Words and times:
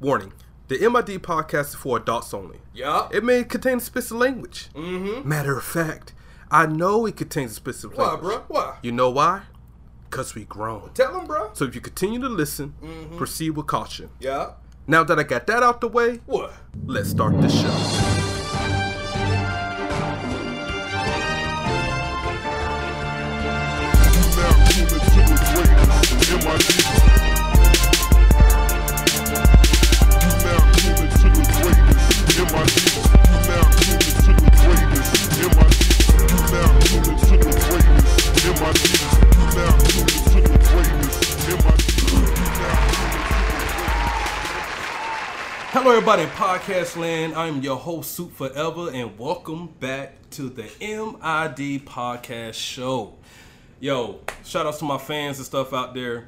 Warning: 0.00 0.32
The 0.68 0.78
MID 0.78 1.22
podcast 1.22 1.68
is 1.68 1.74
for 1.74 1.98
adults 1.98 2.32
only. 2.32 2.58
Yeah. 2.72 3.08
It 3.12 3.22
may 3.24 3.44
contain 3.44 3.78
explicit 3.78 4.16
language. 4.16 4.68
Mm-hmm. 4.74 5.28
Matter 5.28 5.56
of 5.58 5.64
fact, 5.64 6.14
I 6.50 6.66
know 6.66 7.06
it 7.06 7.16
contains 7.16 7.52
explicit 7.52 7.96
Why, 7.96 8.04
language. 8.12 8.22
Why, 8.22 8.36
bro? 8.38 8.44
Why? 8.48 8.78
You 8.82 8.92
know 8.92 9.10
why? 9.10 9.42
Cause 10.10 10.34
we 10.34 10.44
grown. 10.44 10.90
Tell 10.94 11.18
him, 11.20 11.26
bro. 11.26 11.50
So 11.52 11.64
if 11.66 11.74
you 11.74 11.80
continue 11.80 12.18
to 12.20 12.28
listen, 12.28 12.74
Mm-hmm. 12.82 13.16
proceed 13.18 13.50
with 13.50 13.66
caution. 13.66 14.10
Yeah. 14.18 14.52
Now 14.86 15.04
that 15.04 15.18
I 15.18 15.22
got 15.22 15.46
that 15.46 15.62
out 15.62 15.80
the 15.80 15.88
way, 15.88 16.20
What? 16.26 16.52
let's 16.86 17.10
start 17.10 17.40
the 17.40 17.48
show. 17.48 17.99
Hello, 45.72 45.92
everybody 45.92 46.24
podcast 46.24 46.96
land. 46.96 47.32
I'm 47.34 47.62
your 47.62 47.76
host, 47.76 48.10
Soup 48.10 48.32
Forever, 48.34 48.90
and 48.92 49.16
welcome 49.16 49.68
back 49.78 50.28
to 50.30 50.48
the 50.48 50.64
MID 50.80 51.86
Podcast 51.86 52.54
Show. 52.54 53.14
Yo, 53.78 54.18
shout 54.44 54.66
outs 54.66 54.78
to 54.78 54.84
my 54.84 54.98
fans 54.98 55.36
and 55.36 55.46
stuff 55.46 55.72
out 55.72 55.94
there. 55.94 56.26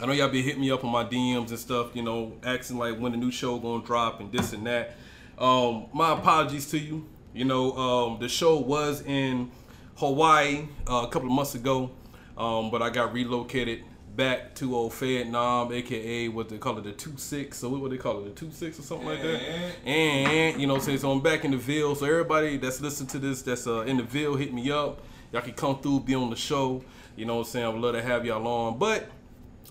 I 0.00 0.06
know 0.06 0.12
y'all 0.12 0.28
been 0.28 0.42
hitting 0.42 0.60
me 0.60 0.72
up 0.72 0.82
on 0.84 0.90
my 0.90 1.04
DMs 1.04 1.50
and 1.50 1.58
stuff, 1.60 1.94
you 1.94 2.02
know, 2.02 2.32
asking 2.42 2.76
like 2.76 2.98
when 2.98 3.12
the 3.12 3.18
new 3.18 3.30
show 3.30 3.56
gonna 3.60 3.84
drop 3.84 4.18
and 4.18 4.32
this 4.32 4.52
and 4.52 4.66
that. 4.66 4.96
Um, 5.38 5.86
my 5.94 6.14
apologies 6.14 6.68
to 6.72 6.78
you. 6.78 7.06
You 7.32 7.44
know, 7.44 7.76
um, 7.76 8.18
the 8.18 8.28
show 8.28 8.58
was 8.58 9.02
in 9.02 9.52
Hawaii 9.94 10.66
uh, 10.90 11.06
a 11.06 11.08
couple 11.08 11.28
of 11.28 11.34
months 11.34 11.54
ago, 11.54 11.92
um, 12.36 12.72
but 12.72 12.82
I 12.82 12.90
got 12.90 13.12
relocated 13.12 13.84
back 14.14 14.54
to 14.56 14.76
old 14.76 14.92
Vietnam, 14.94 15.72
aka 15.72 16.28
what 16.28 16.48
they 16.48 16.58
call 16.58 16.78
it, 16.78 16.84
the 16.84 16.92
two 16.92 17.16
six. 17.16 17.58
So 17.58 17.68
what 17.70 17.90
they 17.90 17.96
call 17.96 18.20
it, 18.20 18.24
the 18.24 18.30
two 18.30 18.50
six 18.50 18.78
or 18.78 18.82
something 18.82 19.06
like 19.06 19.22
that. 19.22 19.40
And 19.84 20.60
you 20.60 20.66
know, 20.66 20.78
saying 20.78 20.98
so 20.98 21.10
I'm 21.10 21.20
back 21.20 21.44
in 21.44 21.50
the 21.52 21.56
Ville. 21.56 21.94
So 21.94 22.06
everybody 22.06 22.56
that's 22.58 22.80
listening 22.80 23.08
to 23.10 23.18
this, 23.18 23.42
that's 23.42 23.66
uh, 23.66 23.80
in 23.82 23.96
the 23.96 24.02
Ville, 24.02 24.36
hit 24.36 24.52
me 24.52 24.70
up. 24.70 25.02
Y'all 25.32 25.42
can 25.42 25.54
come 25.54 25.80
through, 25.80 26.00
be 26.00 26.14
on 26.14 26.30
the 26.30 26.36
show. 26.36 26.84
You 27.16 27.24
know 27.24 27.36
what 27.36 27.46
I'm 27.46 27.50
saying? 27.50 27.66
I 27.66 27.68
would 27.68 27.80
love 27.80 27.94
to 27.94 28.02
have 28.02 28.24
y'all 28.26 28.46
on. 28.46 28.78
But 28.78 29.08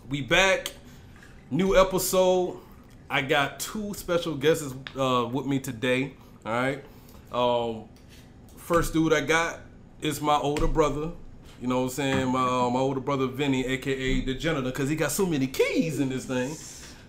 we 0.09 0.21
back, 0.21 0.71
new 1.49 1.79
episode. 1.79 2.57
I 3.09 3.21
got 3.21 3.59
two 3.59 3.93
special 3.93 4.35
guests 4.35 4.73
uh, 4.97 5.27
with 5.31 5.45
me 5.45 5.59
today. 5.59 6.13
All 6.45 6.53
right. 6.53 6.83
Um, 7.31 7.89
first 8.57 8.93
dude 8.93 9.13
I 9.13 9.21
got 9.21 9.59
is 10.01 10.21
my 10.21 10.37
older 10.37 10.67
brother. 10.67 11.11
You 11.61 11.67
know 11.67 11.77
what 11.77 11.83
I'm 11.83 11.89
saying? 11.91 12.27
My, 12.29 12.41
uh, 12.41 12.69
my 12.71 12.79
older 12.79 12.99
brother 12.99 13.27
Vinny, 13.27 13.63
aka 13.67 14.21
the 14.21 14.33
janitor, 14.33 14.71
because 14.71 14.89
he 14.89 14.95
got 14.95 15.11
so 15.11 15.27
many 15.27 15.45
keys 15.45 15.99
in 15.99 16.09
this 16.09 16.25
thing. 16.25 16.55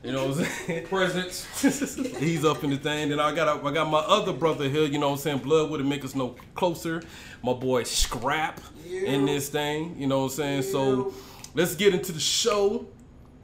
You 0.05 0.13
know 0.13 0.29
what 0.29 0.39
I'm 0.41 0.45
saying? 0.45 0.87
Presents. 0.89 1.47
He's 2.19 2.45
up 2.45 2.63
in 2.63 2.69
the 2.69 2.77
thing. 2.77 3.09
Then 3.09 3.19
I 3.19 3.35
got 3.35 3.65
I 3.65 3.73
got 3.73 3.89
my 3.89 4.01
other 4.01 4.35
brother 4.35 4.69
here. 4.69 4.85
You 4.85 4.99
know 4.99 5.09
what 5.09 5.15
I'm 5.15 5.21
saying? 5.21 5.39
Blood 5.39 5.71
wouldn't 5.71 5.89
make 5.89 6.05
us 6.05 6.15
no 6.15 6.37
closer. 6.55 7.03
My 7.43 7.55
boy 7.55 7.85
Scrap 7.85 8.61
in 8.87 9.25
this 9.25 9.49
thing. 9.49 9.97
You 9.99 10.07
know 10.07 10.19
what 10.19 10.25
I'm 10.25 10.31
saying? 10.31 10.63
So 10.65 11.15
let's 11.55 11.75
get 11.75 11.95
into 11.95 12.13
the 12.13 12.21
show. 12.21 12.87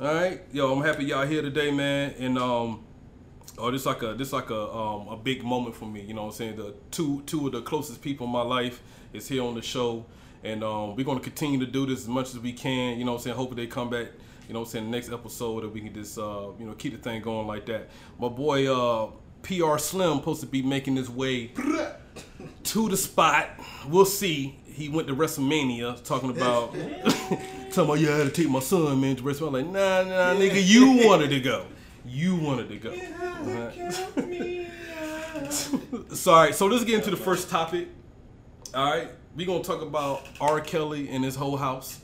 All 0.00 0.14
right, 0.14 0.42
yo, 0.52 0.72
I'm 0.72 0.84
happy 0.84 1.06
y'all 1.06 1.26
here 1.26 1.40
today, 1.40 1.70
man. 1.70 2.14
And 2.18 2.38
um, 2.38 2.84
oh, 3.56 3.70
this 3.70 3.86
like 3.86 4.02
a 4.02 4.12
this 4.12 4.32
like 4.34 4.50
a 4.50 4.70
um 4.70 5.08
a 5.08 5.16
big 5.16 5.42
moment 5.42 5.74
for 5.74 5.86
me. 5.86 6.02
You 6.02 6.12
know 6.12 6.24
what 6.24 6.28
I'm 6.28 6.34
saying? 6.34 6.56
The 6.56 6.74
two 6.90 7.22
two 7.24 7.46
of 7.46 7.52
the 7.52 7.62
closest 7.62 8.02
people 8.02 8.26
in 8.26 8.32
my 8.32 8.42
life 8.42 8.82
is 9.12 9.26
here 9.26 9.42
on 9.42 9.54
the 9.54 9.62
show, 9.62 10.04
and 10.44 10.62
um, 10.62 10.96
we're 10.96 11.04
gonna 11.04 11.20
continue 11.20 11.58
to 11.60 11.66
do 11.66 11.86
this 11.86 12.00
as 12.00 12.08
much 12.08 12.34
as 12.34 12.38
we 12.38 12.52
can. 12.52 12.98
You 12.98 13.04
know 13.04 13.12
what 13.12 13.18
I'm 13.18 13.24
saying? 13.24 13.36
Hopefully 13.36 13.64
they 13.64 13.70
come 13.70 13.90
back. 13.90 14.08
You 14.46 14.54
know 14.54 14.60
what 14.60 14.68
I'm 14.68 14.72
saying? 14.72 14.84
The 14.86 14.90
next 14.90 15.12
episode 15.12 15.62
that 15.62 15.68
we 15.68 15.80
can 15.80 15.92
just 15.92 16.18
uh 16.18 16.48
you 16.58 16.66
know 16.66 16.72
keep 16.72 16.92
the 16.92 16.98
thing 16.98 17.20
going 17.22 17.46
like 17.46 17.66
that. 17.66 17.88
My 18.18 18.28
boy 18.28 18.72
uh 18.72 19.10
PR 19.42 19.78
Slim 19.78 20.18
supposed 20.18 20.40
to 20.40 20.46
be 20.46 20.62
making 20.62 20.96
his 20.96 21.10
way 21.10 21.52
to 22.64 22.88
the 22.88 22.96
spot. 22.96 23.50
We'll 23.88 24.04
see. 24.04 24.58
He 24.64 24.88
went 24.88 25.08
to 25.08 25.16
WrestleMania 25.16 26.02
talking 26.04 26.30
about 26.30 26.72
talking 26.72 27.84
about 27.84 28.00
yeah, 28.00 28.14
I 28.14 28.18
had 28.18 28.34
to 28.34 28.42
take 28.42 28.48
my 28.48 28.60
son 28.60 29.00
man 29.00 29.16
to 29.16 29.22
WrestleMania. 29.22 29.46
I'm 29.46 29.52
like 29.52 29.66
nah 29.66 30.02
nah 30.04 30.34
nigga, 30.40 30.64
you 30.64 31.06
wanted 31.06 31.30
to 31.30 31.40
go. 31.40 31.66
You 32.06 32.36
wanted 32.36 32.68
to 32.70 32.78
go. 32.78 32.94
Alright. 33.42 33.74
Sorry. 36.16 36.52
So 36.52 36.66
let's 36.66 36.84
get 36.84 36.94
into 36.94 37.10
the 37.10 37.16
first 37.16 37.50
topic. 37.50 37.88
All 38.74 38.84
right, 38.84 39.08
we 39.38 39.44
gonna 39.44 39.62
talk 39.62 39.82
about 39.82 40.26
R. 40.40 40.60
Kelly 40.60 41.08
and 41.10 41.24
his 41.24 41.36
whole 41.36 41.56
house. 41.56 42.00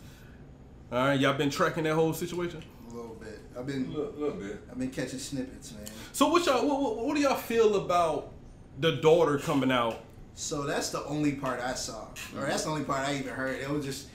All 0.92 0.98
right, 0.98 1.18
y'all 1.18 1.34
been 1.34 1.50
tracking 1.50 1.82
that 1.82 1.94
whole 1.94 2.12
situation. 2.12 2.62
A 2.88 2.94
little 2.94 3.16
bit. 3.16 3.40
I've 3.58 3.66
been 3.66 3.86
A 3.86 3.98
little 3.98 4.36
bit. 4.38 4.60
I've 4.70 4.78
been 4.78 4.90
catching 4.90 5.18
snippets, 5.18 5.72
man. 5.72 5.84
So 6.12 6.28
what 6.28 6.46
y'all 6.46 6.64
what, 6.64 6.80
what, 6.80 7.04
what 7.06 7.16
do 7.16 7.22
y'all 7.22 7.34
feel 7.34 7.74
about 7.84 8.30
the 8.78 8.92
daughter 8.92 9.38
coming 9.38 9.72
out? 9.72 10.04
So 10.36 10.62
that's 10.62 10.90
the 10.90 11.04
only 11.06 11.32
part 11.32 11.60
I 11.60 11.74
saw, 11.74 12.06
or 12.36 12.46
that's 12.46 12.62
the 12.62 12.70
only 12.70 12.84
part 12.84 13.00
I 13.08 13.16
even 13.16 13.32
heard. 13.34 13.60
It 13.60 13.68
was 13.68 13.84
just 13.84 14.06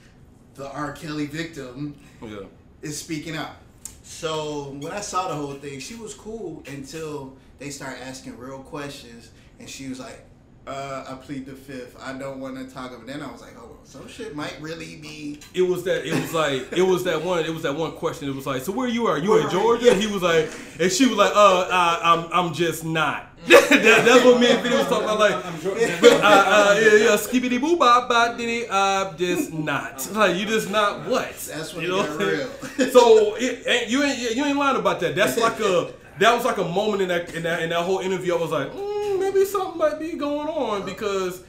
the 0.55 0.71
R. 0.71 0.93
Kelly 0.93 1.25
victim 1.25 1.95
Yeah. 2.21 2.43
is 2.81 2.97
speaking 2.97 3.35
out. 3.35 3.55
So 4.03 4.77
when 4.79 4.93
I 4.93 5.01
saw 5.01 5.27
the 5.27 5.35
whole 5.35 5.55
thing, 5.55 5.79
she 5.79 5.95
was 5.95 6.13
cool 6.13 6.63
until 6.67 7.35
they 7.57 7.69
started 7.69 8.01
asking 8.01 8.37
real 8.37 8.59
questions, 8.59 9.29
and 9.59 9.69
she 9.69 9.89
was 9.89 9.99
like, 9.99 10.25
uh, 10.67 11.05
"I 11.07 11.13
plead 11.15 11.45
the 11.45 11.53
fifth. 11.53 11.95
I 12.01 12.13
don't 12.13 12.39
want 12.39 12.57
to 12.57 12.73
talk 12.73 12.91
about." 12.91 13.07
Then 13.07 13.21
I 13.21 13.31
was 13.31 13.41
like, 13.41 13.57
"Oh, 13.57 13.77
some 13.83 14.07
shit 14.07 14.35
might 14.35 14.55
really 14.59 14.97
be." 14.97 15.39
It 15.53 15.63
was 15.63 15.83
that. 15.85 16.05
It 16.05 16.13
was 16.13 16.33
like. 16.33 16.71
It 16.71 16.83
was 16.83 17.03
that 17.05 17.23
one. 17.23 17.45
It 17.45 17.53
was 17.53 17.63
that 17.63 17.75
one 17.75 17.93
question. 17.93 18.29
It 18.29 18.35
was 18.35 18.45
like, 18.45 18.61
so 18.61 18.71
where 18.71 18.87
you 18.87 19.07
are? 19.07 19.17
You 19.17 19.37
in 19.37 19.49
Georgia? 19.49 19.85
yeah. 19.85 19.93
He 19.93 20.07
was 20.07 20.21
like, 20.21 20.49
and 20.79 20.91
she 20.91 21.07
was 21.07 21.17
like, 21.17 21.31
uh, 21.35 21.67
uh 21.69 21.99
I'm, 22.01 22.47
I'm 22.47 22.53
just 22.53 22.83
not. 22.85 23.29
that, 23.47 24.03
that's 24.05 24.25
what 24.25 24.39
me 24.39 24.51
and 24.51 24.61
Vinny 24.61 24.75
was 24.75 24.87
talking 24.87 25.05
about. 25.05 25.19
Like, 25.19 25.45
I'm 25.45 25.59
sure. 25.61 25.71
uh, 25.77 25.77
uh, 25.79 26.79
yeah, 26.81 26.93
yeah, 26.95 27.17
skibbity 27.17 27.59
boo 27.59 27.77
bop 27.77 28.09
bop 28.09 28.37
diddy. 28.37 28.69
I'm 28.69 29.17
just 29.17 29.53
not. 29.53 30.07
Like, 30.13 30.35
you 30.35 30.45
just 30.45 30.69
not 30.69 31.07
what? 31.07 31.33
That's 31.37 31.73
when 31.73 31.85
you 31.85 31.89
it 31.89 31.97
know 31.97 32.03
got 32.03 32.17
what 32.17 32.27
I'm 32.27 32.37
saying? 32.37 32.49
real. 32.77 32.91
so 32.91 33.35
it, 33.35 33.67
ain't, 33.67 33.89
you 33.89 34.03
ain't 34.03 34.35
you 34.35 34.43
ain't 34.43 34.57
lying 34.57 34.77
about 34.77 34.99
that. 34.99 35.15
That's 35.15 35.37
like 35.37 35.59
a 35.61 35.93
that 36.19 36.35
was 36.35 36.43
like 36.43 36.57
a 36.57 36.65
moment 36.65 37.01
in 37.01 37.07
that 37.07 37.33
in 37.33 37.43
that 37.43 37.61
in 37.61 37.69
that 37.69 37.83
whole 37.83 37.99
interview. 37.99 38.35
I 38.35 38.41
was 38.41 38.51
like, 38.51 38.71
mm, 38.73 38.98
maybe 39.33 39.45
something 39.45 39.77
might 39.77 39.99
be 39.99 40.13
going 40.13 40.47
on 40.47 40.85
because 40.85 41.43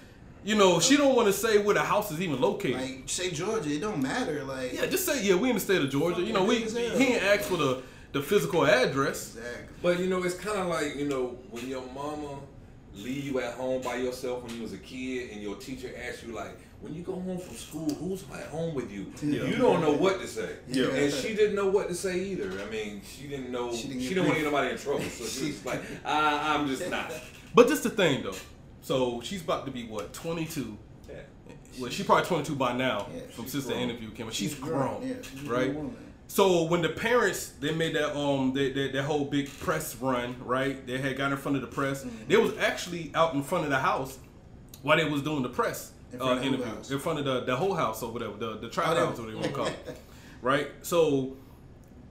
you 0.44 0.54
know 0.54 0.80
she 0.80 0.96
don't 0.96 1.14
want 1.14 1.26
to 1.28 1.32
say 1.32 1.58
where 1.58 1.74
the 1.74 1.82
house 1.82 2.10
is 2.10 2.20
even 2.20 2.40
located. 2.40 2.80
Like 2.80 3.02
say 3.06 3.30
Georgia, 3.30 3.70
it 3.70 3.80
don't 3.80 4.02
matter. 4.02 4.44
Like 4.44 4.72
yeah, 4.72 4.86
just 4.86 5.04
say 5.06 5.22
yeah. 5.24 5.34
We 5.34 5.50
in 5.50 5.56
the 5.56 5.60
state 5.60 5.80
of 5.82 5.90
Georgia. 5.90 6.22
You 6.22 6.32
know, 6.32 6.44
we 6.44 6.56
he 6.56 6.78
ain't 6.78 7.22
asked 7.22 7.48
for 7.48 7.56
the 7.56 7.82
the 8.12 8.22
physical 8.22 8.66
address. 8.66 9.36
exactly. 9.36 9.66
But 9.82 10.00
you 10.00 10.06
know, 10.06 10.22
it's 10.22 10.34
kind 10.34 10.58
of 10.58 10.66
like 10.66 10.96
you 10.96 11.08
know 11.08 11.38
when 11.50 11.68
your 11.68 11.84
mama 11.92 12.38
leave 12.94 13.24
you 13.24 13.40
at 13.40 13.54
home 13.54 13.80
by 13.82 13.96
yourself 13.96 14.42
when 14.42 14.54
you 14.56 14.62
was 14.62 14.72
a 14.72 14.78
kid, 14.78 15.30
and 15.30 15.42
your 15.42 15.56
teacher 15.56 15.90
asked 16.06 16.24
you 16.26 16.32
like, 16.34 16.58
when 16.80 16.94
you 16.94 17.02
go 17.02 17.12
home 17.12 17.38
from 17.38 17.54
school, 17.54 17.88
who's 17.94 18.24
at 18.32 18.48
home 18.48 18.74
with 18.74 18.90
you? 18.90 19.06
Yeah. 19.22 19.44
You 19.44 19.56
don't 19.56 19.80
know 19.80 19.92
what 19.92 20.20
to 20.20 20.26
say. 20.26 20.56
Yeah. 20.68 20.86
And 20.86 21.12
she 21.12 21.34
didn't 21.34 21.54
know 21.54 21.68
what 21.68 21.88
to 21.88 21.94
say 21.94 22.18
either. 22.18 22.50
I 22.60 22.70
mean, 22.70 23.02
she 23.04 23.28
didn't 23.28 23.50
know. 23.52 23.70
She 23.70 23.82
She 23.82 23.88
didn't 23.88 24.00
didn't, 24.08 24.24
want 24.24 24.38
to 24.38 24.42
get 24.42 24.50
nobody 24.50 24.70
in 24.72 24.78
trouble, 24.78 25.02
so 25.04 25.24
she 25.24 25.46
was 25.46 25.64
like, 25.70 25.82
I, 26.04 26.54
I'm 26.54 26.66
just 26.66 26.88
not. 26.90 27.12
But 27.54 27.68
just 27.68 27.82
the 27.82 27.90
thing 27.90 28.22
though. 28.22 28.34
So 28.82 29.20
she's 29.22 29.42
about 29.42 29.66
to 29.66 29.70
be 29.72 29.86
what 29.86 30.12
22. 30.12 30.76
Yeah. 31.08 31.14
Well, 31.78 31.90
she 31.90 32.02
probably 32.02 32.24
22 32.26 32.54
by 32.56 32.72
now 32.72 33.06
Yeah, 33.14 33.22
from 33.34 33.44
she's 33.44 33.52
sister 33.52 33.70
grown. 33.72 33.82
interview 33.82 34.10
came. 34.10 34.30
She's, 34.30 34.54
grown, 34.54 35.06
Yeah, 35.06 35.14
she's 35.22 35.42
right? 35.42 35.74
So 36.26 36.62
when 36.64 36.80
the 36.82 36.88
parents 36.90 37.48
they 37.60 37.72
made 37.74 37.94
that 37.96 38.16
um 38.16 38.52
that 38.54 39.04
whole 39.04 39.24
big 39.24 39.48
press 39.58 39.96
run, 39.96 40.36
right? 40.44 40.84
They 40.86 40.98
had 40.98 41.16
got 41.16 41.32
in 41.32 41.38
front 41.38 41.56
of 41.56 41.62
the 41.62 41.68
press. 41.68 42.04
Mm-hmm. 42.04 42.28
They 42.28 42.36
was 42.36 42.56
actually 42.58 43.10
out 43.14 43.34
in 43.34 43.42
front 43.42 43.64
of 43.64 43.70
the 43.70 43.78
house 43.80 44.18
while 44.82 44.96
they 44.96 45.04
was 45.04 45.22
doing 45.22 45.42
the 45.42 45.48
press 45.48 45.92
In 46.12 46.20
uh, 46.20 46.24
front 46.26 46.38
of 46.40 46.46
interview 46.46 46.64
house? 46.74 46.90
in 46.90 46.98
front 46.98 47.18
of 47.18 47.24
the 47.24 47.40
the 47.40 47.56
whole 47.56 47.74
house 47.74 48.02
or 48.02 48.12
whatever 48.12 48.36
the 48.36 48.58
the 48.58 48.68
Oh, 48.68 48.80
house 49.06 49.18
or 49.18 49.22
whatever 49.24 49.30
you 49.30 49.36
want 49.36 49.46
to 49.48 49.52
call 49.56 49.66
it, 49.66 49.98
right? 50.40 50.68
So 50.82 51.36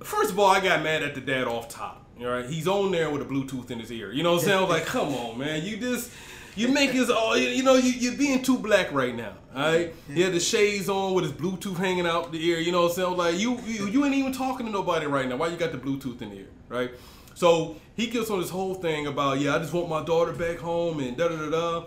first 0.04 0.32
of 0.32 0.40
all, 0.40 0.48
I 0.50 0.60
got 0.60 0.84
mad 0.84 1.02
at 1.04 1.16
the 1.16 1.22
dad 1.22 1.48
off 1.48 1.70
top. 1.70 2.06
All 2.22 2.28
right, 2.28 2.46
he's 2.46 2.68
on 2.68 2.92
there 2.92 3.10
with 3.10 3.22
a 3.22 3.26
Bluetooth 3.26 3.72
in 3.72 3.80
his 3.80 3.92
ear. 3.92 4.12
You 4.12 4.24
know 4.24 4.34
what 4.34 4.40
I'm 4.42 4.46
saying? 4.46 4.58
I 4.58 4.62
was 4.62 4.70
like, 4.70 4.86
come 4.86 5.14
on, 5.14 5.38
man, 5.38 5.64
you 5.64 5.78
just. 5.78 6.12
You 6.56 6.68
make 6.68 6.90
his 6.90 7.10
all 7.10 7.38
you 7.38 7.64
know. 7.64 7.76
You, 7.76 7.92
you're 7.92 8.18
being 8.18 8.42
too 8.42 8.58
black 8.58 8.92
right 8.92 9.16
now. 9.16 9.34
All 9.56 9.62
right. 9.62 9.96
He 10.14 10.22
had 10.22 10.34
the 10.34 10.42
shades 10.42 10.90
on 10.90 11.14
with 11.14 11.24
his 11.24 11.32
Bluetooth 11.32 11.78
hanging 11.78 12.06
out 12.06 12.34
the 12.34 12.46
ear. 12.46 12.60
You 12.60 12.74
know 12.74 12.82
what 12.82 12.90
I'm 12.90 12.96
saying? 12.96 13.08
I 13.08 13.12
was 13.12 13.18
Like 13.18 13.40
you, 13.40 13.60
you, 13.66 13.88
you 13.88 14.04
ain't 14.04 14.16
even 14.16 14.34
talking 14.34 14.66
to 14.66 14.72
nobody 14.72 15.06
right 15.06 15.30
now. 15.30 15.38
Why 15.38 15.48
you 15.48 15.56
got 15.56 15.72
the 15.72 15.78
Bluetooth 15.78 16.22
in 16.22 16.32
the 16.32 16.36
ear? 16.38 16.48
Right. 16.68 16.92
So 17.34 17.78
he 17.96 18.08
gets 18.08 18.30
on 18.30 18.42
this 18.42 18.50
whole 18.50 18.76
thing 18.76 19.08
about 19.08 19.40
yeah, 19.40 19.56
I 19.56 19.60
just 19.60 19.72
want 19.72 19.88
my 19.88 20.04
daughter 20.04 20.34
back 20.34 20.58
home 20.58 21.00
and 21.00 21.16
da 21.16 21.30
da 21.30 21.50
da 21.50 21.86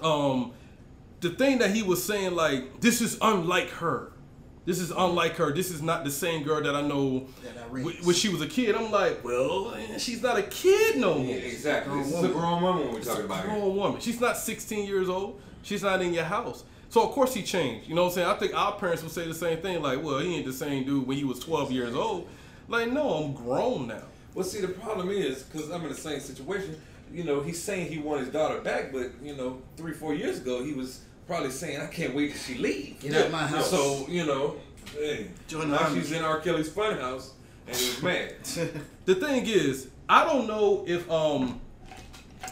da. 0.00 0.08
Um, 0.08 0.52
the 1.20 1.30
thing 1.30 1.58
that 1.58 1.74
he 1.74 1.82
was 1.82 2.04
saying 2.04 2.36
like 2.36 2.80
this 2.80 3.00
is 3.00 3.18
unlike 3.20 3.70
her. 3.70 4.12
This 4.64 4.80
is 4.80 4.90
unlike 4.90 5.36
her. 5.36 5.52
This 5.52 5.70
is 5.70 5.82
not 5.82 6.04
the 6.04 6.10
same 6.10 6.42
girl 6.42 6.62
that 6.62 6.74
I 6.74 6.80
know 6.80 7.26
That 7.42 7.58
I 7.64 7.66
when 7.68 8.14
she 8.14 8.28
was 8.30 8.40
a 8.40 8.46
kid. 8.46 8.74
I'm 8.74 8.90
like, 8.90 9.22
well, 9.22 9.74
eh, 9.74 9.98
she's 9.98 10.22
not 10.22 10.38
a 10.38 10.42
kid 10.42 10.96
no 10.96 11.16
more. 11.18 11.26
Yeah, 11.26 11.34
exactly. 11.36 11.92
Grown 11.92 12.02
This 12.04 12.12
is 12.12 12.18
a 12.18 12.20
woman. 12.28 12.32
grown 12.38 12.62
woman 12.62 12.88
we're 12.92 12.98
She's 12.98 13.06
a 13.06 13.10
talking 13.10 13.24
about. 13.26 13.44
here. 13.44 13.50
grown 13.54 13.76
woman. 13.76 14.00
She's 14.00 14.20
not 14.20 14.36
16 14.38 14.86
years 14.86 15.08
old. 15.10 15.40
She's 15.62 15.82
not 15.82 16.00
in 16.00 16.14
your 16.14 16.24
house. 16.24 16.64
So 16.88 17.02
of 17.02 17.10
course 17.10 17.34
he 17.34 17.42
changed. 17.42 17.88
You 17.88 17.94
know 17.94 18.04
what 18.04 18.08
I'm 18.10 18.14
saying? 18.14 18.28
I 18.28 18.34
think 18.34 18.54
our 18.54 18.72
parents 18.76 19.02
would 19.02 19.12
say 19.12 19.26
the 19.26 19.34
same 19.34 19.58
thing. 19.58 19.82
Like, 19.82 20.02
well, 20.02 20.18
he 20.20 20.36
ain't 20.36 20.46
the 20.46 20.52
same 20.52 20.84
dude 20.84 21.06
when 21.06 21.16
he 21.18 21.24
was 21.24 21.40
12 21.40 21.70
years 21.72 21.94
old. 21.94 22.26
Like, 22.68 22.90
no, 22.90 23.14
I'm 23.14 23.32
grown 23.34 23.88
now. 23.88 24.02
Well, 24.34 24.44
see, 24.44 24.60
the 24.60 24.68
problem 24.68 25.10
is 25.10 25.42
because 25.42 25.70
I'm 25.70 25.82
in 25.82 25.88
the 25.90 25.94
same 25.94 26.20
situation. 26.20 26.80
You 27.12 27.24
know, 27.24 27.40
he's 27.42 27.62
saying 27.62 27.92
he 27.92 27.98
want 27.98 28.20
his 28.20 28.30
daughter 28.30 28.60
back, 28.60 28.92
but 28.92 29.10
you 29.22 29.36
know, 29.36 29.60
three, 29.76 29.92
four 29.92 30.14
years 30.14 30.38
ago, 30.38 30.64
he 30.64 30.72
was 30.72 31.00
probably 31.26 31.50
saying, 31.50 31.80
"I 31.80 31.86
can't 31.86 32.14
wait 32.14 32.30
till 32.32 32.38
she 32.38 32.54
leave." 32.56 33.00
Get 33.00 33.14
out 33.14 33.30
my 33.30 33.46
house. 33.46 33.70
So 33.70 34.06
you 34.08 34.26
know, 34.26 34.56
hey, 34.94 35.28
Join 35.48 35.70
now 35.70 35.92
she's 35.92 36.12
in 36.12 36.22
R. 36.22 36.40
Kelly's 36.40 36.68
funhouse, 36.70 37.30
and 37.66 37.76
he's 37.76 38.02
mad. 38.02 38.34
The 39.04 39.14
thing 39.14 39.44
is, 39.46 39.88
I 40.08 40.24
don't 40.24 40.46
know 40.46 40.84
if 40.86 41.10
um 41.10 41.60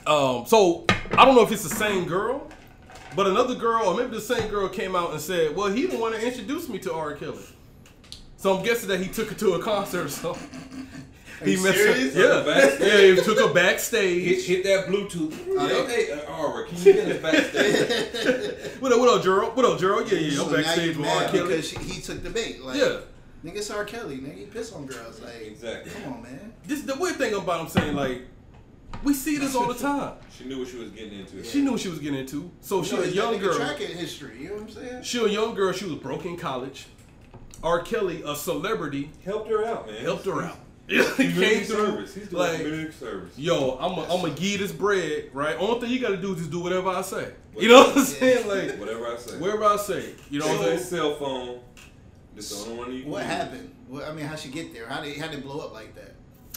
um 0.06 0.44
so 0.46 0.84
I 1.12 1.24
don't 1.24 1.34
know 1.34 1.42
if 1.42 1.50
it's 1.52 1.62
the 1.62 1.74
same 1.74 2.04
girl, 2.04 2.46
but 3.16 3.26
another 3.26 3.54
girl 3.54 3.86
or 3.86 3.94
maybe 3.94 4.10
the 4.14 4.20
same 4.20 4.48
girl 4.50 4.68
came 4.68 4.94
out 4.94 5.12
and 5.12 5.20
said, 5.20 5.56
"Well, 5.56 5.68
he 5.68 5.82
didn't 5.82 6.00
want 6.00 6.14
to 6.14 6.26
introduce 6.26 6.68
me 6.68 6.78
to 6.80 6.92
R. 6.92 7.14
Kelly." 7.14 7.44
So 8.36 8.56
I'm 8.56 8.64
guessing 8.64 8.88
that 8.88 9.00
he 9.00 9.08
took 9.08 9.28
her 9.28 9.34
to 9.36 9.54
a 9.54 9.62
concert 9.62 10.06
or 10.06 10.08
something. 10.08 10.88
He 11.44 11.52
you 11.52 11.62
messed 11.62 11.76
serious? 11.78 12.14
her, 12.14 12.20
yeah, 12.38 12.42
Backstage? 12.44 12.92
yeah. 12.92 13.14
He 13.14 13.22
took 13.22 13.38
her 13.38 13.52
backstage. 13.54 14.46
hit 14.46 14.64
that 14.64 14.86
Bluetooth. 14.86 15.34
Oh, 15.58 15.66
yeah. 15.66 15.86
Hey, 15.86 16.10
uh, 16.12 16.36
Aura, 16.36 16.66
can 16.66 16.78
you 16.78 16.92
get 16.92 17.08
us 17.08 17.22
backstage? 17.22 18.70
What 18.80 18.92
up, 18.92 18.98
what 18.98 19.08
up, 19.16 19.22
Gerald? 19.22 19.56
What 19.56 19.64
up, 19.64 19.78
Gerald? 19.78 20.10
Yeah, 20.10 20.18
yeah. 20.18 20.36
So 20.36 20.46
I'm 20.46 20.52
backstage 20.54 20.96
you 20.96 21.02
with 21.02 21.08
R. 21.10 21.20
mad 21.20 21.30
Kelly. 21.30 21.48
because 21.48 21.68
she, 21.68 21.76
he 21.78 22.00
took 22.00 22.22
the 22.22 22.30
bait. 22.30 22.60
Like, 22.62 22.78
Yeah. 22.78 22.98
nigga, 23.44 23.56
it's 23.56 23.70
R. 23.70 23.84
Kelly. 23.84 24.18
Nigga, 24.18 24.38
he 24.38 24.44
piss 24.46 24.72
on 24.72 24.86
girls. 24.86 25.20
Like, 25.20 25.40
Exactly. 25.42 25.92
Come 26.02 26.14
on, 26.14 26.22
man. 26.22 26.52
This 26.66 26.80
is 26.80 26.86
the 26.86 26.96
weird 26.96 27.16
thing 27.16 27.34
about 27.34 27.60
him 27.60 27.68
saying 27.68 27.94
like, 27.94 28.22
we 29.04 29.14
see 29.14 29.38
this 29.38 29.54
all 29.54 29.66
the 29.66 29.74
time. 29.78 30.14
she 30.36 30.44
knew 30.44 30.58
what 30.60 30.68
she 30.68 30.76
was 30.78 30.90
getting 30.90 31.18
into. 31.20 31.42
She 31.44 31.60
knew 31.62 31.72
what 31.72 31.80
she 31.80 31.88
was 31.88 31.98
getting 31.98 32.18
into. 32.20 32.50
So 32.60 32.82
she 32.82 32.90
You 32.96 33.02
know, 33.02 33.02
a 33.08 33.10
young 33.10 33.38
girl. 33.38 33.54
Track 33.56 33.80
in 33.80 33.96
history. 33.96 34.38
You 34.42 34.48
know 34.48 34.54
what 34.56 34.62
I'm 34.64 34.70
saying? 34.70 35.02
She 35.02 35.18
a 35.18 35.28
young 35.28 35.54
girl. 35.54 35.72
She 35.72 35.84
was 35.86 35.94
broke 35.94 36.24
in 36.24 36.36
college. 36.36 36.86
R. 37.62 37.80
Kelly, 37.82 38.22
a 38.26 38.34
celebrity, 38.34 39.10
helped 39.24 39.48
her 39.48 39.64
out, 39.64 39.86
man. 39.86 40.02
helped 40.02 40.26
her 40.26 40.42
out. 40.42 40.58
He 40.92 41.04
Community 41.32 41.60
through. 41.64 41.76
service. 41.86 42.14
He's 42.14 42.28
doing 42.28 42.42
like, 42.42 42.56
community 42.60 42.92
service. 42.92 43.38
yo, 43.38 43.76
I'm 43.80 43.92
a, 43.98 44.14
I'm 44.14 44.24
a 44.24 44.34
give 44.34 44.60
this 44.60 44.72
bread, 44.72 45.30
right? 45.32 45.56
Only 45.58 45.80
thing 45.80 45.90
you 45.90 46.00
gotta 46.00 46.16
do 46.16 46.32
is 46.32 46.38
just 46.40 46.50
do 46.50 46.60
whatever 46.60 46.88
I 46.90 47.02
say. 47.02 47.32
You 47.56 47.68
know 47.68 47.82
what 47.84 47.96
I'm 47.98 48.04
saying? 48.04 48.48
Like 48.48 48.78
Whatever 48.78 49.06
I 49.08 49.16
say. 49.18 49.38
wherever 49.38 49.64
I 49.64 49.76
say. 49.76 50.14
You 50.30 50.40
know 50.40 50.46
what 50.48 50.56
I'm 50.56 50.62
Cell- 50.62 50.68
saying? 50.78 50.80
cell 50.88 51.14
phone. 51.16 51.60
This 52.34 52.50
the 52.64 52.70
only 52.70 52.78
one 52.78 52.92
you. 52.94 53.04
What 53.06 53.22
can 53.22 53.30
happened? 53.30 53.74
What, 53.88 54.04
I 54.04 54.12
mean, 54.12 54.24
how'd 54.24 54.38
she 54.38 54.48
get 54.48 54.72
there? 54.72 54.88
How 54.88 55.02
did 55.02 55.16
how 55.18 55.28
did 55.28 55.40
it 55.40 55.44
blow 55.44 55.60
up 55.60 55.72
like 55.74 55.94
that? 55.96 56.14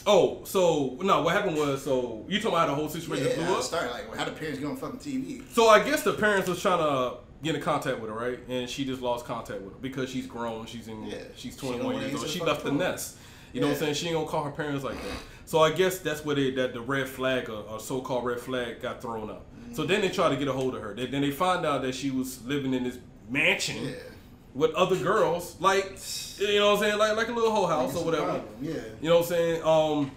Oh, 0.08 0.44
so 0.46 0.98
no, 1.02 1.22
what 1.24 1.34
happened 1.34 1.58
was 1.58 1.84
so 1.84 2.26
you 2.30 2.38
talking 2.40 2.52
about 2.56 2.68
the 2.68 2.76
whole 2.76 2.88
situation 2.90 3.28
Yeah, 3.28 3.36
blew 3.36 3.44
how 3.46 3.56
up? 3.56 3.64
started 3.64 3.92
like 3.92 4.16
how 4.16 4.24
the 4.26 4.32
parents 4.32 4.60
get 4.60 4.68
on 4.68 4.78
fucking 4.78 5.00
TV? 5.00 5.44
So 5.52 5.68
I 5.68 5.84
guess 5.84 6.04
the 6.04 6.14
parents 6.14 6.48
was 6.48 6.62
trying 6.62 6.78
to 6.80 7.18
get 7.44 7.56
in 7.56 7.62
contact 7.62 8.00
with 8.00 8.10
her, 8.10 8.16
right? 8.16 8.40
And 8.48 8.70
she 8.70 8.86
just 8.86 9.02
lost 9.02 9.26
contact 9.26 9.62
with 9.62 9.74
her 9.74 9.80
because 9.82 10.10
she's 10.10 10.28
grown. 10.28 10.66
She's 10.66 10.88
in. 10.88 11.06
Yeah. 11.06 11.18
She's 11.36 11.58
21 11.58 11.86
wanna 11.86 12.08
years 12.08 12.16
old. 12.22 12.30
She 12.30 12.40
left 12.40 12.64
the 12.64 12.70
phone. 12.70 12.78
nest. 12.78 13.18
You 13.56 13.62
know 13.62 13.68
what 13.68 13.74
I'm 13.76 13.80
saying? 13.80 13.94
She 13.94 14.08
ain't 14.08 14.16
gonna 14.16 14.28
call 14.28 14.44
her 14.44 14.52
parents 14.52 14.84
like 14.84 15.02
that. 15.02 15.18
So 15.46 15.60
I 15.62 15.72
guess 15.72 16.00
that's 16.00 16.26
where 16.26 16.36
they, 16.36 16.52
that 16.52 16.74
the 16.74 16.82
red 16.82 17.08
flag 17.08 17.50
or, 17.50 17.62
or 17.70 17.80
so-called 17.80 18.26
red 18.26 18.40
flag 18.40 18.82
got 18.82 19.02
thrown 19.02 19.30
up. 19.30 19.46
So 19.74 19.86
then 19.86 20.02
they 20.02 20.10
try 20.10 20.28
to 20.30 20.36
get 20.36 20.48
a 20.50 20.52
hold 20.52 20.76
of 20.76 20.82
her. 20.82 20.94
They, 20.94 21.06
then 21.06 21.22
they 21.22 21.32
find 21.32 21.66
out 21.66 21.82
that 21.84 21.96
she 21.96 22.12
was 22.12 22.44
living 22.46 22.74
in 22.74 22.84
this 22.84 22.98
mansion 23.30 23.86
Yeah. 23.86 23.92
with 24.54 24.72
other 24.76 24.98
girls, 24.98 25.56
like 25.62 25.98
you 26.38 26.60
know 26.60 26.72
what 26.74 26.74
I'm 26.74 26.80
saying, 26.84 26.98
like 27.00 27.16
like 27.16 27.28
a 27.30 27.32
little 27.32 27.52
whole 27.52 27.68
house 27.68 27.92
It's 27.92 28.02
or 28.02 28.04
whatever. 28.06 28.26
problem, 28.26 28.46
Yeah. 28.62 28.74
You 29.02 29.10
know 29.10 29.16
what 29.20 29.24
I'm 29.24 29.30
saying? 29.30 29.64
Um, 29.64 30.12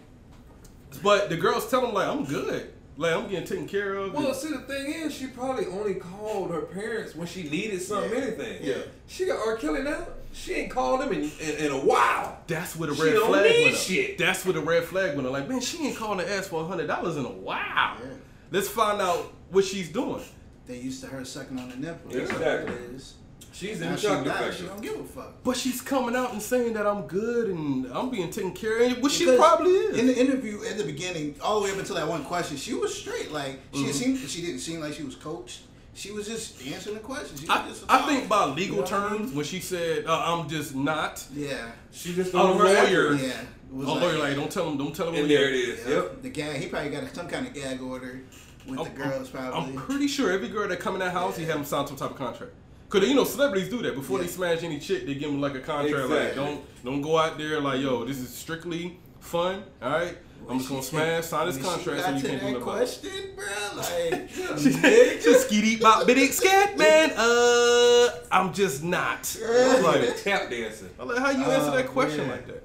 but 1.02 1.28
the 1.28 1.36
girls 1.36 1.70
tell 1.70 1.82
them 1.82 1.94
like 1.94 2.08
I'm 2.08 2.24
good, 2.24 2.72
like 2.96 3.14
I'm 3.14 3.28
getting 3.28 3.46
taken 3.46 3.68
care 3.68 3.94
of. 3.94 4.14
Well, 4.14 4.34
see, 4.34 4.50
the 4.50 4.58
thing 4.62 4.92
is, 4.92 5.14
she 5.14 5.28
probably 5.28 5.66
only 5.66 5.94
called 5.94 6.50
her 6.50 6.62
parents 6.62 7.14
when 7.14 7.28
she 7.28 7.44
needed 7.44 7.80
something, 7.82 8.10
Yeah. 8.12 8.18
anything. 8.24 8.58
Yeah. 8.62 8.74
She 9.06 9.26
got 9.26 9.38
R. 9.46 9.56
Kelly 9.56 9.82
now. 9.82 10.06
She 10.32 10.54
ain't 10.54 10.70
called 10.70 11.02
him 11.02 11.12
in, 11.12 11.30
in, 11.40 11.66
in 11.66 11.72
a 11.72 11.78
while. 11.78 12.38
That's 12.46 12.76
where 12.76 12.88
the 12.88 12.94
She 12.94 13.02
red 13.02 13.14
don't 13.14 13.28
flag 13.30 13.50
need 13.50 13.62
went 13.64 13.74
up. 13.74 13.80
shit. 13.80 14.18
That's 14.18 14.44
where 14.44 14.54
the 14.54 14.60
red 14.60 14.84
flag 14.84 15.14
went 15.16 15.26
up. 15.26 15.32
Like, 15.32 15.48
man, 15.48 15.60
she 15.60 15.86
ain't 15.86 15.96
calling 15.96 16.24
to 16.24 16.32
ask 16.32 16.50
for 16.50 16.64
hundred 16.66 16.86
dollars 16.86 17.16
in 17.16 17.24
a 17.24 17.28
while. 17.30 17.96
Yeah. 18.00 18.14
Let's 18.50 18.68
find 18.68 19.00
out 19.00 19.32
what 19.50 19.64
she's 19.64 19.88
doing. 19.90 20.22
They 20.66 20.78
used 20.78 21.02
to 21.02 21.08
her 21.08 21.24
sucking 21.24 21.58
on 21.58 21.70
the 21.70 21.76
nipple. 21.76 22.10
Exactly. 22.14 22.38
That's 22.44 22.64
what 22.70 22.74
it 22.74 22.94
is. 22.94 23.14
She's 23.52 23.80
in 23.80 23.88
Now 23.88 23.96
the 23.96 24.52
she. 24.52 24.58
She 24.62 24.66
don't 24.68 24.80
give 24.80 25.00
a 25.00 25.04
fuck. 25.04 25.42
But 25.42 25.56
she's 25.56 25.80
coming 25.80 26.14
out 26.14 26.32
and 26.32 26.40
saying 26.40 26.74
that 26.74 26.86
I'm 26.86 27.02
good 27.08 27.48
and 27.48 27.86
I'm 27.92 28.08
being 28.10 28.30
taken 28.30 28.52
care 28.52 28.82
of, 28.84 29.00
which 29.00 29.14
she 29.14 29.24
probably 29.36 29.70
is. 29.72 29.98
In 29.98 30.06
the 30.06 30.16
interview 30.16 30.62
at 30.64 30.76
the 30.78 30.84
beginning, 30.84 31.34
all 31.42 31.58
the 31.60 31.64
way 31.64 31.72
up 31.72 31.78
until 31.78 31.96
that 31.96 32.06
one 32.06 32.24
question, 32.24 32.56
she 32.56 32.74
was 32.74 32.96
straight. 32.96 33.32
Like 33.32 33.58
she 33.72 33.80
Mm-hmm. 33.80 33.90
seemed, 33.90 34.18
she 34.28 34.42
didn't 34.42 34.60
seem 34.60 34.80
like 34.80 34.92
she 34.92 35.02
was 35.02 35.16
coached. 35.16 35.62
She 35.98 36.12
was 36.12 36.28
just 36.28 36.64
answering 36.64 36.94
the 36.94 37.00
questions. 37.02 37.40
She 37.40 37.48
I, 37.48 37.66
just 37.66 37.82
a 37.82 37.86
I 37.92 38.02
think 38.02 38.28
by 38.28 38.44
legal 38.46 38.62
You 38.62 38.68
know 38.76 38.80
what 38.82 38.92
I 38.92 39.08
mean? 39.10 39.18
terms, 39.18 39.32
when 39.32 39.44
she 39.44 39.58
said 39.58 40.06
uh, 40.06 40.22
I'm 40.26 40.48
just 40.48 40.72
not, 40.76 41.24
Yeah. 41.34 41.72
She 41.90 42.14
just 42.14 42.32
A 42.34 42.38
on 42.38 42.56
her 42.56 42.64
lawyer. 42.64 42.76
effort. 43.14 43.14
Yeah. 43.20 43.28
It 43.30 43.46
a 43.72 43.74
was 43.74 43.86
lawyer 43.88 44.18
like 44.18 44.36
don't 44.36 44.50
tell 44.50 44.70
him, 44.70 44.78
don't 44.78 44.94
tell 44.94 45.08
him. 45.08 45.14
And 45.14 45.22
when 45.24 45.28
there 45.28 45.50
you- 45.52 45.72
it 45.72 45.78
is. 45.80 45.86
Yeah, 45.86 45.94
Yep. 45.96 46.22
The 46.22 46.28
gag. 46.30 46.60
He 46.60 46.68
probably 46.68 46.90
got 46.90 47.14
some 47.16 47.26
kind 47.28 47.46
of 47.48 47.52
gag 47.52 47.82
order 47.82 48.20
with 48.64 48.76
the 48.78 48.84
I'm- 48.84 48.94
girls. 48.94 49.28
Probably. 49.30 49.58
I'm 49.58 49.74
pretty 49.74 50.06
sure 50.06 50.30
every 50.30 50.48
girl 50.48 50.68
that 50.68 50.78
come 50.78 50.94
in 50.94 51.00
that 51.00 51.12
house, 51.12 51.36
he 51.36 51.44
have 51.46 51.54
them 51.56 51.64
sign 51.64 51.86
some 51.88 51.96
type 51.96 52.10
of 52.12 52.16
contract. 52.16 52.52
Cause 52.90 53.06
you 53.06 53.14
know 53.14 53.24
celebrities 53.24 53.68
do 53.68 53.82
that 53.82 53.94
before 53.96 54.18
they 54.20 54.28
smash 54.28 54.62
any 54.62 54.78
chick, 54.78 55.04
they 55.04 55.14
give 55.14 55.30
them 55.32 55.40
like 55.42 55.54
a 55.56 55.60
contract. 55.60 56.08
Like 56.08 56.34
don't 56.36 56.84
don't 56.84 57.02
go 57.02 57.18
out 57.18 57.36
there 57.38 57.60
like 57.60 57.80
yo, 57.82 58.04
this 58.04 58.18
is 58.18 58.32
strictly 58.32 58.98
fun. 59.20 59.64
All 59.82 59.90
right, 59.90 60.16
I'm 60.48 60.58
just 60.58 60.70
gonna 60.70 60.82
smash, 60.82 61.24
sign 61.26 61.46
this 61.46 61.58
contract 61.62 62.02
so 62.04 62.10
you 62.10 62.22
can't 62.22 62.22
do 62.22 62.30
that 62.30 62.42
nothing. 62.42 62.56
about 62.56 62.58
it. 62.58 62.62
question, 62.78 63.10
bro. 63.36 63.76
Like, 63.76 64.28
Just 65.22 65.50
skitty 65.50 65.80
bop 65.80 66.06
bitty 66.06 66.26
scat 66.28 66.78
man. 66.78 67.12
Uh, 67.16 68.08
I'm 68.32 68.52
just 68.54 68.82
not. 68.82 69.36
I'm 69.46 69.82
Like 69.82 70.22
tap 70.22 70.48
dancing. 70.50 70.88
I'm 70.98 71.08
like, 71.08 71.18
how 71.18 71.30
you 71.30 71.44
answer 71.44 71.70
Oh, 71.70 71.76
that 71.76 71.86
question 71.88 72.18
man. 72.20 72.30
like 72.30 72.46
that? 72.46 72.64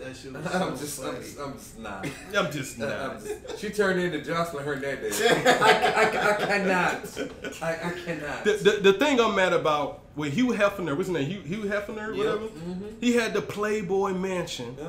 that 0.00 0.16
shit 0.16 0.32
was 0.32 0.46
I'm 0.54 0.76
so 0.76 0.84
just, 0.84 1.04
I'm 1.04 1.16
just, 1.22 1.38
I'm 1.38 1.52
just 1.52 1.78
not. 1.78 2.06
I'm 2.36 2.50
just 2.50 2.80
I'm 2.80 2.88
not. 2.88 3.22
just- 3.24 3.58
she 3.60 3.68
turned 3.70 4.00
into 4.00 4.22
Jocelyn 4.22 4.64
Hernandez. 4.64 5.20
I, 5.22 5.26
I, 5.26 6.30
I 6.32 6.36
cannot. 6.36 7.18
I, 7.62 7.72
I 7.74 7.92
cannot. 8.04 8.44
The, 8.44 8.52
the, 8.80 8.90
the 8.90 8.92
thing 8.94 9.20
I'm 9.20 9.36
mad 9.36 9.52
about 9.52 10.00
with 10.16 10.32
Hugh 10.32 10.48
Hefner, 10.48 10.96
his 10.98 11.08
name? 11.10 11.28
Hugh, 11.30 11.42
Hugh 11.42 11.64
Hefner, 11.70 12.08
or 12.08 12.12
Yeah. 12.14 12.18
whatever. 12.24 12.46
Mm-hmm. 12.46 12.86
He 13.00 13.12
had 13.14 13.34
the 13.34 13.42
Playboy 13.42 14.14
Mansion. 14.14 14.74
Yeah. 14.78 14.88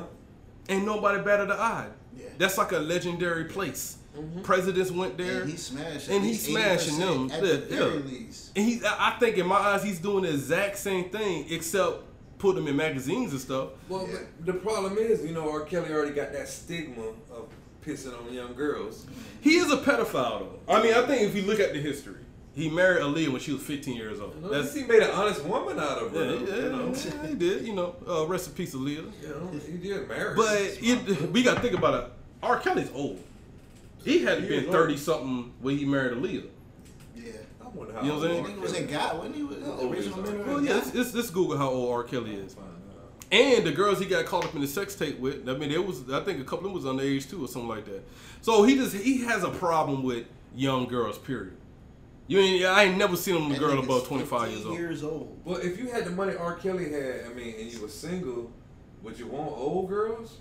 Ain't 0.68 0.86
nobody 0.86 1.22
batted 1.22 1.50
an 1.50 1.58
eye. 1.58 1.88
Yeah. 2.16 2.26
That's 2.38 2.58
like 2.58 2.72
a 2.72 2.78
legendary 2.78 3.44
place. 3.44 3.98
Mm-hmm. 4.16 4.42
Presidents 4.42 4.90
went 4.90 5.16
there. 5.16 5.42
And 5.42 5.50
he 5.50 5.56
smashed. 5.56 6.08
And 6.08 6.16
at 6.18 6.22
he 6.22 6.28
least 6.30 6.46
smashing 6.46 6.98
them. 6.98 7.30
At 7.30 7.42
Yeah, 7.42 7.50
the 7.52 7.56
very 7.58 7.94
yeah. 7.96 8.00
least. 8.04 8.50
And 8.56 8.64
he, 8.66 8.80
I 8.84 9.14
I 9.14 9.18
think 9.18 9.38
in 9.38 9.46
my 9.46 9.56
eyes, 9.56 9.82
he's 9.82 9.98
doing 9.98 10.24
the 10.24 10.30
exact 10.30 10.76
same 10.78 11.08
thing, 11.10 11.46
except 11.50 12.02
put 12.38 12.54
them 12.56 12.66
in 12.68 12.76
magazines 12.76 13.32
and 13.32 13.40
stuff. 13.40 13.70
Well, 13.88 14.06
Yeah. 14.10 14.18
the 14.40 14.52
problem 14.54 14.98
is, 14.98 15.24
you 15.24 15.32
know, 15.32 15.50
R. 15.50 15.60
Kelly 15.60 15.90
already 15.92 16.12
got 16.12 16.32
that 16.32 16.48
stigma 16.48 17.04
of 17.32 17.48
pissing 17.86 18.14
on 18.18 18.32
young 18.32 18.54
girls. 18.54 19.06
He 19.40 19.56
is 19.56 19.70
a 19.72 19.76
pedophile, 19.78 20.40
though. 20.40 20.58
I 20.74 20.82
mean, 20.82 20.92
I 20.94 21.06
think 21.06 21.22
if 21.22 21.34
you 21.34 21.42
look 21.42 21.58
at 21.60 21.72
the 21.72 21.80
history, 21.80 22.20
he 22.54 22.68
married 22.68 23.02
Aaliyah 23.02 23.28
when 23.30 23.40
she 23.40 23.52
was 23.52 23.62
15 23.62 23.96
years 23.96 24.20
old. 24.20 24.34
That's, 24.42 24.72
That's 24.72 24.74
he 24.76 24.84
made 24.84 25.02
an 25.02 25.10
honest 25.10 25.42
woman 25.44 25.78
out 25.78 25.98
of 25.98 26.12
her. 26.12 26.24
yeah, 26.24 26.30
though, 26.30 26.56
yeah, 26.56 26.62
you 26.62 26.68
know. 26.70 26.94
yeah, 26.94 27.26
he 27.26 27.34
did. 27.34 27.66
You 27.66 27.74
know, 27.74 27.96
uh, 28.06 28.26
rest 28.26 28.48
in 28.48 28.54
peace, 28.54 28.74
Aaliyah. 28.74 29.10
You 29.22 29.28
know, 29.28 29.50
he 29.66 29.78
did 29.78 30.08
marry. 30.08 30.34
But 30.36 30.56
it, 30.80 31.32
we 31.32 31.42
got 31.42 31.54
to 31.56 31.60
think 31.60 31.74
about 31.74 31.94
it. 32.04 32.10
R. 32.42 32.58
Kelly's 32.58 32.90
old. 32.94 33.18
He 34.04 34.22
had 34.22 34.38
to 34.38 34.42
He 34.42 34.60
be 34.60 34.66
old. 34.66 34.72
30 34.74 34.96
something 34.96 35.52
when 35.60 35.78
he 35.78 35.84
married 35.84 36.12
Aaliyah. 36.18 36.46
Yeah. 37.16 37.32
I 37.64 37.68
wonder 37.68 37.94
how 37.94 38.02
You 38.02 38.08
know 38.08 38.18
what 38.18 38.30
I'm 38.30 38.36
old 38.36 38.46
saying? 38.46 38.56
Nigga 38.56 38.60
was 38.60 38.74
in 38.74 38.86
God, 38.88 39.16
wasn't 39.18 39.36
he? 39.36 39.42
Was 39.44 39.58
How 39.62 39.76
the 39.76 39.88
original 39.88 40.18
R. 40.20 40.26
member 40.26 40.44
Well, 40.44 40.60
yeah, 40.62 40.68
God? 40.72 40.76
let's, 40.84 40.94
let's, 40.94 41.14
let's 41.14 41.30
Google 41.30 41.56
how 41.56 41.68
old 41.70 41.92
R. 41.94 42.02
Kelly 42.04 42.34
is. 42.34 42.54
Find 42.54 42.66
out. 42.66 42.72
And 43.30 43.64
the 43.66 43.72
girls 43.72 43.98
he 43.98 44.04
got 44.04 44.26
caught 44.26 44.44
up 44.44 44.54
in 44.54 44.60
the 44.60 44.66
sex 44.66 44.94
tape 44.94 45.18
with, 45.18 45.48
I 45.48 45.54
mean, 45.56 45.70
it 45.70 45.86
was 45.86 46.10
I 46.10 46.20
think 46.20 46.40
a 46.40 46.44
couple 46.44 46.66
of 46.66 46.74
them 46.74 46.74
was 46.74 46.84
underage 46.84 47.30
too 47.30 47.42
or 47.44 47.48
something 47.48 47.68
like 47.68 47.86
that. 47.86 48.02
So 48.42 48.62
he 48.64 48.74
just 48.74 48.94
he 48.94 49.22
has 49.24 49.42
a 49.42 49.48
problem 49.50 50.02
with 50.02 50.26
young 50.54 50.86
girls. 50.86 51.16
Period. 51.16 51.56
You 52.32 52.38
ain't 52.38 52.64
I 52.64 52.84
ain't 52.84 52.96
never 52.96 53.14
seen 53.14 53.36
him 53.36 53.52
a 53.52 53.58
girl 53.58 53.76
nigga's 53.76 53.84
above 53.84 54.06
25 54.06 54.50
years 54.50 54.64
old. 54.64 54.78
years 54.78 55.04
old. 55.04 55.38
Well, 55.44 55.58
if 55.58 55.78
you 55.78 55.88
had 55.88 56.06
the 56.06 56.12
money 56.12 56.34
R. 56.34 56.54
Kelly 56.54 56.90
had, 56.90 57.26
I 57.30 57.34
mean, 57.34 57.56
and 57.58 57.70
you 57.70 57.82
were 57.82 57.88
single, 57.88 58.50
would 59.02 59.18
you 59.18 59.26
want 59.26 59.50
old 59.50 59.90
girls? 59.90 60.38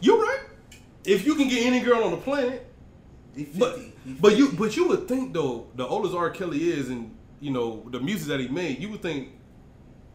You're 0.00 0.20
right. 0.20 0.44
If 1.04 1.26
you 1.26 1.34
can 1.34 1.48
get 1.48 1.66
any 1.66 1.80
girl 1.80 2.04
on 2.04 2.12
the 2.12 2.16
planet, 2.18 2.64
but 3.58 3.80
but 4.20 4.36
you 4.36 4.52
but 4.52 4.76
you 4.76 4.86
would 4.86 5.08
think 5.08 5.34
though 5.34 5.66
the 5.74 5.84
oldest 5.84 6.14
R. 6.14 6.30
Kelly 6.30 6.70
is 6.70 6.90
and 6.90 7.12
you 7.40 7.50
know 7.50 7.88
the 7.90 7.98
music 7.98 8.28
that 8.28 8.38
he 8.38 8.46
made, 8.46 8.78
you 8.78 8.88
would 8.90 9.02
think 9.02 9.30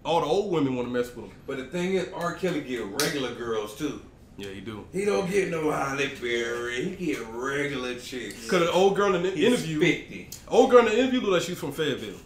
all 0.05 0.21
the 0.21 0.27
old 0.27 0.49
women 0.49 0.77
want 0.77 0.87
to 0.87 0.93
mess 0.93 1.13
with 1.13 1.25
him. 1.25 1.31
But 1.45 1.57
the 1.57 1.65
thing 1.65 1.95
is, 1.95 2.07
R. 2.13 2.35
Kelly 2.35 2.61
get 2.61 2.85
regular 2.85 3.35
girls 3.35 3.77
too. 3.77 4.01
Yeah, 4.37 4.49
you 4.49 4.61
do. 4.61 4.85
He 4.93 5.03
don't 5.03 5.29
get 5.29 5.49
no 5.49 5.71
Halle 5.71 6.07
Berry. 6.21 6.95
He 6.95 7.05
get 7.07 7.25
regular 7.29 7.95
chicks. 7.95 8.47
Cause 8.49 8.59
the 8.61 8.71
old 8.71 8.95
girl 8.95 9.15
in 9.15 9.23
the 9.23 9.31
He's 9.31 9.45
interview, 9.45 9.79
50. 9.79 10.29
old 10.47 10.69
girl 10.69 10.79
in 10.81 10.85
the 10.85 10.99
interview 10.99 11.21
looked 11.21 11.33
like 11.33 11.41
she 11.41 11.51
was 11.53 11.59
from 11.59 11.71
Fayetteville. 11.71 12.19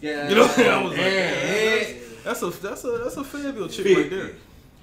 Yeah. 0.00 0.28
You 0.28 0.34
know, 0.36 0.42
I 0.56 0.82
was 0.82 0.92
like, 0.96 2.22
That's 2.24 2.42
a 2.42 2.50
that's 2.50 2.84
a 2.84 2.90
that's 2.98 3.16
a 3.16 3.24
Fayetteville 3.24 3.68
chick 3.68 3.84
50. 3.86 3.94
right 4.02 4.10
there. 4.10 4.30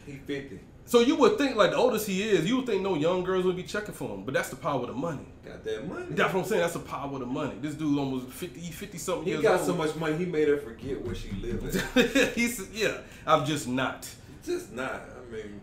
He 0.05 0.13
50. 0.13 0.59
So 0.85 0.99
you 0.99 1.15
would 1.15 1.37
think 1.37 1.55
like 1.55 1.71
the 1.71 1.77
oldest 1.77 2.05
he 2.07 2.21
is, 2.21 2.45
you 2.45 2.57
would 2.57 2.65
think 2.65 2.81
no 2.81 2.95
young 2.95 3.23
girls 3.23 3.45
would 3.45 3.55
be 3.55 3.63
checking 3.63 3.93
for 3.95 4.09
him, 4.09 4.23
but 4.25 4.33
that's 4.33 4.49
the 4.49 4.57
power 4.57 4.81
of 4.81 4.87
the 4.87 4.93
money. 4.93 5.25
Got 5.45 5.63
that 5.63 5.87
money. 5.87 6.05
That's 6.09 6.33
what 6.33 6.41
I'm 6.41 6.45
saying. 6.45 6.61
That's 6.61 6.73
the 6.73 6.79
power 6.79 7.13
of 7.13 7.19
the 7.21 7.25
money. 7.25 7.53
This 7.61 7.75
dude 7.75 7.97
almost 7.97 8.27
50, 8.27 8.59
50 8.59 8.97
something 8.97 9.23
he 9.23 9.29
years 9.31 9.45
old. 9.45 9.53
He 9.53 9.57
got 9.59 9.65
so 9.65 9.73
much 9.75 9.95
money, 9.95 10.17
he 10.17 10.25
made 10.25 10.49
her 10.49 10.57
forget 10.57 11.01
where 11.05 11.15
she 11.15 11.31
lived. 11.31 11.73
He's 12.35 12.69
yeah. 12.73 12.97
I'm 13.25 13.45
just 13.45 13.69
not. 13.69 14.09
Just 14.45 14.73
not. 14.73 14.91
I 15.17 15.31
mean, 15.33 15.61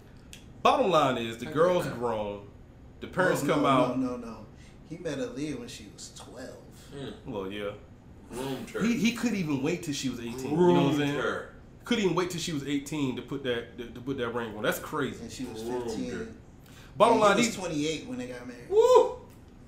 Bottom 0.62 0.90
line 0.90 1.18
is 1.18 1.38
the 1.38 1.46
girl's 1.46 1.86
grown. 1.86 2.46
The 3.00 3.06
parents 3.06 3.42
no, 3.42 3.54
come 3.54 3.62
no, 3.62 3.68
out. 3.68 3.98
No, 3.98 4.10
no, 4.10 4.16
no. 4.16 4.36
He 4.88 4.98
met 4.98 5.18
Aaliyah 5.18 5.58
when 5.58 5.68
she 5.68 5.88
was 5.94 6.12
12. 6.16 6.48
Well, 7.26 7.50
yeah. 7.50 7.70
groomed 8.30 8.70
her. 8.70 8.82
He, 8.82 8.94
he 8.94 9.12
couldn't 9.12 9.38
even 9.38 9.62
wait 9.62 9.82
till 9.82 9.94
she 9.94 10.08
was 10.08 10.20
18. 10.20 10.50
You 10.50 10.56
know 10.56 10.72
what 10.72 10.92
I'm 10.92 10.98
saying? 10.98 11.14
her. 11.14 11.54
Couldn't 11.84 12.04
even 12.04 12.16
wait 12.16 12.30
till 12.30 12.40
she 12.40 12.52
was 12.52 12.66
18 12.66 13.16
to 13.16 13.22
put 13.22 13.42
that 13.44 13.78
to, 13.78 13.86
to 13.86 14.00
put 14.00 14.18
that 14.18 14.28
ring 14.34 14.56
on. 14.56 14.62
That's 14.62 14.78
crazy. 14.78 15.22
And 15.22 15.30
she 15.32 15.44
was 15.44 15.62
Groomed 15.62 15.84
15. 15.84 16.10
her. 16.10 16.28
Bottom 16.96 17.14
And 17.14 17.20
line, 17.22 17.36
he 17.38 17.46
was 17.46 17.46
these 17.46 17.56
28 17.56 18.06
when 18.06 18.18
they 18.18 18.26
got 18.26 18.46
married. 18.46 18.68
woo 18.68 19.20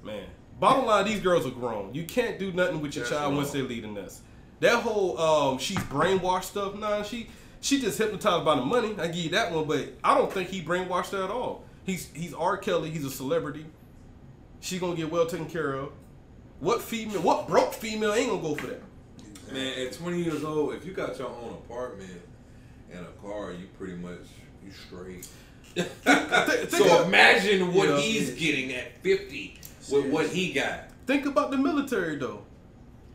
man. 0.02 0.26
Bottom 0.61 0.87
line, 0.87 1.04
these 1.06 1.20
girls 1.20 1.46
are 1.46 1.50
grown. 1.50 1.94
You 1.94 2.04
can't 2.04 2.38
do 2.38 2.52
nothing 2.52 2.80
with 2.80 2.94
your 2.94 3.04
That's 3.04 3.16
child 3.16 3.34
once 3.34 3.50
they're 3.50 3.64
the 3.64 3.82
us. 4.00 4.20
That 4.61 4.82
whole 4.82 5.18
um, 5.18 5.58
she's 5.58 5.78
brainwashed 5.78 6.44
stuff. 6.44 6.76
Nah, 6.76 7.02
she 7.02 7.28
she 7.62 7.81
just 7.81 7.97
hypnotized 7.97 8.45
by 8.45 8.57
the 8.57 8.62
money. 8.64 8.95
I 8.99 9.07
give 9.07 9.16
you 9.16 9.31
that 9.31 9.50
one, 9.52 9.66
but 9.66 9.88
I 10.04 10.14
don't 10.14 10.31
think 10.31 10.50
he 10.50 10.61
brainwashed 10.62 11.12
her 11.12 11.25
at 11.25 11.31
all. 11.31 11.64
He's 11.85 12.11
he's 12.14 12.35
R. 12.35 12.59
Kelly. 12.59 12.90
He's 12.90 13.04
a 13.07 13.11
celebrity. 13.11 13.64
She 14.61 14.78
gonna 14.78 14.95
get 14.97 15.11
well 15.11 15.25
taken 15.26 15.47
care 15.47 15.73
of. 15.75 15.90
What 16.61 16.83
female? 16.83 17.23
What 17.23 17.49
broke 17.49 17.73
female 17.73 18.12
ain't 18.12 18.28
gonna 18.31 18.42
go 18.42 18.54
for 18.54 18.66
that? 18.66 18.83
Man, 19.52 19.87
at 19.87 19.92
20 19.95 20.23
years 20.23 20.45
old, 20.45 20.75
if 20.75 20.85
you 20.87 20.92
got 20.92 21.19
your 21.19 21.28
own 21.28 21.54
apartment 21.64 22.21
and 22.92 23.00
a 23.04 23.11
car, 23.26 23.52
you 23.52 23.66
pretty 23.78 23.95
much 23.95 24.21
you 24.64 24.71
straight. 24.71 25.26
Think- 25.75 25.88
think 26.04 26.71
so 26.71 27.00
of- 27.00 27.07
imagine 27.09 27.73
what 27.75 27.88
Yeah. 27.88 27.97
he's 27.99 28.31
getting 28.31 28.73
at 28.75 29.00
50 29.02 29.59
with 29.90 30.07
what 30.07 30.26
he 30.28 30.52
got. 30.52 30.85
Think 31.07 31.26
about 31.26 31.50
the 31.50 31.57
military 31.59 32.16
though. 32.16 32.42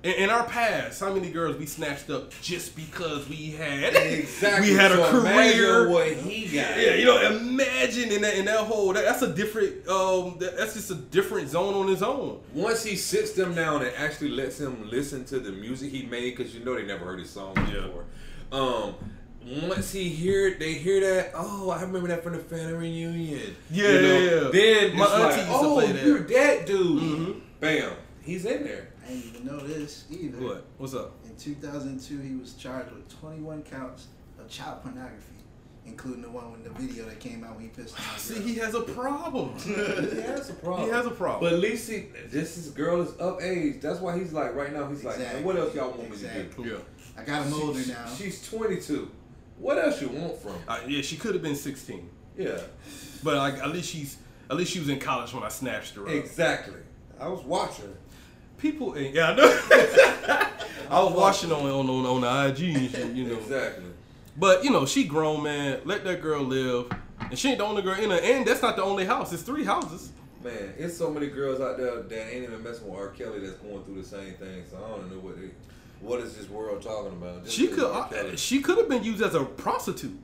In, 0.07 0.23
in 0.23 0.29
our 0.29 0.45
past, 0.45 0.99
how 1.01 1.11
many 1.13 1.29
girls 1.29 1.57
we 1.57 1.65
snatched 1.65 2.09
up 2.09 2.31
just 2.41 2.75
because 2.75 3.27
we 3.27 3.51
had 3.51 3.93
Exactly. 3.95 4.69
we 4.69 4.75
had 4.75 4.91
a 4.91 4.95
So 4.95 5.19
imagine 5.19 5.59
career. 5.59 5.89
what 5.89 6.07
he 6.13 6.45
got. 6.45 6.79
Yeah, 6.79 6.93
you 6.93 7.05
know, 7.05 7.21
imagine 7.37 8.11
in 8.11 8.21
that 8.21 8.35
in 8.35 8.45
that 8.45 8.59
whole 8.61 8.93
that, 8.93 9.03
that's 9.03 9.21
a 9.21 9.33
different 9.33 9.87
um 9.87 10.37
that, 10.39 10.57
that's 10.57 10.73
just 10.75 10.91
a 10.91 10.95
different 10.95 11.49
zone 11.49 11.73
on 11.73 11.87
his 11.87 12.01
own. 12.01 12.39
Once 12.53 12.83
he 12.83 12.95
sits 12.95 13.33
them 13.33 13.53
down 13.53 13.81
and 13.81 13.91
actually 13.97 14.29
lets 14.29 14.57
them 14.59 14.89
listen 14.89 15.25
to 15.25 15.39
the 15.39 15.51
music 15.51 15.91
he 15.91 16.03
made, 16.03 16.37
because 16.37 16.55
you 16.55 16.63
know 16.63 16.75
they 16.75 16.85
never 16.85 17.03
heard 17.05 17.19
his 17.19 17.29
song 17.29 17.53
Yeah. 17.57 17.81
before. 17.87 18.05
Um, 18.51 18.95
once 19.67 19.91
he 19.91 20.09
hear 20.09 20.55
they 20.57 20.73
hear 20.73 20.99
that, 21.01 21.31
oh, 21.35 21.69
I 21.69 21.81
remember 21.81 22.07
that 22.09 22.23
from 22.23 22.33
the 22.33 22.39
family 22.39 22.73
reunion. 22.73 23.55
Yeah, 23.71 23.89
You 23.91 24.01
know, 24.01 24.17
yeah, 24.19 24.29
yeah. 24.43 24.49
Then 24.51 24.97
My 24.97 25.05
auntie 25.05 25.21
like, 25.21 25.35
used 25.37 25.47
to 25.49 25.53
oh, 25.67 25.73
play 25.75 25.91
that. 25.91 26.05
you're 26.05 26.19
that 26.19 26.65
dude. 26.65 27.01
Mhm. 27.01 27.41
Bam, 27.59 27.91
he's 28.23 28.45
in 28.45 28.63
there. 28.63 28.89
I 29.07 29.11
didn't 29.11 29.25
even 29.35 29.45
know 29.47 29.59
this 29.59 30.05
either. 30.11 30.37
What? 30.43 30.65
What's 30.77 30.93
up? 30.93 31.13
In 31.25 31.35
2002, 31.37 32.19
he 32.19 32.35
was 32.35 32.53
charged 32.55 32.91
with 32.91 33.07
21 33.21 33.63
counts 33.63 34.07
of 34.37 34.49
child 34.49 34.83
pornography, 34.83 35.33
including 35.85 36.23
the 36.23 36.29
one 36.29 36.51
with 36.51 36.63
the 36.65 36.69
video 36.71 37.05
that 37.05 37.19
came 37.21 37.43
out 37.45 37.55
when 37.55 37.63
he 37.63 37.69
pissed 37.69 37.95
on 37.95 38.17
See, 38.19 38.41
he 38.41 38.55
has 38.55 38.73
a 38.75 38.81
problem. 38.81 39.53
He 39.65 39.73
has 40.21 40.49
a 40.49 40.53
problem. 40.53 40.87
He 40.87 40.93
has 40.93 41.05
a 41.05 41.11
problem. 41.11 41.39
But 41.41 41.53
at 41.53 41.59
least 41.59 41.89
he, 41.89 42.05
this 42.29 42.57
is 42.57 42.69
girl 42.71 43.01
is 43.01 43.13
of 43.13 43.41
age. 43.41 43.79
That's 43.81 43.99
why 44.01 44.17
he's 44.19 44.33
like 44.33 44.53
right 44.55 44.73
now. 44.73 44.87
He's 44.89 45.03
like, 45.05 45.15
Exactly. 45.15 45.39
"Man, 45.39 45.45
what 45.45 45.55
else 45.57 45.73
y'all 45.73 45.89
want 45.91 46.09
me 46.11 46.17
to 46.17 46.43
do? 46.43 46.63
yeah, 46.65 46.75
I 47.17 47.23
got 47.23 47.45
him 47.45 47.53
older 47.53 47.81
She- 47.81 47.91
now. 47.91 48.05
She's 48.13 48.45
22. 48.49 49.09
What 49.57 49.77
else 49.77 50.01
you 50.01 50.09
want 50.09 50.37
from? 50.37 50.51
her? 50.51 50.59
uh, 50.67 50.79
yeah, 50.87 51.01
she 51.01 51.15
could 51.15 51.33
have 51.33 51.41
been 51.41 51.55
16, 51.55 52.09
Yeah, 52.37 52.59
but 53.23 53.35
like 53.37 53.55
at 53.55 53.69
least 53.69 53.89
she's 53.89 54.17
at 54.49 54.55
least 54.57 54.71
she 54.71 54.79
was 54.79 54.89
in 54.89 54.99
college 54.99 55.33
when 55.33 55.43
I 55.43 55.49
snatched 55.49 55.95
her 55.95 56.03
up. 56.03 56.09
exactly. 56.09 56.81
I 57.19 57.27
was 57.29 57.43
watching. 57.43 57.95
People, 58.57 58.95
ain't- 58.97 59.13
yeah, 59.13 59.31
I 59.31 59.35
know. 59.35 59.59
I 60.89 61.03
was 61.03 61.13
watching 61.13 61.51
on 61.51 61.61
on 61.65 61.89
on, 61.89 62.05
on 62.05 62.21
the 62.21 62.47
IG 62.63 62.75
and 62.75 62.89
shit, 62.91 63.11
you 63.15 63.25
know. 63.25 63.37
Exactly. 63.37 63.85
But 64.37 64.63
you 64.63 64.71
know, 64.71 64.85
she 64.85 65.03
grown, 65.05 65.43
man. 65.43 65.81
Let 65.85 66.03
that 66.05 66.21
girl 66.21 66.43
live, 66.43 66.89
and 67.19 67.37
she 67.37 67.49
ain't 67.49 67.57
the 67.59 67.65
only 67.65 67.81
girl 67.81 67.95
in 67.99 68.09
her. 68.09 68.19
And 68.21 68.45
that's 68.47 68.61
not 68.61 68.75
the 68.75 68.83
only 68.83 69.05
house. 69.05 69.33
It's 69.33 69.43
three 69.43 69.63
houses. 69.63 70.11
Man, 70.43 70.73
it's 70.77 70.95
so 70.95 71.09
many 71.09 71.27
girls 71.27 71.59
out 71.59 71.77
there 71.77 72.01
that 72.01 72.33
ain't 72.33 72.43
even 72.43 72.63
messing 72.63 72.87
with 72.87 72.97
R. 72.99 73.09
Kelly 73.09 73.39
that's 73.39 73.57
going 73.57 73.83
through 73.83 74.01
the 74.01 74.07
same 74.07 74.33
thing. 74.35 74.63
So 74.69 74.77
I 74.77 74.89
don't 74.91 75.11
know 75.11 75.19
what 75.19 75.35
they, 75.39 75.49
what 75.99 76.19
is 76.21 76.37
this 76.37 76.47
world 76.49 76.81
talking 76.81 77.11
about? 77.13 77.43
Just 77.43 77.55
She 77.57 77.67
could, 77.67 77.83
R. 77.83 78.09
uh, 78.13 78.35
she 78.35 78.61
could 78.61 78.77
have 78.77 78.87
been 78.87 79.03
used 79.03 79.21
as 79.23 79.33
a 79.35 79.43
prostitute, 79.43 80.17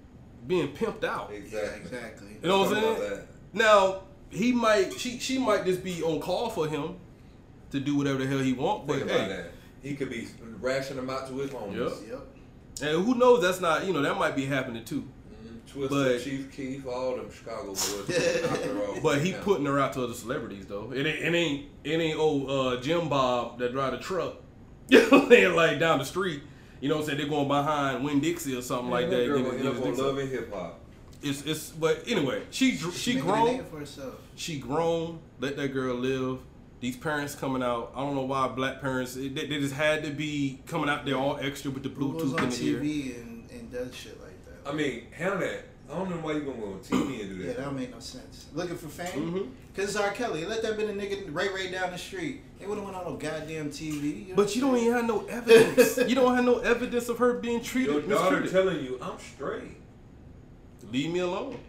being 0.47 0.69
pimped 0.69 1.03
out. 1.03 1.29
Yeah, 1.31 1.37
exactly. 1.39 1.81
exactly. 1.81 2.27
You 2.41 2.47
know 2.47 2.59
what 2.59 2.77
I'm 2.77 2.83
saying? 2.97 3.19
Now 3.53 4.03
he 4.29 4.51
might, 4.51 4.93
she 4.93 5.19
she 5.19 5.39
might 5.39 5.65
just 5.65 5.83
be 5.83 6.01
on 6.03 6.19
call 6.21 6.49
for 6.49 6.67
him 6.67 6.95
to 7.73 7.79
do 7.79 7.95
whatever 7.95 8.19
the 8.19 8.27
hell 8.27 8.39
he 8.39 8.53
want. 8.53 8.87
But 8.87 8.99
Think 8.99 9.09
about 9.11 9.19
hey, 9.21 9.27
that. 9.29 9.51
He 9.81 9.95
could 9.95 10.09
be 10.09 10.27
rationing 10.61 11.05
them 11.05 11.09
out 11.13 11.27
to 11.27 11.37
his 11.37 11.49
homies. 11.51 12.07
Yep. 12.07 12.09
Yep. 12.79 12.89
and 12.95 13.05
who 13.05 13.15
knows? 13.15 13.41
That's 13.41 13.59
not, 13.59 13.85
you 13.85 13.91
know, 13.93 14.01
that 14.01 14.17
might 14.17 14.35
be 14.35 14.45
happening 14.45 14.85
too. 14.85 15.03
Mhm. 15.03 15.59
Twista, 15.73 15.89
But- 15.89 16.23
Chief 16.23 16.51
Keef, 16.55 16.85
all 16.87 17.15
them 17.17 17.29
Chicago 17.31 17.67
boys. 17.69 18.77
all 18.85 18.99
But 19.03 19.21
he 19.21 19.33
putting 19.33 19.65
her 19.65 19.79
out 19.79 19.93
to 19.93 20.03
other 20.03 20.13
celebrities 20.13 20.65
though. 20.67 20.91
It 20.93 21.05
ain't 21.05 21.19
it 21.19 21.35
ain't 21.35 21.65
it 21.83 21.99
ain't 21.99 22.17
old 22.19 22.49
uh, 22.49 22.79
Jim 22.81 23.09
Bob 23.09 23.59
that 23.59 23.71
drive 23.73 23.91
the 23.91 23.99
truck. 23.99 24.35
You 24.89 24.99
know 25.01 25.09
what 25.09 25.21
I'm 25.23 25.29
saying? 25.29 25.55
Like 25.55 25.79
down 25.79 25.99
the 25.99 26.05
street. 26.05 26.43
You 26.81 26.89
know 26.89 26.95
what 26.95 27.01
I'm 27.01 27.05
saying? 27.07 27.17
They're 27.19 27.27
going 27.29 27.47
behind 27.47 28.03
Winn-Dixie 28.03 28.55
or 28.57 28.61
something 28.61 28.89
like 28.91 29.09
that. 29.09 29.25
Girl 29.25 29.37
getting- 29.39 29.43
gonna 29.43 29.55
end 29.55 29.63
getting 29.63 29.77
up 29.77 29.83
on 29.83 29.89
his 29.89 29.97
dick 29.97 30.05
Love 30.05 30.17
and 30.17 30.29
Hip 30.29 30.53
Hop. 30.53 30.79
It's 31.21 31.41
it's 31.45 31.69
but 31.69 32.03
anyway, 32.07 32.43
she 32.51 32.75
she 32.75 33.13
Making 33.15 33.29
a 33.29 33.31
grown. 33.33 33.65
for 33.65 33.79
herself. 33.79 34.15
She 34.35 34.59
grown. 34.59 35.19
Let 35.39 35.55
that 35.55 35.69
girl 35.69 35.95
live. 35.95 36.39
These 36.83 36.97
parents 36.97 37.33
coming 37.33 37.63
out. 37.63 37.93
I 37.95 38.01
don't 38.01 38.13
know 38.13 38.23
why 38.23 38.45
black 38.49 38.81
parents. 38.81 39.13
They, 39.13 39.29
they 39.29 39.47
just 39.47 39.73
had 39.73 40.03
to 40.03 40.11
be 40.11 40.59
coming 40.67 40.89
out 40.89 41.05
there 41.05 41.15
all 41.15 41.37
extra 41.37 41.71
with 41.71 41.81
the 41.81 41.87
Who 41.87 42.11
goes 42.11 42.33
Bluetooth 42.33 42.37
on 42.39 42.43
in 42.43 42.49
the 42.49 42.67
ear. 42.67 42.79
TV 42.81 43.21
and, 43.21 43.49
and 43.51 43.71
does 43.71 43.95
shit 43.95 44.19
like 44.21 44.33
that? 44.43 44.69
I 44.69 44.73
mean, 44.73 45.03
handle 45.11 45.39
that. 45.39 45.63
I 45.89 45.95
don't 45.95 46.09
know 46.09 46.17
why 46.17 46.33
you 46.33 46.41
gonna 46.41 46.57
go 46.57 46.73
on 46.73 46.79
TV 46.79 47.21
and 47.21 47.29
do 47.29 47.37
that. 47.37 47.39
Yeah, 47.39 47.47
that. 47.47 47.57
that 47.57 47.63
don't 47.63 47.77
make 47.77 47.91
no 47.93 48.01
sense. 48.01 48.47
Looking 48.53 48.75
for 48.75 48.89
fame? 48.89 49.07
Mm-hmm. 49.07 49.49
Cause 49.73 49.85
it's 49.85 49.95
R. 49.95 50.11
Kelly. 50.11 50.43
Let 50.43 50.61
that 50.61 50.75
been 50.75 50.89
a 50.89 50.93
nigga 50.93 51.33
right 51.33 51.53
right 51.53 51.71
down 51.71 51.91
the 51.91 51.97
street. 51.97 52.41
They 52.59 52.67
wouldn't 52.67 52.85
went 52.85 52.97
on 52.97 53.05
no 53.05 53.15
goddamn 53.15 53.69
TV. 53.69 54.27
know 54.27 54.35
But 54.35 54.53
you 54.53 54.67
what 54.67 54.75
don't 54.75 54.83
even 54.83 54.93
have 54.97 55.05
no 55.05 55.25
evidence. 55.27 55.97
you 56.09 56.15
don't 56.15 56.35
have 56.35 56.43
no 56.43 56.59
evidence 56.59 57.07
of 57.07 57.17
her 57.19 57.35
being 57.35 57.63
treated. 57.63 57.93
Your 57.93 58.01
treated. 58.01 58.17
daughter 58.17 58.41
mistreated. 58.41 58.73
telling 58.73 58.83
you, 58.83 58.99
I'm 59.01 59.17
straight. 59.19 59.77
Leave 60.91 61.13
me 61.13 61.19
alone. 61.19 61.59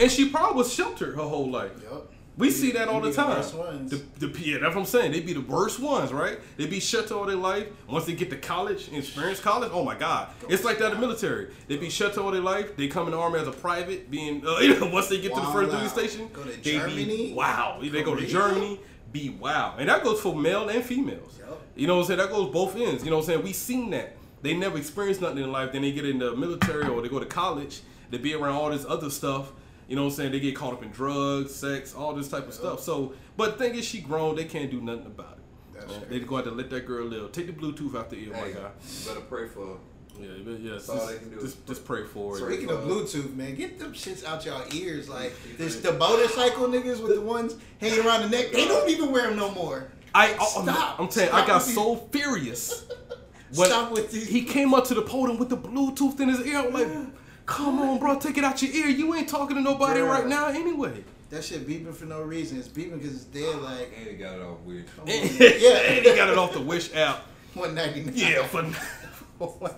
And 0.00 0.10
she 0.10 0.30
probably 0.30 0.56
was 0.56 0.72
sheltered 0.72 1.14
her 1.14 1.24
whole 1.24 1.50
life. 1.50 1.72
saying? 1.78 2.04
We 2.36 2.50
see 2.50 2.70
that 2.72 2.88
all 2.88 3.00
the 3.00 3.10
the 3.10 3.16
time. 3.16 3.30
worst 3.36 3.54
ones. 3.54 3.90
The, 3.90 4.26
the, 4.26 4.40
yeah, 4.40 4.58
that's 4.58 4.74
what 4.74 4.80
I'm 4.82 4.86
saying. 4.86 5.12
They 5.12 5.20
be 5.20 5.34
the 5.34 5.40
worst 5.42 5.78
ones, 5.78 6.12
right? 6.12 6.38
They 6.56 6.66
be 6.66 6.80
shut 6.80 7.08
to 7.08 7.16
all 7.16 7.26
their 7.26 7.36
life. 7.36 7.66
Once 7.88 8.06
they 8.06 8.14
get 8.14 8.30
to 8.30 8.36
college 8.36 8.90
experience 8.92 9.40
college, 9.40 9.70
oh 9.74 9.84
my 9.84 9.94
God. 9.94 10.28
It's 10.48 10.64
like 10.64 10.78
that 10.78 10.92
in 10.92 11.00
the 11.00 11.06
military. 11.06 11.48
They 11.68 11.76
be 11.76 11.90
shut 11.90 12.14
to 12.14 12.22
all 12.22 12.30
their 12.30 12.40
life. 12.40 12.76
They 12.76 12.88
come 12.88 13.06
in 13.06 13.12
the 13.12 13.18
army 13.18 13.40
as 13.40 13.48
a 13.48 13.52
private, 13.52 14.10
being, 14.10 14.46
uh, 14.46 14.58
you 14.60 14.78
know, 14.78 14.86
once 14.86 15.08
they 15.08 15.20
get 15.20 15.34
to 15.34 15.40
the 15.40 15.46
Wow, 15.46 15.52
first 15.52 15.70
duty 15.72 15.88
station, 15.88 16.30
Go 16.32 16.44
to 16.44 16.50
they 16.50 16.78
Germany, 16.78 17.04
be 17.04 17.34
wow. 17.34 17.78
They 17.82 18.02
go 18.02 18.14
to 18.14 18.26
Germany, 18.26 18.80
be 19.12 19.30
wow. 19.30 19.74
And 19.78 19.88
that 19.88 20.02
goes 20.02 20.20
for 20.20 20.34
male 20.34 20.68
and 20.68 20.82
females. 20.84 21.38
Yup. 21.38 21.60
You 21.76 21.86
know 21.88 21.96
what 21.96 22.02
I'm 22.02 22.06
saying? 22.06 22.18
That 22.20 22.30
goes 22.30 22.50
both 22.52 22.74
ends. 22.76 23.04
You 23.04 23.10
know 23.10 23.16
what 23.16 23.22
I'm 23.24 23.26
saying? 23.26 23.42
We 23.42 23.52
seen 23.52 23.90
that. 23.90 24.16
They 24.42 24.54
never 24.54 24.78
experienced 24.78 25.20
nothing 25.20 25.38
in 25.38 25.52
life. 25.52 25.72
Then 25.72 25.82
they 25.82 25.92
get 25.92 26.06
in 26.06 26.18
the 26.18 26.34
military 26.34 26.88
or 26.88 27.02
they 27.02 27.08
go 27.08 27.18
to 27.18 27.26
college. 27.26 27.80
They 28.10 28.16
be 28.18 28.34
around 28.34 28.54
all 28.54 28.70
this 28.70 28.86
other 28.88 29.10
stuff. 29.10 29.52
You 29.90 29.96
know 29.96 30.04
what 30.04 30.10
I'm 30.12 30.16
saying? 30.16 30.32
They 30.32 30.40
get 30.40 30.54
caught 30.54 30.72
up 30.72 30.82
in 30.84 30.90
drugs, 30.90 31.52
sex, 31.54 31.94
all 31.94 32.14
this 32.14 32.28
type 32.28 32.46
of 32.46 32.54
stuff. 32.54 32.80
So, 32.80 33.12
but 33.36 33.58
thing 33.58 33.74
is, 33.74 33.84
she 33.84 34.00
grown. 34.00 34.36
They 34.36 34.44
can't 34.44 34.70
do 34.70 34.80
nothing 34.80 35.06
about 35.06 35.32
it. 35.38 35.74
That's 35.74 35.92
Uh, 35.92 35.98
right. 35.98 36.08
They 36.10 36.20
go 36.20 36.36
out 36.38 36.44
to 36.44 36.52
let 36.52 36.70
that 36.70 36.86
girl 36.86 37.06
live. 37.06 37.32
Take 37.32 37.48
the 37.48 37.52
Bluetooth 37.52 37.94
out 37.98 38.08
the 38.08 38.16
ear, 38.16 38.32
Hey, 38.32 38.40
my 38.54 38.60
guy. 38.60 38.70
you 38.88 39.08
better 39.08 39.20
pray 39.22 39.48
for 39.48 39.66
her. 39.66 39.74
Yeah, 40.20 40.28
but 40.44 40.60
yes. 40.60 40.88
all 40.88 40.96
Just, 40.96 41.08
they 41.08 41.18
can 41.18 41.30
do. 41.30 41.40
just, 41.40 41.66
just 41.66 41.84
pray 41.84 42.04
for 42.04 42.36
it. 42.36 42.44
Speaking 42.44 42.70
of 42.70 42.80
Bluetooth, 42.84 43.34
man, 43.34 43.54
get 43.56 43.78
them 43.80 43.92
shits 43.92 44.24
out 44.24 44.44
y'all 44.46 44.62
ears. 44.72 45.08
Like 45.08 45.32
this, 45.58 45.80
the 45.80 45.92
motorcycle 45.94 46.68
niggas 46.68 47.02
with 47.02 47.14
the 47.16 47.20
ones 47.20 47.56
hanging 47.80 48.06
around 48.06 48.22
the 48.22 48.28
neck, 48.28 48.52
they 48.52 48.68
don't 48.68 48.88
even 48.90 49.10
wear 49.10 49.26
them 49.28 49.36
no 49.36 49.50
more. 49.52 49.90
I, 50.14 50.34
I, 50.34 50.44
Stop. 50.44 51.00
I'm 51.00 51.08
telling 51.08 51.30
you, 51.30 51.34
I 51.34 51.46
got 51.46 51.62
so 51.62 51.96
furious. 51.96 52.84
When 53.56 53.66
Stop 53.68 53.90
with 53.90 54.12
these. 54.12 54.28
He 54.28 54.44
came 54.44 54.72
up 54.74 54.84
to 54.86 54.94
the 54.94 55.02
podium 55.02 55.36
with 55.36 55.48
the 55.48 55.56
Bluetooth 55.56 56.20
in 56.20 56.28
his 56.28 56.46
ear. 56.46 56.58
I'm 56.58 56.72
like, 56.72 56.86
come 57.50 57.80
on, 57.80 57.98
bro, 57.98 58.18
take 58.18 58.38
it 58.38 58.44
out 58.44 58.62
your 58.62 58.72
ear. 58.72 58.86
You 58.86 59.14
ain't 59.14 59.28
talking 59.28 59.56
to 59.56 59.62
nobody 59.62 60.00
Bruh. 60.00 60.08
right 60.08 60.26
now 60.26 60.48
anyway. 60.48 61.04
That 61.30 61.44
shit 61.44 61.66
beeping 61.68 61.94
for 61.94 62.06
no 62.06 62.22
reason. 62.22 62.58
It's 62.58 62.68
beeping 62.68 62.98
because 62.98 63.14
it's 63.14 63.24
dead. 63.24 63.54
Oh, 63.56 63.60
like, 63.60 63.92
And 63.98 64.08
he 64.08 64.14
got 64.14 64.34
it 64.36 64.42
off 64.42 64.58
weird. 64.60 64.86
come 64.96 65.04
on. 65.04 65.10
And 65.10 65.30
yeah, 65.40 65.78
he 65.90 66.02
got 66.16 66.28
it 66.28 66.38
off 66.38 66.52
the 66.52 66.60
Wish 66.60 66.94
app. 66.94 67.18
one 67.54 67.74
ninety 67.74 68.02
nine. 68.04 68.14
Yeah, 68.14 68.46
for 68.46 68.62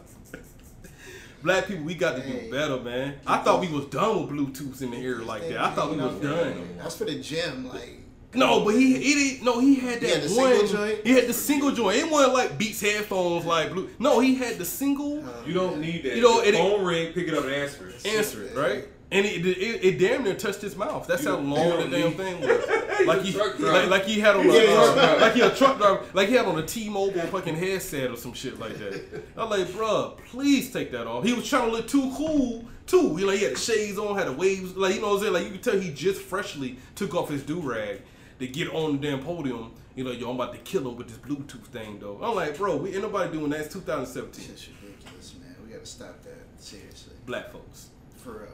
black 1.42 1.66
people, 1.66 1.84
we 1.84 1.94
got 1.94 2.16
to 2.16 2.22
Hey. 2.22 2.44
do 2.46 2.50
better, 2.50 2.78
man. 2.78 3.14
I 3.26 3.38
thought 3.38 3.60
we 3.60 3.68
was 3.68 3.86
done 3.86 4.20
with 4.26 4.30
Bluetooths 4.30 4.82
in 4.82 4.90
the 4.92 4.98
ear 4.98 5.18
like 5.20 5.42
that. 5.48 5.58
I 5.60 5.70
thought 5.70 5.90
we 5.90 5.96
was 5.96 6.14
done. 6.20 6.68
That's 6.78 6.96
for 6.96 7.04
the 7.04 7.18
gym. 7.20 7.68
Like, 7.68 8.00
No, 8.34 8.64
but 8.64 8.74
he 8.74 8.94
he 8.98 9.14
didn't. 9.14 9.44
No, 9.44 9.60
he 9.60 9.74
had 9.74 10.00
that 10.00 10.06
He 10.06 10.12
had 10.12 10.22
the 10.22 10.34
one. 10.36 10.50
single 10.58 10.68
joint? 10.68 11.06
He 11.06 11.12
had 11.12 11.26
the 11.26 11.32
single 11.34 11.70
joint. 11.72 11.96
It 11.98 12.10
wasn't 12.10 12.34
like 12.34 12.56
Beats 12.58 12.80
headphones, 12.80 13.44
like 13.44 13.72
blue. 13.72 13.90
No, 13.98 14.20
he 14.20 14.34
had 14.34 14.58
the 14.58 14.64
single. 14.64 15.22
You 15.46 15.52
don't 15.52 15.80
need 15.80 16.02
that. 16.04 16.16
You 16.16 16.22
know, 16.22 16.36
Your 16.42 16.44
it- 16.46 16.54
phone 16.54 16.84
ring, 16.84 17.12
pick 17.12 17.28
it 17.28 17.34
up 17.34 17.44
and 17.44 17.52
answer 17.52 17.88
it. 17.88 18.06
answer 18.06 18.44
it, 18.44 18.56
right? 18.56 18.88
And 19.10 19.26
it, 19.26 19.44
it, 19.44 19.84
it 19.84 19.98
damn 19.98 20.24
near 20.24 20.34
touched 20.34 20.62
his 20.62 20.74
mouth. 20.74 21.06
That's 21.06 21.24
You 21.24 21.30
how 21.32 21.36
long 21.36 21.80
you 21.80 21.84
the 21.90 21.90
damn 21.98 22.08
need- 22.08 22.16
thing 22.16 22.40
was. 22.40 22.64
Like 23.02 23.22
he, 23.22 23.36
like, 23.36 23.88
like 23.90 24.04
he 24.04 24.20
had 24.20 24.36
on 24.36 24.48
a, 24.48 24.52
Yeah, 24.52 24.62
yeah, 24.62 24.74
uh, 24.78 24.94
truck 24.94 25.20
like 25.20 25.32
he 25.34 25.40
a 25.40 25.50
truck 25.50 25.78
driver, 25.78 26.04
like 26.14 26.28
he 26.28 26.34
had 26.36 26.44
on 26.46 26.56
a 26.58 26.64
T-Mobile 26.64 27.22
fucking 27.22 27.56
headset 27.56 28.10
or 28.12 28.16
some 28.16 28.32
shit 28.32 28.60
like 28.60 28.78
that. 28.78 29.24
I'm 29.36 29.50
like, 29.50 29.66
bruh, 29.68 30.16
please 30.28 30.70
take 30.72 30.92
that 30.92 31.08
off. 31.08 31.24
He 31.24 31.32
was 31.32 31.48
trying 31.48 31.68
to 31.68 31.72
look 31.76 31.88
too 31.88 32.12
cool, 32.16 32.64
too. 32.86 33.16
You 33.18 33.26
know, 33.26 33.32
he 33.32 33.42
had 33.42 33.54
the 33.54 33.58
shades 33.58 33.98
on, 33.98 34.16
had 34.16 34.28
the 34.28 34.32
waves, 34.32 34.76
like 34.76 34.94
you 34.94 35.00
know 35.00 35.08
what 35.08 35.14
I'm 35.16 35.20
saying. 35.22 35.32
Like 35.32 35.44
you 35.46 35.50
could 35.50 35.62
tell 35.64 35.80
he 35.80 35.92
just 35.92 36.20
freshly 36.20 36.76
took 36.94 37.12
off 37.16 37.28
his 37.28 37.42
do 37.42 37.58
rag 37.60 38.02
to 38.42 38.48
get 38.48 38.68
on 38.74 39.00
the 39.00 39.08
damn 39.08 39.20
podium. 39.22 39.72
You 39.94 40.04
know, 40.04 40.10
yo, 40.10 40.30
I'm 40.30 40.36
about 40.36 40.52
to 40.52 40.58
kill 40.60 40.88
him 40.88 40.96
with 40.96 41.08
this 41.08 41.18
Bluetooth 41.18 41.66
thing, 41.66 41.98
though. 42.00 42.18
I'm 42.22 42.34
like, 42.34 42.56
bro, 42.56 42.76
we 42.76 42.92
ain't 42.92 43.02
nobody 43.02 43.32
doing 43.32 43.50
that. 43.50 43.60
It's 43.60 43.74
2017. 43.74 44.44
Shit's 44.44 44.68
ridiculous, 44.82 45.34
man. 45.40 45.54
We 45.64 45.72
gotta 45.72 45.86
stop 45.86 46.22
that. 46.22 46.62
Seriously. 46.62 47.14
Black 47.26 47.52
folks. 47.52 47.90
For 48.16 48.32
real. 48.32 48.48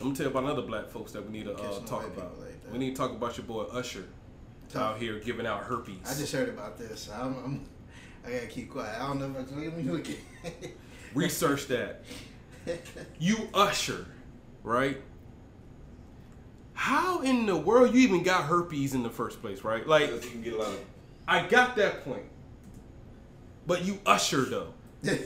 I'm 0.00 0.06
gonna 0.06 0.14
tell 0.14 0.26
you 0.26 0.30
about 0.30 0.44
another 0.44 0.62
black 0.62 0.88
folks 0.88 1.12
that 1.12 1.24
we 1.24 1.32
need 1.32 1.44
to 1.44 1.54
uh, 1.54 1.80
talk 1.86 2.04
about. 2.06 2.38
like 2.40 2.72
we 2.72 2.78
need 2.78 2.90
to 2.90 2.96
talk 2.96 3.12
about 3.12 3.36
your 3.36 3.46
boy 3.46 3.62
Usher 3.64 4.04
out 4.74 4.98
here 4.98 5.20
giving 5.20 5.46
out 5.46 5.62
herpes. 5.62 5.98
I 6.04 6.14
just 6.18 6.32
heard 6.32 6.48
about 6.48 6.76
this. 6.78 7.08
I'm, 7.14 7.36
I'm 7.44 7.66
I 8.26 8.32
gotta 8.32 8.46
keep 8.46 8.70
quiet. 8.70 9.00
I 9.00 9.06
don't 9.06 9.20
know 9.20 9.40
if 9.40 9.52
I 9.52 9.56
let 9.56 9.76
me 9.76 9.82
look 9.84 10.08
at 10.08 10.70
research 11.14 11.66
that. 11.68 12.04
You 13.18 13.48
Usher, 13.52 14.06
right? 14.62 14.96
How 16.74 17.22
in 17.22 17.46
the 17.46 17.56
world 17.56 17.94
you 17.94 18.00
even 18.00 18.22
got 18.22 18.44
herpes 18.44 18.94
in 18.94 19.02
the 19.02 19.10
first 19.10 19.40
place, 19.40 19.62
right? 19.62 19.86
Like 19.86 20.10
you 20.10 20.30
can 20.30 20.42
get 20.42 20.54
a 20.54 20.58
lot 20.58 20.68
of. 20.68 20.80
I 21.26 21.46
got 21.46 21.76
that 21.76 22.04
point, 22.04 22.26
but 23.66 23.84
you 23.84 23.98
Usher 24.04 24.44
though. 24.44 24.74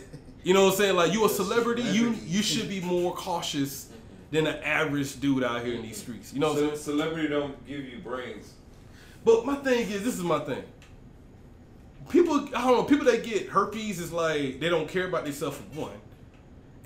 You 0.45 0.55
know 0.55 0.65
what 0.65 0.73
I'm 0.73 0.79
saying? 0.79 0.97
Like 0.97 1.13
you 1.13 1.27
a 1.27 1.29
celebrity, 1.29 1.83
you 1.83 2.15
you 2.25 2.43
should 2.43 2.69
be 2.69 2.81
more 2.81 3.15
cautious 3.15 3.91
than 4.31 4.47
an 4.47 4.57
average 4.63 5.21
dude 5.21 5.43
out 5.43 5.65
here 5.65 5.75
in 5.75 5.83
these 5.83 5.99
streets. 5.99 6.33
You 6.33 6.41
know 6.41 6.53
what 6.53 6.63
I'm 6.63 6.69
saying? 6.71 6.79
celebrity 6.79 7.29
don't 7.29 7.67
give 7.67 7.85
you 7.85 7.99
brains. 7.99 8.53
But 9.25 9.45
my 9.45 9.57
thing 9.57 9.91
is, 9.91 10.05
this 10.05 10.15
is 10.15 10.23
my 10.23 10.39
thing. 10.39 10.63
People, 12.09 12.49
I 12.55 12.63
don't 12.67 12.79
know, 12.79 12.85
people 12.85 13.05
that 13.07 13.25
get 13.25 13.49
herpes 13.49 14.01
is 14.01 14.13
like 14.13 14.61
they 14.61 14.69
don't 14.69 14.89
care 14.89 15.09
about 15.09 15.25
themselves 15.25 15.59
for 15.59 15.81
one, 15.81 16.01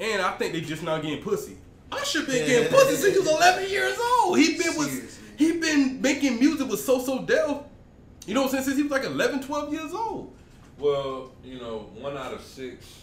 and 0.00 0.23
I 0.23 0.33
think 0.33 0.54
they 0.54 0.61
just 0.61 0.83
not 0.83 1.02
getting 1.02 1.23
pussy. 1.23 1.57
Usher 1.92 2.25
been 2.25 2.46
getting 2.46 2.72
pussy 2.72 2.96
since 2.96 3.14
he 3.14 3.20
was 3.20 3.28
11 3.28 3.70
years 3.70 3.99
old. 3.99 4.38
He 4.38 4.58
been 4.58 4.76
with, 4.76 4.90
Seriously. 4.90 5.25
he 5.37 5.52
been 5.58 6.00
making 6.00 6.38
music 6.38 6.68
with 6.68 6.80
So 6.80 7.00
So 7.00 7.22
Def. 7.22 7.58
You 8.26 8.34
know 8.34 8.42
what 8.42 8.49
I'm 8.49 8.52
saying? 8.52 8.64
Since 8.64 8.76
he 8.76 8.82
was 8.84 8.92
like 8.92 9.04
11, 9.04 9.42
12 9.42 9.72
years 9.72 9.92
old. 9.92 10.34
Well, 10.78 11.32
you 11.44 11.58
know, 11.58 11.90
one 11.94 12.16
out 12.16 12.32
of 12.32 12.40
six 12.40 13.02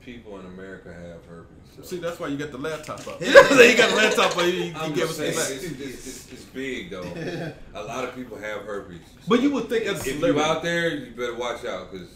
people 0.00 0.38
in 0.40 0.46
America 0.46 0.92
have 0.92 1.24
herpes. 1.26 1.56
So. 1.76 1.82
See, 1.82 1.98
that's 1.98 2.18
why 2.18 2.28
you 2.28 2.36
got 2.36 2.50
the 2.50 2.58
laptop 2.58 3.06
up. 3.06 3.20
you 3.20 3.32
got 3.32 3.48
the 3.90 3.96
laptop 3.96 4.36
up. 4.36 4.44
You, 4.44 4.52
you 4.52 4.72
I'm 4.74 4.92
gave 4.92 5.04
us 5.04 5.16
saying, 5.16 5.34
it's, 5.34 5.64
it's, 5.64 5.80
it's, 5.80 6.32
it's 6.32 6.44
big 6.44 6.90
though. 6.90 7.02
A 7.74 7.82
lot 7.82 8.04
of 8.04 8.14
people 8.14 8.38
have 8.38 8.62
herpes. 8.62 9.00
But 9.28 9.42
you 9.42 9.50
would 9.52 9.68
think 9.68 9.84
as 9.86 10.06
if 10.06 10.20
you're 10.20 10.38
out 10.40 10.62
there, 10.62 10.94
you 10.94 11.12
better 11.12 11.36
watch 11.36 11.64
out 11.64 11.90
because 11.90 12.08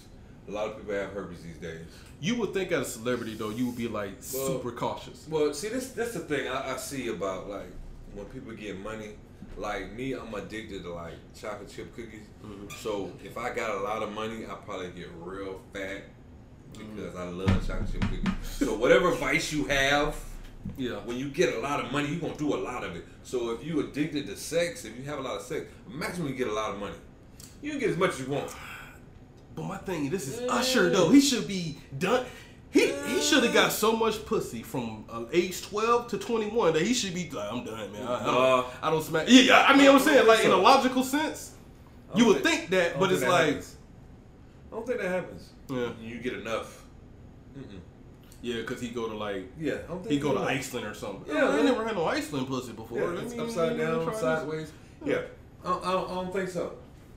a 0.49 0.51
lot 0.51 0.69
of 0.69 0.77
people 0.79 0.95
have 0.95 1.13
herpes 1.13 1.43
these 1.43 1.57
days. 1.59 1.87
You 2.21 2.37
would 2.37 2.55
think 2.55 2.73
as 2.73 2.89
a 2.89 2.91
celebrity 2.91 3.35
though, 3.35 3.51
you 3.51 3.67
would 3.67 3.77
be 3.77 3.89
like 3.89 4.13
Well- 4.33 4.47
super 4.47 4.73
cautious. 4.73 5.27
Well, 5.29 5.53
see, 5.55 5.69
this 5.69 5.91
that's 5.91 6.15
the 6.15 6.21
thing 6.21 6.49
I, 6.49 6.75
I 6.75 6.77
see 6.77 7.09
about 7.09 7.49
like 7.49 7.71
when 8.15 8.27
people 8.27 8.53
get 8.53 8.79
money. 8.79 9.11
Like 9.57 9.93
me, 9.93 10.15
I'm 10.15 10.35
addicted 10.35 10.83
to 10.83 10.93
like 10.95 11.15
chocolate 11.39 11.71
chip 11.71 11.95
cookies. 11.95 12.27
Mm-hmm. 12.45 12.69
So 12.81 13.13
if 13.23 13.39
I 13.39 13.55
got 13.55 13.71
a 13.77 13.81
lot 13.81 14.03
of 14.03 14.13
money, 14.13 14.45
I 14.47 14.55
probably 14.55 14.91
get 14.91 15.09
real 15.17 15.61
fat 15.73 16.03
mm-hmm. 16.73 16.97
because 16.97 17.15
I 17.15 17.25
love 17.25 17.65
chocolate 17.65 17.93
chip 17.93 18.01
cookies. 18.01 18.33
So 18.43 18.75
whatever 18.75 19.13
vice 19.13 19.53
you 19.53 19.65
have, 19.67 20.17
Yeah. 20.77 20.97
when 21.05 21.19
you 21.19 21.29
get 21.29 21.55
a 21.55 21.61
lot 21.61 21.85
of 21.85 21.93
money, 21.93 22.09
you're 22.09 22.21
gonna 22.21 22.35
do 22.35 22.53
a 22.53 22.57
lot 22.57 22.83
of 22.83 22.97
it. 22.97 23.05
So 23.23 23.53
if 23.53 23.65
you 23.65 23.79
addicted 23.79 24.27
to 24.27 24.37
sex, 24.37 24.85
if 24.85 24.97
you 24.99 25.05
have 25.05 25.21
a 25.21 25.23
lot 25.23 25.37
of 25.37 25.43
sex, 25.43 25.67
maximum 25.89 26.31
you 26.31 26.35
get 26.35 26.49
a 26.49 26.53
lot 26.53 26.71
of 26.73 26.81
money. 26.81 26.97
You 27.63 27.71
can 27.71 27.79
get 27.79 27.91
as 27.91 27.97
much 27.97 28.11
as 28.15 28.21
you 28.21 28.33
want. 28.33 28.53
But 29.55 29.65
my 29.65 29.77
thing, 29.79 30.11
this 30.11 30.27
is 30.29 30.41
Usher 30.51 30.91
though. 30.91 31.11
He 31.11 31.21
should 31.21 31.47
be 31.47 31.79
done. 31.99 32.25
He 32.71 32.93
he 32.93 33.21
should 33.21 33.45
have 33.45 33.55
got 33.55 33.71
so 33.71 33.95
much 33.97 34.25
pussy 34.27 34.63
from 34.65 35.05
uh, 35.09 35.25
age 35.33 35.63
twelve 35.63 36.09
to 36.09 36.19
twenty 36.19 36.49
one 36.49 36.73
that 36.73 36.83
he 36.83 36.93
should 36.93 37.15
be 37.15 37.31
like, 37.31 37.53
I'm 37.53 37.65
done, 37.65 37.93
man. 37.93 38.03
I, 38.07 38.13
I, 38.13 38.17
Uh, 38.17 38.25
don't, 38.63 38.67
I 38.83 38.91
don't 38.91 39.03
smack. 39.05 39.27
Yeah, 39.29 39.41
yeah, 39.43 39.65
I 39.69 39.77
mean, 39.77 39.89
I'm 39.89 40.01
saying 40.01 40.27
like 40.27 40.45
in 40.45 40.51
a 40.51 40.57
logical 40.57 41.05
sense, 41.05 41.53
you 42.17 42.27
would 42.27 42.43
think 42.43 42.71
that, 42.71 42.97
I 42.97 42.99
but 42.99 43.13
it's 43.13 43.23
like, 43.23 43.47
happens. 43.47 43.77
I 44.73 44.75
don't 44.75 44.87
think 44.89 45.01
that 45.01 45.09
happens. 45.11 45.51
yeah, 45.69 45.91
You 46.03 46.19
get 46.19 46.33
enough. 46.35 46.83
Mm-mm. 47.57 47.79
yeah, 48.43 48.57
because 48.57 48.81
he 48.81 48.89
go 48.89 49.09
to 49.09 49.15
like 49.15 49.49
Yeah, 49.57 49.75
I 49.75 49.87
don't 49.87 50.01
think 50.01 50.11
he 50.11 50.19
go 50.19 50.33
to 50.33 50.39
enough. 50.39 50.51
Iceland 50.51 50.87
or 50.89 50.95
something. 50.95 51.33
Yeah, 51.33 51.45
I 51.51 51.57
ain't 51.59 51.67
never 51.67 51.85
had 51.85 51.95
no 51.95 52.07
Iceland 52.07 52.49
pussy 52.49 52.73
before. 52.73 52.99
Yeah, 52.99 53.21
I 53.21 53.25
mean, 53.25 53.39
upside 53.41 53.79
down, 53.79 54.15
sideways. 54.17 54.73
Yeah, 55.05 55.21
I 55.65 55.69
I 55.79 55.93
don't, 55.93 56.11
I 56.11 56.15
don't 56.15 56.33
think 56.33 56.51
so. 56.51 56.73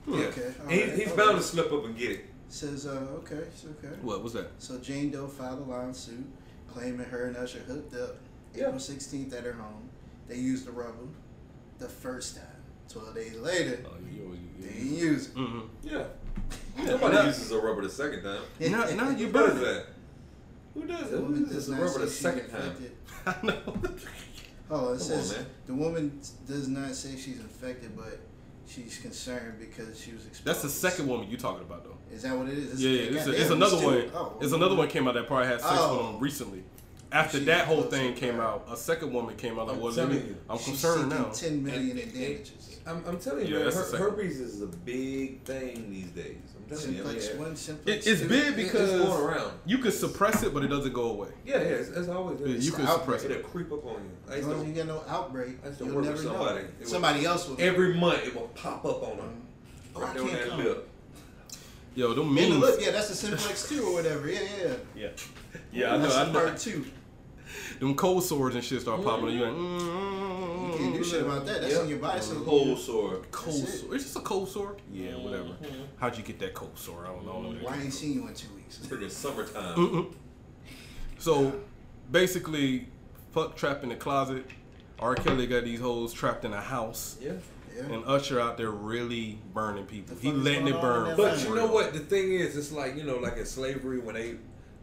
Yeah, 0.08 0.24
Okay, 0.26 0.42
And 0.62 0.70
he, 0.70 0.80
alright, 0.82 0.98
he's 0.98 1.08
alright. 1.10 1.16
bound 1.26 1.36
to 1.38 1.42
slip 1.42 1.72
up 1.72 1.84
and 1.84 1.96
get 1.96 2.10
it. 2.12 2.24
Says, 2.48 2.86
uh, 2.86 3.06
okay, 3.18 3.36
it's 3.36 3.64
okay. 3.64 3.94
What 4.02 4.22
was 4.22 4.32
that? 4.32 4.50
So 4.58 4.78
Jane 4.78 5.10
Doe 5.10 5.26
filed 5.26 5.60
a 5.60 5.70
lawsuit 5.70 6.24
claiming 6.72 7.06
her 7.06 7.26
and 7.26 7.36
Usher 7.36 7.58
hooked 7.60 7.94
up 7.94 8.16
Yeah. 8.54 8.64
April 8.68 8.78
16th 8.80 9.36
at 9.36 9.44
her 9.44 9.52
home. 9.52 9.88
They 10.28 10.36
used 10.36 10.66
the 10.66 10.72
rubber 10.72 11.08
the 11.78 11.88
first 11.88 12.36
time. 12.36 12.44
12 12.88 13.14
days 13.14 13.36
later, 13.36 13.80
Oh, 13.86 13.90
you, 14.10 14.38
they 14.60 14.68
didn't 14.72 14.94
use 14.94 15.26
it. 15.28 15.32
hmm 15.34 15.60
Yeah. 15.82 16.04
Yeah, 16.78 16.84
Nobody 16.84 17.16
now- 17.16 17.24
uses 17.26 17.52
a 17.52 17.58
rubber 17.58 17.82
the 17.82 17.90
second 17.90 18.22
time. 18.22 18.40
Now, 18.60 18.84
now 18.90 19.10
you 19.10 19.26
Who 19.26 19.32
does 19.32 19.60
that? 19.60 19.84
Who 20.74 20.84
does 20.86 21.10
The 21.10 21.16
it? 21.16 21.22
woman 21.22 21.38
Who 21.40 21.44
does 21.46 21.54
uses 21.54 21.68
a 21.68 21.72
not 21.72 21.80
rubber 21.82 21.98
the 21.98 22.06
she's 22.06 22.18
second 22.18 22.48
time? 22.50 22.62
infected. 22.62 22.92
I 23.26 23.46
know. 23.46 23.60
Oh, 24.70 24.84
Come 24.86 24.94
it 24.94 25.00
says 25.00 25.36
on, 25.38 25.46
the 25.66 25.74
woman 25.74 26.20
does 26.46 26.68
not 26.68 26.94
say 26.94 27.10
she's 27.16 27.40
infected, 27.40 27.94
but 27.96 28.18
she's 28.68 28.98
concerned 28.98 29.54
because 29.58 30.00
she 30.00 30.12
was 30.12 30.26
exposed. 30.26 30.44
That's 30.44 30.62
the 30.62 30.68
second 30.68 31.08
woman 31.08 31.28
you're 31.28 31.38
talking 31.40 31.62
about 31.62 31.84
though. 31.84 31.96
Is 32.12 32.22
that 32.22 32.36
what 32.36 32.48
it 32.48 32.58
is? 32.58 32.82
Yeah, 32.82 32.90
yeah. 32.90 32.96
It's, 33.16 33.24
goddamn, 33.26 33.34
it's 33.40 33.50
another 33.50 33.76
still- 33.76 33.90
one. 33.90 34.10
Oh, 34.14 34.36
It's 34.40 34.52
another 34.52 34.74
one 34.76 34.88
came 34.88 35.08
out 35.08 35.14
that 35.14 35.26
probably 35.26 35.46
had 35.46 35.60
sex 35.60 35.74
Oh. 35.76 35.96
with 35.96 36.06
him 36.06 36.14
oh. 36.16 36.18
recently. 36.18 36.62
After 37.10 37.38
She 37.38 37.44
that 37.44 37.66
whole 37.66 37.82
thing 37.82 38.14
came 38.14 38.34
her. 38.34 38.42
out, 38.42 38.66
a 38.70 38.76
second 38.76 39.12
woman 39.14 39.34
came 39.36 39.58
out 39.58 39.68
like, 39.68 39.76
I'm 39.76 39.82
well, 39.82 39.94
telling 39.94 40.14
you, 40.16 40.36
I'm 40.48 40.58
She's 40.58 40.66
concerned 40.66 41.10
seeking 41.10 41.24
now. 41.24 41.30
10 41.32 41.64
million 41.64 41.98
in 41.98 42.10
damages. 42.12 42.80
I'm, 42.86 43.02
I'm 43.06 43.18
telling 43.18 43.46
you, 43.46 43.58
Yeah, 43.58 43.64
man, 43.64 43.72
her, 43.72 43.96
herpes 43.96 44.40
is 44.40 44.60
a 44.60 44.66
big 44.66 45.42
thing 45.42 45.90
these 45.90 46.10
days. 46.10 46.36
I'm 46.70 46.76
telling 46.76 46.94
you. 46.96 47.02
I 47.02 47.06
mean, 47.06 47.20
Simplex 47.20 47.28
yeah. 47.34 47.40
one, 47.40 47.56
simplex 47.56 48.06
It, 48.06 48.10
it's 48.10 48.20
two. 48.22 48.28
big 48.28 48.56
because 48.56 48.92
it's 48.92 49.04
going 49.04 49.22
around. 49.24 49.52
you 49.66 49.78
can 49.78 49.92
suppress 49.92 50.42
it, 50.42 50.52
but 50.52 50.62
it 50.64 50.68
doesn't 50.68 50.92
go 50.92 51.10
away. 51.10 51.28
Yeah, 51.46 51.56
yeah, 51.56 51.62
it's, 51.62 51.88
it's 51.90 52.08
always 52.08 52.40
Yeah, 52.40 52.46
you 52.48 52.70
the 52.70 52.76
can 52.76 52.86
outbreak. 52.86 53.20
suppress 53.20 53.24
it. 53.24 53.30
It'll 53.30 53.48
creep 53.50 53.72
up 53.72 53.84
on 53.86 53.94
you. 53.94 54.10
I 54.28 54.32
As 54.32 54.36
used 54.38 54.48
long 54.50 54.60
as 54.62 54.66
you 54.68 54.74
get 54.74 54.86
no 54.86 55.02
outbreak, 55.08 55.58
I 55.64 55.68
used 55.68 55.80
you'll 55.80 55.94
work 55.94 56.04
never 56.04 56.16
with 56.16 56.24
know. 56.26 56.32
somebody. 56.32 56.60
It 56.60 56.74
was- 56.80 56.90
Somebody 56.90 57.24
else 57.26 57.48
will. 57.48 57.56
every 57.58 57.94
month 57.94 58.26
it 58.26 58.34
will 58.34 58.48
pop 58.54 58.84
up 58.84 59.02
on 59.02 59.16
her. 59.18 59.22
Oh, 59.96 60.00
I 60.00 60.04
Right 60.04 60.14
there 60.14 60.22
on 60.22 60.28
can't 60.28 60.40
that 60.42 60.48
come. 60.50 60.64
lip. 60.64 60.88
Yo, 61.94 62.14
them 62.14 62.28
In 62.28 62.34
the 62.34 62.48
memes. 62.50 62.60
lip, 62.60 62.78
yeah, 62.80 62.90
that's 62.92 63.08
the 63.08 63.14
simplex 63.14 63.68
two 63.68 63.82
or 63.84 63.92
whatever. 63.94 64.28
Yeah, 64.30 64.40
yeah. 64.62 64.74
Yeah, 64.94 65.08
yeah, 65.72 65.94
I 65.94 65.96
know. 65.96 66.02
That's 66.02 66.14
I 66.14 66.24
the 66.26 66.32
know. 66.32 66.38
part 66.40 66.58
two. 66.58 66.84
Them 67.80 67.94
cold 67.94 68.24
sores 68.24 68.54
and 68.54 68.64
shit 68.64 68.80
start 68.80 69.02
popping. 69.04 69.28
And 69.28 69.38
you 69.38 69.44
like, 69.44 69.52
mm, 69.54 69.80
mm, 69.80 69.80
mm, 69.80 70.72
You 70.72 70.78
can't 70.78 70.94
do 70.96 71.04
shit 71.04 71.22
about 71.22 71.46
that. 71.46 71.60
That's 71.60 71.74
Yep. 71.74 71.82
on 71.82 71.88
your 71.88 71.98
body. 71.98 72.20
So 72.20 72.34
Cold 72.40 72.78
sore. 72.78 73.22
Cold 73.30 73.56
That's 73.62 73.74
it. 73.74 73.78
sore. 73.80 73.94
It's 73.94 74.04
just 74.04 74.16
a 74.16 74.20
cold 74.20 74.48
sore. 74.48 74.76
Yeah, 74.92 75.10
mm-hmm. 75.12 75.24
whatever. 75.24 75.44
Mm-hmm. 75.44 75.82
How'd 75.98 76.16
you 76.16 76.24
get 76.24 76.38
that 76.40 76.54
cold 76.54 76.76
sore? 76.78 77.04
I 77.06 77.08
don't 77.08 77.24
know. 77.26 77.58
Why 77.62 77.76
ain't 77.80 77.92
seen 77.92 78.14
you 78.14 78.26
in 78.26 78.34
two 78.34 78.52
weeks? 78.54 78.78
Freaking 78.78 79.10
summertime. 79.10 79.76
Mm-mm. 79.76 80.12
So 81.18 81.52
basically, 82.10 82.88
fuck 83.32 83.56
trapped 83.56 83.82
in 83.82 83.88
the 83.90 83.96
closet. 83.96 84.44
R. 84.98 85.14
Kelly 85.14 85.46
got 85.46 85.64
these 85.64 85.80
hoes 85.80 86.12
trapped 86.12 86.44
in 86.44 86.52
a 86.52 86.60
house, 86.60 87.16
Yeah. 87.20 87.32
Yeah. 87.76 87.82
and 87.94 88.04
Usher 88.04 88.40
out 88.40 88.56
there 88.56 88.70
really 88.72 89.38
burning 89.54 89.86
people. 89.86 90.16
The 90.16 90.22
He 90.22 90.32
letting 90.32 90.66
it 90.66 90.80
burn. 90.80 91.02
in 91.10 91.16
that 91.16 91.16
for 91.16 91.22
But 91.22 91.48
you 91.48 91.54
know 91.54 91.66
what? 91.68 91.92
The 91.92 92.00
thing 92.00 92.32
is, 92.32 92.56
it's 92.56 92.72
like 92.72 92.96
you 92.96 93.04
know, 93.04 93.18
like 93.18 93.36
in 93.36 93.46
slavery 93.46 94.00
when 94.00 94.16
they 94.16 94.34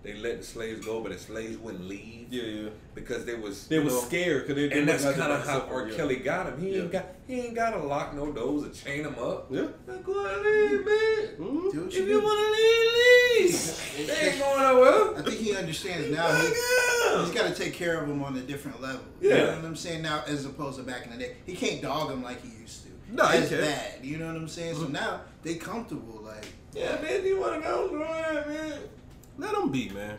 they 0.05 0.13
let 0.13 0.37
the 0.37 0.43
slaves 0.43 0.85
go, 0.85 1.01
but 1.01 1.11
the 1.11 1.17
slaves 1.17 1.57
wouldn't 1.57 1.85
leave 1.87 2.27
Yeah, 2.31 2.43
yeah. 2.43 2.69
because 2.93 3.25
they 3.25 3.35
was 3.35 3.67
They 3.67 3.77
you 3.77 3.83
was 3.83 4.03
scared 4.03 4.43
because 4.47 4.55
they. 4.55 4.67
they 4.69 4.79
And 4.79 4.87
that's 4.87 5.03
wasn't 5.03 5.21
kind 5.21 5.33
of 5.33 5.39
out 5.41 5.47
how 5.47 5.59
there 5.65 5.73
R. 5.73 5.87
yeah. 5.89 5.95
Kelly 5.97 6.15
got 6.17 6.45
him. 6.47 6.59
He 6.61 6.69
Yeah. 6.75 6.81
ain't 6.83 6.91
got 6.91 7.05
he 7.27 7.39
ain't 7.41 7.55
got 7.55 7.71
to 7.71 7.79
lock 7.79 8.13
no 8.15 8.31
doors 8.31 8.63
or 8.65 8.69
chain 8.69 9.03
him 9.03 9.15
up. 9.19 9.47
Yeah. 9.49 9.61
Now 9.87 9.95
go 9.97 10.25
ahead, 10.25 10.41
leave, 10.45 10.85
man. 10.85 11.27
Mhm. 11.39 11.71
Do 11.71 11.81
what 11.81 11.87
If 11.87 11.93
you 11.95 12.03
you 12.05 12.05
do. 12.07 12.21
want 12.21 12.39
to 12.39 12.51
leave, 12.51 13.51
leave. 13.51 14.07
they 14.07 14.29
ain't 14.29 14.39
going 14.39 14.61
nowhere. 14.61 15.17
I 15.17 15.21
think 15.23 15.37
he 15.41 15.55
understands 15.55 16.09
now. 16.15 16.27
He, 16.35 16.47
he's 16.47 17.31
got 17.33 17.47
to 17.47 17.55
take 17.55 17.73
care 17.73 17.99
of 17.99 18.07
them 18.07 18.23
on 18.23 18.37
a 18.37 18.41
different 18.41 18.81
level. 18.81 19.01
You 19.21 19.29
Yeah. 19.29 19.35
know 19.45 19.55
what 19.55 19.65
I'm 19.65 19.75
saying? 19.75 20.01
Now, 20.03 20.23
as 20.27 20.45
opposed 20.45 20.77
to 20.77 20.83
back 20.83 21.05
in 21.05 21.11
the 21.11 21.17
day, 21.17 21.35
he 21.45 21.55
can't 21.55 21.81
dog 21.81 22.09
them 22.09 22.21
like 22.23 22.41
he 22.43 22.49
used 22.61 22.83
to. 22.83 22.89
No, 23.11 23.25
he 23.25 23.39
That's 23.39 23.49
can't. 23.49 23.61
bad. 23.61 23.93
You 24.03 24.17
know 24.17 24.27
what 24.27 24.35
I'm 24.35 24.47
saying? 24.47 24.75
So 24.75 24.87
now 24.87 25.21
they 25.43 25.55
comfortable. 25.55 26.21
Like 26.23 26.45
Yeah, 26.73 26.99
man. 27.01 27.25
You 27.25 27.39
want 27.39 27.55
to 27.55 27.61
go? 27.67 27.89
Go 27.89 28.01
ahead, 28.03 28.47
man. 28.47 28.73
Let 29.37 29.51
them 29.53 29.71
be, 29.71 29.89
man. 29.89 30.17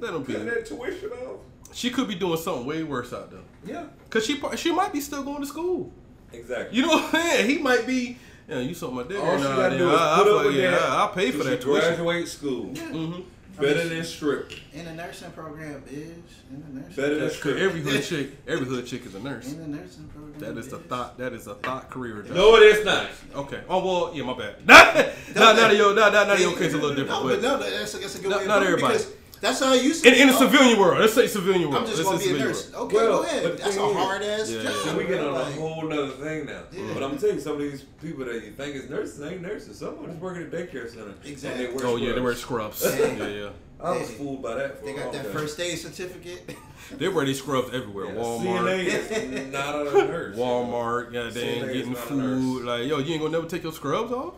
Let 0.00 0.12
them 0.12 0.22
be. 0.22 0.34
Cut 0.34 0.46
that 0.46 0.66
tuition 0.66 1.10
off. 1.10 1.40
She 1.72 1.90
could 1.90 2.08
be 2.08 2.14
doing 2.14 2.38
something 2.38 2.66
way 2.66 2.82
worse 2.82 3.12
out 3.12 3.30
there. 3.30 3.40
Yeah. 3.64 3.86
Cause 4.10 4.24
she 4.24 4.40
she 4.56 4.72
might 4.72 4.92
be 4.92 5.00
still 5.00 5.22
going 5.22 5.40
to 5.40 5.46
school. 5.46 5.92
Exactly. 6.32 6.76
You 6.76 6.86
know 6.86 6.88
what 6.88 7.14
I'm 7.14 7.22
saying? 7.22 7.50
He 7.50 7.58
might 7.58 7.86
be 7.86 8.18
Yeah, 8.48 8.60
you 8.60 8.74
suck 8.74 8.92
my 8.92 9.02
dick. 9.02 9.18
All 9.18 9.36
she 9.36 9.44
gotta 9.44 9.76
do 9.76 9.90
is 9.90 10.00
I, 10.00 10.18
put 10.22 10.28
I, 10.28 10.38
up 10.38 10.46
with 10.46 10.54
yeah, 10.56 10.70
that. 10.70 10.82
I, 10.82 10.96
I'll 10.96 11.08
pay 11.10 11.30
for 11.30 11.44
that 11.44 11.58
she 11.58 11.64
tuition. 11.64 11.88
Graduate 11.96 12.28
school. 12.28 12.66
Mm-hmm. 12.66 13.20
Better 13.60 13.88
than 13.88 14.04
strip. 14.04 14.52
In 14.72 14.84
the 14.84 14.94
nursing 14.94 15.30
program 15.32 15.82
is 15.90 16.08
in 16.50 16.62
the 16.74 16.80
nursing. 16.80 16.94
Better 16.96 17.14
than 17.18 17.30
strip. 17.30 17.56
every 17.58 17.80
hood 17.80 18.02
chick, 18.04 18.30
every 18.46 18.66
hood 18.66 18.86
chick 18.86 19.04
is 19.06 19.14
a 19.14 19.20
nurse. 19.20 19.52
in 19.52 19.58
the 19.72 19.78
nursing 19.78 20.04
program. 20.08 20.38
That 20.38 20.58
is 20.58 20.68
the 20.68 20.78
thought. 20.78 21.18
That 21.18 21.32
is 21.32 21.46
a 21.46 21.54
thought 21.56 21.90
career. 21.90 22.22
job. 22.22 22.36
No, 22.36 22.56
it 22.56 22.62
is 22.62 22.84
not. 22.84 23.06
Okay. 23.34 23.60
Oh 23.68 23.84
well, 23.84 24.14
yeah, 24.14 24.22
my 24.24 24.36
bad. 24.38 24.66
Not, 24.66 24.94
not, 25.34 25.56
not 25.56 25.76
your, 25.76 25.94
not, 25.94 26.12
not, 26.12 26.28
not 26.28 26.38
your 26.40 26.56
case 26.56 26.72
a 26.72 26.76
little 26.76 26.90
different, 26.90 27.08
No, 27.22 27.22
but 27.28 27.40
but 27.40 27.42
no, 27.42 27.58
that's, 27.58 27.92
that's 27.92 28.14
a 28.18 28.20
good 28.20 28.30
Not- 28.30 28.40
way. 28.40 28.46
not 28.46 28.62
everybody. 28.62 28.94
because 28.94 29.12
That's 29.40 29.60
how 29.60 29.72
you. 29.72 29.82
used 29.82 30.02
to. 30.04 30.08
in, 30.08 30.14
in 30.22 30.26
the 30.28 30.32
be. 30.32 30.38
civilian 30.38 30.78
world, 30.78 31.00
let's 31.00 31.14
say 31.14 31.26
civilian 31.26 31.70
world. 31.70 31.82
I'm 31.82 31.86
just 31.86 31.98
Let's 32.04 32.08
gonna 32.10 32.18
be 32.36 32.40
a 32.40 32.44
nurse. 32.44 32.72
world. 32.72 32.86
Okay, 32.86 32.96
Well, 32.96 33.18
go 33.18 33.22
ahead. 33.22 33.42
but 33.44 33.56
the 33.58 33.62
That's 33.64 33.76
a 33.76 33.92
hard 33.94 34.22
ass 34.22 34.50
Yeah, 34.50 34.62
job. 34.62 34.72
yeah. 34.74 34.82
So 34.92 34.98
we 34.98 35.04
get 35.06 35.20
on 35.20 35.34
a 35.34 35.44
whole 35.52 35.82
nother 35.84 36.08
thing 36.08 36.46
now. 36.46 36.62
Yeah. 36.72 36.94
But 36.94 37.02
I'm 37.04 37.18
telling 37.18 37.36
you, 37.36 37.40
some 37.40 37.52
of 37.54 37.58
these 37.60 37.82
people 37.82 38.24
that 38.24 38.34
you 38.44 38.52
think 38.52 38.74
is 38.76 38.90
nurses 38.90 39.20
ain't 39.22 39.42
nurses. 39.42 39.78
Some 39.78 39.88
of 39.90 39.96
them 40.00 40.06
just 40.10 40.20
working 40.20 40.42
at 40.42 40.52
a 40.52 40.56
daycare 40.56 40.90
center. 40.90 41.14
Exactly. 41.24 41.66
And 41.66 41.74
they 41.74 41.76
wear 41.84 41.86
Oh 41.86 41.96
yeah, 41.96 42.12
they 42.14 42.20
wear 42.20 42.34
scrubs. 42.34 42.78
scrubs. 42.78 42.98
Yeah. 42.98 43.26
yeah, 43.26 43.26
yeah. 43.42 43.48
I 43.80 43.92
was 43.92 44.08
Hey, 44.08 44.14
fooled 44.16 44.42
by 44.42 44.54
that. 44.56 44.80
For 44.80 44.86
They 44.86 44.92
got 44.94 45.04
long 45.04 45.12
that 45.14 45.22
time. 45.24 45.32
first 45.32 45.60
aid 45.60 45.78
certificate. 45.78 46.56
They 46.96 47.06
wear 47.08 47.24
these 47.24 47.38
scrubs 47.38 47.72
everywhere. 47.72 48.06
Yeah, 48.06 48.12
Walmart, 48.20 48.64
CNA 48.64 48.84
is 48.86 49.46
not 49.52 49.74
a 49.76 49.84
nurse. 49.84 50.36
Walmart, 50.36 51.12
yeah, 51.12 51.30
they 51.30 51.58
is 51.58 51.72
getting 51.76 51.94
food. 51.94 52.64
Like, 52.64 52.86
yo, 52.88 52.98
you 52.98 53.12
ain't 53.12 53.22
gonna 53.22 53.32
never 53.32 53.46
take 53.46 53.62
your 53.62 53.72
scrubs 53.72 54.10
off. 54.10 54.34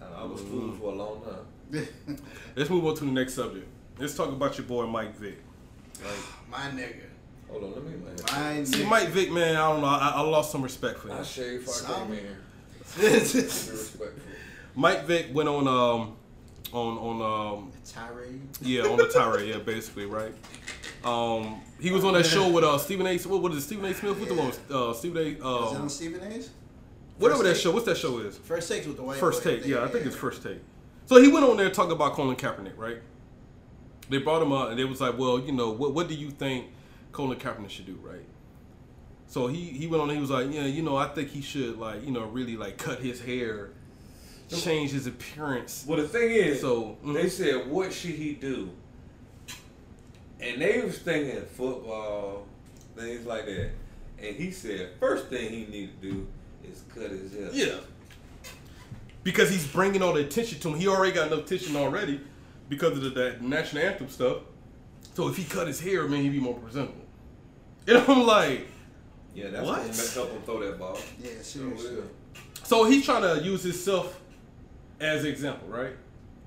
I 0.00 0.24
was 0.24 0.40
fooled 0.40 0.78
for 0.78 0.92
a 0.92 0.94
long 0.94 1.20
time. 1.22 1.45
Let's 2.56 2.70
move 2.70 2.86
on 2.86 2.94
to 2.96 3.04
the 3.04 3.10
next 3.10 3.34
subject. 3.34 3.66
Let's 3.98 4.14
talk 4.16 4.28
about 4.28 4.56
your 4.58 4.66
boy 4.66 4.86
Mike 4.86 5.16
Vick. 5.16 5.38
My 6.50 6.58
nigga. 6.70 7.02
Hold 7.50 7.64
on, 7.64 7.72
let 7.74 7.84
me. 7.84 7.90
Man. 7.96 8.16
My 8.32 8.64
See, 8.64 8.82
nigga. 8.82 8.88
Mike 8.88 9.08
Vick, 9.08 9.30
man, 9.32 9.56
I 9.56 9.68
don't 9.72 9.80
know. 9.80 9.86
I, 9.86 10.12
I 10.16 10.20
lost 10.22 10.50
some 10.52 10.62
respect 10.62 10.98
for 10.98 11.12
I 11.12 11.18
him. 11.18 11.24
shave 11.24 11.60
if 11.62 11.68
I 11.68 11.72
Some- 11.72 11.94
came 12.08 12.12
in 12.12 12.18
here. 12.18 12.38
Be 12.98 13.02
respectful. 13.08 14.06
Mike 14.74 15.04
Vick 15.06 15.28
went 15.34 15.48
on 15.48 15.66
um 15.66 16.16
on 16.72 16.98
on 16.98 17.56
um 17.56 17.72
Tirade. 17.84 18.40
yeah 18.60 18.82
on 18.82 18.96
the 18.96 19.08
tirade 19.08 19.48
yeah 19.48 19.58
basically 19.58 20.06
right. 20.06 20.34
Um, 21.04 21.60
he 21.80 21.90
was 21.92 22.04
on 22.04 22.14
that 22.14 22.26
show 22.26 22.48
with 22.50 22.64
uh 22.64 22.78
Stephen 22.78 23.06
A. 23.06 23.16
What, 23.18 23.42
what 23.42 23.52
is 23.52 23.58
it? 23.58 23.60
Stephen 23.62 23.84
A. 23.86 23.94
Smith? 23.94 24.18
What 24.18 24.28
the 24.28 24.34
one? 24.34 24.52
Uh, 24.70 24.92
Stephen 24.92 25.18
A. 25.18 25.28
Is 25.30 25.36
it 25.36 25.42
on 25.42 25.88
Stephen 25.88 26.32
A's? 26.32 26.50
whatever 27.18 27.42
First 27.42 27.54
that 27.54 27.60
show. 27.62 27.70
What's 27.72 27.86
that 27.86 27.96
show 27.96 28.18
is? 28.18 28.36
First 28.38 28.68
takes 28.68 28.86
with 28.86 28.96
the 28.96 29.02
white. 29.02 29.18
First 29.18 29.42
boy, 29.44 29.56
take. 29.56 29.66
Yeah, 29.66 29.84
I 29.84 29.88
think 29.88 30.04
it's 30.06 30.16
first 30.16 30.42
take. 30.42 30.58
So 31.06 31.22
he 31.22 31.28
went 31.28 31.44
on 31.44 31.56
there 31.56 31.70
talking 31.70 31.92
about 31.92 32.12
Colin 32.14 32.36
Kaepernick, 32.36 32.76
right? 32.76 32.98
They 34.08 34.18
brought 34.18 34.42
him 34.42 34.52
up 34.52 34.70
and 34.70 34.78
they 34.78 34.84
was 34.84 35.00
like, 35.00 35.16
well, 35.18 35.38
you 35.38 35.52
know, 35.52 35.70
what 35.70 35.94
what 35.94 36.08
do 36.08 36.14
you 36.14 36.30
think 36.30 36.66
Colin 37.12 37.38
Kaepernick 37.38 37.70
should 37.70 37.86
do, 37.86 37.98
right? 38.02 38.24
So 39.28 39.46
he 39.46 39.64
he 39.64 39.86
went 39.86 40.02
on. 40.02 40.10
and 40.10 40.16
He 40.16 40.20
was 40.20 40.30
like, 40.30 40.52
yeah, 40.52 40.66
you 40.66 40.82
know, 40.82 40.96
I 40.96 41.08
think 41.08 41.30
he 41.30 41.40
should 41.42 41.78
like, 41.78 42.04
you 42.04 42.10
know, 42.12 42.24
really 42.24 42.56
like 42.56 42.76
cut 42.78 43.00
his 43.00 43.20
hair, 43.20 43.70
change 44.48 44.90
his 44.92 45.06
appearance. 45.06 45.84
Well, 45.88 45.98
the 45.98 46.08
thing 46.08 46.30
is, 46.30 46.60
So, 46.60 46.96
mhm. 47.04 47.14
they 47.14 47.28
said, 47.28 47.68
what 47.68 47.92
should 47.92 48.12
he 48.12 48.34
do? 48.34 48.70
And 50.40 50.60
they 50.60 50.80
was 50.82 50.98
thinking 50.98 51.40
football, 51.42 52.46
things 52.94 53.26
like 53.26 53.46
that. 53.46 53.70
And 54.22 54.36
he 54.36 54.50
said, 54.50 54.90
first 55.00 55.26
thing 55.28 55.50
he 55.50 55.66
need 55.66 56.00
to 56.00 56.10
do 56.12 56.26
is 56.64 56.82
cut 56.94 57.10
his 57.10 57.32
hair. 57.32 57.48
Yeah. 57.52 57.78
Because 59.26 59.50
he's 59.50 59.66
bringing 59.66 60.02
all 60.02 60.12
the 60.12 60.20
attention 60.20 60.60
to 60.60 60.68
him. 60.68 60.78
He 60.78 60.86
already 60.86 61.10
got 61.12 61.26
enough 61.26 61.46
attention 61.46 61.74
already 61.74 62.20
because 62.68 62.92
of 62.96 63.02
the, 63.02 63.10
that 63.10 63.42
national 63.42 63.82
anthem 63.82 64.08
stuff. 64.08 64.36
So 65.14 65.26
if 65.26 65.36
he 65.36 65.42
cut 65.42 65.66
his 65.66 65.80
hair, 65.80 66.06
man, 66.06 66.22
he'd 66.22 66.28
be 66.30 66.38
more 66.40 66.54
presentable. 66.54 67.02
And 67.88 67.98
I'm 67.98 68.24
like, 68.24 68.68
Yeah, 69.34 69.50
that's 69.50 69.66
What? 69.66 69.80
what? 69.80 69.96
gonna 69.96 70.10
help 70.10 70.30
him 70.30 70.42
throw 70.42 70.60
that 70.60 70.78
ball. 70.78 70.96
Yeah, 71.20 71.30
So, 71.38 71.58
seriously. 71.58 71.96
yeah. 71.96 72.40
so 72.62 72.84
he's 72.84 73.04
trying 73.04 73.22
to 73.22 73.42
use 73.44 73.64
himself 73.64 74.20
as 75.00 75.24
an 75.24 75.30
example, 75.30 75.66
right? 75.68 75.94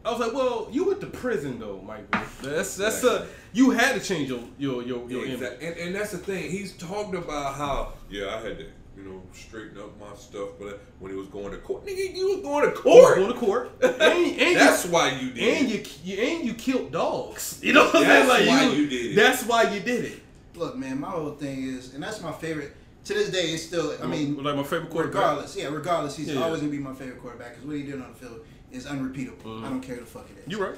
I 0.05 0.11
was 0.11 0.19
like, 0.21 0.33
well, 0.33 0.69
you 0.71 0.85
went 0.85 1.01
to 1.01 1.07
prison 1.07 1.59
though, 1.59 1.81
Mike. 1.85 2.09
That's 2.41 2.77
that's 2.77 3.03
a 3.03 3.27
you 3.51 3.71
had 3.71 3.99
to 3.99 4.07
change 4.07 4.29
your 4.29 4.39
your 4.57 4.81
your, 4.83 4.99
your 5.09 5.25
Yeah, 5.25 5.33
image. 5.33 5.41
exactly. 5.41 5.67
And, 5.67 5.77
and 5.77 5.95
that's 5.95 6.11
the 6.11 6.17
thing. 6.19 6.49
He's 6.49 6.71
talked 6.77 7.13
about 7.13 7.55
how, 7.55 7.93
yeah, 8.09 8.33
I 8.35 8.37
had 8.41 8.57
to, 8.59 8.65
you 9.01 9.09
know, 9.09 9.21
straighten 9.33 9.77
up 9.77 9.97
my 9.99 10.13
stuff, 10.15 10.49
but 10.59 10.81
when 10.99 11.11
he 11.11 11.17
was 11.17 11.27
going 11.27 11.51
to 11.51 11.57
court, 11.57 11.85
nigga, 11.85 12.13
you 12.15 12.27
was 12.35 12.41
going 12.41 12.69
to 12.69 12.75
court. 12.75 13.15
Going 13.17 13.31
to 13.33 13.39
court, 13.39 13.71
and, 13.81 13.93
and 14.01 14.55
That's 14.57 14.85
you, 14.85 14.91
why 14.91 15.11
you 15.19 15.31
did. 15.31 15.57
and 15.63 15.71
it. 15.71 15.99
you, 16.03 16.15
you 16.15 16.23
and 16.23 16.45
you 16.45 16.53
killed 16.53 16.91
dogs. 16.91 17.59
You 17.63 17.73
know 17.73 17.85
what 17.85 17.95
I'm 17.97 18.03
That's 18.03 18.29
saying? 18.31 18.47
Like 18.49 18.61
why 18.69 18.75
you 18.75 18.87
did 18.89 19.05
it. 19.11 19.15
That's 19.15 19.43
why 19.45 19.63
you 19.73 19.79
did 19.79 20.05
it. 20.05 20.19
Look, 20.55 20.75
man, 20.77 20.99
my 20.99 21.09
whole 21.09 21.31
thing 21.31 21.63
is, 21.63 21.93
and 21.93 22.03
that's 22.03 22.21
my 22.21 22.31
favorite. 22.31 22.75
To 23.05 23.13
this 23.13 23.29
day, 23.29 23.45
it's 23.45 23.63
still. 23.63 23.95
I 24.03 24.07
mean, 24.07 24.43
like 24.43 24.55
my 24.55 24.63
favorite 24.63 24.89
quarterback. 24.89 25.21
regardless, 25.21 25.55
yeah, 25.55 25.67
regardless, 25.67 26.17
he's 26.17 26.27
Yeah, 26.27 26.35
yeah. 26.35 26.43
always 26.45 26.59
gonna 26.59 26.71
be 26.71 26.77
my 26.79 26.93
favorite 26.93 27.21
quarterback 27.21 27.51
because 27.51 27.65
what 27.65 27.77
he 27.77 27.83
did 27.83 27.95
on 27.95 28.09
the 28.09 28.15
field 28.15 28.45
is 28.71 28.85
unrepeatable. 28.85 29.49
Mm-hmm. 29.49 29.65
I 29.65 29.69
don't 29.69 29.81
care 29.81 29.95
who 29.95 30.01
the 30.01 30.07
fuck 30.07 30.27
it 30.29 30.37
is. 30.45 30.51
You 30.51 30.61
right. 30.63 30.75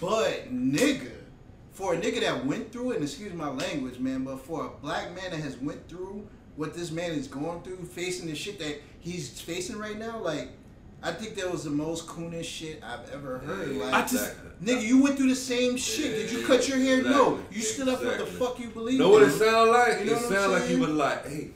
But 0.00 0.52
nigga, 0.52 1.12
for 1.72 1.94
a 1.94 1.96
nigga 2.00 2.20
that 2.22 2.46
went 2.46 2.72
through 2.72 2.92
it, 2.92 2.94
and 2.96 3.04
excuse 3.04 3.32
my 3.34 3.48
language, 3.50 3.98
man, 3.98 4.24
but 4.24 4.38
for 4.40 4.66
a 4.66 4.70
black 4.80 5.14
man 5.14 5.30
that 5.30 5.40
has 5.40 5.56
went 5.58 5.86
through 5.88 6.26
what 6.56 6.74
this 6.74 6.90
man 6.90 7.12
is 7.12 7.26
going 7.28 7.62
through, 7.62 7.76
facing 7.84 8.26
the 8.28 8.34
shit 8.34 8.58
that 8.58 8.80
he's 9.00 9.40
facing 9.40 9.78
right 9.78 9.98
now, 9.98 10.18
like 10.18 10.48
I 11.02 11.12
think 11.12 11.34
that 11.36 11.50
was 11.50 11.64
the 11.64 11.70
most 11.70 12.06
coonish 12.06 12.44
shit 12.44 12.82
I've 12.84 13.10
ever 13.10 13.38
heard. 13.38 13.74
Yeah, 13.74 13.84
Like, 13.84 13.94
I 13.94 14.00
just- 14.06 14.34
nigga, 14.62 14.82
you 14.82 15.02
went 15.02 15.16
through 15.16 15.30
the 15.30 15.34
same 15.34 15.78
shit. 15.78 16.12
Did 16.14 16.30
you 16.30 16.46
cut 16.46 16.68
your 16.68 16.76
hair? 16.76 17.02
No, 17.02 17.38
you 17.50 17.62
stood 17.62 17.88
up 17.88 18.00
for 18.00 18.06
what 18.08 18.18
the 18.18 18.26
fuck 18.26 18.60
you 18.60 18.68
believe. 18.68 18.98
know 18.98 19.08
what 19.08 19.22
it 19.22 19.30
sound 19.32 19.70
like? 19.70 20.00
You 20.00 20.04
know 20.06 20.12
it 20.12 20.14
what 20.16 20.24
I'm 20.26 20.32
sound 20.32 20.52
like 20.52 20.62
saying? 20.64 20.80
was 20.80 20.90
like, 20.90 21.26
hey, 21.26 21.50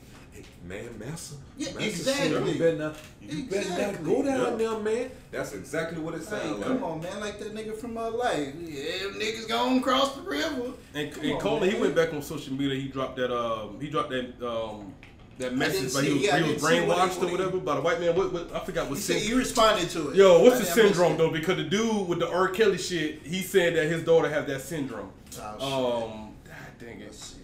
man, 0.67 0.89
Massa. 0.99 1.35
Yeah, 1.57 1.73
Massa 1.73 1.85
exactly. 1.87 2.51
You 2.53 2.59
better 2.59 2.77
not, 2.77 2.95
you 3.21 3.43
better 3.43 3.69
not 3.69 3.79
Exactly. 3.79 4.05
go 4.13 4.23
down 4.23 4.59
Yeah. 4.59 4.69
there, 4.69 4.79
man. 4.79 5.11
That's 5.31 5.53
exactly 5.53 5.99
what 5.99 6.13
it 6.15 6.19
Hey, 6.21 6.25
sounds 6.25 6.63
come 6.63 6.83
on, 6.83 7.01
man, 7.01 7.19
like 7.19 7.39
that 7.39 7.53
nigga 7.55 7.75
from 7.75 7.97
uh, 7.97 8.09
life. 8.11 8.53
Yeah, 8.61 8.83
niggas 9.17 9.47
gonna 9.47 9.81
cross 9.81 10.15
the 10.15 10.21
river. 10.21 10.71
And, 10.93 11.11
Come 11.11 11.23
and 11.23 11.33
on, 11.33 11.39
Coleman, 11.39 11.69
he 11.71 11.79
went 11.79 11.95
back 11.95 12.13
on 12.13 12.21
social 12.21 12.53
media. 12.53 12.79
He 12.79 12.87
dropped 12.87 13.15
that. 13.17 13.35
Um, 13.35 13.79
he 13.79 13.89
dropped 13.89 14.09
that. 14.11 14.41
Um, 14.47 14.93
that 15.37 15.53
message, 15.53 15.91
didn't 15.91 15.93
like 15.95 16.05
he 16.05 16.13
was, 16.13 16.21
yeah, 16.21 16.37
he 16.37 16.53
was 16.53 16.61
didn't 16.61 16.61
what 16.61 16.71
he- 16.71 16.79
brainwashed 17.09 17.17
what 17.19 17.27
or 17.27 17.31
whatever 17.33 17.57
by 17.57 17.75
the 17.75 17.81
white 17.81 17.99
man. 17.99 18.15
What, 18.15 18.31
what 18.31 18.55
I 18.55 18.59
forgot 18.61 18.87
what 18.89 18.95
He 18.95 19.01
said 19.01 19.21
you 19.21 19.35
responded 19.35 19.89
to 19.89 20.11
it. 20.11 20.15
Yo, 20.15 20.41
what's 20.41 20.55
I- 20.55 20.59
the 20.63 20.69
I 20.69 20.73
syndrome 20.85 21.17
though? 21.17 21.29
Because 21.29 21.57
the 21.57 21.65
dude 21.65 22.07
with 22.07 22.19
the 22.19 22.29
R. 22.29 22.47
Kelly 22.47 22.77
shit, 22.77 23.19
he 23.21 23.41
said 23.41 23.75
that 23.75 23.85
his 23.87 24.01
daughter 24.03 24.29
have 24.29 24.47
that 24.47 24.61
syndrome. 24.61 25.11
Oh, 25.59 26.03
Um, 26.05 26.29
God 26.45 26.55
dang 26.79 27.01
Let's 27.01 27.17
it. 27.33 27.35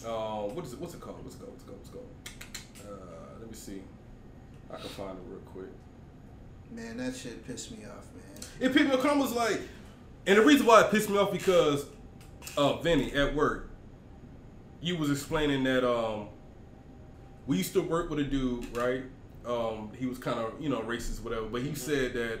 see. 0.00 0.06
Um, 0.06 0.54
what 0.54 0.64
is 0.64 0.74
it? 0.74 0.78
What's 0.80 0.94
it 0.94 1.00
called? 1.00 1.24
What's 1.24 1.34
it 1.34 1.38
called? 1.40 1.40
What's 1.40 1.40
it 1.40 1.40
called? 1.40 1.44
What's 1.44 1.44
it 1.44 1.50
called? 1.50 1.53
Let 3.54 3.68
me 3.68 3.74
see. 3.74 3.82
I 4.72 4.76
can 4.80 4.88
find 4.90 5.10
it 5.16 5.22
real 5.28 5.38
quick. 5.52 5.70
Man, 6.72 6.96
that 6.96 7.14
shit 7.14 7.46
pissed 7.46 7.70
me 7.70 7.84
off, 7.84 8.04
man. 8.16 8.44
It 8.58 8.72
pissed 8.72 8.86
me 8.86 8.90
off. 8.92 9.00
'cause 9.02 9.12
I 9.12 9.16
was 9.16 9.32
like, 9.32 9.60
and 10.26 10.38
the 10.38 10.42
reason 10.42 10.66
why 10.66 10.80
it 10.82 10.90
pissed 10.90 11.08
me 11.08 11.16
off 11.18 11.30
because, 11.30 11.86
uh, 12.56 12.78
Vinny 12.78 13.12
at 13.12 13.32
work, 13.36 13.70
you 14.80 14.96
was 14.96 15.08
explaining 15.10 15.62
that 15.64 15.88
um, 15.88 16.28
we 17.46 17.58
used 17.58 17.72
to 17.74 17.80
work 17.82 18.10
with 18.10 18.18
a 18.18 18.24
dude, 18.24 18.76
right? 18.76 19.04
Um, 19.46 19.90
he 19.96 20.06
was 20.06 20.18
kind 20.18 20.40
of 20.40 20.60
you 20.60 20.68
know 20.68 20.80
racist, 20.80 21.22
whatever, 21.22 21.46
but 21.46 21.62
he 21.62 21.74
said 21.76 22.14
that 22.14 22.40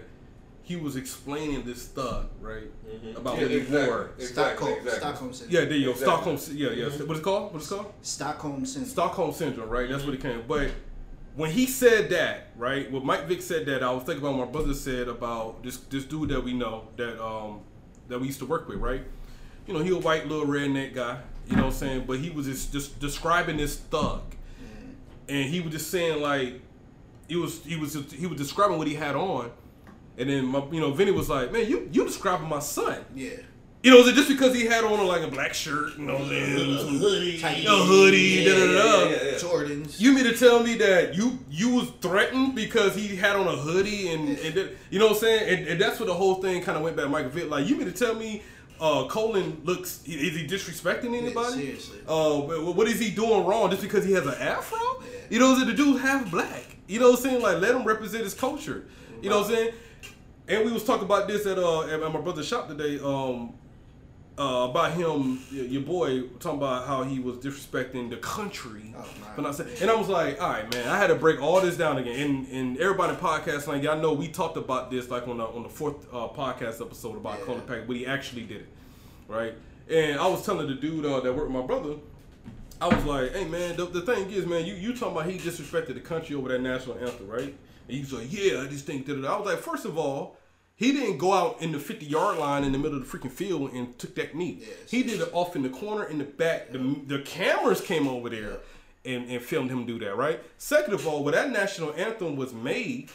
he 0.62 0.74
was 0.76 0.96
explaining 0.96 1.62
this 1.64 1.86
thug, 1.86 2.26
right, 2.40 2.70
about 3.14 3.36
Yeah, 3.36 3.42
what 3.42 3.50
he 3.50 3.56
exactly. 3.58 3.86
wore. 3.86 4.10
Exactly, 4.18 4.26
Stockholm, 4.26 4.72
exactly. 4.72 4.98
Stockholm 4.98 5.32
syndrome. 5.34 5.54
Yeah, 5.62 5.68
there 5.68 5.76
you 5.78 5.84
go. 5.84 5.90
Exactly. 5.92 6.06
Stockholm. 6.12 6.38
sy- 6.38 6.52
Yeah, 6.54 6.70
yeah. 6.70 6.84
What's 7.06 7.20
it 7.20 7.22
called? 7.22 7.52
What's 7.54 7.70
it 7.70 7.74
called? 7.74 7.92
Stockholm 8.02 8.66
syndrome. 8.66 8.90
Stockholm 8.90 9.32
syndrome, 9.32 9.68
right? 9.68 9.88
That's 9.90 10.04
what 10.04 10.14
it 10.14 10.20
came. 10.22 10.42
But 10.48 10.70
when 11.36 11.50
he 11.50 11.66
said 11.66 12.10
that, 12.10 12.48
right? 12.56 12.90
When 12.90 13.04
Mike 13.04 13.26
Vick 13.26 13.42
said 13.42 13.66
that, 13.66 13.82
I 13.82 13.90
was 13.90 14.04
thinking 14.04 14.24
about 14.24 14.38
what 14.38 14.46
my 14.46 14.52
brother 14.52 14.74
said 14.74 15.08
about 15.08 15.62
this 15.62 15.76
this 15.78 16.04
dude 16.04 16.30
that 16.30 16.42
we 16.42 16.52
know 16.52 16.88
that 16.96 17.22
um 17.22 17.60
that 18.08 18.20
we 18.20 18.26
used 18.26 18.38
to 18.40 18.46
work 18.46 18.68
with, 18.68 18.78
right? 18.78 19.02
You 19.66 19.74
know, 19.74 19.80
he 19.80 19.90
a 19.90 19.96
white 19.96 20.28
little 20.28 20.46
redneck 20.46 20.94
guy. 20.94 21.20
You 21.48 21.56
know 21.56 21.64
what 21.64 21.68
I'm 21.72 21.78
saying? 21.78 22.04
But 22.06 22.20
he 22.20 22.30
was 22.30 22.46
just, 22.46 22.72
just 22.72 22.98
describing 23.00 23.58
this 23.58 23.76
thug, 23.76 24.22
and 25.28 25.44
he 25.50 25.60
was 25.60 25.72
just 25.72 25.90
saying 25.90 26.22
like 26.22 26.60
he 27.28 27.36
was 27.36 27.64
he 27.64 27.76
was 27.76 27.94
he 28.12 28.26
was 28.26 28.38
describing 28.38 28.78
what 28.78 28.86
he 28.86 28.94
had 28.94 29.14
on, 29.14 29.50
and 30.16 30.30
then 30.30 30.46
my 30.46 30.64
you 30.70 30.80
know 30.80 30.92
Vinny 30.92 31.10
was 31.10 31.28
like, 31.28 31.52
man, 31.52 31.68
you 31.68 31.88
you 31.92 32.04
describing 32.04 32.48
my 32.48 32.60
son. 32.60 33.04
yeah. 33.14 33.36
You 33.84 33.90
know, 33.90 33.98
is 33.98 34.08
it 34.08 34.14
just 34.14 34.28
because 34.30 34.54
he 34.54 34.64
had 34.64 34.82
on 34.82 35.06
like 35.06 35.20
a 35.22 35.28
black 35.28 35.52
shirt, 35.52 35.98
you 35.98 36.06
know, 36.06 36.16
and 36.16 36.80
some 36.80 36.98
hoodie, 36.98 37.38
Tight. 37.38 37.64
a 37.66 37.70
hoodie, 37.70 38.18
Yeah, 38.42 38.52
da 38.54 38.58
da 38.58 38.66
da. 38.66 38.74
yeah, 39.04 39.10
yeah, 39.10 39.22
yeah. 39.32 39.32
Jordans. 39.38 40.00
You 40.00 40.14
mean 40.14 40.24
to 40.24 40.34
tell 40.34 40.62
me 40.62 40.74
that 40.76 41.14
you 41.14 41.38
you 41.50 41.68
was 41.74 41.90
threatened 42.00 42.54
because 42.54 42.94
he 42.96 43.14
had 43.14 43.36
on 43.36 43.46
a 43.46 43.54
hoodie 43.56 44.08
and, 44.08 44.30
and 44.38 44.54
that- 44.54 44.74
you 44.90 44.98
know 44.98 45.08
what 45.08 45.16
I'm 45.16 45.20
saying? 45.20 45.58
And, 45.58 45.68
and 45.68 45.80
that's 45.80 46.00
what 46.00 46.06
the 46.06 46.14
whole 46.14 46.36
thing 46.36 46.62
kind 46.62 46.78
of 46.78 46.82
went 46.82 46.96
back 46.96 47.04
to 47.04 47.10
Michael 47.10 47.28
Vick. 47.30 47.50
Like, 47.50 47.66
you 47.68 47.76
mean 47.76 47.84
to 47.86 47.92
tell 47.92 48.14
me 48.14 48.42
uh, 48.80 49.06
Colin 49.08 49.60
looks, 49.64 50.02
is 50.06 50.34
he 50.34 50.46
disrespecting 50.46 51.14
anybody? 51.14 51.52
seriously. 51.52 51.98
Uh, 52.08 52.38
what 52.40 52.88
is 52.88 52.98
he 52.98 53.10
doing 53.10 53.44
wrong 53.44 53.68
just 53.70 53.82
because 53.82 54.04
he 54.06 54.12
has 54.12 54.26
an 54.26 54.34
afro? 54.40 55.02
You 55.28 55.38
know, 55.40 55.62
the 55.62 55.74
dude's 55.74 56.00
half 56.00 56.30
black. 56.30 56.64
You 56.88 57.00
know 57.00 57.10
what 57.10 57.18
I'm 57.18 57.22
saying? 57.22 57.42
Like, 57.42 57.58
let 57.60 57.74
him 57.74 57.84
represent 57.84 58.24
his 58.24 58.32
culture. 58.32 58.86
You 59.20 59.28
know 59.28 59.40
what 59.40 59.50
I'm 59.50 59.54
saying? 59.54 59.74
And 60.48 60.64
we 60.64 60.72
was 60.72 60.84
talking 60.84 61.04
about 61.04 61.28
this 61.28 61.44
at 61.46 61.58
uh 61.58 61.82
at 61.86 62.00
my 62.00 62.20
brother's 62.20 62.46
shop 62.48 62.68
today. 62.68 62.98
Um, 63.02 63.54
uh, 64.36 64.66
about 64.68 64.92
him, 64.94 65.40
your 65.50 65.82
boy, 65.82 66.22
talking 66.40 66.58
about 66.58 66.86
how 66.86 67.04
he 67.04 67.20
was 67.20 67.36
disrespecting 67.36 68.10
the 68.10 68.16
country. 68.16 68.92
Oh. 68.96 69.06
But 69.36 69.42
not 69.42 69.54
saying, 69.54 69.70
and 69.80 69.90
I 69.90 69.94
was 69.94 70.08
like, 70.08 70.42
all 70.42 70.50
right, 70.50 70.72
man, 70.74 70.88
I 70.88 70.96
had 70.98 71.06
to 71.08 71.14
break 71.14 71.40
all 71.40 71.60
this 71.60 71.76
down 71.76 71.98
again. 71.98 72.18
And, 72.18 72.48
and 72.48 72.78
everybody 72.78 73.14
in 73.14 73.20
podcast, 73.20 73.66
like 73.68 73.82
y'all 73.82 74.00
know, 74.00 74.12
we 74.12 74.28
talked 74.28 74.56
about 74.56 74.90
this 74.90 75.08
like 75.08 75.28
on 75.28 75.38
the 75.38 75.44
on 75.44 75.62
the 75.62 75.68
fourth 75.68 76.12
uh, 76.12 76.28
podcast 76.28 76.80
episode 76.80 77.16
about 77.16 77.38
Yeah. 77.38 77.44
Colin 77.44 77.60
Pack, 77.62 77.86
but 77.86 77.96
he 77.96 78.06
actually 78.06 78.42
did 78.42 78.62
it, 78.62 78.68
right? 79.28 79.54
And 79.88 80.18
I 80.18 80.26
was 80.26 80.44
telling 80.44 80.66
the 80.66 80.74
dude 80.74 81.04
uh, 81.04 81.20
that 81.20 81.32
worked 81.32 81.50
with 81.52 81.60
my 81.60 81.66
brother, 81.66 81.94
I 82.80 82.88
was 82.88 83.04
like, 83.04 83.32
hey 83.32 83.44
man, 83.44 83.76
the, 83.76 83.86
the 83.86 84.00
thing 84.00 84.30
is, 84.30 84.46
man, 84.46 84.64
you 84.66 84.74
you 84.74 84.96
talking 84.96 85.16
about 85.16 85.30
he 85.30 85.38
disrespected 85.38 85.94
the 85.94 86.00
country 86.00 86.34
over 86.34 86.48
that 86.48 86.60
national 86.60 86.98
anthem, 86.98 87.28
right? 87.28 87.54
And 87.86 87.96
he's 87.96 88.12
like, 88.12 88.32
yeah, 88.32 88.62
I 88.62 88.66
just 88.66 88.84
think 88.86 89.06
that. 89.06 89.24
I 89.24 89.36
was 89.36 89.46
like, 89.46 89.58
first 89.58 89.84
of 89.84 89.96
all, 89.96 90.36
he 90.76 90.92
didn't 90.92 91.18
go 91.18 91.32
out 91.32 91.60
in 91.62 91.72
the 91.72 91.78
50 91.78 92.04
yard 92.06 92.38
line 92.38 92.64
in 92.64 92.72
the 92.72 92.78
middle 92.78 92.98
of 92.98 93.10
the 93.10 93.18
freaking 93.18 93.30
field 93.30 93.72
and 93.72 93.96
took 93.98 94.14
that 94.16 94.34
knee. 94.34 94.58
Yes. 94.60 94.90
He 94.90 95.02
did 95.02 95.20
it 95.20 95.28
off 95.32 95.54
in 95.56 95.62
the 95.62 95.68
corner 95.68 96.04
in 96.04 96.18
the 96.18 96.24
back. 96.24 96.72
The, 96.72 96.78
the 97.06 97.20
cameras 97.20 97.80
came 97.80 98.08
over 98.08 98.28
there 98.28 98.58
and, 99.04 99.28
and 99.30 99.40
filmed 99.42 99.70
him 99.70 99.86
do 99.86 99.98
that, 100.00 100.16
right? 100.16 100.40
Second 100.58 100.94
of 100.94 101.06
all, 101.06 101.22
when 101.22 101.34
that 101.34 101.50
national 101.50 101.92
anthem 101.94 102.36
was 102.36 102.52
made, 102.52 103.10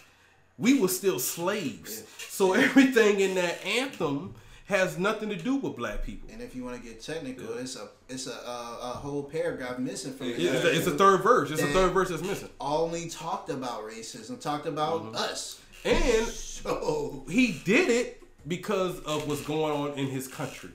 we 0.58 0.80
were 0.80 0.88
still 0.88 1.20
slaves. 1.20 2.04
So 2.30 2.54
everything 2.66 3.20
in 3.20 3.36
that 3.36 3.64
anthem 3.66 4.36
has 4.66 5.00
nothing 5.00 5.30
to 5.30 5.36
do 5.36 5.56
with 5.56 5.76
black 5.76 6.04
people. 6.04 6.30
And 6.32 6.42
if 6.44 6.56
you 6.56 6.64
want 6.64 6.78
to 6.80 6.88
get 6.88 7.02
technical, 7.02 7.58
it's 7.58 7.76
a 7.76 7.90
it's 8.08 8.28
a, 8.28 8.32
a, 8.32 8.80
a 8.84 8.88
whole 8.98 9.24
paragraph 9.24 9.80
missing 9.80 10.14
from 10.14 10.28
it. 10.28 10.40
It's, 10.40 10.64
a, 10.64 10.76
it's 10.78 10.86
a 10.88 10.92
third 10.92 11.24
verse. 11.24 11.50
It's 11.50 11.62
a 11.64 11.68
third 11.68 11.92
verse 11.92 12.10
that's 12.10 12.22
missing. 12.22 12.50
Only 12.62 13.10
talked 13.10 13.50
about 13.50 13.82
racism, 13.90 14.40
talked 14.40 14.68
about 14.68 15.02
Mm-hmm. 15.06 15.16
us. 15.16 15.60
And 15.86 16.28
So 16.64 17.24
he 17.30 17.54
did 17.64 17.90
it 17.90 18.22
because 18.48 19.00
of 19.02 19.28
what's 19.28 19.44
going 19.44 19.72
on 19.74 19.98
in 19.98 20.08
his 20.08 20.28
country. 20.28 20.72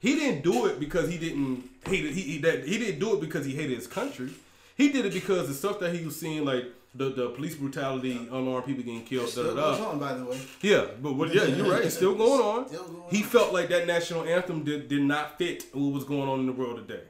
He 0.00 0.14
didn't 0.14 0.42
do 0.42 0.66
it 0.66 0.80
because 0.80 1.08
he 1.08 1.18
didn't 1.18 1.68
hate 1.86 2.04
it. 2.06 2.14
He, 2.14 2.22
he 2.22 2.38
that 2.38 2.66
he 2.66 2.78
didn't 2.78 2.98
do 2.98 3.14
it 3.14 3.20
because 3.20 3.44
he 3.44 3.54
hated 3.54 3.76
his 3.76 3.86
country. 3.86 4.30
He 4.76 4.90
did 4.90 5.04
it 5.04 5.12
because 5.12 5.46
the 5.46 5.54
stuff 5.54 5.78
that 5.80 5.94
he 5.94 6.04
was 6.04 6.18
seeing, 6.18 6.44
like 6.44 6.64
the, 6.94 7.10
the 7.10 7.28
police 7.30 7.54
brutality, 7.54 8.28
unarmed 8.32 8.64
people 8.64 8.82
getting 8.82 9.04
killed, 9.04 9.26
da 9.26 9.30
still 9.30 9.54
da 9.54 9.70
goes 9.70 9.78
da. 9.78 9.90
on, 9.90 9.98
by 9.98 10.14
the 10.14 10.24
way. 10.24 10.40
Yeah, 10.62 10.86
but 11.00 11.12
what, 11.12 11.34
yeah, 11.34 11.44
you're 11.44 11.70
right. 11.70 11.84
It's 11.84 11.96
still 11.96 12.14
going 12.14 12.40
on. 12.40 12.68
Still 12.68 12.84
going 12.84 13.10
he 13.10 13.22
on. 13.22 13.28
felt 13.28 13.52
like 13.52 13.68
that 13.68 13.86
national 13.86 14.24
anthem 14.24 14.64
did, 14.64 14.88
did 14.88 15.02
not 15.02 15.36
fit 15.36 15.66
what 15.72 15.92
was 15.92 16.04
going 16.04 16.28
on 16.28 16.40
in 16.40 16.46
the 16.46 16.52
world 16.52 16.76
today. 16.88 17.02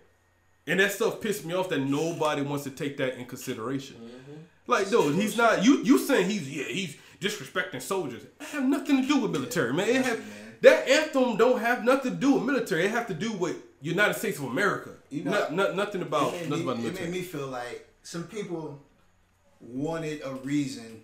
And 0.67 0.81
that 0.81 0.93
stuff 0.93 1.21
pissed 1.21 1.45
me 1.45 1.55
off 1.55 1.69
that 1.71 1.79
nobody 1.79 2.43
wants 2.43 2.65
to 2.65 2.71
take 2.71 2.97
that 2.99 3.17
in 3.17 3.25
consideration. 3.25 3.97
Mm-hmm. 3.97 4.41
Like, 4.67 4.91
dude, 4.91 5.15
he's 5.15 5.37
not 5.37 5.65
you 5.65 5.83
you 5.83 5.99
saying 5.99 6.29
he's 6.29 6.51
yeah, 6.51 6.65
he's 6.65 6.97
disrespecting 7.21 7.83
soldiers. 7.83 8.25
It 8.25 8.33
have 8.53 8.65
nothing 8.65 9.03
to 9.03 9.09
do 9.09 9.19
with 9.19 9.31
military, 9.31 9.73
man. 9.75 9.89
It 9.89 10.05
have, 10.05 10.25
that 10.63 10.89
anthem 10.89 11.37
don't 11.37 11.61
have 11.61 11.85
nothing 11.85 12.13
to 12.13 12.17
do 12.19 12.33
with 12.35 12.45
military. 12.45 12.85
It 12.87 12.91
have 12.93 13.07
to 13.09 13.15
do 13.15 13.33
with 13.33 13.57
United 13.83 14.15
States 14.15 14.39
of 14.39 14.45
America. 14.45 14.91
You 15.11 15.25
know- 15.25 15.31
not, 15.33 15.53
not, 15.55 15.77
nothing 15.77 16.03
about 16.03 16.35
it 16.35 16.43
made, 16.43 16.51
nothing 16.51 16.67
me, 16.67 16.73
about 16.73 16.83
the 16.83 16.89
it 16.89 17.01
made 17.01 17.11
me 17.11 17.23
feel 17.23 17.47
like 17.49 17.89
some 18.03 18.25
people 18.25 18.81
wanted 19.61 20.23
a 20.25 20.35
reason 20.37 21.03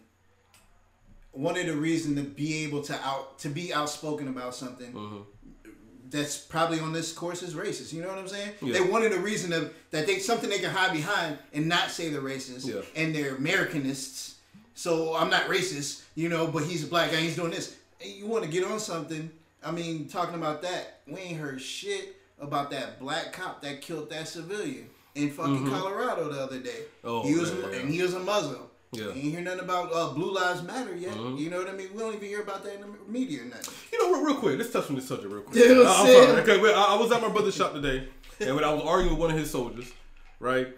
wanted 1.32 1.68
a 1.68 1.76
reason 1.76 2.16
to 2.16 2.22
be 2.22 2.64
able 2.64 2.80
to 2.80 2.94
out 3.04 3.38
to 3.38 3.50
be 3.50 3.72
outspoken 3.74 4.28
about 4.28 4.54
something 4.54 4.90
Mm-hmm. 4.92 5.70
that's 6.08 6.38
probably 6.38 6.80
on 6.80 6.94
this 6.94 7.12
course 7.12 7.42
is 7.42 7.52
racist. 7.54 7.92
You 7.92 8.00
know 8.00 8.08
what 8.08 8.16
I'm 8.18 8.28
saying? 8.28 8.52
Yeah. 8.62 8.72
They 8.72 8.80
wanted 8.80 9.12
a 9.12 9.18
reason 9.18 9.50
to 9.50 9.70
that 9.90 10.06
they 10.06 10.18
something 10.18 10.48
they 10.48 10.58
can 10.60 10.70
hide 10.70 10.92
behind 10.94 11.36
and 11.52 11.68
not 11.68 11.90
say 11.90 12.08
they're 12.08 12.22
racist 12.22 12.66
Yeah. 12.66 12.80
and 12.94 13.14
they're 13.14 13.34
Americanists. 13.36 14.35
So 14.76 15.16
I'm 15.16 15.30
not 15.30 15.46
racist, 15.46 16.02
you 16.14 16.28
know, 16.28 16.46
but 16.46 16.64
he's 16.64 16.84
a 16.84 16.86
black 16.86 17.10
guy. 17.10 17.16
He's 17.16 17.34
doing 17.34 17.50
this. 17.50 17.76
And 18.02 18.12
you 18.12 18.26
want 18.26 18.44
to 18.44 18.50
get 18.50 18.62
on 18.62 18.78
something? 18.78 19.30
I 19.64 19.70
mean, 19.70 20.06
talking 20.06 20.34
about 20.34 20.60
that, 20.62 21.00
we 21.08 21.18
ain't 21.18 21.40
heard 21.40 21.60
shit 21.60 22.14
about 22.38 22.70
that 22.72 23.00
black 23.00 23.32
cop 23.32 23.62
that 23.62 23.80
killed 23.80 24.10
that 24.10 24.28
civilian 24.28 24.90
in 25.14 25.30
fucking 25.30 25.68
Colorado 25.70 26.30
the 26.30 26.40
other 26.40 26.58
day. 26.60 26.82
Mm-hmm. 27.02 27.08
Oh, 27.08 27.22
he 27.22 27.34
was 27.34 27.50
yeah, 27.52 27.70
yeah. 27.70 27.76
and 27.78 27.90
he 27.90 28.02
was 28.02 28.12
a 28.12 28.20
Muslim. 28.20 28.60
Yeah. 28.92 29.04
Mm-hmm. 29.04 29.18
Ain't 29.18 29.24
hear 29.24 29.40
nothing 29.40 29.60
about 29.60 29.90
uh, 29.94 30.10
Blue 30.12 30.32
Lives 30.34 30.62
Matter 30.62 30.94
yet. 30.94 31.16
You 31.16 31.48
know 31.48 31.56
what 31.58 31.70
I 31.70 31.72
mean? 31.72 31.88
We 31.94 31.98
don't 32.00 32.14
even 32.14 32.28
hear 32.28 32.42
about 32.42 32.62
that 32.64 32.74
in 32.74 32.82
the 32.82 32.88
media 33.08 33.42
or 33.42 33.46
nothing. 33.46 33.74
You 33.90 34.02
know, 34.02 34.18
real, 34.18 34.26
real 34.26 34.36
quick, 34.36 34.58
let's 34.58 34.70
touch 34.70 34.90
on 34.90 34.96
this 34.96 35.08
subject 35.08 35.32
real 35.32 35.42
quick. 35.42 35.56
Know 35.70 35.84
I- 35.84 35.86
I'm 35.86 36.06
I'm 36.06 36.12
sorry. 36.12 36.42
Okay, 36.42 36.60
wait, 36.60 36.74
I, 36.74 36.94
I 36.94 36.96
was 36.96 37.10
at 37.12 37.22
my 37.22 37.30
brother's 37.30 37.56
shop 37.56 37.72
today, 37.72 38.06
and 38.40 38.54
when 38.54 38.62
I 38.62 38.72
was 38.74 38.82
arguing 38.84 39.14
with 39.14 39.20
one 39.20 39.30
of 39.30 39.38
his 39.38 39.50
soldiers, 39.50 39.90
right, 40.38 40.68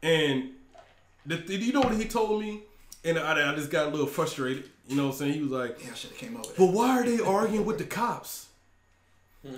and 0.00 0.50
the, 1.26 1.36
you 1.48 1.72
know 1.72 1.80
what 1.80 1.94
he 1.94 2.04
told 2.04 2.40
me, 2.40 2.60
and 3.04 3.18
I, 3.18 3.52
I 3.52 3.54
just 3.54 3.70
got 3.70 3.88
a 3.88 3.90
little 3.90 4.06
frustrated. 4.06 4.64
You 4.88 4.96
know 4.96 5.06
what 5.06 5.12
I'm 5.12 5.18
saying? 5.18 5.34
He 5.34 5.40
was 5.40 5.52
like, 5.52 5.78
Yeah, 5.82 5.90
I 5.92 5.94
should 5.94 6.10
have 6.10 6.18
came 6.18 6.36
over. 6.36 6.48
"But 6.56 6.66
why 6.66 6.98
are 6.98 7.04
they 7.04 7.20
arguing 7.20 7.64
with 7.64 7.78
the 7.78 7.84
cops?" 7.84 8.48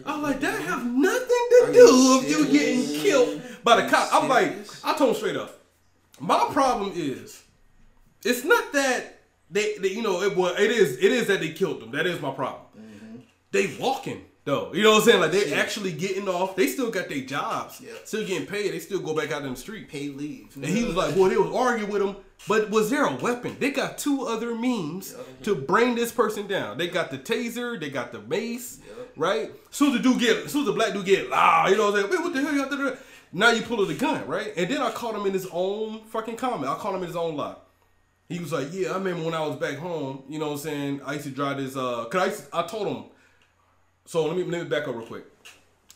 I'm 0.07 0.23
like, 0.23 0.41
"That 0.41 0.61
have 0.63 0.87
nothing 0.87 1.29
to 1.29 1.65
Are 1.65 1.73
do 1.73 2.19
with 2.19 2.31
you 2.31 2.47
getting 2.47 3.01
killed 3.01 3.43
by 3.63 3.83
the 3.83 3.89
cops." 3.89 4.13
I'm 4.13 4.29
like. 4.29 4.55
I 4.83 4.97
told 4.97 5.11
him 5.11 5.17
straight 5.17 5.37
up. 5.37 5.59
My 6.21 6.49
problem 6.53 6.93
is, 6.95 7.43
it's 8.25 8.45
not 8.45 8.73
that 8.73 9.21
they, 9.51 9.77
they 9.79 9.89
you 9.89 10.03
know, 10.03 10.23
it 10.23 10.37
well, 10.37 10.55
it 10.55 10.71
is, 10.71 10.97
it 10.99 11.13
is 11.13 11.27
that 11.27 11.41
they 11.41 11.51
killed 11.51 11.81
them. 11.81 11.91
That 11.91 12.07
is 12.07 12.21
my 12.21 12.31
problem. 12.33 12.63
Mm-hmm. 12.79 13.17
They 13.51 13.77
walking 13.79 14.25
though. 14.45 14.73
You 14.75 14.83
know 14.83 14.93
what 14.93 14.99
I'm 14.99 15.05
saying? 15.05 15.21
Like 15.21 15.33
they 15.33 15.49
Yeah. 15.51 15.57
actually 15.57 15.93
getting 15.93 16.29
off. 16.29 16.57
They 16.57 16.67
still 16.67 16.91
got 16.91 17.09
their 17.09 17.21
jobs. 17.23 17.81
Yeah. 17.83 17.93
Still 18.05 18.27
getting 18.27 18.47
paid. 18.47 18.73
They 18.73 18.79
still 18.79 19.01
go 19.01 19.15
back 19.15 19.33
out 19.33 19.43
in 19.45 19.51
the 19.51 19.57
street. 19.57 19.89
Paid 19.89 20.17
leave. 20.17 20.55
And 20.57 20.65
he 20.67 20.85
was 20.85 20.95
like, 20.95 21.17
well, 21.17 21.29
they 21.29 21.37
was 21.37 21.55
arguing 21.55 21.91
with 21.91 22.03
him, 22.03 22.17
but 22.49 22.71
was 22.71 22.91
there 22.91 23.05
a 23.07 23.15
weapon? 23.17 23.57
They 23.59 23.71
got 23.71 23.99
two 23.99 24.27
other 24.27 24.55
means 24.55 25.15
to 25.43 25.55
bring 25.55 25.95
this 25.95 26.13
person 26.13 26.47
down. 26.47 26.79
They 26.79 26.89
got 26.89 27.11
the 27.11 27.19
taser, 27.19 27.79
they 27.81 27.91
got 27.91 28.13
the 28.13 28.21
mace, 28.21 28.81
right? 29.17 29.51
Soon 29.71 29.89
as 29.97 30.03
the 30.03 30.09
dude 30.09 30.21
get, 30.21 30.51
soon 30.51 30.61
as 30.63 30.67
the 30.67 30.73
black 30.73 30.93
dude 30.93 31.07
get 31.07 31.31
loud, 31.31 31.71
you 31.71 31.77
know 31.77 31.91
what 31.91 31.95
I'm 32.05 32.11
saying? 32.11 32.11
Wait, 32.13 32.21
what 32.21 32.33
the 32.35 32.41
hell 32.43 32.53
you 32.53 32.59
got 32.63 32.71
to? 32.71 32.99
Now 33.33 33.51
you 33.51 33.63
pull 33.63 33.85
the 33.85 33.95
gun, 33.95 34.27
right? 34.29 34.53
And 34.57 34.71
then 34.71 34.81
I 34.81 34.91
caught 34.93 35.15
him 35.17 35.27
in 35.27 35.33
his 35.33 35.49
own 35.51 36.03
fucking 36.05 36.37
comment. 36.37 36.71
I 36.71 36.77
caught 36.77 36.95
him 36.95 37.01
in 37.01 37.09
his 37.09 37.17
own 37.17 37.35
lie. 37.37 37.57
He 38.29 38.39
was 38.39 38.53
like, 38.53 38.69
yeah, 38.73 38.93
I 38.93 38.95
remember 38.99 39.25
when 39.25 39.35
I 39.35 39.45
was 39.47 39.57
back 39.57 39.77
home, 39.77 40.23
you 40.29 40.39
know 40.39 40.47
what 40.47 40.53
I'm 40.53 40.59
saying? 40.59 41.01
I 41.05 41.15
used 41.15 41.25
to 41.27 41.31
drive 41.31 41.57
this, 41.59 41.77
uh, 41.77 42.05
cause 42.07 42.23
I, 42.23 42.27
used 42.27 42.51
to- 42.51 42.57
I 42.57 42.63
told 42.67 42.87
him, 42.87 43.05
so 44.05 44.27
let 44.27 44.37
me, 44.37 44.45
let 44.45 44.63
me 44.63 44.69
back 44.69 44.87
up 44.89 44.95
real 44.95 45.07
quick. 45.07 45.25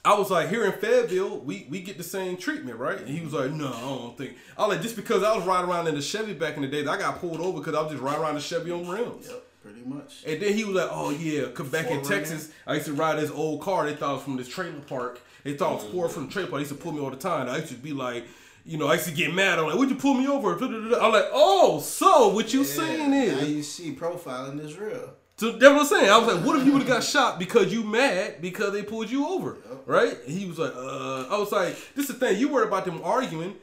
I 0.04 0.16
was 0.16 0.30
like, 0.30 0.48
here 0.48 0.64
in 0.64 0.72
Fayetteville, 0.72 1.40
we, 1.40 1.66
we 1.68 1.80
get 1.80 1.98
the 1.98 2.04
same 2.04 2.36
treatment, 2.36 2.78
right? 2.78 2.98
And 2.98 3.08
he 3.08 3.20
was 3.20 3.32
like, 3.32 3.50
no, 3.50 3.68
I 3.68 3.80
don't 3.80 4.16
think. 4.16 4.36
I 4.56 4.62
was 4.62 4.76
like, 4.76 4.82
just 4.82 4.96
because 4.96 5.22
I 5.22 5.36
was 5.36 5.44
riding 5.44 5.68
around 5.68 5.86
in 5.88 5.94
the 5.94 6.00
Chevy 6.00 6.32
back 6.32 6.56
in 6.56 6.62
the 6.62 6.68
day, 6.68 6.80
I 6.80 6.96
got 6.96 7.20
pulled 7.20 7.40
over 7.40 7.58
because 7.58 7.74
I 7.74 7.82
was 7.82 7.90
just 7.90 8.02
riding 8.02 8.22
around 8.22 8.36
the 8.36 8.40
Chevy 8.40 8.70
on 8.70 8.88
rims. 8.88 9.28
Yep, 9.28 9.44
pretty 9.62 9.82
much. 9.84 10.24
And 10.26 10.40
then 10.40 10.54
he 10.54 10.64
was 10.64 10.76
like, 10.76 10.88
oh 10.90 11.10
yeah, 11.10 11.48
cause 11.48 11.68
back 11.68 11.90
in 11.90 12.00
Forerunner. 12.02 12.24
Texas, 12.24 12.50
I 12.66 12.74
used 12.74 12.86
to 12.86 12.94
ride 12.94 13.18
this 13.18 13.30
old 13.30 13.60
car. 13.60 13.84
They 13.84 13.96
thought 13.96 14.12
it 14.12 14.14
was 14.14 14.22
from 14.22 14.36
this 14.36 14.48
trailer 14.48 14.80
park. 14.80 15.20
They 15.44 15.54
thought 15.54 15.72
it 15.72 15.74
was 15.74 15.84
mm-hmm. 15.84 15.92
four 15.92 16.08
from 16.08 16.26
the 16.26 16.32
trailer 16.32 16.48
park. 16.48 16.60
They 16.60 16.68
used 16.68 16.74
to 16.74 16.82
pull 16.82 16.92
me 16.92 17.00
all 17.00 17.10
the 17.10 17.16
time. 17.16 17.48
I 17.48 17.56
used 17.56 17.68
to 17.68 17.74
be 17.74 17.92
like, 17.92 18.24
you 18.64 18.78
know, 18.78 18.86
I 18.86 18.94
used 18.94 19.08
to 19.08 19.14
get 19.14 19.34
mad. 19.34 19.58
I'm 19.58 19.66
like, 19.66 19.76
would 19.76 19.90
you 19.90 19.96
pull 19.96 20.14
me 20.14 20.26
over? 20.26 20.54
I'm 20.54 21.12
like, 21.12 21.28
oh, 21.32 21.80
so 21.80 22.28
what 22.28 22.54
you 22.54 22.64
saying 22.64 23.10
Now 23.10 23.16
is 23.16 23.50
you 23.50 23.62
see 23.62 23.94
profiling 23.94 24.60
is 24.60 24.76
real. 24.78 25.14
So 25.38 25.52
that's 25.52 25.72
what 25.72 25.82
I'm 25.82 25.86
saying. 25.86 26.10
I 26.10 26.18
was 26.18 26.34
like, 26.34 26.44
what 26.44 26.58
if 26.58 26.66
you 26.66 26.72
would 26.72 26.82
have 26.82 26.88
got 26.88 27.04
shot 27.04 27.38
because 27.38 27.72
you 27.72 27.84
mad 27.84 28.42
because 28.42 28.72
they 28.72 28.82
pulled 28.82 29.08
you 29.08 29.28
over, 29.28 29.56
right? 29.86 30.18
And 30.26 30.36
he 30.36 30.46
was 30.46 30.58
like, 30.58 30.74
uh, 30.74 31.26
I 31.30 31.38
was 31.38 31.52
like, 31.52 31.76
this 31.94 32.10
is 32.10 32.18
the 32.18 32.26
thing. 32.26 32.40
You 32.40 32.48
worry 32.48 32.66
about 32.66 32.84
them 32.84 33.00
arguing. 33.04 33.54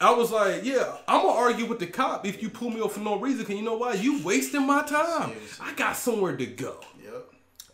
I 0.00 0.12
was 0.12 0.30
like, 0.30 0.64
yeah, 0.64 0.98
I'm 1.08 1.26
gonna 1.26 1.38
argue 1.38 1.66
with 1.66 1.80
the 1.80 1.88
cop 1.88 2.24
if 2.24 2.40
you 2.40 2.48
pull 2.48 2.70
me 2.70 2.80
over 2.80 2.94
for 2.94 3.00
no 3.00 3.18
reason. 3.18 3.44
Cause 3.44 3.56
you 3.56 3.62
know 3.62 3.76
why? 3.76 3.94
You 3.94 4.22
wasting 4.22 4.66
my 4.66 4.82
time. 4.82 5.32
Seriously. 5.32 5.66
I 5.66 5.74
got 5.74 5.96
somewhere 5.96 6.36
to 6.36 6.46
go. 6.46 6.78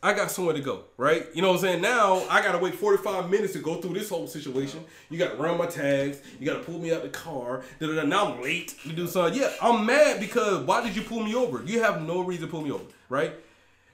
I 0.02 0.12
got 0.12 0.30
somewhere 0.30 0.54
to 0.54 0.60
go, 0.60 0.84
right? 0.96 1.26
You 1.34 1.42
know 1.42 1.48
what 1.48 1.54
I'm 1.54 1.60
saying? 1.62 1.82
Now 1.82 2.22
I 2.30 2.42
gotta 2.42 2.58
wait 2.58 2.74
45 2.74 3.28
minutes 3.30 3.54
to 3.54 3.58
go 3.60 3.80
through 3.80 3.94
this 3.94 4.08
whole 4.08 4.26
situation. 4.26 4.84
You 5.10 5.18
gotta 5.18 5.36
run 5.36 5.58
my 5.58 5.66
tags. 5.66 6.18
You 6.38 6.46
gotta 6.46 6.60
pull 6.62 6.78
me 6.78 6.92
out 6.92 7.02
the 7.02 7.08
car. 7.08 7.62
Da, 7.80 7.86
da, 7.88 7.94
da. 7.94 8.02
Now 8.04 8.32
I'm 8.34 8.42
late 8.42 8.74
to 8.82 8.92
do 8.92 9.06
something. 9.06 9.40
Yeah, 9.40 9.50
I'm 9.60 9.84
mad 9.86 10.20
because 10.20 10.64
why 10.64 10.82
did 10.84 10.94
you 10.94 11.02
pull 11.02 11.22
me 11.24 11.34
over? 11.34 11.62
You 11.64 11.82
have 11.82 12.02
no 12.02 12.20
reason 12.20 12.46
to 12.46 12.50
pull 12.50 12.62
me 12.62 12.70
over, 12.70 12.84
right? 13.08 13.32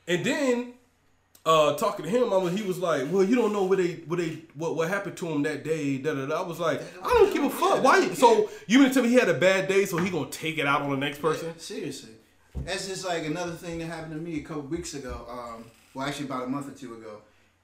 And 0.09 0.25
then 0.25 0.75
uh 1.47 1.75
talking 1.77 2.05
to 2.05 2.11
him, 2.11 2.33
I 2.33 2.37
was, 2.37 2.53
he 2.53 2.63
was 2.63 2.79
like, 2.79 3.07
"Well, 3.11 3.25
you 3.25 3.35
don't 3.35 3.53
know 3.53 3.65
what 3.65 3.79
they 3.79 3.95
what 4.07 4.19
they 4.19 4.43
what 4.55 4.77
what 4.77 4.89
happened 4.89 5.17
to 5.19 5.29
him 5.29 5.43
that 5.45 5.65
day." 5.65 5.99
Da, 5.99 6.15
da, 6.15 6.27
da. 6.27 6.43
I 6.43 6.47
was 6.47 6.61
like, 6.61 6.81
"I 7.03 7.09
don't 7.09 7.33
give 7.33 7.45
a 7.45 7.51
fuck. 7.51 7.83
Why? 7.83 7.99
you- 7.99 8.15
So 8.15 8.49
you 8.67 8.79
mean 8.79 8.89
to 8.89 8.95
tell 8.95 9.03
me 9.03 9.09
he 9.09 9.17
had 9.17 9.29
a 9.29 9.35
bad 9.35 9.67
day, 9.69 9.85
so 9.85 9.97
he 9.99 10.11
gonna 10.11 10.31
take 10.31 10.59
it 10.59 10.67
out 10.67 10.83
on 10.83 10.91
the 10.91 10.97
next 10.97 11.21
person?" 11.21 11.59
Seriously. 11.59 12.11
That's 12.65 12.87
just 12.87 13.05
like 13.05 13.25
another 13.25 13.53
thing 13.53 13.79
that 13.79 13.87
happened 13.87 14.13
to 14.15 14.21
me 14.21 14.39
a 14.39 14.43
couple 14.43 14.63
weeks 14.63 14.95
ago. 14.95 15.27
Um, 15.29 15.65
well, 15.95 16.07
actually, 16.07 16.27
about 16.27 16.45
a 16.45 16.49
month 16.49 16.69
or 16.69 16.79
two 16.79 16.95
ago. 16.95 17.19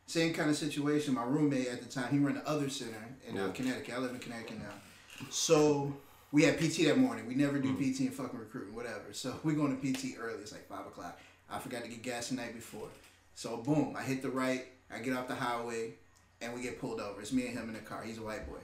Same 0.07 0.33
kind 0.33 0.49
of 0.49 0.57
situation. 0.57 1.15
My 1.15 1.25
roommate 1.25 1.69
at 1.69 1.81
the 1.83 1.89
time, 1.89 2.11
he 2.11 2.19
ran 2.19 2.37
the 2.37 2.49
other 2.49 2.69
center 2.71 3.09
in 3.29 3.37
uh, 3.37 3.51
Connecticut. 3.53 3.95
I 3.95 3.99
live 3.99 4.13
in 4.13 4.19
Connecticut 4.19 4.59
now. 4.59 5.27
So 5.31 5.95
we 6.33 6.43
had 6.45 6.59
PT 6.59 6.85
that 6.87 6.99
morning. 6.99 7.27
We 7.27 7.35
never 7.35 7.59
do 7.59 7.75
PT 7.75 8.01
and 8.01 8.15
fucking 8.15 8.39
recruiting, 8.39 8.75
whatever. 8.75 9.13
So 9.13 9.35
we 9.45 9.55
going 9.55 9.79
to 9.79 9.93
PT 9.93 10.19
early. 10.19 10.41
It's 10.41 10.53
like 10.53 10.67
five 10.67 10.87
o'clock. 10.87 11.19
I 11.51 11.59
forgot 11.59 11.83
to 11.83 11.89
get 11.89 12.03
gas 12.03 12.29
the 12.29 12.37
night 12.37 12.55
before. 12.55 12.89
So 13.35 13.59
boom, 13.59 13.95
I 13.97 14.03
hit 14.03 14.23
the 14.23 14.31
right. 14.31 14.67
I 14.91 14.99
get 15.01 15.15
off 15.15 15.29
the 15.29 15.35
highway, 15.35 15.93
and 16.41 16.55
we 16.55 16.63
get 16.63 16.81
pulled 16.81 17.01
over. 17.01 17.21
It's 17.21 17.33
me 17.33 17.47
and 17.47 17.59
him 17.59 17.69
in 17.69 17.75
the 17.75 17.81
car. 17.81 18.03
He's 18.03 18.19
a 18.19 18.23
white 18.23 18.49
boy. 18.49 18.59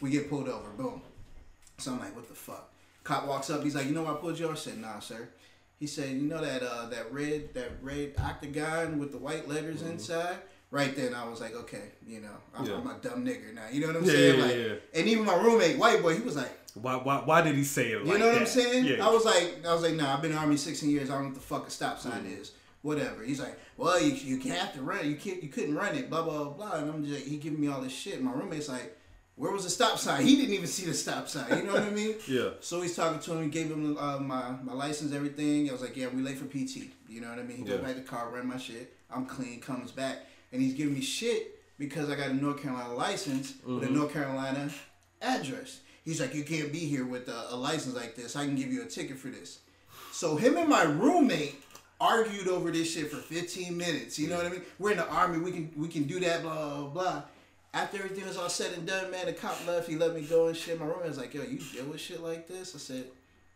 We 0.00 0.10
get 0.10 0.28
pulled 0.28 0.48
over. 0.48 0.68
Boom. 0.70 1.02
So 1.78 1.92
I'm 1.92 1.98
like, 1.98 2.14
what 2.14 2.28
the 2.28 2.34
fuck? 2.34 2.70
Cop 3.04 3.26
walks 3.26 3.50
up. 3.50 3.62
He's 3.62 3.74
like, 3.74 3.86
you 3.86 3.92
know 3.92 4.02
why 4.02 4.12
I 4.12 4.16
pulled 4.16 4.38
you 4.38 4.46
over? 4.46 4.54
I 4.54 4.56
said, 4.56 4.78
nah, 4.78 4.98
sir. 4.98 5.28
He 5.78 5.86
said, 5.86 6.10
you 6.10 6.22
know 6.22 6.40
that 6.40 6.62
uh, 6.62 6.86
that 6.88 7.12
red 7.12 7.52
that 7.54 7.70
red 7.82 8.14
octagon 8.18 8.98
with 8.98 9.12
the 9.12 9.18
white 9.18 9.48
letters 9.48 9.82
inside? 9.82 10.36
right 10.72 10.96
then 10.96 11.14
I 11.14 11.26
was 11.28 11.40
like, 11.40 11.54
okay, 11.54 11.92
you 12.04 12.20
know, 12.20 12.36
I'm, 12.54 12.66
Yeah. 12.66 12.74
I'm 12.74 12.86
a 12.88 12.98
dumb 13.00 13.24
nigger 13.24 13.54
now. 13.54 13.62
You 13.70 13.82
know 13.82 13.86
what 13.86 13.96
I'm 13.96 14.04
Yeah, 14.04 14.10
saying? 14.10 14.38
yeah, 14.38 14.44
like, 14.44 14.56
yeah. 14.56 14.98
and 15.00 15.06
even 15.08 15.24
my 15.24 15.36
roommate, 15.36 15.78
white 15.78 16.02
boy, 16.02 16.14
he 16.16 16.20
was 16.22 16.34
like, 16.34 16.50
Why, 16.74 16.96
why, 16.96 17.18
why 17.24 17.40
did 17.40 17.54
he 17.54 17.62
say 17.62 17.92
it 17.92 18.04
like 18.04 18.14
you 18.14 18.18
know 18.18 18.26
what 18.26 18.34
that? 18.34 18.40
I'm 18.40 18.46
saying? 18.46 18.84
Yeah. 18.84 19.06
I 19.06 19.10
was 19.10 19.24
like, 19.24 19.64
I 19.64 19.72
was 19.72 19.82
like, 19.82 19.94
nah, 19.94 20.12
I've 20.14 20.22
been 20.22 20.32
in 20.32 20.36
army 20.36 20.56
16 20.56 20.90
years. 20.90 21.08
I 21.08 21.14
don't 21.14 21.22
know 21.22 21.28
what 21.28 21.34
the 21.36 21.40
fuck 21.40 21.68
a 21.68 21.70
stop 21.70 22.00
sign 22.00 22.24
Mm. 22.24 22.40
is. 22.40 22.50
Whatever. 22.82 23.22
He's 23.22 23.40
like, 23.40 23.58
well, 23.76 24.00
you 24.00 24.12
you 24.12 24.52
have 24.52 24.72
to 24.74 24.82
run. 24.82 25.08
You 25.08 25.16
can't. 25.16 25.42
You 25.42 25.48
couldn't 25.48 25.74
run 25.74 25.94
it. 25.96 26.10
Blah 26.10 26.22
blah 26.22 26.44
blah. 26.50 26.72
And 26.72 26.90
I'm 26.90 27.04
just, 27.04 27.24
he 27.26 27.36
giving 27.36 27.60
me 27.60 27.68
all 27.68 27.80
this 27.80 27.92
shit. 27.92 28.20
My 28.22 28.32
roommate's 28.32 28.68
like, 28.68 28.95
where 29.36 29.52
was 29.52 29.64
the 29.64 29.70
stop 29.70 29.98
sign? 29.98 30.24
He 30.24 30.36
didn't 30.36 30.54
even 30.54 30.66
see 30.66 30.86
the 30.86 30.94
stop 30.94 31.28
sign. 31.28 31.48
You 31.58 31.64
know 31.64 31.74
what 31.74 31.82
I 31.82 31.90
mean? 31.90 32.14
Yeah. 32.26 32.50
So 32.60 32.80
he's 32.80 32.96
talking 32.96 33.20
to 33.20 33.32
him. 33.34 33.42
He 33.44 33.48
gave 33.50 33.70
him 33.70 33.96
uh, 33.98 34.18
my 34.18 34.50
my 34.64 34.72
license, 34.72 35.12
everything. 35.12 35.68
I 35.68 35.72
was 35.72 35.82
like, 35.82 35.96
yeah, 35.96 36.08
we 36.08 36.22
late 36.22 36.38
for 36.38 36.46
PT. 36.46 36.90
You 37.08 37.20
know 37.20 37.28
what 37.30 37.38
I 37.38 37.42
mean? 37.42 37.58
He 37.58 37.62
Yeah. 37.64 37.76
go 37.76 37.82
back 37.82 37.94
to 37.94 38.00
the 38.00 38.06
car, 38.08 38.30
run 38.30 38.46
my 38.48 38.58
shit. 38.58 38.94
I'm 39.10 39.26
clean. 39.26 39.60
Comes 39.60 39.92
back, 39.92 40.16
and 40.52 40.60
he's 40.62 40.74
giving 40.74 40.94
me 40.94 41.00
shit 41.02 41.60
because 41.78 42.08
I 42.10 42.16
got 42.16 42.30
a 42.30 42.34
North 42.34 42.62
Carolina 42.62 42.94
license 42.94 43.54
with 43.64 43.82
Mm-hmm. 43.84 43.94
a 43.94 43.98
North 43.98 44.12
Carolina 44.12 44.70
address. 45.22 45.80
He's 46.04 46.20
like, 46.20 46.34
you 46.34 46.44
can't 46.44 46.72
be 46.72 46.78
here 46.78 47.04
with 47.04 47.28
a, 47.28 47.46
a 47.50 47.56
license 47.56 47.94
like 47.96 48.14
this. 48.14 48.36
I 48.36 48.44
can 48.46 48.54
give 48.56 48.72
you 48.72 48.82
a 48.82 48.86
ticket 48.86 49.18
for 49.18 49.28
this. 49.28 49.58
So 50.12 50.36
him 50.36 50.56
and 50.56 50.68
my 50.68 50.84
roommate 50.84 51.56
argued 52.00 52.46
over 52.48 52.70
this 52.70 52.92
shit 52.92 53.10
for 53.10 53.16
15 53.16 53.76
minutes. 53.76 54.18
You 54.18 54.28
know 54.28 54.36
what 54.36 54.46
I 54.46 54.50
mean? 54.50 54.62
We're 54.78 54.92
in 54.92 54.98
the 54.98 55.08
army. 55.08 55.38
We 55.40 55.50
can 55.52 55.72
we 55.76 55.88
can 55.88 56.04
do 56.04 56.20
that. 56.20 56.42
Blah 56.42 56.54
blah 56.54 56.88
blah. 56.88 57.22
After 57.76 57.98
everything 57.98 58.26
was 58.26 58.38
all 58.38 58.48
said 58.48 58.72
and 58.72 58.86
done, 58.86 59.10
man, 59.10 59.26
the 59.26 59.34
cop 59.34 59.54
left. 59.66 59.86
He 59.88 59.96
let 59.96 60.14
me 60.14 60.22
go 60.22 60.46
and 60.48 60.56
shit. 60.56 60.80
My 60.80 60.86
roommate 60.86 61.08
was 61.08 61.18
like, 61.18 61.34
"Yo, 61.34 61.42
you 61.42 61.58
deal 61.58 61.84
with 61.84 62.00
shit 62.00 62.22
like 62.22 62.48
this?" 62.48 62.74
I 62.74 62.78
said, 62.78 63.04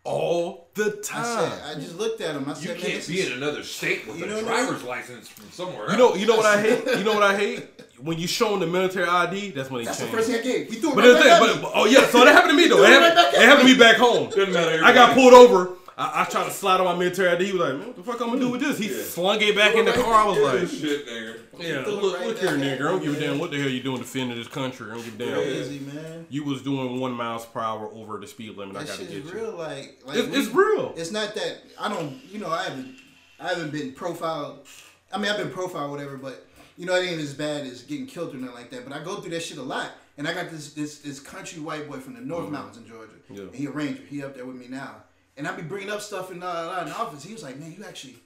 All 0.05 0.69
the 0.75 0.99
"I 0.99 1.03
time. 1.03 1.51
said, 1.51 1.63
I 1.71 1.75
just 1.81 1.97
looked 1.97 2.21
at 2.21 2.35
him. 2.37 2.45
I 2.49 2.53
said, 2.55 2.77
You 2.77 2.83
can't 2.87 3.07
be 3.09 3.21
in 3.27 3.33
another 3.33 3.63
state 3.63 4.07
with 4.07 4.19
You 4.19 4.25
a 4.25 4.29
know 4.29 4.35
I 4.35 4.37
mean? 4.41 4.45
driver's 4.47 4.83
license 4.85 5.29
from 5.29 5.51
somewhere. 5.51 5.85
Else. 5.89 5.93
You 5.93 5.99
know, 5.99 6.15
you 6.17 6.27
know 6.27 6.37
what 6.37 6.47
I 6.47 6.61
hate. 6.61 6.99
You 6.99 7.05
know 7.05 7.15
what 7.15 7.23
I 7.23 7.37
hate. 7.37 7.69
When 8.01 8.17
you 8.19 8.27
show 8.27 8.53
them 8.53 8.61
the 8.61 8.67
military 8.67 9.07
ID, 9.07 9.51
that's 9.51 9.71
when 9.71 9.81
they 9.81 9.85
That's 9.85 9.99
the 9.99 10.05
change. 10.07 10.17
first 10.17 10.31
thing 10.31 10.41
I 10.41 10.43
gave. 10.43 10.71
He 10.71 10.77
threw 10.77 10.93
it 10.93 10.95
But 10.97 11.05
right 11.05 11.13
back 11.13 11.23
thing, 11.23 11.33
at 11.33 11.41
but, 11.41 11.57
me. 11.57 11.63
but- 11.63 11.73
oh 11.75 11.85
yeah, 11.85 12.07
so 12.07 12.25
that 12.25 12.33
happened 12.33 12.53
to 12.53 12.57
me 12.57 12.67
though. 12.67 12.83
It 12.83 12.89
it 12.89 12.93
happened, 12.93 13.15
right 13.17 13.25
back 13.31 13.35
it 13.35 13.41
happened 13.47 13.69
to 13.69 13.75
me 13.75 13.79
back 13.79 13.97
home. 13.97 14.31
Doesn't 14.31 14.53
matter. 14.55 14.83
I 14.83 14.93
got 14.95 15.13
pulled 15.15 15.35
over. 15.35 15.77
I, 16.01 16.23
I 16.23 16.25
tried 16.25 16.45
to 16.45 16.51
slide 16.51 16.81
on 16.81 16.87
my 16.87 16.95
military 16.97 17.29
ID. 17.29 17.45
He 17.47 17.53
was 17.53 17.61
like, 17.61 17.75
"Man, 17.79 17.87
what 17.89 17.97
the 17.97 18.03
fuck 18.03 18.21
I'm 18.21 18.29
gonna 18.29 18.41
do 18.41 18.49
with 18.51 18.61
this?" 18.63 18.79
He 18.79 18.89
Yeah. 18.89 19.03
slung 19.03 19.41
it 19.43 19.55
back 19.55 19.75
in 19.75 19.85
the 19.85 19.93
car. 19.93 20.15
I 20.15 20.25
was 20.27 20.39
like, 20.61 20.69
shit, 20.81 21.07
nigga. 21.07 21.37
"Yeah, 21.59 21.85
threw 21.85 21.93
look, 21.95 22.19
right 22.19 22.27
look 22.29 22.39
here, 22.39 22.51
nigga. 22.53 22.75
I 22.77 22.79
don't 22.79 23.03
give 23.03 23.17
a 23.17 23.21
damn 23.21 23.39
what 23.39 23.51
the 23.51 23.59
hell 23.61 23.69
you 23.69 23.83
doing 23.83 23.99
defending 23.99 24.37
this 24.39 24.49
country. 24.49 24.91
I 24.91 24.95
don't 24.95 25.05
give 25.05 25.15
a 25.21 25.25
damn." 25.25 25.35
Crazy 25.35 25.79
man. 25.81 26.27
You 26.31 26.45
was 26.45 26.63
doing 26.63 26.99
one 27.01 27.13
miles 27.13 27.45
per 27.47 27.61
hour 27.61 27.89
over 27.93 28.19
the 28.19 28.27
speed 28.27 28.57
limit. 28.57 28.77
I 28.77 28.85
gotta 28.85 28.99
shit 28.99 29.09
get 29.11 29.19
is 29.19 29.27
you. 29.27 29.33
real. 29.39 29.53
Like, 29.57 29.99
like 30.07 30.17
It's, 30.17 30.29
we- 30.29 30.37
it's 30.39 30.49
real. 30.49 30.95
It's 30.97 31.11
not 31.13 31.35
that 31.35 31.59
I 31.79 31.89
don't. 31.89 32.19
You 32.33 32.39
know, 32.39 32.49
I 32.51 32.63
haven't. 32.65 32.97
I 33.39 33.49
haven't 33.49 33.71
been 33.71 33.93
profiled. 33.93 34.67
I 35.13 35.19
mean, 35.19 35.31
I've 35.31 35.39
been 35.39 35.51
profiled, 35.51 35.91
whatever, 35.91 36.17
but 36.17 36.47
you 36.77 36.87
know, 36.87 36.95
it 36.95 37.05
ain't 37.07 37.21
as 37.21 37.35
bad 37.35 37.67
as 37.67 37.83
getting 37.83 38.07
killed 38.07 38.35
or 38.35 38.39
nothing 38.39 38.55
like 38.55 38.71
that. 38.71 38.89
But 38.89 38.95
I 38.95 39.03
go 39.05 39.17
through 39.17 39.33
that 39.33 39.43
shit 39.43 39.59
a 39.59 39.63
lot, 39.63 39.91
and 40.17 40.27
I 40.27 40.33
got 40.33 40.51
this 40.51 40.73
this 40.73 40.99
this 41.01 41.21
country 41.21 41.61
white 41.61 41.89
boy 41.91 41.99
from 41.99 42.15
the 42.15 42.21
North 42.23 42.49
Mountains 42.49 42.79
in 42.79 42.87
Georgia, 42.87 43.13
Mm-hmm. 43.31 43.35
Yeah. 43.35 43.43
and 43.43 43.55
he 43.55 43.67
a 43.67 43.71
ranger. 43.71 44.03
He 44.09 44.23
up 44.25 44.35
there 44.35 44.47
with 44.47 44.57
me 44.57 44.67
now, 44.69 44.97
and 45.41 45.49
I'd 45.49 45.57
be 45.57 45.63
bringing 45.63 45.91
up 45.91 46.01
stuff 46.01 46.31
in, 46.31 46.43
uh, 46.43 46.79
in 46.83 46.89
the 46.89 46.95
office. 46.97 47.25
He 47.25 47.33
was 47.33 47.43
like, 47.43 47.59
"Man, 47.59 47.75
you 47.77 47.85
actually 47.85 48.17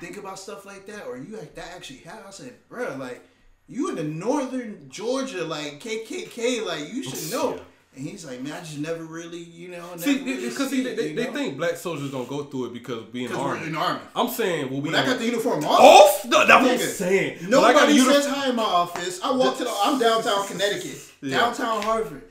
think 0.00 0.16
about 0.16 0.38
stuff 0.38 0.66
like 0.66 0.86
that, 0.86 1.06
or 1.06 1.16
you 1.16 1.36
that 1.36 1.68
actually 1.76 1.98
happened?" 2.00 2.24
I 2.26 2.30
said, 2.32 2.54
"Bro, 2.68 2.96
like." 2.98 3.22
You 3.68 3.88
in 3.88 3.96
the 3.96 4.04
northern 4.04 4.88
Georgia, 4.88 5.42
like 5.42 5.80
KKK, 5.80 6.64
like 6.64 6.92
you 6.94 7.02
should 7.02 7.32
know. 7.32 7.54
Yeah. 7.56 7.62
And 7.96 8.06
he's 8.06 8.24
like, 8.24 8.40
man, 8.40 8.52
I 8.52 8.60
just 8.60 8.78
never 8.78 9.02
really, 9.02 9.40
you 9.40 9.70
know, 9.70 9.96
See, 9.96 10.22
really 10.22 10.48
because 10.50 10.70
see 10.70 10.84
they, 10.84 10.94
they, 10.94 11.12
they 11.14 11.24
think 11.32 11.56
black 11.56 11.74
soldiers 11.74 12.12
don't 12.12 12.28
go 12.28 12.44
through 12.44 12.66
it 12.66 12.72
because 12.74 13.02
being 13.06 13.26
Because 13.26 13.42
we're 13.42 13.50
army. 13.54 13.66
in 13.66 13.72
the 13.72 13.78
army. 13.80 14.00
I'm 14.14 14.28
saying, 14.28 14.70
well, 14.70 14.80
we 14.82 14.90
When 14.90 14.94
I 15.00 15.04
got 15.04 15.18
the 15.18 15.24
uniform 15.24 15.64
off, 15.64 15.80
off. 15.80 16.24
No, 16.26 16.46
that's 16.46 16.62
what 16.62 16.72
I'm 16.74 16.78
saying. 16.78 17.38
When 17.40 17.54
I 17.54 17.72
got 17.72 17.74
nobody 17.88 17.94
uni- 17.94 18.12
says 18.14 18.26
hi 18.28 18.50
in 18.50 18.54
my 18.54 18.62
office. 18.62 19.20
I 19.20 19.32
walk 19.34 19.56
to 19.58 19.64
the. 19.64 19.74
I'm 19.82 19.98
downtown 19.98 20.46
Connecticut, 20.50 20.98
Yeah. 21.20 21.38
downtown 21.38 21.82
Hartford. 21.82 22.22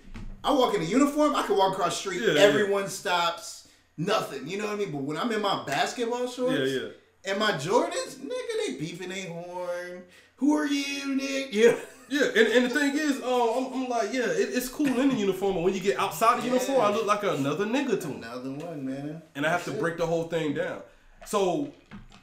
I 0.41 0.53
walk 0.53 0.73
in 0.75 0.81
a 0.83 0.85
uniform. 0.85 1.35
I 1.35 1.43
can 1.45 1.57
walk 1.57 1.73
across 1.73 1.95
the 2.01 2.11
street. 2.11 2.21
Yeah, 2.21 2.33
yeah. 2.35 2.39
everyone 2.47 2.87
stops. 2.87 3.54
Nothing. 3.97 4.47
You 4.47 4.57
know 4.57 4.65
what 4.65 4.73
I 4.73 4.77
mean? 4.77 4.91
But 4.91 5.01
when 5.03 5.17
I'm 5.17 5.31
in 5.31 5.41
my 5.41 5.63
basketball 5.65 6.27
shorts, 6.27 6.57
Yeah, 6.59 6.65
yeah. 6.81 6.87
and 7.31 7.39
my 7.39 7.51
Jordans, 7.53 8.15
nigga, 8.17 8.67
they 8.67 8.73
beefing 8.77 9.11
a 9.11 9.21
horn. 9.27 10.03
Who 10.37 10.53
are 10.53 10.65
you, 10.67 11.15
Nick? 11.15 11.53
Yeah. 11.53 11.75
Yeah, 12.07 12.25
and, 12.35 12.37
and 12.37 12.65
the 12.65 12.69
thing 12.69 12.95
is, 12.95 13.19
uh, 13.21 13.57
I'm, 13.57 13.73
I'm 13.73 13.89
like, 13.89 14.13
yeah, 14.13 14.25
it, 14.27 14.49
it's 14.53 14.69
cool 14.69 14.85
in 14.85 15.09
the 15.09 15.15
uniform, 15.15 15.55
but 15.55 15.63
when 15.63 15.73
you 15.73 15.79
get 15.79 15.97
outside 15.97 16.37
the 16.39 16.45
Yeah. 16.45 16.53
uniform, 16.53 16.81
I 16.81 16.91
look 16.91 17.07
like 17.07 17.23
another 17.23 17.65
nigga 17.65 17.99
to 18.01 18.07
him, 18.07 18.17
Another 18.23 18.51
one, 18.51 18.85
man. 18.85 19.21
and 19.33 19.43
I 19.45 19.49
have 19.49 19.63
to 19.65 19.71
break 19.71 19.97
the 19.97 20.05
whole 20.05 20.25
thing 20.25 20.53
down. 20.53 20.81
So 21.25 21.71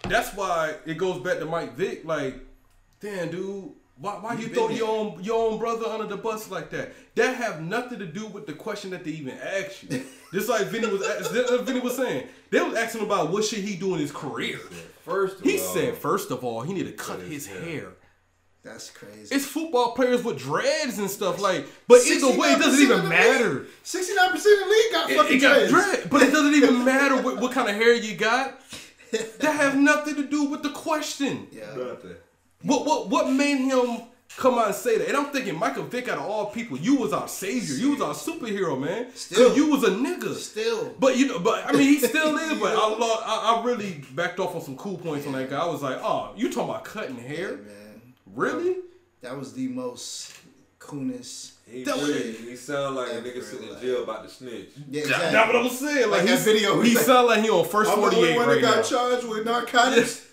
that's 0.09 0.35
why 0.37 0.75
it 0.87 0.99
goes 0.99 1.21
back 1.21 1.39
to 1.41 1.47
Mike 1.47 1.75
Vick. 1.75 2.05
Like, 2.05 2.37
damn, 3.01 3.31
dude, 3.33 3.73
why 4.03 4.15
why 4.15 4.35
you 4.35 4.47
been 4.47 4.55
throw 4.55 4.69
your 4.71 4.89
own 4.89 5.23
your 5.25 5.51
own 5.53 5.59
brother 5.59 5.87
under 5.87 6.07
the 6.07 6.17
bus 6.17 6.51
like 6.51 6.71
that? 6.71 6.93
That 7.15 7.37
have 7.37 7.63
nothing 7.63 7.99
to 8.01 8.07
do 8.07 8.27
with 8.27 8.47
the 8.47 8.53
question 8.53 8.91
that 8.91 9.05
they 9.05 9.13
even 9.13 9.39
asked 9.39 9.85
you. 9.85 10.05
Just 10.35 10.49
like 10.49 10.67
Vinny 10.67 10.89
was, 10.89 11.03
as 11.03 11.29
Vinny 11.63 11.81
was 11.81 11.97
saying, 11.97 12.27
they 12.51 12.61
was 12.61 12.75
asking 12.75 13.03
about 13.03 13.31
what 13.31 13.45
should 13.45 13.61
he 13.61 13.77
do 13.77 13.95
in 13.95 14.01
his 14.01 14.11
career. 14.13 14.59
First 15.05 15.39
of 15.39 15.43
He 15.45 15.59
all, 15.59 15.75
said, 15.75 15.95
first 15.95 16.31
of 16.31 16.43
all, 16.45 16.63
he 16.63 16.73
need 16.73 16.87
to 16.87 16.93
cut 16.93 17.19
Cut 17.19 17.27
his 17.27 17.47
his 17.47 17.47
hair. 17.47 17.61
hair. 17.63 17.89
That's 18.63 18.91
crazy. 18.91 19.35
It's 19.35 19.45
football 19.45 19.93
players 19.93 20.23
with 20.23 20.39
dreads 20.39 20.99
and 20.99 21.11
stuff 21.11 21.41
like. 21.41 21.67
But 21.89 22.07
either 22.07 22.29
way, 22.39 22.53
it 22.53 22.61
doesn't 22.61 22.81
even 22.81 23.09
matter. 23.09 23.67
69% 23.85 24.35
of 24.35 24.43
the 24.43 24.67
league 24.71 24.93
got 24.93 25.11
It, 25.11 25.17
fucking 25.17 25.37
it 25.37 25.41
got 25.41 25.69
dreads. 25.69 25.73
dread, 25.73 26.11
but 26.11 26.23
it 26.23 26.31
doesn't 26.33 26.55
even 26.55 26.85
matter 26.85 27.21
what, 27.21 27.41
what 27.41 27.53
kind 27.53 27.69
of 27.69 27.75
hair 27.75 27.93
you 27.95 28.17
got. 28.17 28.59
That 29.41 29.53
have 29.57 29.77
nothing 29.77 30.15
to 30.15 30.23
do 30.25 30.45
with 30.45 30.63
the 30.63 30.71
question. 30.71 31.49
Yeah. 31.53 31.75
nothing. 31.77 32.15
What 32.63 32.85
what 32.87 33.09
what 33.09 33.31
made 33.31 33.59
him 33.59 34.03
come 34.37 34.59
out 34.59 34.67
and 34.69 34.75
say 34.75 34.97
that? 34.99 35.09
And 35.09 35.17
I'm 35.17 35.27
thinking, 35.27 35.59
Michael 35.59 35.85
Vick, 35.85 36.09
out 36.09 36.19
of 36.19 36.25
all 36.25 36.47
people, 36.47 36.79
you 36.79 36.97
was 36.97 37.13
our 37.13 37.29
savior. 37.29 37.75
You 37.75 37.91
was 37.93 38.01
our 38.01 38.15
superhero, 38.15 38.81
man. 38.81 39.09
Still. 39.15 39.55
You 39.57 39.69
was 39.71 39.83
a 39.85 39.91
nigga. 39.91 40.35
Still. 40.35 40.95
But 40.99 41.17
you 41.19 41.27
know, 41.27 41.39
but 41.39 41.67
I 41.67 41.73
mean, 41.73 41.83
he 41.83 41.99
still 41.99 42.37
is. 42.39 42.59
But 42.59 42.73
I, 42.75 42.89
lo- 42.89 43.21
I, 43.25 43.57
I 43.61 43.65
really 43.65 44.05
backed 44.13 44.39
off 44.41 44.55
on 44.55 44.63
some 44.63 44.77
cool 44.77 44.97
points 44.97 45.27
on 45.27 45.33
that 45.35 45.51
guy. 45.51 45.61
I 45.61 45.67
was 45.67 45.83
like, 45.83 45.99
oh, 46.03 46.33
you 46.37 46.51
talking 46.53 46.71
about 46.71 46.85
cutting 46.85 47.17
hair? 47.17 47.57
man. 47.57 48.13
Really? 48.35 48.77
That 49.21 49.37
was 49.39 49.53
the 49.53 49.69
most 49.69 50.33
coolest. 50.79 51.53
He, 51.71 51.85
That 51.85 51.97
was- 51.97 52.07
did. 52.09 52.35
he 52.37 52.57
sound 52.57 52.97
like 52.97 53.09
a 53.13 53.23
nigga 53.23 53.43
sitting 53.43 53.69
in 53.69 53.75
like- 53.75 53.83
jail 53.83 54.03
about 54.05 54.25
to 54.25 54.31
snitch. 54.31 54.71
Yeah, 54.91 55.05
That's 55.07 55.47
what 55.49 55.57
I 55.57 55.63
was 55.63 55.79
saying. 55.79 56.11
Like, 56.11 56.21
Like 56.23 56.29
that 56.31 56.39
video, 56.41 56.81
He 56.81 56.89
he's 56.91 56.97
like, 56.99 57.07
sound 57.07 57.27
like 57.29 57.43
he 57.43 57.51
on 57.51 57.65
first 57.67 57.91
I'm 57.91 58.01
the 58.01 58.07
only 58.07 58.17
48 58.17 58.37
one 58.37 58.49
right 58.49 58.61
that 58.63 58.75
got 58.77 58.85
charged 58.85 59.27
with 59.29 59.45
narcotics. 59.45 60.27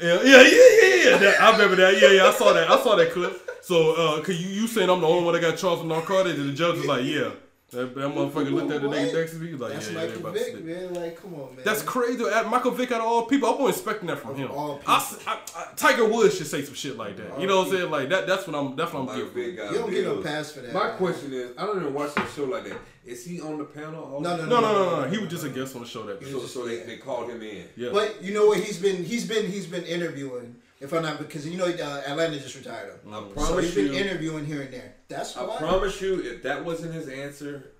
Yeah, 0.00 0.22
yeah, 0.22 0.42
yeah, 0.42 0.94
yeah, 0.94 1.22
yeah. 1.22 1.34
I 1.40 1.50
remember 1.52 1.76
that. 1.76 2.00
Yeah, 2.00 2.10
yeah. 2.10 2.26
I 2.26 2.32
saw 2.32 2.52
that. 2.52 2.70
I 2.70 2.82
saw 2.82 2.94
that 2.96 3.10
clip. 3.10 3.50
So, 3.62 3.94
uh, 3.94 4.22
cause 4.22 4.36
you, 4.40 4.48
you 4.48 4.66
saying 4.68 4.88
I'm 4.88 5.00
the 5.00 5.06
only 5.06 5.24
one 5.24 5.34
that 5.34 5.40
got 5.40 5.56
charged 5.58 5.82
with 5.82 5.90
narcotics, 5.90 6.38
and 6.38 6.48
the 6.48 6.52
judge 6.52 6.76
was 6.76 6.86
like, 6.86 7.04
yeah. 7.04 7.30
That, 7.70 7.94
that 7.96 8.08
motherfucker 8.14 8.50
looked 8.50 8.70
at 8.72 8.80
the 8.80 8.88
nigga 8.88 9.12
next 9.12 9.32
to 9.32 9.36
me. 9.36 9.48
He 9.48 9.52
like, 9.54 9.74
That's 9.74 9.90
yeah, 9.90 9.92
yeah, 9.92 10.00
they 10.00 10.06
Michael 10.14 10.20
about 10.22 10.32
to 10.34 10.38
Vick, 10.38 10.52
snitch. 10.52 10.64
man. 10.64 10.94
Like, 10.94 11.20
come 11.20 11.34
on, 11.34 11.54
man. 11.54 11.64
That's 11.66 11.82
crazy. 11.82 12.24
At 12.24 12.48
Michael 12.48 12.70
Vick 12.70 12.92
out 12.92 13.00
of 13.02 13.06
all 13.06 13.26
people, 13.26 13.46
I 13.46 13.52
wasn't 13.52 13.68
expecting 13.70 14.06
that 14.08 14.18
from 14.20 14.30
Of 14.30 14.36
him. 14.38 14.50
all 14.50 14.80
I 14.86 14.96
s- 14.96 15.18
I- 15.26 15.38
I- 15.54 15.66
Tiger 15.76 16.06
Woods 16.08 16.38
should 16.38 16.46
say 16.46 16.62
some 16.64 16.72
shit 16.72 16.96
like 16.96 17.18
that. 17.18 17.38
You 17.38 17.46
know 17.46 17.58
what 17.58 17.66
I'm 17.66 17.72
saying? 17.74 17.90
Like 17.90 18.08
that. 18.08 18.26
That's 18.26 18.46
what 18.46 18.56
I'm. 18.56 18.74
That's 18.74 18.90
what 18.90 19.00
I'm 19.00 19.06
Michael 19.06 19.28
getting. 19.28 19.56
You 19.56 19.74
don't 19.74 19.90
get 19.90 20.04
no 20.06 20.22
pass 20.22 20.52
for 20.52 20.60
that. 20.60 20.72
My 20.72 20.86
man. 20.88 20.96
question 20.96 21.32
is, 21.34 21.50
I 21.58 21.66
don't 21.66 21.78
even 21.80 21.92
watch 21.92 22.14
that 22.14 22.30
show 22.34 22.44
like 22.44 22.64
that. 22.64 22.78
Is 23.04 23.26
he 23.26 23.38
on 23.42 23.58
the 23.58 23.64
panel? 23.64 24.02
All 24.14 24.20
No, 24.22 24.36
the 24.38 24.46
no, 24.46 24.60
No, 24.60 24.72
no, 24.72 24.84
no, 24.96 25.02
no. 25.04 25.08
He 25.10 25.18
was 25.18 25.28
just 25.28 25.44
a 25.44 25.50
guest 25.50 25.74
on 25.76 25.82
the 25.82 25.88
show 25.88 26.04
that. 26.06 26.24
So, 26.26 26.40
so 26.46 26.66
they, 26.66 26.78
they 26.84 26.96
called 26.96 27.28
him 27.30 27.42
in. 27.42 27.64
Yeah. 27.76 27.90
But 27.92 28.22
you 28.22 28.32
know 28.32 28.46
what? 28.46 28.60
He's 28.60 28.78
been 28.78 29.04
he's 29.04 29.26
been 29.28 29.44
he's 29.50 29.66
been 29.66 29.84
interviewing. 29.84 30.56
If 30.80 30.92
I'm 30.92 31.02
not 31.02 31.18
because 31.18 31.46
you 31.46 31.58
know 31.58 31.64
uh, 31.66 32.02
Atlanta 32.06 32.38
just 32.38 32.54
retired 32.56 32.92
him. 32.92 33.12
I 33.12 33.18
So 33.20 33.26
promise 33.46 33.64
he's 33.66 33.74
been 33.74 33.92
you. 33.94 33.98
interviewing 33.98 34.46
here 34.46 34.62
and 34.62 34.72
there. 34.72 34.94
That's 35.08 35.34
why. 35.36 35.44
I 35.46 35.56
promise 35.58 36.00
you, 36.00 36.20
if 36.20 36.42
that 36.44 36.64
wasn't 36.64 36.94
his 36.94 37.08
answer, 37.08 37.72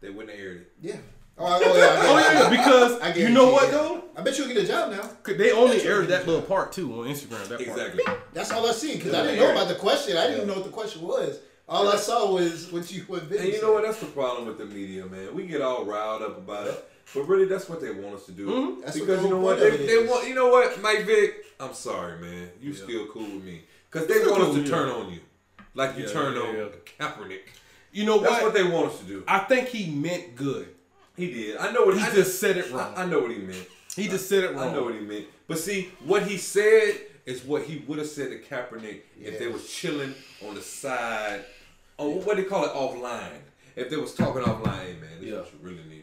they 0.00 0.10
wouldn't 0.10 0.30
have 0.30 0.40
aired 0.40 0.56
it. 0.62 0.72
Yeah. 0.80 0.96
Oh, 1.38 1.44
oh, 1.62 1.76
yeah, 1.76 1.84
I 2.00 2.06
Oh 2.06 2.18
yeah, 2.18 2.48
because 2.50 3.00
I 3.00 3.14
you 3.14 3.28
know 3.28 3.46
you, 3.48 3.52
what 3.52 3.64
yeah. 3.64 3.70
though? 3.72 4.04
I 4.16 4.22
bet 4.22 4.38
you'll 4.38 4.48
get 4.48 4.56
a 4.56 4.66
job 4.66 4.90
now. 4.90 5.10
They 5.34 5.52
only 5.52 5.82
aired 5.82 6.08
that 6.08 6.26
little 6.26 6.40
part 6.42 6.72
too 6.72 6.92
on 7.00 7.08
Instagram. 7.08 7.46
That 7.48 7.58
part. 7.58 7.60
Exactly. 7.60 8.04
That's 8.32 8.50
all 8.52 8.66
I 8.66 8.72
see 8.72 8.96
because 8.96 9.12
Yeah, 9.12 9.20
I 9.20 9.22
didn't 9.24 9.40
know 9.40 9.46
aired 9.48 9.56
about 9.56 9.68
the 9.68 9.74
question. 9.74 10.16
I 10.16 10.22
didn't 10.28 10.36
even 10.36 10.48
know 10.48 10.54
what 10.54 10.64
the 10.64 10.70
question 10.70 11.02
was. 11.02 11.38
All 11.68 11.88
I 11.88 11.96
saw 11.96 12.32
was 12.32 12.70
what 12.72 12.90
you 12.92 13.02
what 13.02 13.24
Vinny 13.24 13.38
And 13.40 13.48
you 13.48 13.54
said. 13.54 13.62
know 13.62 13.72
what? 13.72 13.84
That's 13.84 14.00
the 14.00 14.06
problem 14.06 14.46
with 14.46 14.56
the 14.58 14.64
media, 14.66 15.04
man. 15.04 15.34
We 15.34 15.46
get 15.46 15.60
all 15.60 15.84
riled 15.84 16.22
up 16.22 16.38
about 16.38 16.68
it, 16.68 16.88
but 17.14 17.22
really, 17.22 17.46
that's 17.46 17.68
what 17.68 17.80
they 17.80 17.90
want 17.90 18.14
us 18.16 18.26
to 18.26 18.32
do. 18.32 18.46
Mhm. 18.46 18.82
That's 18.82 18.98
what 18.98 19.06
because 19.06 19.22
the 19.22 19.28
you 19.28 19.34
know 19.34 19.40
what? 19.40 19.58
point 19.58 19.70
They, 19.70 19.74
of 19.76 19.80
it 19.80 19.86
they 19.86 20.06
want. 20.08 20.28
You 20.28 20.34
know 20.34 20.48
what, 20.48 20.80
Mike 20.82 21.04
Vick? 21.06 21.44
I'm 21.60 21.72
sorry, 21.74 22.18
man. 22.20 22.50
You 22.60 22.72
Yeah. 22.72 22.82
still 22.84 23.06
cool 23.06 23.22
with 23.22 23.44
me 23.44 23.62
because 23.90 24.06
they 24.08 24.14
Still 24.20 24.32
want 24.32 24.42
us 24.44 24.54
to 24.56 24.60
yeah. 24.62 24.68
turn 24.68 24.88
on 24.90 25.12
you, 25.12 25.20
like 25.74 25.96
you 25.96 26.04
Yeah, 26.04 26.12
turned 26.12 26.36
yeah, 26.36 26.42
on 26.42 26.54
yeah. 26.56 26.64
Kaepernick. 26.98 27.40
You 27.92 28.04
know 28.04 28.18
That's 28.18 28.30
what? 28.30 28.30
That's 28.30 28.44
what 28.44 28.54
they 28.54 28.64
want 28.64 28.92
us 28.92 28.98
to 28.98 29.04
do. 29.06 29.24
I 29.26 29.38
think 29.40 29.68
he 29.68 29.90
meant 29.90 30.36
good. 30.36 30.68
He 31.16 31.32
did. 31.32 31.56
I 31.56 31.72
know 31.72 31.84
what 31.86 31.96
He 31.96 32.02
I 32.02 32.10
just 32.10 32.38
said 32.40 32.58
it 32.58 32.70
wrong. 32.70 32.92
I, 32.94 33.04
I 33.04 33.06
know 33.06 33.20
what 33.20 33.30
he 33.30 33.38
meant. 33.38 33.66
He 33.94 34.06
just 34.08 34.28
said 34.28 34.44
it 34.44 34.54
wrong. 34.54 34.68
I 34.68 34.72
know 34.74 34.82
what 34.84 34.94
he 34.94 35.00
meant. 35.00 35.24
But 35.48 35.58
see, 35.58 35.90
what 36.04 36.24
he 36.24 36.36
said 36.36 37.00
is 37.24 37.42
what 37.42 37.62
he 37.62 37.82
would 37.86 37.98
have 37.98 38.06
said 38.08 38.28
to 38.30 38.38
Kaepernick 38.38 39.00
if 39.18 39.38
they 39.38 39.46
Yeah. 39.46 39.52
was 39.52 39.66
chilling 39.72 40.14
on 40.46 40.54
the 40.56 40.60
side, 40.60 41.40
or 41.96 42.20
what 42.20 42.36
do 42.36 42.42
they 42.42 42.48
call 42.48 42.64
it, 42.66 42.72
offline. 42.72 43.38
If 43.74 43.88
they 43.88 43.96
was 43.96 44.14
talking 44.14 44.42
offline, 44.42 44.80
hey 44.80 44.92
man, 45.00 45.10
this 45.18 45.22
is 45.22 45.26
Yeah. 45.32 45.38
what 45.38 45.52
you 45.54 45.58
really 45.62 45.76
need 45.76 45.88
to 45.88 45.88
do. 45.90 45.95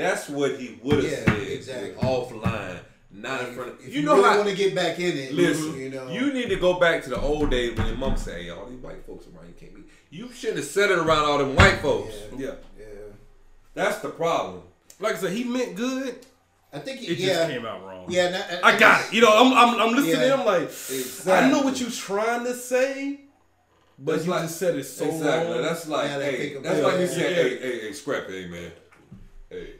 That's 0.00 0.28
what 0.28 0.58
he 0.58 0.78
would 0.82 1.02
have 1.04 1.12
Yeah, 1.12 1.24
said 1.24 1.48
exactly. 1.48 1.90
offline. 2.08 2.78
not 3.12 3.40
in 3.48 3.54
front 3.54 3.70
of 3.72 3.80
If 3.80 3.88
you. 3.92 4.00
you, 4.00 4.06
know 4.06 4.16
really 4.16 4.28
how? 4.28 4.36
want 4.38 4.48
to 4.50 4.54
get 4.54 4.74
back 4.74 4.98
in 5.00 5.18
it, 5.18 5.32
Listen, 5.34 5.78
you 5.78 5.90
know, 5.90 6.08
you 6.08 6.32
need 6.32 6.48
to 6.48 6.56
go 6.56 6.78
back 6.78 7.02
to 7.04 7.10
the 7.10 7.20
old 7.20 7.50
days 7.50 7.76
when 7.76 7.86
your 7.88 7.96
mom 7.96 8.16
said, 8.16 8.40
hey, 8.40 8.50
"All 8.50 8.66
these 8.66 8.78
white 8.78 9.04
folks 9.04 9.26
around, 9.26 9.48
you 9.48 9.54
can't 9.58 9.74
be." 9.74 9.82
You 10.10 10.30
shouldn't 10.32 10.58
have 10.58 10.66
said 10.66 10.90
it 10.90 10.98
around 10.98 11.24
all 11.28 11.38
them 11.38 11.54
white 11.56 11.80
folks. 11.80 12.14
Yeah. 12.36 12.46
Yeah. 12.46 12.54
yeah. 12.78 12.84
That's 13.74 13.98
the 13.98 14.10
problem. 14.10 14.62
Like 15.00 15.16
I 15.16 15.18
said, 15.18 15.32
he 15.32 15.44
meant 15.44 15.74
good. 15.76 16.14
I 16.72 16.78
think 16.78 17.02
It 17.02 17.18
yeah, 17.18 17.26
just 17.34 17.50
came 17.50 17.66
out 17.66 17.84
wrong. 17.84 18.06
yeah. 18.08 18.26
and 18.26 18.64
I 18.64 18.78
got 18.78 19.06
it. 19.06 19.12
You 19.12 19.22
know, 19.22 19.32
I'm 19.34 19.52
I'm, 19.52 19.80
I'm 19.80 19.94
listening 19.96 20.20
Yeah. 20.20 20.36
to 20.36 20.36
him 20.38 20.46
like 20.46 20.62
Exactly. 20.68 21.32
I 21.32 21.50
know 21.50 21.62
what 21.62 21.80
you're 21.80 21.90
trying 21.90 22.44
to 22.44 22.54
say, 22.54 23.22
but 23.98 24.12
That's 24.12 24.24
you 24.26 24.30
like- 24.30 24.42
just 24.42 24.56
said 24.58 24.76
it 24.76 24.84
so 24.84 25.06
exactly. 25.06 25.52
wrong. 25.52 25.62
That's 25.62 25.88
like, 25.88 26.06
Yeah, 26.10 26.20
hey, 26.22 26.54
that's 26.62 26.78
it. 26.78 26.84
like 26.84 27.00
you 27.00 27.06
said, 27.08 27.36
yeah. 27.36 27.42
hey, 27.42 27.58
hey, 27.58 27.80
hey, 27.80 27.92
scrap 27.92 28.28
it, 28.28 28.30
hey, 28.30 28.46
man. 28.46 28.70
Hey, 29.50 29.58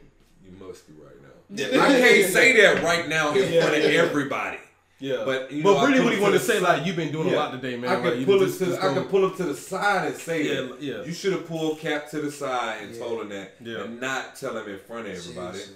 musty 0.59 0.93
right 1.03 1.21
now. 1.21 1.27
Yeah. 1.53 1.81
I 1.83 1.87
can't 1.99 2.31
say 2.31 2.61
that 2.61 2.83
right 2.83 3.07
now 3.09 3.33
in 3.33 3.51
Yeah. 3.51 3.61
front 3.61 3.75
of 3.83 3.83
everybody. 3.91 4.57
yeah, 4.99 5.23
But, 5.25 5.51
you 5.51 5.63
know, 5.63 5.77
I 5.77 5.87
really, 5.89 6.03
what 6.03 6.13
he 6.13 6.19
wanted 6.19 6.39
to 6.39 6.45
say, 6.45 6.53
side. 6.59 6.61
like 6.63 6.85
you've 6.85 6.95
been 6.95 7.11
doing 7.11 7.33
a 7.33 7.35
lot 7.35 7.51
today, 7.51 7.75
man. 7.75 7.89
I 7.89 7.95
like, 7.95 8.03
can 8.11 8.19
you 8.19 8.25
pull 8.25 8.39
just- 8.39 8.61
it 8.61 8.65
to, 8.65 8.71
just 8.71 8.83
I 8.83 8.93
can 8.93 9.05
pull 9.05 9.25
him 9.25 9.35
to 9.35 9.43
the 9.45 9.55
side 9.55 10.07
and 10.07 10.15
say 10.15 10.43
Yeah, 10.47 10.61
that. 10.61 10.81
yeah. 10.81 11.03
You 11.03 11.11
should 11.13 11.33
have 11.33 11.47
pulled 11.47 11.79
Cap 11.79 12.09
to 12.11 12.21
the 12.21 12.31
side 12.31 12.83
and 12.83 12.93
Yeah. 12.93 12.99
told 13.03 13.21
him 13.21 13.29
that, 13.29 13.55
Yeah. 13.63 13.83
and 13.83 13.99
not 13.99 14.35
tell 14.35 14.55
him 14.57 14.69
in 14.69 14.79
front 14.79 15.07
of 15.07 15.13
everybody, 15.15 15.57
Seriously. 15.57 15.75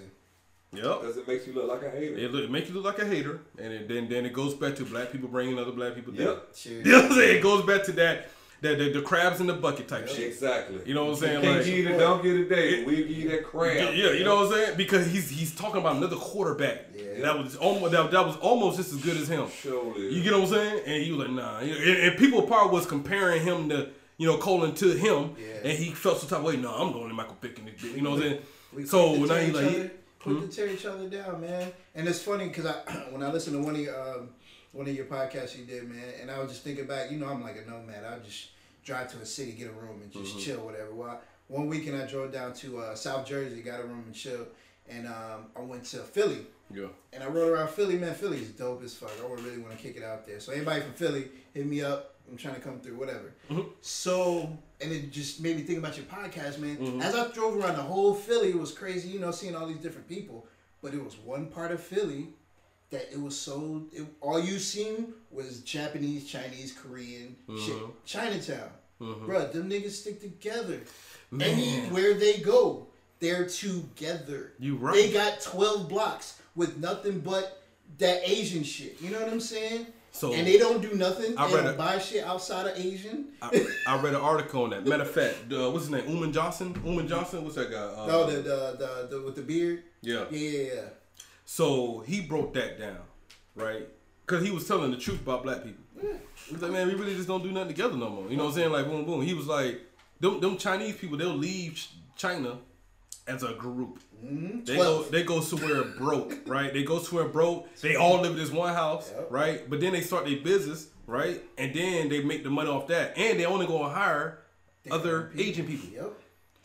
Yep. 0.72 1.00
because 1.00 1.16
it 1.16 1.26
makes 1.28 1.46
you 1.46 1.52
look 1.54 1.68
like 1.68 1.82
a 1.82 1.90
hater. 1.90 2.16
It, 2.18 2.32
look, 2.32 2.44
it 2.44 2.50
make 2.50 2.68
you 2.68 2.74
look 2.74 2.84
like 2.84 2.98
a 3.00 3.06
hater, 3.06 3.40
and 3.58 3.72
it, 3.72 3.88
then 3.88 4.08
then 4.08 4.26
it 4.26 4.32
goes 4.32 4.54
back 4.54 4.76
to 4.76 4.84
black 4.84 5.10
people 5.12 5.28
bringing 5.28 5.58
other 5.58 5.72
black 5.72 5.94
people 5.94 6.12
down. 6.12 6.26
Yep. 6.26 6.48
You 6.64 6.82
know 6.92 6.96
what 7.02 7.10
I'm 7.12 7.16
saying? 7.16 7.36
It 7.38 7.42
goes 7.42 7.64
back 7.64 7.82
to 7.84 7.92
that 7.92 8.28
that 8.62 8.78
the, 8.78 8.90
the 8.90 9.02
crabs 9.02 9.40
in 9.40 9.46
the 9.46 9.52
bucket 9.52 9.86
type 9.88 10.08
shit. 10.08 10.28
Exactly. 10.28 10.80
You 10.86 10.94
know 10.94 11.04
what 11.04 11.10
I'm 11.12 11.16
saying? 11.16 11.42
Can't 11.42 11.56
Like- 11.56 11.64
give 11.66 11.76
you 11.78 11.88
the 11.92 11.98
don't 11.98 12.22
get 12.22 12.36
it 12.36 12.48
day. 12.48 12.84
We 12.84 12.96
give 12.96 13.10
you 13.10 13.28
that 13.30 13.44
crap. 13.44 13.76
Yeah, 13.76 14.12
you 14.12 14.24
know 14.24 14.36
what 14.36 14.46
I'm 14.46 14.52
saying? 14.52 14.76
Because 14.76 15.06
he's 15.06 15.28
he's 15.30 15.54
talking 15.54 15.80
about 15.80 15.96
another 15.96 16.16
quarterback 16.16 16.86
Yeah. 16.94 17.20
that 17.22 17.38
was 17.38 17.56
almost 17.56 17.92
that, 17.92 18.10
that 18.10 18.26
was 18.26 18.36
almost 18.38 18.78
just 18.78 18.92
as 18.92 19.00
good 19.02 19.16
as 19.16 19.28
him. 19.28 19.46
Surely. 19.50 20.14
You 20.14 20.22
get 20.22 20.32
what 20.32 20.42
I'm 20.42 20.48
saying? 20.48 20.82
And 20.86 21.02
he 21.02 21.12
was 21.12 21.26
like, 21.26 21.30
nah. 21.36 21.58
And, 21.58 21.70
and 21.70 22.18
people 22.18 22.42
probably 22.42 22.72
was 22.74 22.86
comparing 22.86 23.42
him 23.42 23.68
to 23.68 23.88
you 24.18 24.26
know 24.26 24.38
Colin 24.38 24.74
to 24.76 24.92
him, 24.92 25.36
Yeah. 25.38 25.68
and 25.70 25.78
he 25.78 25.90
felt 25.90 26.18
some 26.20 26.28
type 26.30 26.38
of 26.38 26.44
way. 26.44 26.56
No, 26.56 26.72
I'm 26.74 26.92
going 26.92 27.08
to 27.08 27.14
Michael 27.14 27.36
Vick 27.42 27.56
this. 27.62 27.82
You 27.82 28.00
know 28.00 28.12
what 28.12 28.22
I'm 28.22 28.28
saying? 28.30 28.42
We 28.72 28.86
So 28.86 29.14
now 29.16 29.26
tear 29.26 29.42
he 29.42 29.48
each 29.48 29.54
like, 29.54 29.64
other, 29.66 29.90
quick 30.20 30.40
to 30.40 30.48
tear 30.56 30.66
each 30.68 30.86
other 30.86 31.08
down, 31.08 31.40
man. 31.42 31.72
And 31.94 32.08
it's 32.08 32.22
funny 32.22 32.48
because 32.48 32.64
I 32.66 32.72
when 33.10 33.22
I 33.22 33.30
listen 33.30 33.52
to 33.52 33.58
one 33.60 33.74
of 33.74 33.80
your 33.80 34.16
um, 34.16 34.30
one 34.76 34.86
of 34.88 34.94
your 34.94 35.06
podcasts 35.06 35.58
you 35.58 35.64
did, 35.64 35.88
man, 35.88 36.04
and 36.20 36.30
I 36.30 36.38
was 36.38 36.50
just 36.50 36.62
thinking 36.62 36.86
back. 36.86 37.10
You 37.10 37.18
know, 37.18 37.28
I'm 37.28 37.42
like 37.42 37.56
a 37.64 37.68
nomad. 37.70 38.04
I'll 38.04 38.20
just 38.20 38.48
drive 38.84 39.10
to 39.12 39.18
a 39.18 39.26
city, 39.26 39.52
get 39.52 39.68
a 39.68 39.72
room, 39.72 40.00
and 40.02 40.12
just 40.12 40.38
chill, 40.38 40.58
whatever. 40.58 40.92
Well, 40.94 41.20
one 41.48 41.66
weekend 41.68 42.00
I 42.00 42.06
drove 42.06 42.32
down 42.32 42.52
to 42.54 42.78
uh, 42.78 42.94
South 42.94 43.26
Jersey, 43.26 43.62
got 43.62 43.80
a 43.80 43.84
room 43.84 44.04
and 44.06 44.14
chill, 44.14 44.46
and 44.88 45.06
um, 45.06 45.46
I 45.56 45.60
went 45.60 45.84
to 45.86 45.98
Philly. 45.98 46.46
yeah. 46.72 46.86
And 47.12 47.22
I 47.24 47.26
rode 47.28 47.50
around 47.52 47.70
Philly, 47.70 47.96
man. 47.98 48.14
Philly's 48.14 48.50
dope 48.50 48.82
as 48.84 48.94
fuck. 48.94 49.10
I 49.22 49.26
would 49.28 49.40
really 49.40 49.58
want 49.58 49.76
to 49.76 49.82
kick 49.82 49.96
it 49.96 50.02
out 50.04 50.26
there. 50.26 50.38
So 50.40 50.52
anybody 50.52 50.82
from 50.82 50.92
Philly, 50.92 51.28
hit 51.54 51.66
me 51.66 51.82
up. 51.82 52.12
I'm 52.30 52.36
trying 52.36 52.56
to 52.56 52.60
come 52.60 52.80
through, 52.80 52.96
whatever. 52.96 53.32
So, 53.80 54.56
and 54.80 54.92
it 54.92 55.12
just 55.12 55.40
made 55.40 55.56
me 55.56 55.62
think 55.62 55.78
about 55.78 55.96
your 55.96 56.06
podcast, 56.06 56.58
man. 56.58 57.00
As 57.00 57.14
I 57.14 57.28
drove 57.32 57.56
around 57.56 57.76
the 57.76 57.82
whole 57.82 58.14
Philly, 58.14 58.50
it 58.50 58.58
was 58.58 58.72
crazy, 58.72 59.08
you 59.08 59.20
know, 59.20 59.30
seeing 59.30 59.54
all 59.54 59.66
these 59.66 59.78
different 59.78 60.08
people. 60.08 60.46
But 60.82 60.92
it 60.94 61.02
was 61.02 61.16
one 61.16 61.46
part 61.46 61.70
of 61.72 61.80
Philly 61.80 62.28
that 62.90 63.12
it 63.12 63.20
was 63.20 63.36
so. 63.38 63.82
It, 63.92 64.04
all 64.20 64.40
you 64.40 64.58
seen 64.58 65.12
was 65.30 65.60
Japanese, 65.60 66.26
Chinese, 66.26 66.72
Korean, 66.72 67.36
shit. 67.58 67.76
Chinatown, 68.04 68.70
Bruh, 69.00 69.52
them 69.52 69.68
niggas 69.70 69.90
stick 69.92 70.20
together. 70.20 70.80
Anywhere 71.40 72.14
they 72.14 72.38
go, 72.38 72.86
they're 73.18 73.46
together. 73.46 74.52
You 74.58 74.76
right. 74.76 74.94
They 74.94 75.12
got 75.12 75.40
12 75.40 75.88
blocks 75.88 76.40
with 76.54 76.78
nothing 76.78 77.20
but 77.20 77.62
that 77.98 78.22
Asian 78.28 78.62
shit. 78.62 79.00
You 79.00 79.10
know 79.10 79.20
what 79.20 79.32
I'm 79.32 79.40
saying? 79.40 79.86
So- 80.12 80.32
and 80.32 80.46
they 80.46 80.56
don't 80.56 80.80
do 80.80 80.94
nothing. 80.94 81.36
I 81.36 81.46
they 81.48 81.56
read 81.56 81.66
a- 81.66 81.72
buy 81.74 81.98
shit 81.98 82.24
outside 82.24 82.66
of 82.68 82.78
Asian. 82.78 83.26
I, 83.42 83.66
I 83.86 83.98
read 84.00 84.14
an 84.14 84.20
article 84.20 84.62
on 84.64 84.70
that. 84.70 84.86
Matter 84.86 85.02
of 85.02 85.10
fact, 85.10 85.52
uh, 85.52 85.68
what's 85.70 85.84
his 85.86 85.90
name? 85.90 86.08
Umar 86.08 86.30
Johnson. 86.30 86.74
Umar 86.86 87.04
Johnson. 87.04 87.42
What's 87.44 87.56
that 87.56 87.70
guy? 87.70 87.76
Uh, 87.76 88.06
no, 88.06 88.30
the, 88.30 88.36
the 88.38 88.76
the 88.78 89.08
the 89.16 89.22
with 89.22 89.34
the 89.36 89.42
beard. 89.42 89.82
yeah. 90.00 90.24
Yeah, 90.30 90.38
yeah, 90.38 90.72
yeah. 90.74 90.80
So 91.46 92.00
he 92.06 92.20
broke 92.20 92.52
that 92.54 92.78
down, 92.78 92.98
right? 93.54 93.88
Because 94.26 94.44
he 94.44 94.50
was 94.50 94.66
telling 94.66 94.90
the 94.90 94.96
truth 94.98 95.22
about 95.22 95.42
black 95.44 95.62
people. 95.64 95.84
He's 96.48 96.60
like, 96.60 96.72
man, 96.72 96.86
we 96.88 96.94
really 96.94 97.14
just 97.14 97.28
don't 97.28 97.42
do 97.42 97.50
nothing 97.52 97.68
together 97.68 97.96
no 97.96 98.10
more. 98.10 98.28
You 98.28 98.36
know 98.36 98.44
what 98.44 98.50
I'm 98.50 98.56
saying? 98.56 98.72
Like, 98.72 98.84
boom, 98.86 99.04
boom. 99.06 99.22
He 99.22 99.32
was 99.32 99.46
like, 99.46 99.80
them, 100.20 100.40
them 100.40 100.58
Chinese 100.58 100.96
people, 100.96 101.16
they'll 101.16 101.34
leave 101.34 101.82
China 102.16 102.58
as 103.26 103.42
a 103.42 103.54
group. 103.54 104.00
Mm-hmm. 104.24 104.64
They 104.64 104.76
go, 104.76 104.96
12. 104.98 105.10
they 105.12 105.22
go 105.22 105.40
somewhere 105.40 105.84
broke, 105.84 106.36
right? 106.46 106.72
They 106.72 106.82
go 106.82 106.98
somewhere 106.98 107.28
broke. 107.28 107.74
They 107.76 107.96
all 107.96 108.20
live 108.20 108.32
in 108.32 108.38
this 108.38 108.50
one 108.50 108.74
house, 108.74 109.12
Yep. 109.16 109.26
right? 109.30 109.70
But 109.70 109.80
then 109.80 109.92
they 109.92 110.00
start 110.02 110.26
their 110.26 110.40
business, 110.40 110.88
right? 111.06 111.42
And 111.56 111.72
then 111.74 112.08
they 112.08 112.22
make 112.22 112.42
the 112.44 112.50
money 112.50 112.68
off 112.68 112.88
that, 112.88 113.16
and 113.16 113.38
they 113.38 113.46
only 113.46 113.66
go 113.66 113.84
and 113.84 113.92
hire 113.94 114.40
other 114.90 115.32
Asian 115.36 115.66
people. 115.66 115.88
Yep. 115.90 116.12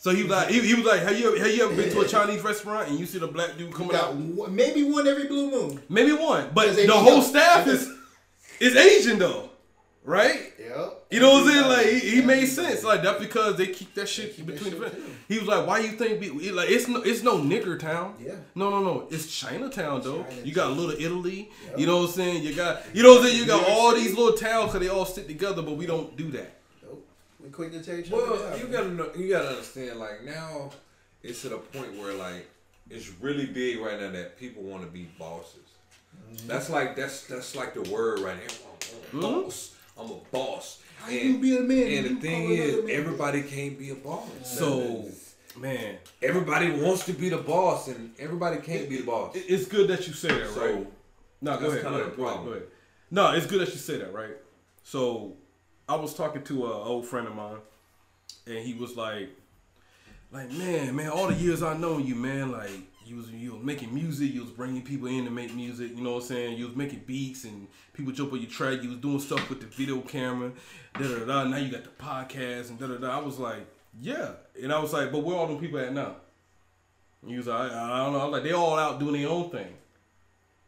So 0.02 0.10
he 0.10 0.24
was 0.24 0.32
like, 0.32 0.50
he, 0.50 0.62
he 0.62 0.74
was 0.74 0.84
like, 0.84 1.02
have 1.02 1.20
you 1.20 1.36
have 1.36 1.52
you 1.52 1.64
ever 1.64 1.76
been 1.76 1.92
to 1.92 2.00
a 2.00 2.08
Chinese 2.08 2.42
restaurant 2.42 2.90
and 2.90 3.00
you 3.00 3.06
see 3.06 3.20
the 3.20 3.28
black 3.28 3.56
dude 3.56 3.72
coming 3.72 3.96
out? 3.96 4.16
one, 4.16 4.56
maybe 4.56 4.82
one 4.82 5.06
every 5.06 5.28
blue 5.28 5.52
moon. 5.52 5.80
Maybe 5.90 6.12
one, 6.12 6.50
but 6.56 6.76
the 6.76 6.92
whole 6.92 7.22
staff 7.22 7.68
is 7.68 7.88
is 8.60 8.76
Asian 8.76 9.20
though, 9.20 9.52
right? 10.04 10.54
Yep. 10.60 11.06
You 11.12 11.20
know 11.20 11.34
what 11.34 11.44
I'm 11.44 11.50
saying? 11.52 11.68
Like 11.68 11.86
he, 11.86 12.16
he 12.16 12.22
made 12.24 12.48
sense. 12.48 12.84
Like 12.84 13.04
that's 13.04 13.20
because 13.20 13.58
they 13.58 13.68
keep 13.68 13.94
that 13.94 14.10
shit 14.10 14.36
keep 14.36 14.48
that 14.48 14.54
between. 14.54 14.72
shit 14.72 14.82
the 14.82 14.90
too. 14.90 15.04
He 15.28 15.38
was 15.38 15.48
like, 15.48 15.68
"Why 15.68 15.78
you 15.78 15.90
think? 15.90 16.20
He 16.20 16.52
like 16.52 16.72
it's 16.72 16.88
no 16.88 17.04
it's 17.04 17.22
no 17.22 17.38
nigger 17.38 17.78
town. 17.80 18.16
Yeah. 18.20 18.38
No, 18.56 18.72
no, 18.72 18.82
no. 18.82 19.08
It's 19.12 19.28
Chinatown 19.28 20.02
though. 20.02 20.24
Chinatown. 20.24 20.46
You 20.48 20.54
got 20.56 20.72
Little 20.72 21.00
Italy. 21.00 21.52
You 21.78 21.86
know 21.86 21.98
what 21.98 22.06
I'm 22.06 22.14
saying? 22.14 22.44
You 22.44 22.56
got 22.56 22.82
you 22.96 23.04
know 23.04 23.14
what 23.14 23.22
I'm 23.22 23.28
saying? 23.28 23.38
You 23.38 23.46
got 23.46 23.70
all 23.70 23.94
these 23.94 24.18
little 24.18 24.36
towns 24.36 24.72
because 24.72 24.80
they 24.80 24.92
all 24.92 25.06
stick 25.06 25.28
together, 25.28 25.62
but 25.62 25.78
we 25.78 25.86
don't 25.86 26.18
do 26.18 26.32
that. 26.32 26.61
Nope. 27.52 27.56
Quick 27.56 27.72
to 27.74 27.84
tear 27.84 28.00
each 28.00 28.12
other 28.12 28.18
Well, 28.18 28.50
down. 28.50 28.58
you 28.60 28.64
man. 28.66 28.72
gotta 28.72 28.90
know, 28.90 29.12
you 29.16 29.30
gotta 29.30 29.50
understand. 29.50 30.00
Like 30.00 30.24
now, 30.24 30.72
it's 31.24 31.46
at 31.46 31.52
a 31.52 31.58
point 31.58 31.94
where 31.98 32.14
like 32.14 32.50
it's 32.90 33.10
really 33.20 33.46
big 33.46 33.80
right 33.80 34.00
now 34.00 34.12
that 34.12 34.38
people 34.40 34.64
want 34.64 34.84
to 34.84 34.90
be 34.90 35.04
bosses. 35.20 35.56
Mm-hmm. 36.34 36.48
That's 36.48 36.70
like 36.70 36.96
that's 36.96 37.26
that's 37.28 37.56
like 37.56 37.74
the 37.74 37.82
word 37.92 38.20
right 38.20 38.38
now. 38.38 38.54
I'm 39.14 39.20
a 39.24 39.28
hmm? 39.28 39.44
boss. 39.44 39.76
I'm 40.00 40.10
a 40.10 40.18
boss. 40.32 40.82
How 41.00 41.10
you 41.10 41.40
be 41.40 41.58
a 41.58 41.62
man 41.62 41.88
And 41.88 42.06
and 42.06 42.18
the 42.18 42.22
thing 42.22 42.52
is, 42.52 42.90
everybody 42.90 43.42
can't 43.44 43.78
be 43.78 43.90
a 43.90 43.96
boss. 43.96 44.28
So, 44.44 45.06
man, 45.58 45.98
everybody 46.22 46.70
wants 46.72 47.06
to 47.06 47.14
be 47.14 47.30
the 47.30 47.38
boss, 47.38 47.88
and 47.88 48.14
everybody 48.20 48.58
can't 48.58 48.88
be 48.88 48.98
the 48.98 49.04
boss. 49.04 49.36
it- 49.36 49.46
it's 49.48 49.66
good 49.68 49.88
that 49.90 50.08
you 50.08 50.14
say 50.14 50.28
that, 50.30 50.50
So 50.50 50.62
right? 50.66 50.88
No, 51.42 51.58
go 51.58 51.60
that's 51.62 51.74
ahead. 51.74 51.84
Go 51.84 51.90
kinda 51.90 51.90
ahead, 51.90 52.02
ahead. 52.02 52.16
problem. 52.18 52.46
Go 52.46 52.52
ahead. 52.52 52.68
No, 53.10 53.32
it's 53.34 53.46
good 53.48 53.62
that 53.62 53.70
you 53.70 53.80
say 53.80 53.98
that, 53.98 54.14
right? 54.14 54.38
So, 54.84 55.36
I 55.92 55.96
was 55.96 56.14
talking 56.14 56.42
to 56.44 56.66
an 56.68 56.72
old 56.72 57.06
friend 57.06 57.28
of 57.28 57.36
mine, 57.36 57.58
and 58.48 58.60
he 58.60 58.74
was 58.74 58.96
like, 58.96 59.28
like 60.32 60.50
man, 60.54 60.96
man, 60.96 61.10
all 61.10 61.28
the 61.28 61.36
years 61.36 61.62
I 61.62 61.76
known 61.76 62.06
you, 62.06 62.16
man, 62.16 62.50
like 62.50 62.72
you 63.06 63.18
was 63.18 63.30
you 63.30 63.56
was 63.56 63.62
making 63.62 63.94
music, 63.94 64.34
you 64.34 64.40
was 64.40 64.52
bringing 64.52 64.84
people 64.84 65.10
in 65.10 65.26
to 65.26 65.32
make 65.32 65.54
music. 65.54 65.92
You 65.94 66.02
know 66.02 66.14
what 66.14 66.22
I'm 66.22 66.28
saying? 66.30 66.58
You 66.58 66.68
was 66.68 66.78
making 66.78 67.04
beats 67.06 67.44
and 67.44 67.68
people 67.92 68.14
jump 68.14 68.32
on 68.32 68.40
your 68.40 68.50
track. 68.50 68.82
You 68.82 68.88
was 68.88 69.00
doing 69.00 69.20
stuff 69.20 69.50
with 69.50 69.60
the 69.60 69.68
video 69.68 70.00
camera, 70.00 70.54
da 70.94 71.10
da 71.10 71.26
da. 71.26 71.44
Now 71.44 71.58
you 71.58 71.70
got 71.70 71.84
the 71.84 71.90
podcast 71.90 72.70
and 72.70 72.80
da 72.80 72.88
da 72.88 72.96
da. 72.96 73.20
I 73.20 73.22
was 73.22 73.38
like, 73.38 73.68
yeah, 74.00 74.30
and 74.64 74.72
I 74.72 74.80
was 74.80 74.94
like, 74.94 75.12
but 75.12 75.20
where 75.20 75.36
all 75.36 75.48
them 75.48 75.60
people 75.60 75.80
at 75.80 75.94
now? 75.94 76.16
He 77.28 77.36
was 77.36 77.48
like, 77.48 77.70
I, 77.70 77.96
I 77.96 77.98
don't 77.98 78.14
know. 78.14 78.20
I 78.20 78.24
was 78.24 78.32
like, 78.32 78.44
they 78.44 78.54
all 78.54 78.80
out 78.80 78.98
doing 78.98 79.22
their 79.22 79.30
own 79.30 79.50
thing, 79.50 79.74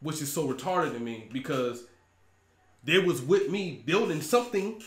which 0.02 0.22
is 0.22 0.34
so 0.34 0.50
retarded 0.50 0.92
to 0.92 1.00
me 1.00 1.30
because 1.32 1.86
they 2.84 3.00
was 3.00 3.22
with 3.22 3.50
me 3.50 3.82
building 3.86 4.22
something, 4.22 4.82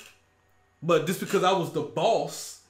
but 0.87 1.07
just 1.07 1.21
because 1.21 1.43
I 1.43 1.53
was 1.53 1.73
the 1.73 1.83
boss, 1.83 2.61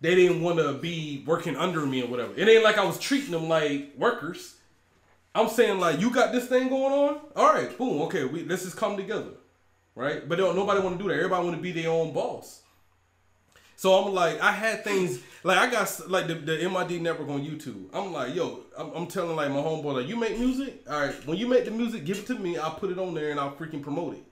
they 0.00 0.14
didn't 0.14 0.42
want 0.42 0.58
to 0.58 0.74
be 0.74 1.24
working 1.26 1.56
under 1.56 1.86
me 1.86 2.02
or 2.02 2.08
whatever. 2.08 2.34
It 2.36 2.46
ain't 2.46 2.62
like 2.62 2.76
I 2.76 2.84
was 2.84 2.98
treating 2.98 3.30
them 3.30 3.48
like 3.48 3.94
workers. 3.96 4.56
I'm 5.34 5.48
saying 5.48 5.80
like, 5.80 5.98
you 5.98 6.10
got 6.10 6.32
this 6.32 6.46
thing 6.46 6.68
going 6.68 6.92
on. 6.92 7.20
All 7.34 7.54
right, 7.54 7.76
boom, 7.78 8.02
okay, 8.02 8.24
we 8.24 8.44
let's 8.44 8.64
just 8.64 8.76
come 8.76 8.96
together, 8.98 9.30
right? 9.94 10.28
But 10.28 10.36
don't 10.36 10.54
nobody 10.54 10.80
want 10.80 10.98
to 10.98 11.02
do 11.02 11.08
that. 11.08 11.16
Everybody 11.16 11.44
want 11.44 11.56
to 11.56 11.62
be 11.62 11.72
their 11.72 11.90
own 11.90 12.12
boss. 12.12 12.60
So 13.76 13.94
I'm 13.94 14.12
like, 14.12 14.40
I 14.40 14.52
had 14.52 14.84
things 14.84 15.20
like 15.42 15.58
I 15.58 15.70
got 15.70 16.10
like 16.10 16.26
the, 16.26 16.34
the 16.34 16.68
MID 16.68 17.00
network 17.00 17.28
on 17.30 17.44
YouTube. 17.44 17.86
I'm 17.94 18.12
like, 18.12 18.34
yo, 18.34 18.60
I'm, 18.76 18.92
I'm 18.92 19.06
telling 19.06 19.34
like 19.34 19.50
my 19.50 19.56
homeboy, 19.56 19.94
like, 19.94 20.06
you 20.06 20.16
make 20.16 20.38
music, 20.38 20.84
all 20.88 21.00
right. 21.00 21.26
When 21.26 21.38
you 21.38 21.48
make 21.48 21.64
the 21.64 21.70
music, 21.70 22.04
give 22.04 22.18
it 22.18 22.26
to 22.26 22.34
me. 22.34 22.58
I'll 22.58 22.74
put 22.74 22.90
it 22.90 22.98
on 22.98 23.14
there 23.14 23.30
and 23.30 23.40
I'll 23.40 23.52
freaking 23.52 23.82
promote 23.82 24.14
it. 24.14 24.24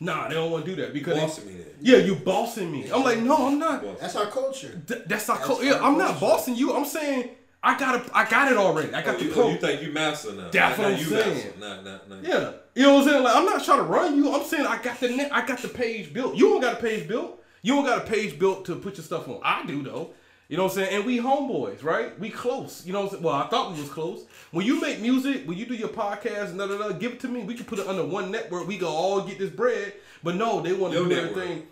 Nah, 0.00 0.28
they 0.28 0.34
don't 0.34 0.50
want 0.50 0.64
to 0.64 0.74
do 0.74 0.82
that 0.82 0.92
because 0.92 1.16
Bossing 1.18 1.46
me 1.46 1.54
then. 1.54 1.66
yeah, 1.80 1.98
you 1.98 2.16
bossing 2.16 2.70
me. 2.70 2.90
I'm 2.90 3.04
like, 3.04 3.20
no, 3.20 3.46
I'm 3.46 3.58
not. 3.58 4.00
That's 4.00 4.16
our 4.16 4.26
culture. 4.26 4.82
Th- 4.86 5.02
that's 5.06 5.28
not 5.28 5.38
That's 5.38 5.48
cool. 5.48 5.62
Yeah, 5.64 5.74
our 5.74 5.82
I'm 5.92 5.96
not 5.98 6.20
bossing 6.20 6.56
you. 6.56 6.74
I'm 6.74 6.84
saying 6.84 7.30
I 7.62 7.78
got 7.78 8.04
it. 8.04 8.10
I 8.12 8.28
got 8.28 8.50
it 8.50 8.58
already. 8.58 8.92
I 8.92 9.02
got 9.02 9.14
Oh, 9.14 9.18
the 9.18 9.24
you, 9.24 9.30
oh, 9.30 9.34
pro. 9.34 9.42
oh, 9.44 9.50
you 9.50 9.56
think 9.58 9.82
you 9.82 9.92
master 9.92 10.32
now? 10.32 10.50
That's 10.50 10.76
Now 10.78 10.84
what 10.84 10.92
I'm 10.94 10.98
you 10.98 11.04
saying. 11.06 11.52
Nah, 11.60 11.80
nah, 11.80 11.98
nah. 12.08 12.16
Yeah, 12.22 12.52
you 12.74 12.82
know 12.82 12.94
what 12.94 13.02
I'm 13.04 13.08
saying. 13.08 13.22
Like 13.24 13.36
I'm 13.36 13.44
not 13.46 13.64
trying 13.64 13.78
to 13.78 13.84
run 13.84 14.16
you. 14.16 14.34
I'm 14.34 14.44
saying 14.44 14.66
I 14.66 14.82
got 14.82 15.00
the 15.00 15.08
net. 15.10 15.30
I 15.32 15.46
got 15.46 15.60
the 15.60 15.68
page 15.68 16.12
built. 16.12 16.34
You 16.34 16.48
don't 16.50 16.60
got 16.60 16.74
a 16.74 16.82
page 16.82 17.06
built. 17.08 17.40
You 17.62 17.74
don't 17.76 17.84
got 17.86 17.98
a 17.98 18.06
page 18.06 18.38
built 18.38 18.66
to 18.66 18.76
put 18.76 18.96
your 18.98 19.04
stuff 19.04 19.28
on. 19.28 19.40
I 19.42 19.64
do 19.64 19.82
though. 19.82 20.10
You 20.48 20.58
know 20.58 20.64
what 20.64 20.72
I'm 20.72 20.76
saying? 20.76 20.96
And 20.96 21.06
we 21.06 21.18
homeboys, 21.20 21.82
right? 21.82 22.18
We 22.20 22.28
close. 22.28 22.84
You 22.84 22.92
know 22.92 23.00
what 23.00 23.04
I'm 23.06 23.10
saying? 23.12 23.22
Well, 23.22 23.34
I 23.34 23.46
thought 23.48 23.72
we 23.72 23.80
was 23.80 23.90
close. 23.90 24.24
When 24.50 24.66
you 24.66 24.80
make 24.80 25.00
music, 25.00 25.48
when 25.48 25.56
you 25.56 25.64
do 25.64 25.74
your 25.74 25.88
podcast, 25.88 26.50
and 26.50 26.58
da, 26.58 26.66
da, 26.66 26.76
da, 26.76 26.92
give 26.92 27.12
it 27.12 27.20
to 27.20 27.28
me. 27.28 27.42
We 27.42 27.54
can 27.54 27.64
put 27.64 27.78
it 27.78 27.86
under 27.86 28.04
one 28.04 28.30
network. 28.30 28.66
We 28.66 28.76
can 28.76 28.86
all 28.86 29.22
get 29.22 29.38
this 29.38 29.50
bread. 29.50 29.94
But 30.22 30.36
no, 30.36 30.60
they 30.60 30.72
want 30.74 30.92
to 30.92 31.00
do 31.00 31.08
network. 31.08 31.30
everything. 31.30 31.66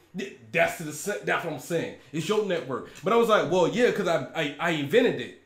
That's 0.53 0.79
the 0.79 1.21
that's 1.25 1.45
what 1.45 1.55
I'm 1.55 1.61
saying. 1.61 1.97
It's 2.13 2.29
your 2.29 2.47
network. 2.47 2.91
But 3.05 3.13
I 3.13 3.17
was 3.17 3.29
like, 3.29 3.51
well, 3.51 3.69
yeah, 3.69 3.87
because 3.87 4.09
I, 4.09 4.27
I 4.35 4.57
I 4.59 4.71
invented 4.71 5.21
it. 5.21 5.43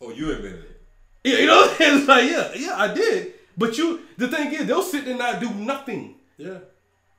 Oh, 0.00 0.10
you 0.10 0.30
invented 0.30 0.64
it. 0.64 0.80
Yeah, 1.24 1.38
you 1.38 1.46
know 1.46 1.56
what 1.56 1.70
I'm 1.70 1.76
saying? 1.76 1.98
It's 1.98 2.08
like, 2.08 2.30
yeah, 2.30 2.52
yeah, 2.54 2.76
I 2.76 2.94
did. 2.94 3.32
But 3.56 3.78
you, 3.78 4.02
the 4.16 4.28
thing 4.28 4.52
is, 4.52 4.66
they'll 4.66 4.82
sit 4.82 5.04
there 5.04 5.14
and 5.14 5.18
not 5.18 5.40
do 5.40 5.50
nothing. 5.54 6.16
Yeah. 6.36 6.58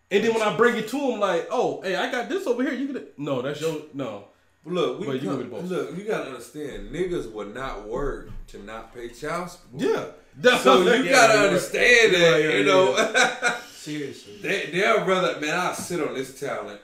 And 0.09 0.23
then 0.23 0.33
when 0.33 0.43
I 0.43 0.55
bring 0.55 0.77
it 0.77 0.87
to 0.89 0.97
them, 0.97 1.19
like, 1.19 1.47
oh, 1.51 1.81
hey, 1.81 1.95
I 1.95 2.09
got 2.09 2.29
this 2.29 2.47
over 2.47 2.63
here. 2.63 2.73
You 2.73 2.87
can 2.87 3.07
no, 3.17 3.41
that's 3.41 3.59
your 3.59 3.81
no. 3.93 4.25
Look, 4.67 4.99
we 4.99 5.07
But 5.07 5.21
you 5.21 5.29
come- 5.29 5.51
with 5.51 5.71
look. 5.71 5.97
You 5.97 6.03
gotta 6.03 6.25
understand, 6.31 6.91
niggas 6.91 7.31
will 7.31 7.47
not 7.47 7.87
work 7.87 8.29
to 8.49 8.63
not 8.63 8.93
pay 8.93 9.09
child 9.09 9.49
support. 9.51 9.81
Yeah, 9.83 10.05
that's 10.35 10.63
So 10.63 10.81
you 10.81 10.89
saying. 10.89 11.05
gotta 11.09 11.33
Yeah, 11.39 11.43
understand 11.45 12.11
right. 12.13 12.19
that, 12.19 12.41
Yeah, 12.41 12.47
yeah, 12.49 12.57
you 12.57 12.63
know. 12.65 13.55
Seriously. 13.75 14.39
they 14.41 14.69
they'll 14.73 15.05
rather 15.05 15.39
man, 15.39 15.57
I'll 15.57 15.73
sit 15.73 16.05
on 16.05 16.13
this 16.13 16.37
talent 16.39 16.79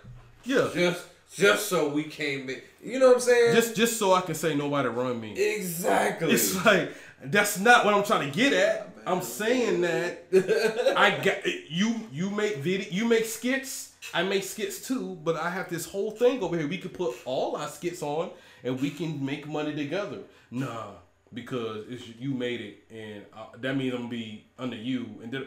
Yeah, 0.45 0.69
just 0.73 1.03
just 1.36 1.67
so 1.67 1.89
we 1.89 2.03
can't 2.03 2.45
make. 2.45 2.63
You 2.81 2.99
know 2.99 3.07
what 3.07 3.15
I'm 3.15 3.21
saying? 3.21 3.55
just 3.55 3.75
just 3.75 3.97
so 3.99 4.13
I 4.13 4.21
can 4.21 4.36
say 4.36 4.55
nobody 4.55 4.88
run 4.88 5.19
me. 5.19 5.34
exactly. 5.38 6.31
It's 6.31 6.63
like 6.65 6.93
that's 7.25 7.59
not 7.59 7.86
what 7.86 7.93
I'm 7.93 8.03
trying 8.03 8.31
to 8.31 8.36
get 8.38 8.53
at. 8.53 8.89
I'm 9.05 9.21
saying 9.21 9.81
that 9.81 10.25
I 10.97 11.11
got 11.23 11.45
you. 11.69 11.95
You 12.11 12.29
make 12.29 12.57
video. 12.57 12.88
You 12.89 13.05
make 13.05 13.25
skits. 13.25 13.92
I 14.14 14.24
make 14.24 14.43
skits 14.43 14.86
too. 14.88 15.18
But 15.24 15.38
I 15.38 15.49
have 15.49 15.70
this 15.70 15.86
whole 15.86 16.12
thing 16.12 16.41
over 16.41 16.58
here. 16.58 16.68
We 16.68 16.78
could 16.78 16.93
put 16.93 17.16
all 17.26 17.56
our 17.56 17.68
skits 17.68 18.01
on, 18.01 18.32
and 18.64 18.80
we 18.82 18.89
can 18.89 19.24
make 19.24 19.47
money 19.47 19.76
together. 19.76 20.20
Nah, 20.51 20.91
because 21.34 21.86
it's 21.89 22.08
you 22.20 22.34
made 22.34 22.62
it, 22.62 22.84
and 22.91 23.26
uh, 23.36 23.58
that 23.60 23.76
means 23.76 23.93
I'm 23.93 24.01
gonna 24.01 24.10
be 24.10 24.45
under 24.58 24.76
you. 24.76 25.06
And 25.24 25.45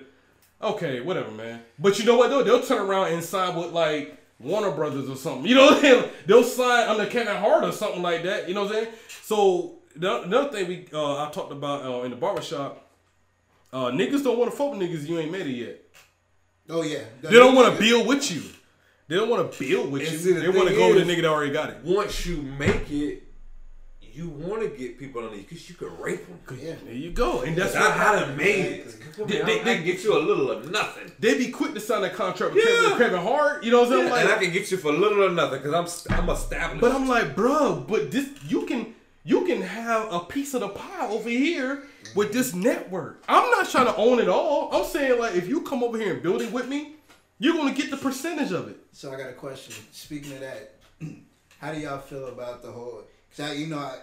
okay, 0.63 1.01
whatever, 1.01 1.31
man. 1.31 1.63
But 1.79 1.99
you 1.99 2.05
know 2.05 2.17
what? 2.17 2.31
Though 2.31 2.43
they'll 2.43 2.63
turn 2.63 2.83
around 2.83 3.13
and 3.13 3.23
sign 3.23 3.57
with 3.57 3.73
like 3.73 4.17
Warner 4.39 4.71
Brothers 4.71 5.09
or 5.09 5.17
something. 5.17 5.47
You 5.47 5.55
know, 5.55 5.67
what 5.67 5.75
I'm 5.77 5.81
saying? 5.81 6.11
they'll 6.27 6.45
sign 6.45 6.89
under 6.89 7.07
Kevin 7.07 7.37
Hart 7.37 7.65
or 7.65 7.73
something 7.73 8.03
like 8.03 8.23
that. 8.25 8.49
You 8.49 8.55
know 8.55 8.65
what 8.65 8.77
I'm 8.77 8.85
saying? 8.85 8.95
So 9.23 9.77
the, 9.95 10.23
another 10.23 10.51
thing 10.51 10.69
we 10.69 10.87
uh, 10.93 11.27
I 11.27 11.31
talked 11.31 11.53
about 11.53 11.85
uh, 11.85 12.03
in 12.03 12.11
the 12.11 12.17
barbershop, 12.17 12.89
uh, 13.73 13.87
niggas 13.87 14.25
don't 14.25 14.39
want 14.39 14.51
to 14.51 14.57
fuck 14.57 14.73
with 14.73 14.81
niggas 14.81 15.07
you 15.07 15.19
ain't 15.19 15.33
made 15.33 15.47
it 15.47 15.53
yet. 15.53 15.83
Oh 16.69 16.83
yeah. 16.83 16.99
They 17.23 17.31
don't 17.33 17.55
want 17.55 17.73
to 17.75 17.81
build 17.81 18.07
with 18.07 18.31
you. 18.31 18.43
They 19.09 19.17
don't 19.17 19.29
want 19.29 19.53
to 19.53 19.59
build 19.59 19.93
with 19.93 20.03
And 20.03 20.13
you. 20.21 20.35
the 20.35 20.41
they 20.41 20.49
want 20.49 20.69
to 20.69 20.75
go 20.75 20.89
with 20.89 20.99
is- 20.99 21.07
the 21.07 21.13
nigga 21.13 21.23
that 21.23 21.29
already 21.31 21.53
got 21.53 21.71
it. 21.71 21.77
Once 21.85 22.27
you 22.27 22.43
make 22.43 22.91
it, 22.91 23.23
you 24.01 24.29
want 24.31 24.63
to 24.63 24.69
get 24.69 24.99
people 24.99 25.23
on 25.25 25.33
you 25.33 25.43
because 25.43 25.69
you 25.69 25.75
can 25.77 25.97
rape 26.01 26.27
them. 26.27 26.59
Yeah. 26.61 26.75
There 26.85 26.95
you 26.95 27.11
go. 27.11 27.43
And 27.43 27.55
that's 27.55 27.75
I, 27.77 27.81
what 27.81 27.91
I 27.99 28.21
done 28.21 28.37
made 28.37 28.65
it. 28.65 28.97
They- 29.17 29.25
they- 29.25 29.43
they- 29.43 29.61
I 29.61 29.75
can 29.77 29.85
get 29.85 30.03
you 30.03 30.17
a 30.17 30.19
little 30.19 30.51
of 30.51 30.71
nothing. 30.71 31.13
they 31.21 31.37
be 31.39 31.51
quick 31.51 31.75
to 31.75 31.81
sign 31.81 32.03
a 32.03 32.11
contract 32.11 32.55
with 32.55 32.65
Yeah. 32.67 32.83
Kevin, 32.83 32.99
Kevin 32.99 33.21
Hart. 33.21 33.63
You 33.63 33.71
know 33.73 33.81
what 33.83 33.93
I'm 33.93 34.09
saying? 34.09 34.25
and 34.25 34.29
I 34.33 34.39
can 34.43 34.53
get 34.53 34.71
you 34.71 34.77
for 34.79 34.91
little 34.93 35.23
or 35.25 35.31
nothing 35.31 35.59
because 35.59 35.75
I'm 35.75 35.87
st- 35.87 36.19
I'm 36.19 36.29
established. 36.31 36.81
but 36.81 36.93
I'm 36.93 37.07
like, 37.07 37.37
bro, 37.37 37.85
but 37.87 38.11
this 38.11 38.29
you 38.49 38.67
can 38.67 38.95
you 39.25 39.45
can 39.45 39.61
have 39.63 40.13
a 40.13 40.21
piece 40.21 40.55
of 40.55 40.61
the 40.61 40.69
pie 40.69 41.09
over 41.09 41.29
here 41.29 41.83
with 42.15 42.33
this 42.33 42.55
network. 42.55 43.23
I'm 43.29 43.51
not 43.51 43.69
trying 43.69 43.87
to 43.87 43.97
own 43.97 44.19
it 44.21 44.29
all. 44.29 44.71
I'm 44.75 44.85
saying 44.85 45.19
like, 45.19 45.35
if 45.35 45.49
you 45.49 45.63
come 45.63 45.83
over 45.83 45.99
here 45.99 46.15
and 46.15 46.23
build 46.23 46.43
it 46.43 46.53
with 46.53 46.69
me, 46.69 46.97
you're 47.39 47.55
gonna 47.55 47.75
get 47.75 47.91
the 47.91 47.97
percentage 47.97 48.53
of 48.53 48.69
it. 48.69 48.79
So 48.93 49.13
I 49.13 49.17
got 49.19 49.29
a 49.31 49.35
question. 49.35 49.75
Speaking 49.93 50.33
of 50.35 50.41
that, 50.41 50.75
how 51.59 51.73
do 51.73 51.81
y'all 51.81 51.99
feel 51.99 52.29
about 52.29 52.63
the 52.63 52.71
whole? 52.71 53.03
Cause 53.37 53.51
I, 53.51 53.53
you 53.55 53.67
know, 53.67 53.79
I, 53.79 53.99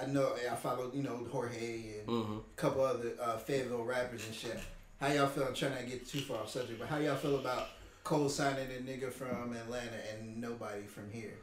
I 0.00 0.06
know 0.06 0.34
I 0.50 0.54
follow, 0.54 0.90
you 0.94 1.02
know, 1.02 1.26
Jorge 1.30 1.98
and 1.98 2.06
Mm-hmm. 2.08 2.32
a 2.38 2.56
couple 2.56 2.82
other 2.82 3.10
uh, 3.22 3.36
Fayetteville 3.38 3.84
rappers 3.84 4.24
and 4.26 4.34
shit. 4.34 4.58
How 5.00 5.08
y'all 5.08 5.26
feel? 5.26 5.44
I'm 5.44 5.54
trying 5.54 5.76
to 5.76 5.84
get 5.84 6.06
too 6.06 6.20
far 6.20 6.38
off 6.38 6.50
subject, 6.50 6.78
but 6.78 6.88
how 6.88 6.98
y'all 6.98 7.16
feel 7.16 7.36
about 7.38 7.68
Cole 8.04 8.28
signing 8.28 8.66
a 8.70 8.80
nigga 8.80 9.12
from 9.12 9.54
Atlanta 9.54 9.96
and 10.12 10.40
nobody 10.40 10.82
from 10.84 11.10
here? 11.10 11.34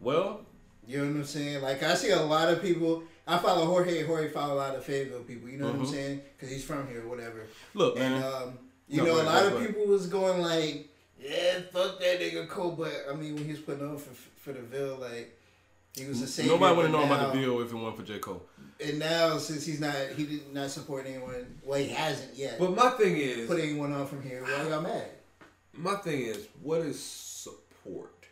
Well, 0.00 0.42
You 0.86 0.98
know 0.98 1.04
what 1.12 1.16
I'm 1.18 1.24
saying? 1.24 1.62
Like 1.62 1.82
I 1.82 1.94
see 1.94 2.10
a 2.10 2.20
lot 2.22 2.48
of 2.48 2.60
people. 2.62 3.04
I 3.26 3.38
follow 3.38 3.66
Jorge. 3.66 4.02
Jorge 4.04 4.28
follow 4.30 4.54
a 4.54 4.56
lot 4.56 4.74
of 4.74 4.84
Fayetteville 4.84 5.20
people. 5.22 5.48
You 5.48 5.58
know 5.58 5.66
what 5.66 5.76
I'm 5.76 5.86
Mhm. 5.86 5.90
saying? 5.90 6.22
Because 6.36 6.52
he's 6.52 6.64
from 6.64 6.88
here, 6.88 7.06
whatever. 7.06 7.46
look, 7.74 7.96
And 7.98 8.14
man. 8.14 8.22
um, 8.32 8.58
you 8.88 8.98
No, 8.98 9.04
know, 9.04 9.14
right, 9.16 9.22
a 9.22 9.26
lot 9.26 9.34
right, 9.34 9.46
of 9.46 9.54
right. 9.58 9.66
people 9.68 9.86
was 9.86 10.06
going 10.08 10.40
like, 10.42 10.88
"Yeah, 11.20 11.60
fuck 11.72 12.00
that 12.00 12.20
nigga 12.20 12.48
Cole." 12.48 12.72
But 12.72 13.06
I 13.10 13.14
mean, 13.14 13.34
when 13.36 13.44
he 13.44 13.52
was 13.52 13.60
putting 13.60 13.86
on 13.88 13.96
for 13.98 14.10
for 14.40 14.52
the 14.52 14.60
Ville, 14.60 14.96
like 14.96 15.38
he 15.94 16.04
was 16.06 16.20
a 16.22 16.26
savior. 16.26 16.52
Nobody 16.52 16.74
want 16.76 16.86
to 16.88 16.92
but 16.92 16.98
know 16.98 17.04
about 17.14 17.32
the 17.32 17.40
deal 17.40 17.60
if 17.60 17.70
it 17.70 17.76
weren't 17.76 17.96
for 17.96 18.02
J 18.02 18.18
Cole. 18.18 18.42
And 18.80 18.98
now, 18.98 19.38
since 19.38 19.64
he's 19.64 19.78
not, 19.78 19.94
he 20.16 20.24
did 20.26 20.52
not 20.52 20.70
support 20.70 21.06
anyone. 21.06 21.60
Well, 21.62 21.78
he 21.78 21.88
hasn't 21.88 22.34
yet. 22.34 22.58
but 22.58 22.74
my 22.74 22.90
thing 22.90 23.16
is, 23.16 23.46
put 23.46 23.60
anyone 23.60 23.92
on 23.92 24.08
from 24.08 24.22
here. 24.22 24.42
Why 24.42 24.68
y'all 24.68 24.80
mad? 24.82 25.06
my 25.74 25.94
thing 25.96 26.22
is, 26.22 26.48
what 26.60 26.80
is 26.80 27.00
support? 27.00 28.26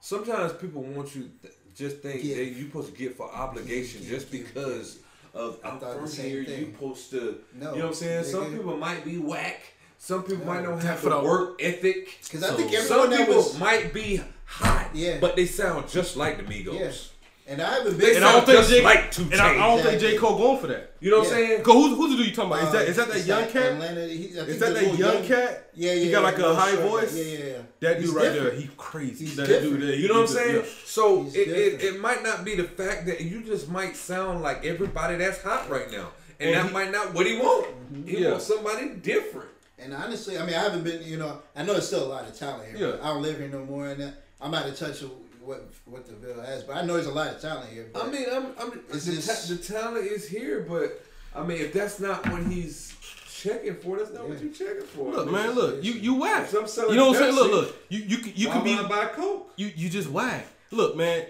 Sometimes 0.00 0.52
people 0.52 0.82
want 0.82 1.14
you 1.16 1.30
th- 1.42 1.54
just 1.76 1.98
think 1.98 2.22
Give. 2.22 2.36
that 2.36 2.44
you 2.44 2.66
supposed 2.66 2.92
to 2.92 2.98
get 2.98 3.16
for 3.16 3.30
obligation 3.32 4.00
Give, 4.00 4.10
just 4.10 4.30
give, 4.32 4.46
because 4.46 4.98
of 5.34 5.58
I 5.62 5.68
I'm 5.70 5.78
thought 5.78 5.94
from 5.94 6.02
the 6.06 6.10
same 6.10 6.30
here. 6.30 6.44
thing. 6.44 6.60
You 6.60 6.72
supposed 6.72 7.10
to, 7.10 7.38
No, 7.54 7.72
you 7.72 7.78
know 7.78 7.84
what 7.84 7.88
I'm 7.88 7.94
saying? 7.94 8.24
Some 8.24 8.56
people 8.56 8.76
might 8.76 9.04
be 9.04 9.18
whack. 9.18 9.60
Some 9.98 10.22
people 10.22 10.46
might 10.46 10.62
not 10.62 10.82
have 10.82 11.02
the 11.02 11.10
the- 11.10 11.20
work 11.22 11.60
ethic. 11.62 12.18
Because 12.22 12.42
I 12.44 12.54
think 12.54 12.72
everyone 12.72 12.86
Some 12.86 13.10
that 13.10 13.18
people 13.20 13.34
was 13.36 13.58
might 13.58 13.92
be 13.92 14.20
hot, 14.46 14.90
Yeah. 14.94 15.18
but 15.20 15.36
they 15.36 15.46
sound 15.46 15.88
just 15.88 16.16
like 16.16 16.36
the 16.38 16.42
Migos. 16.44 17.08
And 17.48 17.62
I 17.62 17.74
haven't 17.74 17.96
been. 17.96 18.16
And 18.16 18.24
I 18.24 18.32
don't 18.32 18.44
think 18.44 18.58
just 18.58 18.70
J. 18.70 18.82
like 18.82 19.12
2 19.12 19.22
and 19.30 19.34
I, 19.40 19.50
I 19.50 19.54
don't 19.58 19.76
think 19.80 19.94
Exactly. 19.94 20.10
J 20.10 20.18
Cole 20.18 20.36
going 20.36 20.58
for 20.60 20.66
that. 20.66 20.94
You 20.98 21.12
know 21.12 21.18
what 21.20 21.28
Yeah. 21.28 21.34
I'm 21.36 21.46
saying? 21.46 21.62
Cause 21.62 21.74
who's 21.74 21.96
who's 21.96 22.10
the 22.10 22.16
dude 22.16 22.26
you 22.26 22.34
talking 22.34 22.50
about? 22.50 22.64
Is 22.64 22.72
that 22.72 22.88
is 22.88 22.96
that 22.96 23.08
that 23.08 23.16
it's 23.18 23.26
young 23.28 23.40
like 23.42 23.50
cat? 23.52 23.72
Atlanta, 23.74 24.06
he, 24.08 24.24
Is 24.24 24.58
that 24.58 24.74
that 24.74 24.98
young 24.98 25.22
cat? 25.24 25.70
Yeah, 25.74 25.92
yeah. 25.92 26.04
He 26.04 26.10
got 26.10 26.22
like 26.24 26.38
a 26.38 26.54
high 26.56 26.72
short 26.74 26.90
voice? 26.90 27.16
Yeah, 27.16 27.22
yeah, 27.24 27.44
yeah. 27.46 27.58
That 27.80 27.96
He's 28.00 28.06
dude 28.08 28.16
right 28.16 28.22
there, 28.24 28.34
different. 28.34 28.58
he 28.62 28.70
crazy. 28.76 29.24
He's 29.26 29.36
that 29.36 29.46
different. 29.46 29.78
dude 29.78 29.88
there, 29.90 29.94
You 29.96 30.08
know 30.08 30.14
what 30.14 30.20
I'm 30.30 30.36
saying? 30.36 30.56
yeah. 30.56 30.70
So 30.84 31.22
He's 31.22 31.34
it, 31.36 31.48
it, 31.48 31.70
different. 31.78 31.96
it 31.96 32.00
might 32.00 32.22
not 32.24 32.44
be 32.44 32.56
the 32.56 32.64
fact 32.64 33.06
that 33.06 33.20
you 33.20 33.42
just 33.44 33.68
might 33.70 33.94
sound 33.96 34.42
like 34.42 34.64
everybody 34.64 35.16
that's 35.16 35.40
hot 35.42 35.70
right 35.70 35.88
now. 35.90 36.08
And, 36.40 36.50
And 36.50 36.56
that 36.56 36.66
he- 36.66 36.72
might 36.74 36.90
not 36.90 37.14
what 37.14 37.26
he 37.26 37.38
want. 37.38 37.66
He 38.06 38.22
Yeah. 38.24 38.32
wants 38.32 38.46
somebody 38.46 38.88
different. 38.88 39.50
And 39.78 39.94
honestly, 39.94 40.36
I 40.36 40.44
mean, 40.44 40.54
I 40.56 40.60
haven't 40.62 40.82
been, 40.84 41.02
you 41.04 41.16
know, 41.18 41.40
I 41.54 41.62
know 41.62 41.74
there's 41.74 41.86
still 41.86 42.04
a 42.04 42.08
lot 42.08 42.26
of 42.26 42.36
talent 42.36 42.64
here. 42.76 42.88
Yeah. 42.88 42.96
I 43.02 43.08
don't 43.12 43.22
live 43.22 43.38
here 43.38 43.48
no 43.48 43.64
more, 43.64 43.86
and 43.88 44.12
I'm 44.40 44.52
out 44.54 44.66
of 44.66 44.76
touch 44.76 45.02
with 45.02 45.12
what 45.46 45.70
what 45.84 46.06
the 46.06 46.14
Ville 46.14 46.42
has. 46.42 46.64
But 46.64 46.76
I 46.76 46.82
know 46.84 46.94
there's 46.94 47.06
a 47.06 47.12
lot 47.12 47.28
of 47.28 47.40
talent 47.40 47.70
here. 47.70 47.88
I 47.94 48.10
mean, 48.10 48.26
I'm, 48.30 48.46
I'm 48.58 48.70
the, 48.88 48.94
just- 48.98 49.48
ta- 49.48 49.54
the 49.54 49.60
talent 49.62 50.06
is 50.06 50.28
here, 50.28 50.66
but 50.68 51.02
I 51.34 51.42
mean, 51.42 51.58
if 51.60 51.72
that's 51.72 52.00
not 52.00 52.28
what 52.30 52.42
he's 52.42 52.94
checking 53.30 53.76
for, 53.76 53.98
that's 53.98 54.10
not 54.12 54.28
what 54.28 54.42
you're 54.42 54.52
checking 54.52 54.82
for. 54.86 55.12
Look, 55.12 55.22
I 55.22 55.24
mean, 55.24 55.32
man, 55.32 55.50
look, 55.54 55.82
you 55.84 55.92
you 55.92 56.14
whack. 56.14 56.52
I'm 56.54 56.66
selling 56.66 56.90
You 56.92 56.96
know 56.96 57.08
what 57.08 57.16
I'm 57.16 57.22
saying? 57.22 57.34
Look, 57.34 57.50
look, 57.52 57.76
you 57.88 57.98
you 58.00 58.18
can- 58.18 58.32
you 58.34 58.48
why 58.48 58.54
can 58.54 58.64
be 58.64 58.76
would 58.76 58.84
I 58.86 58.88
buy 58.88 59.06
Coke. 59.06 59.52
you 59.56 59.70
you 59.74 59.88
just 59.88 60.10
whack. 60.10 60.46
Look, 60.70 60.96
man, 60.96 61.26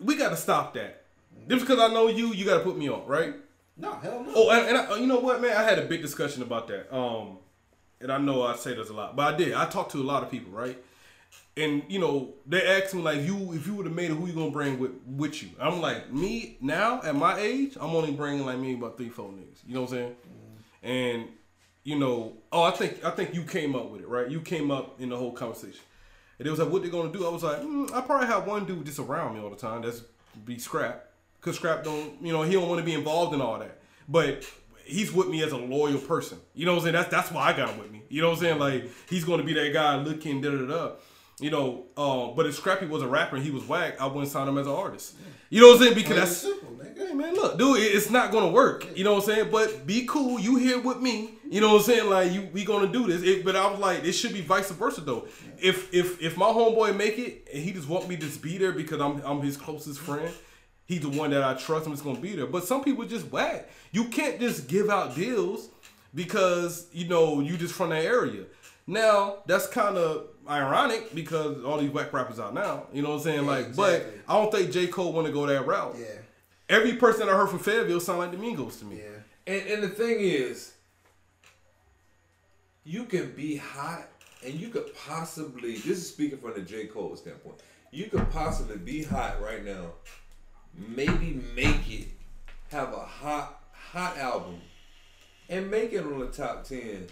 we 0.00 0.16
gotta 0.16 0.36
stop 0.36 0.74
that. 0.74 1.02
Just 1.48 1.66
because 1.66 1.78
I 1.78 1.92
know 1.92 2.08
you, 2.08 2.32
you 2.34 2.44
gotta 2.44 2.64
put 2.64 2.76
me 2.76 2.88
on, 2.88 3.06
right? 3.06 3.34
no, 3.76 3.92
hell 3.92 4.22
no. 4.24 4.32
Oh, 4.34 4.50
and, 4.50 4.68
and 4.68 4.78
I, 4.78 4.96
you 4.98 5.06
know 5.06 5.18
what, 5.20 5.40
man? 5.40 5.54
I 5.56 5.62
had 5.62 5.78
a 5.78 5.82
big 5.82 6.00
discussion 6.02 6.42
about 6.42 6.66
that. 6.68 6.94
Um, 6.96 7.38
and 8.00 8.10
I 8.10 8.18
know 8.18 8.42
I 8.42 8.56
say 8.56 8.74
this 8.74 8.88
a 8.90 8.92
lot, 8.94 9.14
but 9.16 9.34
I 9.34 9.36
did. 9.36 9.52
I 9.54 9.66
talked 9.66 9.92
to 9.92 9.98
a 9.98 10.04
lot 10.04 10.22
of 10.22 10.30
people, 10.30 10.50
right? 10.52 10.76
And 11.56 11.82
you 11.88 11.98
know, 11.98 12.34
they 12.46 12.66
asked 12.66 12.94
me 12.94 13.02
like, 13.02 13.22
"You, 13.22 13.52
if 13.54 13.66
you 13.66 13.74
would 13.74 13.86
have 13.86 13.94
made 13.94 14.10
it, 14.10 14.14
who 14.14 14.26
you 14.26 14.34
gonna 14.34 14.50
bring 14.50 14.78
with 14.78 14.92
with 15.06 15.42
you?" 15.42 15.50
I'm 15.58 15.80
like, 15.80 16.12
me 16.12 16.58
now 16.60 17.00
at 17.02 17.14
my 17.14 17.38
age, 17.38 17.76
I'm 17.80 17.94
only 17.94 18.12
bringing 18.12 18.44
like 18.44 18.58
me 18.58 18.74
about 18.74 18.98
three, 18.98 19.08
four 19.08 19.30
niggas. 19.30 19.60
You 19.66 19.74
know 19.74 19.82
what 19.82 19.90
I'm 19.92 19.96
saying? 19.96 20.16
And 20.82 21.28
you 21.84 21.98
know, 21.98 22.34
oh, 22.52 22.64
I 22.64 22.72
think 22.72 23.04
I 23.04 23.10
think 23.10 23.34
you 23.34 23.42
came 23.42 23.74
up 23.74 23.90
with 23.90 24.02
it, 24.02 24.08
right? 24.08 24.28
You 24.28 24.40
came 24.40 24.70
up 24.70 25.00
in 25.00 25.08
the 25.08 25.16
whole 25.16 25.32
conversation. 25.32 25.80
And 26.38 26.46
it 26.46 26.50
was 26.50 26.60
like, 26.60 26.68
what 26.68 26.82
they 26.82 26.90
gonna 26.90 27.12
do? 27.12 27.26
I 27.26 27.30
was 27.30 27.42
like, 27.42 27.60
mm, 27.62 27.90
I 27.94 28.02
probably 28.02 28.26
have 28.26 28.46
one 28.46 28.66
dude 28.66 28.84
just 28.84 28.98
around 28.98 29.34
me 29.34 29.40
all 29.40 29.48
the 29.48 29.56
time. 29.56 29.82
That's 29.82 30.02
be 30.44 30.58
Scrap, 30.58 31.06
cause 31.40 31.56
Scrap 31.56 31.82
don't, 31.82 32.20
you 32.20 32.32
know, 32.32 32.42
he 32.42 32.52
don't 32.52 32.68
want 32.68 32.80
to 32.80 32.84
be 32.84 32.92
involved 32.92 33.34
in 33.34 33.40
all 33.40 33.58
that. 33.58 33.78
But 34.08 34.44
he's 34.84 35.12
with 35.12 35.28
me 35.28 35.42
as 35.42 35.52
a 35.52 35.56
loyal 35.56 35.98
person. 35.98 36.38
You 36.54 36.66
know 36.66 36.72
what 36.72 36.78
I'm 36.78 36.84
saying? 36.84 36.94
That's 36.94 37.08
that's 37.08 37.30
why 37.30 37.44
I 37.48 37.52
got 37.56 37.70
him 37.70 37.78
with 37.78 37.90
me. 37.90 38.02
You 38.08 38.20
know 38.20 38.28
what 38.28 38.38
I'm 38.38 38.42
saying? 38.42 38.58
Like 38.58 38.90
he's 39.08 39.24
gonna 39.24 39.42
be 39.42 39.54
that 39.54 39.72
guy 39.72 39.96
looking 39.96 40.40
da 40.40 40.50
da 40.50 40.66
da. 40.66 40.90
You 41.38 41.50
know, 41.50 41.84
uh, 41.98 42.28
but 42.34 42.46
if 42.46 42.54
Scrappy 42.54 42.86
was 42.86 43.02
a 43.02 43.06
rapper 43.06 43.36
and 43.36 43.44
he 43.44 43.50
was 43.50 43.62
whack, 43.64 44.00
I 44.00 44.06
wouldn't 44.06 44.28
sign 44.28 44.48
him 44.48 44.56
as 44.56 44.66
an 44.66 44.72
artist. 44.72 45.16
You 45.50 45.60
know 45.60 45.68
what 45.68 45.76
I'm 45.76 45.82
saying? 45.82 45.94
Because 45.94 46.16
that's 46.16 46.36
simple, 46.38 46.70
nigga. 46.70 47.08
Hey 47.08 47.12
man, 47.14 47.34
look, 47.34 47.58
dude, 47.58 47.76
it- 47.78 47.94
it's 47.94 48.08
not 48.08 48.32
gonna 48.32 48.48
work. 48.48 48.86
You 48.96 49.04
know 49.04 49.12
what 49.14 49.28
I'm 49.28 49.34
saying? 49.34 49.48
But 49.52 49.86
be 49.86 50.06
cool. 50.06 50.40
You 50.40 50.56
here 50.56 50.80
with 50.80 50.98
me. 51.00 51.32
You 51.48 51.60
know 51.60 51.74
what 51.74 51.80
I'm 51.80 51.84
saying? 51.84 52.08
Like 52.08 52.32
you, 52.32 52.48
we 52.54 52.64
gonna 52.64 52.90
do 52.90 53.06
this. 53.06 53.22
It, 53.22 53.44
but 53.44 53.54
I 53.54 53.70
was 53.70 53.78
like, 53.78 54.02
it 54.02 54.12
should 54.12 54.32
be 54.32 54.40
vice 54.40 54.70
versa 54.70 55.02
though. 55.02 55.28
If 55.60 55.92
if 55.94 56.22
if 56.22 56.38
my 56.38 56.46
homeboy 56.46 56.96
make 56.96 57.18
it 57.18 57.46
and 57.52 57.62
he 57.62 57.70
just 57.72 57.86
want 57.88 58.08
me 58.08 58.16
to 58.16 58.22
just 58.22 58.40
be 58.40 58.56
there 58.56 58.72
because 58.72 59.00
I'm 59.00 59.20
I'm 59.22 59.42
his 59.42 59.58
closest 59.58 60.00
friend. 60.00 60.32
He's 60.86 61.00
the 61.02 61.10
one 61.10 61.30
that 61.30 61.42
I 61.44 61.52
trust. 61.54 61.84
I'm 61.86 61.92
just 61.92 62.02
gonna 62.04 62.18
be 62.18 62.34
there. 62.34 62.46
But 62.46 62.64
some 62.64 62.82
people 62.82 63.04
just 63.04 63.30
whack. 63.30 63.68
You 63.92 64.04
can't 64.04 64.40
just 64.40 64.68
give 64.68 64.88
out 64.88 65.14
deals 65.14 65.68
because 66.14 66.86
you 66.92 67.06
know 67.08 67.40
you 67.40 67.56
just 67.58 67.74
from 67.74 67.90
that 67.90 68.04
area. 68.04 68.44
Now 68.86 69.36
that's 69.46 69.66
kind 69.66 69.96
of 69.98 70.28
ironic 70.48 71.14
because 71.14 71.64
all 71.64 71.78
these 71.78 71.90
whack 71.90 72.12
rappers 72.12 72.38
out 72.38 72.54
now. 72.54 72.86
You 72.92 73.02
know 73.02 73.10
what 73.10 73.16
I'm 73.16 73.22
saying? 73.22 73.44
Yeah, 73.44 73.50
like, 73.50 73.66
exactly. 73.68 74.12
but 74.26 74.32
I 74.32 74.40
don't 74.40 74.52
think 74.52 74.70
J 74.72 74.86
Cole 74.88 75.12
want 75.12 75.26
to 75.26 75.32
go 75.32 75.46
that 75.46 75.66
route. 75.66 75.96
Yeah, 75.98 76.06
Every 76.68 76.94
person 76.94 77.28
I 77.28 77.32
heard 77.32 77.48
from 77.48 77.58
Fayetteville 77.60 78.00
sound 78.00 78.18
like 78.18 78.30
the 78.32 78.36
Migos 78.38 78.78
to 78.80 78.84
me. 78.84 78.96
yeah. 78.98 79.02
And 79.46 79.66
and 79.68 79.82
the 79.82 79.88
thing 79.88 80.18
is, 80.20 80.72
you 82.84 83.04
can 83.04 83.32
be 83.32 83.56
hot, 83.56 84.08
and 84.44 84.54
you 84.54 84.68
could 84.68 84.94
possibly. 84.94 85.72
This 85.72 85.98
is 85.98 86.08
speaking 86.08 86.38
from 86.38 86.54
the 86.54 86.60
J 86.60 86.86
Cole 86.86 87.14
standpoint. 87.16 87.56
You 87.90 88.06
could 88.06 88.28
possibly 88.30 88.76
be 88.76 89.02
hot 89.04 89.40
right 89.40 89.64
now, 89.64 89.92
maybe 90.74 91.40
make 91.54 91.88
it, 91.90 92.08
have 92.70 92.92
a 92.92 92.98
hot 93.00 93.62
hot 93.72 94.18
album, 94.18 94.60
and 95.48 95.70
make 95.70 95.92
it 95.92 96.04
on 96.04 96.18
the 96.18 96.26
top 96.26 96.64
ten. 96.64 97.06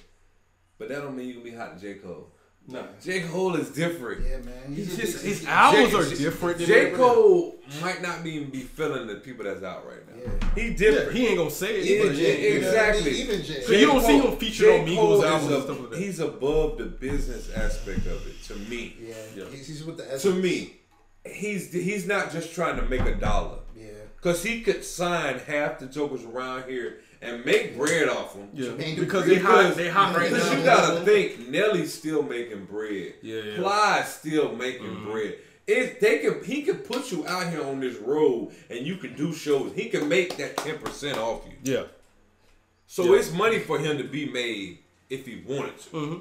But 0.78 0.88
that 0.88 1.02
don't 1.02 1.16
mean 1.16 1.28
you 1.28 1.34
can 1.34 1.44
be 1.44 1.52
hot 1.54 1.78
to 1.78 1.80
J 1.80 1.94
Cole. 2.00 2.28
Nah. 2.66 2.82
J 3.02 3.20
Cole 3.22 3.56
is 3.56 3.68
different. 3.70 4.24
Yeah, 4.24 4.38
man. 4.38 4.74
He's 4.74 4.86
He's 4.86 4.96
just 4.96 5.12
just, 5.12 5.24
his 5.24 5.46
albums 5.46 5.90
J- 5.90 5.96
are 5.98 6.16
different. 6.30 6.58
Than 6.58 6.66
J. 6.66 6.80
everyone 6.86 6.98
Cole 7.14 7.56
might 7.82 8.00
not 8.00 8.24
even 8.26 8.48
be 8.50 8.60
feeling 8.60 9.06
the 9.06 9.16
people 9.16 9.44
that's 9.44 9.62
out 9.62 9.86
right 9.86 9.98
now. 10.08 10.22
Yeah. 10.22 10.54
He 10.62 10.72
different. 10.74 11.12
Yeah, 11.12 11.18
he 11.20 11.26
ain't 11.26 11.38
gonna 11.38 11.50
say 11.50 11.80
it. 11.80 11.84
even 11.86 12.06
but 12.08 12.16
Jay, 12.16 12.42
yeah, 12.48 12.54
you 12.54 12.60
know 12.62 12.66
what 12.68 12.78
I 12.78 12.92
mean? 12.92 12.96
exactly. 12.96 13.10
Even 13.20 13.42
Jay. 13.42 13.60
So 13.62 13.72
you 13.72 13.86
don't 13.86 14.00
see 14.02 14.18
him 14.18 14.36
featured 14.38 14.66
J. 14.66 14.80
on 14.80 14.86
Migos 14.86 15.24
albums 15.24 15.44
is 15.50 15.52
and 15.56 15.62
stuff 15.64 15.80
like 15.80 15.90
that. 15.90 15.98
He's 16.00 16.20
above 16.20 16.78
the 16.78 16.84
business 16.86 17.50
aspect 17.54 18.06
of 18.06 18.26
it. 18.26 18.42
To 18.44 18.54
me, 18.54 18.96
yeah, 18.98 19.14
Yeah. 19.36 19.44
He's, 19.50 19.66
he's 19.66 19.84
with 19.84 19.98
the 19.98 20.10
S. 20.12 20.22
to 20.22 20.32
me, 20.34 20.76
he's 21.26 21.70
he's 21.72 22.06
not 22.06 22.32
just 22.32 22.54
trying 22.54 22.76
to 22.76 22.82
make 22.86 23.02
a 23.02 23.14
dollar. 23.14 23.58
Yeah. 23.76 23.88
Cause 24.22 24.42
he 24.42 24.62
could 24.62 24.82
sign 24.84 25.38
half 25.40 25.78
the 25.80 25.86
jokers 25.86 26.24
around 26.24 26.64
here 26.70 27.00
and 27.24 27.44
make 27.44 27.76
bread 27.76 28.08
off 28.08 28.34
them. 28.34 28.48
Yeah, 28.52 28.72
because 28.98 29.26
they 29.26 29.36
hot. 29.38 29.62
Because- 29.62 29.76
They 29.76 29.88
hot 29.88 30.16
right 30.16 30.30
Because 30.30 30.50
now. 30.50 30.58
you 30.58 30.64
gotta 30.64 31.00
think, 31.04 31.48
Nelly's 31.48 31.92
still 31.92 32.22
making 32.22 32.66
bread. 32.66 33.14
Yeah, 33.22 33.40
yeah. 33.40 33.56
Plies 33.56 34.14
still 34.14 34.54
making 34.54 34.86
Mhm. 34.86 35.04
bread. 35.10 35.38
It 35.66 35.98
they 36.00 36.18
can 36.18 36.44
he 36.44 36.62
can 36.62 36.76
put 36.78 37.10
you 37.10 37.26
out 37.26 37.50
here 37.50 37.64
on 37.64 37.80
this 37.80 37.96
road 37.96 38.52
and 38.68 38.86
you 38.86 38.96
can 38.98 39.14
do 39.16 39.32
shows. 39.32 39.72
He 39.74 39.88
can 39.88 40.08
make 40.08 40.36
that 40.36 40.56
ten 40.58 40.78
percent 40.78 41.16
off 41.18 41.42
you. 41.46 41.74
Yeah. 41.74 41.84
So 42.86 43.04
Yeah. 43.14 43.18
it's 43.20 43.32
money 43.32 43.58
for 43.60 43.78
him 43.78 43.96
to 43.98 44.04
be 44.04 44.26
made 44.26 44.78
if 45.08 45.24
he 45.26 45.42
wanted 45.46 45.78
to. 45.80 45.90
Mm-hmm. 45.90 46.18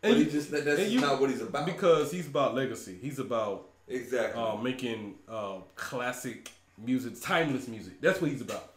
But 0.00 0.16
he 0.16 0.24
just 0.24 0.50
that- 0.52 0.64
that's 0.64 0.88
you- 0.90 1.00
not 1.00 1.20
what 1.20 1.28
he's 1.30 1.42
about. 1.42 1.66
because 1.66 2.10
he's 2.12 2.26
about 2.28 2.54
legacy. 2.54 2.96
He's 3.02 3.18
about 3.18 3.68
exactly. 3.88 4.40
uh, 4.42 4.56
making 4.56 5.16
uh, 5.28 5.56
classic 5.74 6.48
music, 6.78 7.20
timeless 7.20 7.68
music. 7.68 8.00
That's 8.00 8.20
what 8.22 8.30
he's 8.30 8.40
about. 8.40 8.72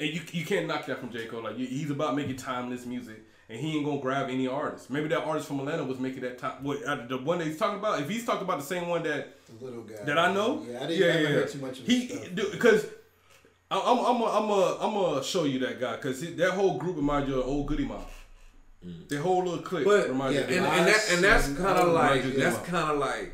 And 0.00 0.08
you 0.12 0.20
you 0.32 0.44
can't 0.44 0.66
knock 0.66 0.86
that 0.86 0.98
from 0.98 1.10
J 1.12 1.26
Cole. 1.26 1.42
Like 1.42 1.56
he's 1.56 1.90
about 1.90 2.16
making 2.16 2.36
timeless 2.36 2.84
music, 2.84 3.22
and 3.48 3.60
he 3.60 3.76
ain't 3.76 3.84
gonna 3.84 4.00
grab 4.00 4.28
any 4.28 4.48
artist. 4.48 4.90
Maybe 4.90 5.08
that 5.08 5.24
artist 5.24 5.46
from 5.46 5.60
Atlanta 5.60 5.84
was 5.84 5.98
making 6.00 6.22
that 6.22 6.38
time. 6.38 6.64
What 6.64 6.82
uh, 6.84 7.06
the 7.06 7.18
one 7.18 7.38
that 7.38 7.46
he's 7.46 7.58
talking 7.58 7.78
about? 7.78 8.00
If 8.00 8.08
he's 8.08 8.24
talking 8.24 8.42
about 8.42 8.58
the 8.58 8.64
same 8.66 8.88
one 8.88 9.04
that 9.04 9.36
The 9.58 9.64
little 9.64 9.82
guy. 9.82 10.02
that 10.04 10.18
I 10.18 10.32
know, 10.34 10.64
Yeah, 10.68 10.82
I 10.82 10.86
didn't 10.88 11.24
ever 11.26 11.34
heard 11.34 11.48
too 11.50 11.58
much 11.58 11.78
of 11.80 11.86
his 11.86 12.10
he 12.10 12.28
because. 12.34 12.86
I'm 13.70 13.80
I'm 13.80 13.98
I'm 14.04 14.22
I'm 14.22 14.50
a, 14.50 14.76
I'm 14.80 14.94
gonna 14.94 15.24
show 15.24 15.44
you 15.44 15.58
that 15.60 15.80
guy 15.80 15.96
because 15.96 16.20
that 16.36 16.50
whole 16.52 16.76
group 16.78 16.96
reminds 16.96 17.28
you 17.28 17.40
of 17.40 17.46
old 17.46 17.66
Goodie 17.66 17.86
Mob. 17.86 18.06
The 19.08 19.16
whole 19.20 19.42
little 19.42 19.58
clique 19.62 19.86
But 19.86 20.08
reminds 20.10 20.36
yeah, 20.38 20.48
you. 20.48 20.56
and, 20.58 20.66
of 20.66 20.72
and 20.72 20.86
that 20.86 21.08
and 21.12 21.24
that's 21.24 21.48
kind 21.48 21.78
of 21.78 21.92
like 21.92 22.22
that's 22.36 22.58
kind 22.68 22.90
of 22.90 22.98
like 22.98 23.32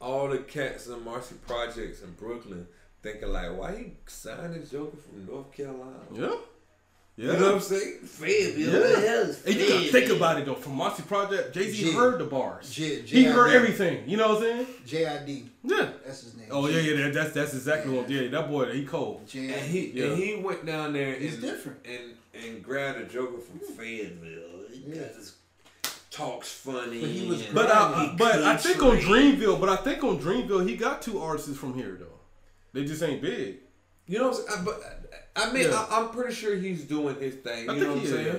all 0.00 0.28
the 0.28 0.38
cats 0.38 0.86
in 0.88 1.04
Marcy 1.04 1.34
Projects 1.46 2.00
in 2.02 2.10
Brooklyn 2.12 2.66
thinking 3.12 3.32
like, 3.32 3.56
why 3.56 3.76
he 3.76 3.92
signed 4.06 4.54
this 4.54 4.70
Joker 4.70 4.96
from 4.96 5.26
North 5.26 5.52
Carolina? 5.52 5.92
yeah, 6.12 6.20
yeah. 6.22 7.32
You 7.32 7.38
know 7.38 7.44
what 7.46 7.54
I'm 7.54 7.60
saying? 7.60 7.98
Fayetteville. 8.04 8.72
Yeah. 8.74 8.80
Where 8.80 8.96
the 9.00 9.08
hell 9.08 9.20
is 9.22 9.44
And 9.46 9.54
you 9.54 9.68
gotta 9.68 9.86
think 9.92 10.10
about 10.10 10.38
it 10.38 10.46
though. 10.46 10.54
From 10.54 10.74
Marcy 10.74 11.02
Project, 11.02 11.54
Jay 11.54 11.70
Z 11.70 11.84
J- 11.84 11.92
heard 11.92 12.18
the 12.18 12.24
bars. 12.24 12.70
J- 12.70 13.00
he 13.02 13.24
heard 13.24 13.50
J- 13.50 13.56
everything. 13.56 14.08
You 14.08 14.16
know 14.18 14.28
what 14.34 14.36
I'm 14.38 14.42
saying? 14.42 14.66
J.I.D. 14.86 15.50
Yeah. 15.64 15.88
That's 16.04 16.22
his 16.22 16.36
name. 16.36 16.48
Oh 16.50 16.66
yeah, 16.68 16.80
yeah. 16.80 16.96
that- 17.04 17.14
That's 17.14 17.32
that's 17.32 17.54
exactly 17.54 17.96
what. 17.96 18.10
Yeah, 18.10 18.28
that 18.28 18.50
boy, 18.50 18.72
he 18.72 18.84
cold. 18.84 19.26
J.I.D. 19.26 19.52
And 19.54 19.62
he 19.70 19.90
Yeah. 19.92 20.04
and 20.06 20.16
he 20.22 20.34
went 20.36 20.66
down 20.66 20.92
there 20.92 21.14
He's 21.14 21.34
and 21.34 21.42
different. 21.42 21.78
and 21.86 22.44
and 22.44 22.62
grabbed 22.62 22.98
a 23.00 23.04
Joker 23.04 23.38
from 23.40 23.60
Fayetteville. 23.60 24.64
He 24.72 24.84
Yeah. 24.88 24.94
got 25.02 25.14
this- 25.14 25.32
talks 26.10 26.50
funny. 26.50 27.00
But 27.00 27.10
he 27.10 27.26
was 27.28 27.42
But 27.44 27.70
I, 27.70 28.04
he 28.10 28.16
but 28.16 28.42
I 28.42 28.56
think 28.56 28.82
on. 28.82 28.96
Dreamville, 28.98 29.58
but 29.60 29.68
I 29.70 29.76
think 29.76 30.02
on 30.04 30.18
Dreamville, 30.18 30.66
he 30.68 30.74
got 30.76 31.00
two 31.02 31.18
artists 31.20 31.56
from 31.56 31.74
here 31.74 31.96
though. 31.98 32.15
They 32.76 32.84
just 32.84 33.02
ain't 33.02 33.22
big. 33.22 33.56
You 34.06 34.18
know, 34.18 34.28
what 34.28 34.40
I'm 34.48 34.48
saying? 34.54 34.64
but 34.64 35.20
I 35.34 35.52
mean, 35.52 35.64
Yeah. 35.70 35.86
I, 35.90 36.00
I'm 36.00 36.10
pretty 36.10 36.34
sure 36.34 36.54
he's 36.56 36.84
doing 36.84 37.16
his 37.18 37.34
thing. 37.36 37.68
I 37.68 37.72
You 37.74 37.80
think 37.80 37.82
know 37.82 37.88
what 37.94 38.02
he 38.02 38.08
I'm 38.08 38.14
is. 38.18 38.24
saying? 38.26 38.38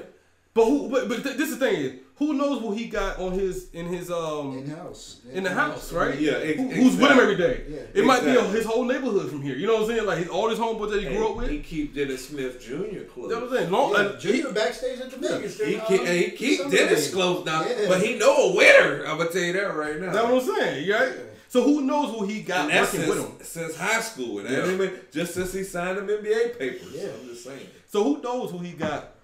But 0.54 0.66
who? 0.66 0.90
But, 0.90 1.10
but 1.10 1.24
th- 1.24 1.38
this 1.38 1.50
is 1.50 1.60
the 1.60 1.66
thing 1.68 1.76
is, 1.82 1.94
who 2.16 2.34
knows 2.34 2.62
what 2.64 2.76
he 2.76 2.86
got 2.88 3.20
on 3.20 3.32
his 3.34 3.70
in 3.74 3.86
his 3.86 4.10
um 4.10 4.58
in 4.58 4.68
house. 4.72 5.22
in 5.32 5.44
the 5.44 5.52
house, 5.54 5.94
right? 5.94 6.20
Yeah, 6.20 6.32
ex- 6.34 6.58
Who- 6.60 6.70
who's 6.70 6.96
with 6.96 7.12
him 7.12 7.20
every 7.20 7.36
day? 7.36 7.62
Yeah. 7.70 8.02
It 8.02 8.06
might 8.06 8.24
be 8.26 8.32
his 8.32 8.66
whole 8.66 8.86
neighborhood 8.86 9.30
from 9.30 9.44
here. 9.44 9.56
You 9.56 9.68
know 9.68 9.74
what 9.76 9.84
I'm 9.84 9.90
saying? 9.90 10.06
Like 10.08 10.18
his, 10.20 10.30
all 10.30 10.50
his 10.50 10.58
homeboys 10.58 10.90
that 10.92 11.04
he 11.04 11.10
grew 11.10 11.30
up 11.30 11.36
with. 11.38 11.50
He 11.52 11.60
keep 11.60 11.94
Dennis 11.94 12.28
Smith 12.28 12.60
Jr. 12.60 12.74
You 12.74 13.08
close. 13.14 13.30
know 13.30 13.40
what 13.42 13.50
I'm 13.52 13.56
saying? 13.58 13.72
Long, 13.72 13.92
Yeah, 13.92 13.98
uh, 13.98 14.20
Junior 14.20 14.52
backstage 14.52 15.00
at 15.00 15.12
the 15.12 15.18
Vegas. 15.18 15.60
He 15.60 15.76
They're, 15.76 15.82
keep, 15.82 16.00
um, 16.02 16.08
and 16.08 16.18
he 16.18 16.32
keep 16.32 16.58
celebrating. 16.58 16.88
Dennis 16.88 17.14
close 17.14 17.46
now, 17.46 17.64
Yeah. 17.68 17.86
but 17.88 18.02
he 18.02 18.16
know 18.18 18.52
a 18.52 18.56
winner. 18.56 19.04
I'm 19.06 19.18
gonna 19.20 19.30
tell 19.30 19.42
you 19.44 19.54
that 19.54 19.76
right 19.76 20.00
now. 20.02 20.12
That's 20.12 20.26
what 20.26 20.42
I'm 20.42 20.56
saying, 20.60 20.90
right? 20.90 21.14
So 21.50 21.64
who 21.64 21.82
knows 21.82 22.12
who 22.18 22.26
he 22.26 22.41
got 22.41 22.68
working 22.72 22.86
since, 23.02 23.08
with 23.10 23.18
him? 23.26 23.45
since 23.45 23.76
high 23.76 24.02
school. 24.02 24.39
And 24.39 24.50
Yeah. 24.50 24.64
I 24.66 24.76
mean, 24.76 24.91
just 25.12 25.34
since 25.34 25.54
he 25.54 25.64
signed 25.64 25.98
them 25.98 26.08
NBA 26.08 26.58
papers. 26.60 26.91
Yeah. 26.93 27.10
I'm 27.20 27.28
just 27.28 27.43
saying. 27.43 27.68
So 27.88 28.04
who 28.04 28.22
knows 28.22 28.52
who 28.52 28.60
he 28.60 28.74
got 28.74 29.16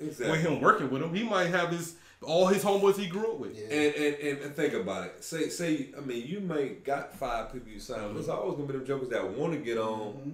Exactly. 0.00 0.30
with 0.32 0.40
him 0.40 0.60
working 0.60 0.90
with 0.90 1.02
him? 1.02 1.14
He 1.14 1.22
might 1.22 1.46
have 1.48 1.70
his 1.70 1.94
all 2.22 2.46
his 2.46 2.64
homeboys 2.64 2.96
he 2.96 3.06
grew 3.06 3.32
up 3.32 3.38
with. 3.38 3.54
Yeah. 3.56 3.66
And, 3.76 3.94
and, 3.94 4.38
and 4.40 4.56
think 4.56 4.72
about 4.74 5.06
it. 5.06 5.22
Say 5.22 5.48
say 5.48 5.90
I 5.96 6.00
mean 6.00 6.26
you 6.26 6.40
may 6.40 6.70
got 6.70 7.14
five 7.16 7.52
people 7.52 7.68
you 7.70 7.78
signed, 7.78 8.12
but 8.14 8.20
it's 8.20 8.28
always 8.28 8.54
gonna 8.56 8.66
be 8.66 8.72
them 8.78 8.86
jokers 8.86 9.10
that 9.10 9.28
want 9.36 9.52
to 9.52 9.58
get 9.60 9.78
on 9.78 10.12
Mm-hmm. 10.14 10.30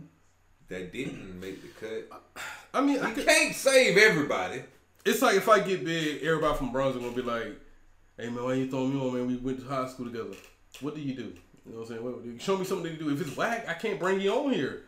that 0.69 0.93
didn't 0.93 1.41
make 1.41 1.61
the 1.63 1.87
cut. 2.09 2.23
I 2.73 2.81
mean, 2.81 2.99
I 3.01 3.09
You 3.09 3.15
could, 3.17 3.27
can't 3.27 3.55
save 3.55 3.97
everybody. 3.99 4.63
it's 5.05 5.21
like 5.21 5.37
if 5.37 5.49
I 5.49 5.59
get 5.61 5.85
big, 5.85 6.23
everybody 6.23 6.57
from 6.57 6.71
Brunswick 6.73 7.03
gonna 7.03 7.17
be 7.17 7.23
like, 7.23 7.59
"Hey 8.17 8.31
man, 8.31 8.45
why 8.45 8.55
you 8.55 8.71
throwing 8.71 8.95
me 8.95 9.01
on, 9.01 9.13
man? 9.15 9.27
We 9.27 9.37
went 9.37 9.61
to 9.61 9.67
high 9.67 9.89
school 9.89 10.07
together. 10.07 10.37
What 10.81 10.95
do 10.95 11.01
you 11.01 11.15
do? 11.15 11.23
You 11.67 11.73
know 11.73 11.81
what 11.81 11.91
I'm 11.91 11.97
saying? 11.97 12.05
What, 12.05 12.43
show 12.43 12.57
me 12.57 12.65
something 12.65 12.91
to 12.97 12.99
do. 12.99 13.11
If 13.11 13.21
it's 13.21 13.37
whack, 13.37 13.67
I 13.69 13.75
can't 13.75 13.99
bring 14.01 14.21
you 14.21 14.33
on 14.33 14.53
here. 14.53 14.83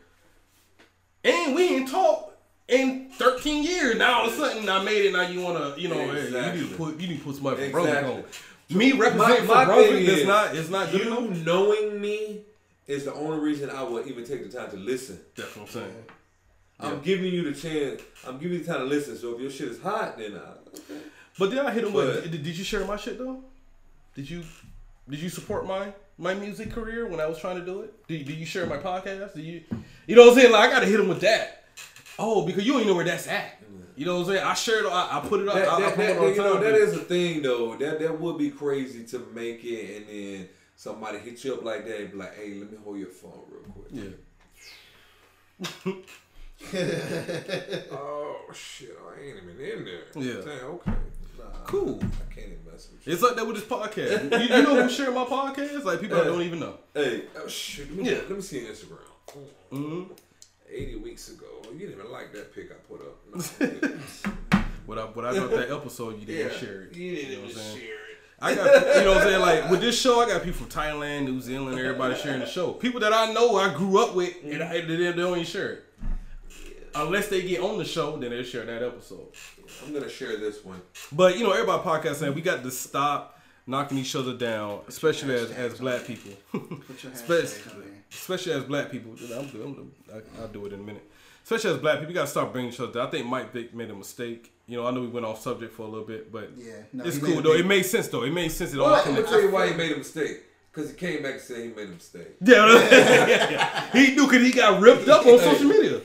And 1.24 1.54
we 1.54 1.62
ain't 1.76 1.88
talked 1.88 2.36
in 2.68 3.10
13 3.10 3.62
years. 3.64 3.96
Now 3.96 4.20
all 4.22 4.26
of 4.28 4.32
a 4.32 4.36
sudden 4.36 4.68
I 4.68 4.82
made 4.82 5.04
it. 5.04 5.12
Now 5.12 5.26
you 5.28 5.40
wanna, 5.40 5.74
you 5.76 5.88
know, 5.88 5.96
hey, 6.12 6.26
you 6.28 6.62
need 6.62 6.70
to 6.70 6.76
put 6.76 6.98
you 7.00 7.08
need 7.08 7.18
to 7.18 7.24
put 7.24 7.34
somebody 7.36 7.70
from 7.70 7.86
Exactly. 7.86 8.12
on. 8.14 8.24
Me 8.70 8.92
representing 8.92 9.46
my 9.46 9.64
Brunswick 9.66 9.90
thing 9.96 10.04
is 10.06 10.18
is, 10.20 10.26
not 10.26 10.56
it's 10.56 10.68
not 10.70 10.92
You 10.94 11.02
enough. 11.02 11.44
knowing 11.44 12.00
me 12.00 12.40
is 12.86 13.04
the 13.04 13.12
only 13.14 13.38
reason 13.38 13.70
I 13.70 13.82
would 13.82 14.06
even 14.06 14.24
take 14.24 14.50
the 14.50 14.56
time 14.58 14.70
to 14.70 14.76
listen. 14.76 15.20
That's 15.36 15.54
what 15.56 15.62
I'm 15.66 15.68
saying. 15.68 16.04
I'm 16.80 16.92
Yeah. 16.94 16.98
giving 17.04 17.32
you 17.32 17.52
the 17.52 17.60
chance. 17.60 18.00
I'm 18.26 18.38
giving 18.38 18.58
you 18.58 18.64
the 18.64 18.72
time 18.72 18.80
to 18.80 18.86
listen. 18.86 19.16
So 19.16 19.34
if 19.34 19.40
your 19.40 19.50
shit 19.50 19.68
is 19.68 19.80
hot, 19.80 20.16
then 20.18 20.34
I, 20.34 20.52
okay. 20.70 21.00
But 21.38 21.50
then 21.50 21.64
I 21.66 21.70
hit 21.70 21.84
him 21.84 21.92
with. 21.92 22.22
But- 22.22 22.30
Did, 22.32 22.42
did 22.42 22.56
you 22.58 22.64
share 22.64 22.84
my 22.86 22.96
shit 22.96 23.18
though? 23.18 23.44
Did 24.16 24.28
you 24.28 24.42
did 25.12 25.20
you 25.20 25.28
support 25.28 25.66
my 25.66 25.92
my 26.18 26.34
music 26.34 26.72
career 26.72 27.06
when 27.06 27.20
I 27.20 27.26
was 27.26 27.38
trying 27.38 27.58
to 27.58 27.64
do 27.64 27.82
it? 27.82 28.06
Did, 28.08 28.26
did 28.26 28.36
you 28.36 28.46
share 28.46 28.66
my 28.66 28.78
podcast? 28.78 29.34
Did 29.34 29.44
you 29.44 29.62
you 30.06 30.16
know 30.16 30.22
what 30.22 30.32
I'm 30.32 30.38
saying? 30.40 30.52
Like 30.52 30.70
I 30.70 30.72
gotta 30.72 30.86
hit 30.86 30.98
him 30.98 31.08
with 31.08 31.20
that. 31.20 31.66
Oh, 32.18 32.44
because 32.46 32.64
you 32.64 32.72
don't 32.72 32.80
even 32.80 32.92
know 32.92 32.96
where 32.96 33.04
that's 33.04 33.28
at. 33.28 33.58
You 33.94 34.06
know 34.06 34.14
what 34.18 34.28
I'm 34.28 34.34
saying? 34.34 34.46
I 34.46 34.54
shared. 34.54 34.86
I, 34.86 35.18
I 35.18 35.20
put 35.28 35.40
it 35.40 35.48
up. 35.48 35.54
That, 35.54 35.68
I, 35.68 35.76
I 35.76 35.80
that, 35.80 35.94
promote 35.94 35.96
that, 35.96 36.14
it 36.14 36.18
all 36.18 36.24
the 36.24 36.30
you 36.30 36.36
know, 36.38 36.60
that 36.60 36.74
is 36.74 36.94
a 36.94 36.98
thing 36.98 37.42
though. 37.42 37.76
That 37.76 38.00
that 38.00 38.18
would 38.18 38.38
be 38.38 38.50
crazy 38.50 39.04
to 39.04 39.18
make 39.34 39.62
it 39.64 39.98
and 39.98 40.08
then 40.08 40.48
somebody 40.76 41.18
hit 41.18 41.44
you 41.44 41.52
up 41.54 41.62
like 41.62 41.84
that 41.86 42.00
and 42.00 42.10
be 42.12 42.16
like, 42.16 42.34
hey, 42.34 42.54
let 42.54 42.72
me 42.72 42.78
hold 42.82 42.98
your 42.98 43.08
phone 43.08 43.42
real 43.50 43.64
quick. 43.72 43.88
yeah. 43.92 44.10
Oh 47.92 48.36
shit, 48.54 48.96
oh, 49.00 49.10
I 49.10 49.14
ain't 49.20 49.36
even 49.42 49.58
in 49.60 49.84
there. 49.84 50.06
Yeah. 50.14 50.40
Damn, 50.44 50.70
okay. 50.70 50.92
Cool. 51.64 51.98
I 52.02 52.34
can't 52.34 52.48
even 52.48 52.58
mess 52.70 52.88
with 52.92 53.06
you. 53.06 53.12
It's 53.12 53.22
like 53.22 53.36
that 53.36 53.46
with 53.46 53.56
this 53.56 53.64
podcast. 53.64 54.30
you, 54.48 54.56
you 54.56 54.62
know 54.62 54.82
who 54.82 54.88
share 54.90 55.10
my 55.12 55.24
podcast? 55.24 55.84
Like 55.84 56.00
people 56.00 56.16
that 56.18 56.24
don't 56.24 56.42
even 56.42 56.60
know. 56.60 56.74
Hey, 56.94 57.24
oh 57.36 57.48
shit, 57.48 57.88
let 57.90 57.98
me, 58.04 58.10
Yeah. 58.10 58.18
let 58.28 58.30
me 58.30 58.40
see 58.42 58.60
your 58.60 58.70
Instagram. 58.72 58.98
hmm 59.70 60.02
80 60.74 60.96
weeks 60.96 61.28
ago. 61.30 61.46
You 61.72 61.78
didn't 61.80 61.98
even 61.98 62.10
like 62.10 62.32
that 62.32 62.54
pic 62.54 62.70
I 62.70 62.74
put 62.90 63.00
up. 63.02 63.16
No, 63.80 64.62
When 64.86 64.98
I 64.98 65.02
when 65.02 65.24
I 65.24 65.34
got 65.34 65.50
that 65.50 65.70
episode, 65.70 66.18
you 66.18 66.26
didn't 66.26 66.58
share 66.58 66.82
it. 66.82 66.96
You 66.96 67.14
didn't 67.16 67.32
know 67.32 67.40
what 67.42 67.50
even 67.50 67.60
I'm 67.62 67.66
saying? 67.66 67.76
share 67.78 67.94
it. 67.94 67.98
I 68.44 68.54
got, 68.56 68.96
you 68.96 69.04
know 69.04 69.08
what 69.12 69.22
I'm 69.22 69.28
saying? 69.28 69.40
Like 69.40 69.70
with 69.70 69.80
this 69.80 70.00
show, 70.00 70.20
I 70.20 70.26
got 70.26 70.42
people 70.42 70.66
from 70.66 70.68
Thailand, 70.68 71.24
New 71.26 71.40
Zealand, 71.40 71.78
everybody 71.78 72.16
sharing 72.16 72.40
the 72.40 72.46
show. 72.46 72.72
People 72.72 72.98
that 73.00 73.12
I 73.12 73.32
know, 73.32 73.56
I 73.56 73.72
grew 73.72 74.02
up 74.02 74.14
with, 74.16 74.34
and 74.44 74.60
I, 74.62 74.80
they, 74.80 74.96
they 74.96 75.12
don't 75.12 75.32
even 75.34 75.44
share 75.44 75.72
it. 75.74 75.84
Unless 76.94 77.28
they 77.28 77.42
get 77.42 77.60
on 77.60 77.78
the 77.78 77.84
show, 77.84 78.16
then 78.16 78.30
they'll 78.30 78.42
share 78.42 78.64
that 78.66 78.82
episode. 78.82 79.26
I'm 79.84 79.92
gonna 79.92 80.08
share 80.08 80.36
this 80.38 80.64
one. 80.64 80.80
But 81.10 81.38
you 81.38 81.44
know, 81.44 81.52
everybody 81.52 81.82
podcast 81.82 82.16
saying 82.16 82.34
we 82.34 82.42
got 82.42 82.62
to 82.62 82.70
stop 82.70 83.40
knocking 83.66 83.98
each 83.98 84.14
other 84.16 84.34
down, 84.36 84.80
especially 84.88 85.34
as, 85.34 85.50
as 85.52 85.78
black 85.78 86.04
people. 86.06 86.32
Especially, 87.12 87.84
especially 88.12 88.52
as 88.52 88.64
black 88.64 88.90
people. 88.90 89.14
I'm, 89.32 89.50
I'm, 89.54 89.92
I, 90.12 90.40
I'll 90.40 90.48
do 90.48 90.66
it 90.66 90.72
in 90.72 90.80
a 90.80 90.82
minute. 90.82 91.08
Especially 91.42 91.70
as 91.70 91.78
black 91.78 91.98
people, 91.98 92.10
you 92.10 92.14
got 92.14 92.22
to 92.22 92.30
start 92.30 92.52
bringing 92.52 92.72
each 92.72 92.78
other. 92.80 92.92
down. 92.92 93.08
I 93.08 93.10
think 93.10 93.26
Mike 93.26 93.52
Vick 93.52 93.74
made 93.74 93.90
a 93.90 93.94
mistake. 93.94 94.52
You 94.66 94.76
know, 94.76 94.86
I 94.86 94.90
know 94.92 95.00
we 95.00 95.08
went 95.08 95.26
off 95.26 95.40
subject 95.42 95.74
for 95.74 95.82
a 95.82 95.88
little 95.88 96.06
bit, 96.06 96.30
but 96.30 96.50
Yeah, 96.56 96.72
no, 96.92 97.04
it's 97.04 97.18
cool 97.18 97.42
though. 97.42 97.54
It 97.54 97.66
made 97.66 97.82
sense 97.82 98.08
though. 98.08 98.22
It 98.22 98.32
made 98.32 98.50
sense. 98.50 98.72
It 98.72 98.78
all 98.78 98.90
Well, 98.90 99.02
I'm 99.04 99.14
gonna 99.14 99.26
tell 99.26 99.40
you 99.40 99.50
why 99.50 99.68
he 99.68 99.74
made 99.74 99.92
a 99.92 99.96
mistake. 99.96 100.42
Because 100.72 100.90
he 100.90 100.96
came 100.96 101.22
back 101.22 101.32
and 101.32 101.40
said 101.42 101.58
he 101.58 101.68
made 101.68 101.88
a 101.88 101.92
mistake. 101.92 102.28
Yeah, 102.40 102.66
yeah, 102.66 103.50
yeah. 103.50 103.92
he 103.92 104.14
knew 104.14 104.26
because 104.26 104.42
he 104.42 104.52
got 104.52 104.80
ripped 104.80 105.06
up 105.08 105.26
on 105.26 105.38
social 105.38 105.68
media. 105.68 106.00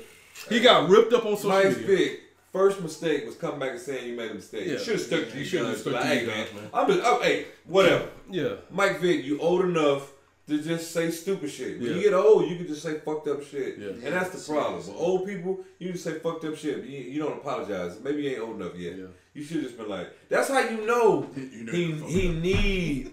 He 0.50 0.60
got 0.60 0.90
ripped 0.90 1.14
up 1.14 1.26
on 1.26 1.36
social 1.38 1.50
Mike's 1.50 1.78
media. 1.78 1.88
big 1.98 2.20
first 2.54 2.82
mistake 2.82 3.26
was 3.26 3.36
coming 3.36 3.60
back 3.60 3.72
and 3.72 3.80
saying 3.80 4.08
you 4.10 4.16
made 4.16 4.32
a 4.32 4.36
mistake. 4.36 4.66
Yeah. 4.66 4.74
You 4.74 4.80
should 4.80 4.94
have 4.94 5.02
stuck 5.02 5.20
to 5.30 5.32
You 5.32 5.36
your 5.38 5.46
should've 5.46 5.68
guns. 5.68 5.82
stuck 5.82 5.94
Like, 5.94 6.02
to 6.04 6.08
hey 6.08 6.18
your 6.20 6.28
man, 6.28 6.46
guns, 6.46 6.56
man. 6.56 6.70
I'm 6.74 6.88
just 6.88 7.02
oh 7.04 7.22
hey 7.22 7.46
whatever. 7.66 8.08
Yeah, 8.30 8.54
Mike 8.72 9.00
Vick, 9.00 9.24
you 9.26 9.40
old 9.40 9.66
enough 9.66 10.12
to 10.48 10.62
just 10.64 10.92
say 10.92 11.12
stupid 11.12 11.50
shit. 11.52 11.78
When 11.80 11.90
Yeah. 11.90 11.96
you 11.98 12.02
get 12.04 12.14
old, 12.14 12.50
you 12.50 12.56
can 12.56 12.68
just 12.68 12.82
say 12.82 13.00
fucked 13.00 13.28
up 13.28 13.44
shit. 13.44 13.78
Yeah. 13.78 13.88
And 13.90 14.14
that's 14.16 14.30
the 14.30 14.54
problem. 14.54 14.78
With 14.78 14.90
old 14.96 15.26
people, 15.26 15.60
you 15.78 15.92
just 15.92 16.06
say 16.06 16.20
fucked 16.20 16.46
up 16.46 16.56
shit. 16.56 16.86
You, 16.86 17.00
you 17.00 17.20
don't 17.22 17.34
apologize. 17.34 18.00
Maybe 18.02 18.24
you 18.24 18.30
ain't 18.32 18.40
old 18.40 18.62
enough 18.62 18.76
yet. 18.76 18.96
Yeah. 18.98 19.06
You 19.34 19.44
should 19.44 19.62
just 19.62 19.78
been 19.78 19.90
like, 19.90 20.08
that's 20.30 20.48
how 20.48 20.62
you 20.62 20.86
know 20.88 21.28
he 21.36 21.92
he 21.92 22.30
need 22.30 23.12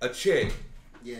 a 0.00 0.08
check. 0.08 0.50
Yeah. 1.04 1.18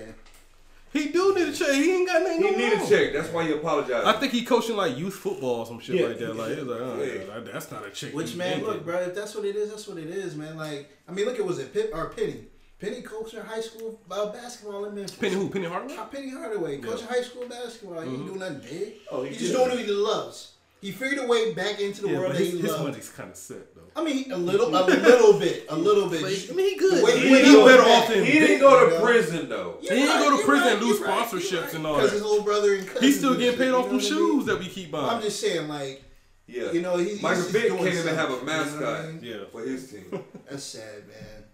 He 0.92 1.08
do 1.08 1.34
need 1.34 1.48
a 1.48 1.52
check. 1.52 1.70
He 1.72 1.92
ain't 1.96 2.06
got 2.08 2.22
nothing 2.22 2.38
He 2.38 2.42
going 2.42 2.58
need 2.58 2.72
on. 2.74 2.80
a 2.82 2.88
check. 2.88 3.12
That's 3.12 3.28
why 3.32 3.46
he 3.46 3.52
apologized. 3.52 4.06
I 4.06 4.12
think 4.14 4.32
he 4.32 4.44
coaching 4.44 4.76
like 4.76 4.96
youth 4.98 5.14
football 5.14 5.60
or 5.60 5.66
some 5.66 5.78
shit 5.80 5.96
Yeah. 5.96 6.06
like 6.08 6.18
that. 6.18 6.36
Like, 6.36 6.50
it's 6.50 6.62
like, 6.66 6.80
oh, 6.80 7.02
Yeah. 7.02 7.34
yeah, 7.36 7.40
that's 7.52 7.70
not 7.70 7.86
a 7.86 7.90
check. 7.90 8.12
Which 8.12 8.34
man, 8.36 8.54
ain't 8.54 8.62
look, 8.62 8.72
getting. 8.72 8.84
bro, 8.86 8.98
if 9.00 9.14
that's 9.14 9.34
what 9.34 9.44
it 9.44 9.56
is, 9.56 9.70
that's 9.70 9.86
what 9.88 9.98
it 9.98 10.08
is, 10.08 10.34
man. 10.36 10.56
Like, 10.56 10.90
I 11.08 11.12
mean, 11.12 11.26
look, 11.26 11.38
it 11.38 11.44
was 11.46 11.58
it 11.58 11.72
Pitt 11.72 11.90
or 11.92 12.06
Penny. 12.10 12.44
Penny 12.80 13.02
coached 13.02 13.34
in 13.34 13.40
high 13.42 13.60
school 13.60 14.00
uh, 14.10 14.26
basketball 14.32 14.86
in 14.86 14.94
Memphis. 14.94 15.14
Penny 15.16 15.34
who? 15.34 15.50
Penny 15.50 15.66
Hardaway? 15.66 15.96
Uh, 15.96 16.04
Penny 16.06 16.30
Hardaway, 16.30 16.78
coaching 16.78 17.06
high 17.06 17.20
school 17.22 17.46
basketball. 17.46 18.00
He 18.00 18.08
ain't 18.14 18.26
doing 18.26 18.38
nothing 18.38 18.60
big. 18.60 18.94
Oh, 19.10 19.22
he 19.22 19.28
he 19.30 19.36
just 19.36 19.52
did. 19.52 19.56
doing 19.58 19.68
what 19.68 19.78
he 19.78 19.86
loves. 19.86 20.52
He 20.80 20.90
figured 20.92 21.22
a 21.22 21.26
way 21.26 21.52
back 21.52 21.78
into 21.78 22.00
the 22.02 22.08
Yeah, 22.08 22.16
world 22.18 22.28
but 22.32 22.38
that 22.38 22.44
his, 22.44 22.52
he 22.54 22.60
his 22.62 22.70
loved. 22.70 22.84
money's 22.84 23.08
kind 23.10 23.30
of 23.30 23.36
set 23.36 23.74
though. 23.74 23.79
I 23.96 24.04
mean, 24.04 24.30
a 24.32 24.36
little, 24.36 24.68
a 24.68 24.84
little 24.86 25.38
bit, 25.38 25.66
a 25.68 25.76
little 25.76 26.08
bit. 26.08 26.22
But 26.22 26.46
I 26.52 26.54
mean, 26.56 26.70
he 26.70 26.76
good. 26.76 26.98
The 27.00 27.04
way 27.04 27.18
He- 27.20 27.30
went 27.32 27.44
he 27.44 27.56
better 27.56 27.82
back- 27.82 28.02
off 28.02 28.08
than- 28.08 28.24
he 28.24 28.32
didn't 28.38 28.60
go 28.60 28.88
to 28.88 28.94
You 28.94 29.00
prison 29.02 29.48
though. 29.48 29.78
You're 29.82 29.94
He 29.94 30.00
ain't 30.02 30.18
go 30.20 30.30
to 30.30 30.36
you're 30.36 30.44
prison 30.46 30.68
and 30.68 30.80
you're 30.80 30.90
lose 30.90 31.00
sponsorships 31.00 31.74
and 31.74 31.86
all 31.86 31.94
Because 31.96 32.10
that. 32.10 32.16
his 32.18 32.24
little 32.24 32.44
brother 32.44 32.74
and 32.74 32.86
cousin. 32.86 33.02
He's 33.02 33.18
still 33.18 33.34
getting 33.36 33.58
paid 33.58 33.72
off 33.72 33.86
you 33.86 33.98
them 33.98 33.98
know 33.98 34.04
what 34.04 34.12
I 34.12 34.20
mean? 34.20 34.36
shoes 34.38 34.46
that 34.46 34.58
we 34.60 34.66
keep 34.68 34.90
buying. 34.92 35.10
I'm 35.16 35.22
just 35.22 35.40
saying, 35.40 35.68
like, 35.68 36.02
Yeah. 36.46 36.70
you 36.72 36.82
know, 36.82 36.96
he, 36.98 37.10
he's 37.10 37.22
Michael 37.22 37.42
Vick 37.44 37.68
can't 37.68 37.80
even 37.82 38.14
have 38.14 38.30
a 38.30 38.32
something, 38.38 38.48
you 38.48 38.54
know 38.54 38.64
mascot 38.64 38.82
I 38.82 39.06
mean? 39.06 39.20
yeah. 39.22 39.36
for 39.50 39.60
his 39.62 39.90
team. 39.90 40.24
That's 40.50 40.62
sad, 40.64 41.08
man. 41.08 41.44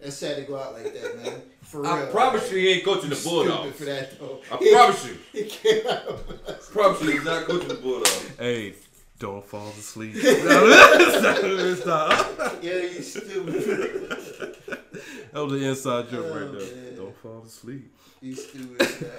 That's 0.00 0.16
sad 0.16 0.36
to 0.36 0.42
go 0.42 0.58
out 0.58 0.72
like 0.72 0.92
that, 0.94 1.22
man. 1.22 1.42
For 1.62 1.82
real. 1.82 1.90
I 1.92 2.06
promise 2.06 2.50
you, 2.50 2.58
he 2.58 2.68
ain't 2.70 2.84
coaching 2.84 3.10
the 3.10 3.16
Bulldogs. 3.22 3.76
for 3.76 3.84
that 3.84 4.18
though. 4.18 4.40
I 4.50 4.56
promise 4.56 5.06
you. 5.06 5.18
He 5.32 5.44
came 5.44 5.86
out. 5.86 6.26
Promise 6.72 7.02
you, 7.02 7.10
he's 7.12 7.24
not 7.24 7.44
coaching 7.44 7.68
the 7.68 7.74
Bulldogs. 7.74 8.30
Hey, 8.38 8.74
don't 9.22 9.44
fall 9.46 9.68
asleep. 9.68 10.14
It's 10.16 11.86
not- 11.86 12.62
Yeah, 12.62 12.72
you 12.78 13.02
stupid. 13.02 13.54
that 15.32 15.40
was 15.40 15.52
the 15.52 15.64
inside 15.68 16.10
joke 16.10 16.26
Oh, 16.28 16.34
right 16.40 16.52
there. 16.58 16.76
man. 16.76 16.96
Don't 16.96 17.16
fall 17.18 17.42
asleep. 17.46 17.92
You 18.20 18.34
stupid. 18.34 18.80
man. 18.80 19.10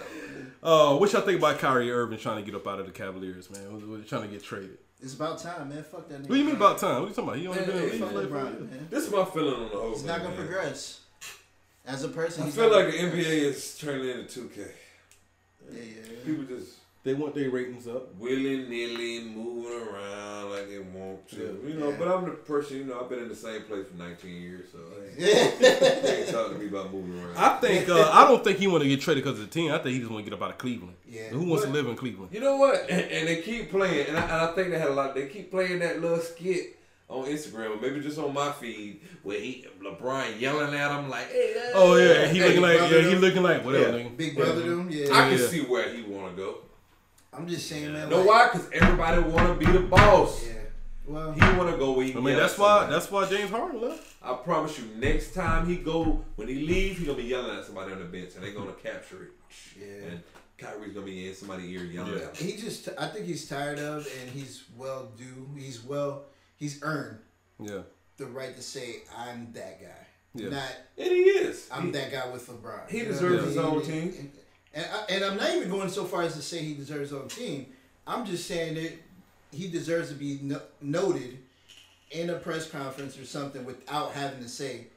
Uh, 0.61 0.95
what 0.97 1.11
y'all 1.13 1.21
think 1.21 1.39
about 1.39 1.59
Kyrie 1.59 1.91
Irving 1.91 2.19
trying 2.19 2.43
to 2.43 2.49
get 2.49 2.55
up 2.55 2.67
out 2.67 2.79
of 2.79 2.85
the 2.85 2.91
Cavaliers, 2.91 3.49
man? 3.49 3.73
What- 3.73 3.87
what- 3.87 4.07
Trying 4.07 4.23
to 4.23 4.27
get 4.27 4.43
traded. 4.43 4.77
It's 5.01 5.13
about 5.13 5.37
time, 5.39 5.69
man. 5.69 5.83
Fuck 5.83 6.07
that 6.09 6.19
nigga. 6.23 6.29
What 6.29 6.35
do 6.35 6.37
you 6.37 6.43
mean 6.45 6.55
about 6.55 6.77
time? 6.77 6.95
What 7.01 7.05
are 7.05 7.09
you 7.09 7.13
talking 7.15 7.23
about? 7.29 7.37
He 7.37 7.47
only 7.47 7.59
Man, 7.59 7.67
been 7.69 7.75
in 7.77 7.81
the 7.81 7.87
hey, 7.87 7.91
league 7.93 8.01
Fuck 8.01 8.11
for 8.11 8.19
like 8.19 8.29
four 8.29 8.37
LeBron, 8.39 8.59
years. 8.59 8.71
man. 8.71 8.87
This 8.89 9.03
is 9.05 9.11
my 9.11 9.25
feeling 9.25 9.53
on 9.55 9.61
the 9.61 9.67
whole 9.77 9.89
He's 9.89 9.97
thing. 9.99 10.07
not 10.07 10.17
gonna 10.21 10.35
man. 10.35 10.47
progress. 10.47 10.99
As 11.85 12.03
a 12.03 12.07
person, 12.09 12.43
I 12.43 12.45
he's 12.45 12.55
feel 12.55 12.69
not 12.69 12.75
like 12.85 12.91
the 12.93 12.97
NBA 12.99 13.41
is 13.43 13.77
turning 13.77 14.09
into 14.09 14.41
2K. 14.47 14.57
Yeah, 14.59 15.79
yeah, 15.81 15.81
yeah. 15.83 16.25
People 16.25 16.43
just 16.45 16.75
They 17.03 17.13
want 17.13 17.35
their 17.35 17.49
ratings 17.49 17.85
up. 17.87 18.15
willy 18.15 18.63
nilly 18.69 19.25
moving 19.25 19.73
around 19.89 20.51
like 20.51 20.69
they 20.69 20.79
want 20.79 21.27
to. 21.31 21.59
Yeah. 21.61 21.69
You 21.73 21.79
know, 21.79 21.89
Yeah. 21.89 21.95
but 21.99 22.07
I'm 22.07 22.23
the 22.25 22.31
person, 22.31 22.77
you 22.77 22.83
know, 22.85 23.01
I've 23.01 23.09
been 23.09 23.19
in 23.19 23.27
the 23.27 23.35
same 23.35 23.63
place 23.63 23.85
for 23.91 23.97
19 23.97 24.41
years, 24.41 24.67
so 24.71 24.77
like, 24.97 25.17
they 25.17 26.19
ain't 26.21 26.29
talking 26.29 26.53
to 26.57 26.59
me 26.63 26.67
about 26.69 26.93
moving 26.93 27.19
around. 27.21 27.35
I 27.35 27.57
think 27.59 27.89
uh, 27.89 28.09
I 28.09 28.25
don't 28.25 28.41
think 28.41 28.57
he 28.57 28.67
want 28.67 28.83
to 28.83 28.89
get 28.89 29.01
traded 29.01 29.23
because 29.25 29.37
of 29.39 29.45
the 29.49 29.51
team. 29.53 29.71
I 29.73 29.79
think 29.79 29.95
he 29.95 29.99
just 29.99 30.11
want 30.11 30.23
to 30.23 30.29
get 30.31 30.37
up 30.37 30.43
out 30.45 30.51
of 30.51 30.57
Cleveland. 30.57 30.95
Yeah. 31.05 31.27
Who 31.29 31.43
wants 31.43 31.65
But- 31.65 31.71
to 31.71 31.73
live 31.73 31.87
in 31.87 31.95
Cleveland? 31.97 32.29
You 32.33 32.39
know 32.39 32.55
what? 32.55 32.89
And, 32.89 33.01
and 33.11 33.27
they 33.27 33.41
keep 33.41 33.69
playing, 33.69 34.07
and 34.07 34.17
I, 34.17 34.21
and 34.21 34.31
I 34.31 34.47
think 34.53 34.69
they 34.71 34.79
had 34.79 34.87
a 34.89 34.93
lot. 34.93 35.13
They 35.13 35.27
keep 35.27 35.51
playing 35.51 35.79
that 35.79 35.99
little 36.01 36.19
skit 36.19 36.79
on 37.09 37.25
Instagram, 37.25 37.77
or 37.77 37.81
maybe 37.81 37.99
just 37.99 38.17
on 38.17 38.33
my 38.33 38.49
feed, 38.53 39.01
where 39.23 39.39
he 39.41 39.65
LeBron 39.83 40.39
yelling 40.39 40.73
at 40.73 40.97
him 40.97 41.09
like, 41.09 41.29
"Hey, 41.29 41.51
hey, 41.53 41.71
Oh 41.75 41.97
yeah, 41.97 42.27
he 42.27 42.39
hey, 42.39 42.47
looking 42.47 42.61
like 42.61 42.77
brother, 42.77 43.01
yeah, 43.01 43.09
he 43.09 43.15
looking 43.15 43.43
like 43.43 43.65
whatever. 43.65 43.97
Yeah. 43.97 44.05
nigga. 44.05 44.17
Big 44.17 44.35
brother, 44.37 44.61
them. 44.61 44.89
Yeah. 44.89 45.07
I 45.11 45.29
can 45.29 45.37
Yeah. 45.39 45.47
see 45.47 45.61
where 45.61 45.89
he 45.93 46.01
want 46.03 46.35
to 46.37 46.41
go. 46.41 46.57
I'm 47.35 47.47
just 47.47 47.67
saying, 47.67 47.91
man. 47.93 48.09
know 48.09 48.17
like- 48.21 48.27
why? 48.27 48.49
Because 48.51 48.69
everybody 48.71 49.21
want 49.21 49.59
to 49.59 49.65
be 49.65 49.71
the 49.71 49.79
boss. 49.81 50.45
Yeah. 50.45 50.53
Well, 51.05 51.33
He 51.33 51.41
want 51.57 51.69
to 51.69 51.77
go 51.77 51.91
where 51.91 52.05
he. 52.05 52.13
I 52.13 52.19
mean 52.21 52.37
that's 52.37 52.57
why 52.57 52.85
that's 52.89 53.11
why 53.11 53.27
James 53.27 53.51
Harden 53.51 53.81
left. 53.81 54.07
I 54.21 54.35
promise 54.35 54.79
you, 54.79 54.85
next 54.97 55.33
time 55.33 55.67
he 55.67 55.75
go, 55.77 56.23
when 56.37 56.47
he 56.47 56.55
leave, 56.65 56.97
he 56.99 57.05
gonna 57.05 57.17
be 57.17 57.23
yelling 57.25 57.57
at 57.57 57.65
somebody 57.65 57.91
on 57.91 57.99
the 57.99 58.05
bench, 58.05 58.35
and 58.35 58.43
they 58.43 58.51
gonna 58.53 58.71
capture 58.73 59.23
it. 59.23 59.31
Yeah. 59.77 60.07
And 60.11 60.23
Kyrie's 60.57 60.93
gonna 60.93 61.05
be 61.05 61.27
in 61.27 61.35
somebody's 61.35 61.69
ear 61.71 61.83
yelling 61.83 62.13
Yeah. 62.13 62.19
at 62.27 62.37
him. 62.37 62.47
he 62.47 62.55
just, 62.55 62.87
I 62.97 63.07
think 63.09 63.25
he's 63.25 63.49
tired 63.49 63.79
of, 63.79 64.07
and 64.21 64.29
he's 64.31 64.63
well 64.77 65.11
due. 65.17 65.49
He's 65.57 65.83
well, 65.83 66.23
he's 66.55 66.81
earned 66.83 67.17
Yeah, 67.59 67.81
the 68.15 68.27
right 68.27 68.55
to 68.55 68.61
say, 68.61 69.01
I'm 69.17 69.51
that 69.53 69.81
guy. 69.81 70.07
Yeah. 70.35 70.49
Not, 70.49 70.71
And 70.97 71.09
he 71.11 71.21
is. 71.23 71.67
I'm 71.69 71.87
He- 71.87 71.91
that 71.91 72.11
guy 72.13 72.29
with 72.31 72.47
LeBron. 72.47 72.89
he 72.89 72.99
deserves 73.01 73.35
what 73.41 73.45
his 73.45 73.55
mean? 73.57 73.65
own 73.65 73.75
And- 73.79 73.85
team. 73.85 74.13
And, 74.19 74.31
and, 74.73 74.85
I, 74.85 75.05
and 75.13 75.23
I'm 75.25 75.37
not 75.37 75.51
even 75.55 75.69
going 75.69 75.89
so 75.89 76.05
far 76.05 76.23
as 76.23 76.35
to 76.35 76.41
say 76.41 76.59
he 76.59 76.73
deserves 76.73 77.09
his 77.11 77.13
own 77.13 77.27
team. 77.27 77.67
I'm 78.07 78.25
just 78.25 78.47
saying 78.47 78.75
that 78.75 78.93
he 79.51 79.67
deserves 79.67 80.09
to 80.09 80.15
be 80.15 80.39
no, 80.41 80.59
noted 80.81 81.37
in 82.11 82.29
a 82.29 82.35
press 82.35 82.69
conference 82.69 83.17
or 83.17 83.25
something 83.25 83.65
without 83.65 84.11
having 84.13 84.41
to 84.43 84.49
say 84.49 84.87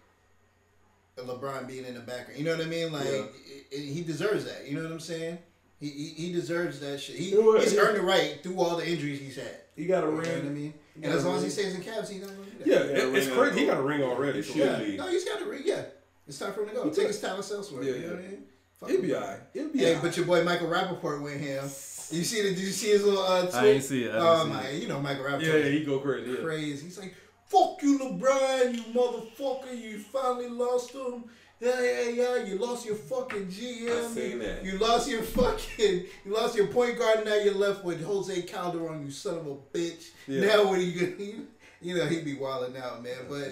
LeBron 1.18 1.66
being 1.66 1.84
in 1.84 1.94
the 1.94 2.00
background. 2.00 2.38
You 2.38 2.44
know 2.44 2.56
what 2.56 2.66
I 2.66 2.68
mean? 2.68 2.92
Like 2.92 3.04
Yeah. 3.06 3.22
i- 3.22 3.76
i- 3.76 3.80
he 3.80 4.02
deserves 4.02 4.44
that. 4.44 4.66
You 4.68 4.76
know 4.76 4.82
what 4.82 4.92
I'm 4.92 5.00
saying? 5.00 5.38
He, 5.80 5.88
he, 5.90 6.04
he 6.26 6.32
deserves 6.32 6.80
that 6.80 7.00
shit. 7.00 7.16
He, 7.16 7.30
You 7.30 7.40
know 7.40 7.46
what? 7.48 7.62
he's 7.62 7.76
earned 7.76 7.96
the 7.98 8.02
right 8.02 8.42
through 8.42 8.58
all 8.58 8.76
the 8.76 8.86
injuries 8.88 9.20
he's 9.20 9.36
had. 9.36 9.60
He 9.76 9.86
got 9.86 10.04
a 10.04 10.06
You 10.06 10.12
know 10.12 10.18
what 10.18 10.26
I 10.28 10.40
mean? 10.42 10.74
And 11.02 11.12
as 11.12 11.24
a 11.24 11.28
long 11.28 11.36
as 11.38 11.44
he 11.44 11.50
stays 11.50 11.74
in 11.74 11.82
Cavs, 11.82 12.08
he's 12.08 12.22
not 12.22 12.30
going 12.34 12.50
to 12.50 12.64
do 12.64 12.70
that. 12.70 12.86
yeah, 12.90 12.96
Yeah, 13.06 13.16
it's 13.18 13.28
crazy. 13.28 13.60
He 13.60 13.66
got 13.66 13.78
a 13.78 13.82
ring 13.82 14.02
already. 14.02 14.40
He 14.40 14.52
should. 14.52 14.56
Yeah. 14.56 14.78
leave. 14.78 14.98
No, 14.98 15.08
he's 15.08 15.24
got 15.24 15.38
to 15.40 15.44
ring. 15.44 15.62
Yeah. 15.66 15.82
It's 16.26 16.38
time 16.38 16.52
for 16.54 16.62
him 16.62 16.68
to 16.70 16.74
go. 16.74 16.90
Take 16.90 17.08
his 17.08 17.20
talents 17.20 17.50
elsewhere. 17.50 17.82
Yeah, 17.82 17.90
you 17.92 17.98
know 18.00 18.04
yeah. 18.06 18.10
what 18.14 18.18
I 18.24 18.28
mean? 18.28 18.42
Fuck 18.78 18.90
It'll 18.90 19.00
him. 19.02 19.08
be 19.08 19.14
alright. 19.14 19.40
It'll 19.54 19.70
be 19.72 19.78
Hey, 19.78 19.88
alright. 19.96 20.02
but 20.02 20.16
your 20.16 20.26
boy 20.26 20.44
Michael 20.44 20.68
Rapaport 20.68 21.22
went 21.22 21.40
ham. 21.40 21.64
You 21.64 22.22
see 22.22 22.42
the? 22.42 22.50
Did 22.50 22.58
you 22.60 22.70
see 22.70 22.90
his 22.90 23.02
little 23.04 23.22
uh, 23.22 23.42
tweet? 23.42 23.54
I 23.54 23.66
ain't 23.68 23.82
see 23.84 24.04
it. 24.04 24.14
I 24.14 24.18
Oh 24.18 24.44
see 24.44 24.50
my! 24.50 24.62
it. 24.62 24.82
You 24.82 24.88
know 24.88 25.00
Michael 25.00 25.24
Rapaport. 25.24 25.42
yeah, 25.42 25.56
yeah, 25.56 25.68
he 25.70 25.84
go 25.84 25.98
crazy. 25.98 26.30
Yeah. 26.30 26.36
crazy. 26.42 26.84
He's 26.84 26.98
like, 26.98 27.14
"Fuck 27.46 27.82
you, 27.82 27.98
LeBron, 27.98 28.74
you 28.76 28.82
motherfucker! 28.94 29.76
You 29.80 29.98
finally 29.98 30.48
lost 30.48 30.92
him. 30.92 31.24
Yeah, 31.58 31.80
yeah, 31.82 32.08
yeah. 32.10 32.44
You 32.44 32.58
lost 32.58 32.84
your 32.86 32.94
fucking 32.96 33.46
GM. 33.46 33.90
I 33.90 34.06
seen 34.08 34.38
that. 34.40 34.62
You 34.62 34.78
lost 34.78 35.08
your 35.10 35.22
fucking. 35.38 36.04
You 36.24 36.32
lost 36.32 36.54
your 36.56 36.66
point 36.68 36.98
guard. 36.98 37.24
Now 37.24 37.34
you're 37.36 37.54
left 37.54 37.82
with 37.82 38.04
Jose 38.04 38.42
Calderon. 38.42 39.04
You 39.04 39.10
son 39.10 39.38
of 39.38 39.46
a 39.46 39.56
bitch. 39.76 40.10
Yeah. 40.28 40.46
Now 40.46 40.64
what 40.68 40.78
are 40.78 40.82
you 40.82 41.00
gonna? 41.00 41.16
You, 41.82 41.92
you 41.92 41.94
know 41.98 42.06
he'd 42.06 42.24
be 42.24 42.34
wilding 42.34 42.76
out, 42.80 43.02
man. 43.02 43.16
But 43.28 43.48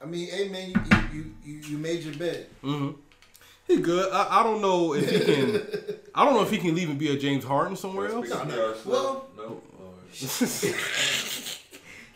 I 0.00 0.06
mean, 0.06 0.28
hey 0.30 0.48
man, 0.48 0.70
you 0.70 0.80
you 1.12 1.34
you, 1.44 1.60
you 1.70 1.78
made 1.78 2.02
your 2.04 2.14
bed. 2.14 2.46
hmm 2.60 2.90
He 3.76 3.82
good. 3.82 4.12
I, 4.12 4.40
I 4.40 4.42
don't 4.42 4.60
know 4.60 4.94
if 4.94 5.08
he 5.10 5.20
can. 5.20 5.62
I 6.14 6.24
don't 6.24 6.34
know 6.34 6.42
if 6.42 6.50
he 6.50 6.58
can 6.58 6.74
leave 6.74 6.90
and 6.90 6.98
be 6.98 7.10
a 7.14 7.18
James 7.18 7.44
Harden 7.44 7.76
somewhere 7.76 8.08
else. 8.08 8.28
No, 8.28 8.44
no. 8.44 8.74
Well- 8.84 9.26
no. 9.36 9.62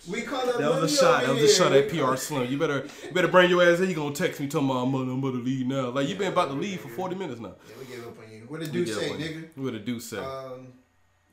We 0.08 0.22
call 0.22 0.48
up 0.48 0.58
That 0.58 0.70
was 0.80 0.92
a 0.92 0.96
shot. 0.96 1.24
That 1.24 1.34
was 1.34 1.42
a 1.42 1.48
shot 1.52 1.72
here. 1.72 1.82
at 1.82 1.90
PR 2.12 2.14
Slim. 2.16 2.48
You 2.50 2.56
better, 2.58 2.86
you 3.04 3.12
better 3.12 3.26
bring 3.26 3.50
your 3.50 3.60
ass 3.62 3.80
in. 3.80 3.88
You 3.88 3.94
gonna 3.96 4.14
text 4.14 4.38
me 4.38 4.46
talking 4.46 4.70
about 4.70 4.84
I'm 4.84 4.92
gonna, 4.92 5.10
I'm 5.12 5.20
gonna 5.20 5.38
leave 5.38 5.66
now. 5.66 5.88
Like 5.90 6.08
you 6.08 6.14
been 6.14 6.32
about 6.32 6.48
to 6.48 6.54
leave 6.54 6.80
for 6.80 6.88
40 6.88 7.16
minutes 7.16 7.40
now. 7.40 7.54
Yeah, 7.68 7.74
we 7.80 7.86
gave 7.96 8.06
up 8.06 8.16
on 8.18 8.32
you. 8.32 8.42
What 8.46 8.60
did 8.60 8.72
We 8.72 8.84
dude 8.84 8.94
say, 8.94 9.10
nigga? 9.10 9.48
What 9.56 9.72
did 9.72 9.84
do 9.84 9.98
say? 9.98 10.18
Um, 10.18 10.68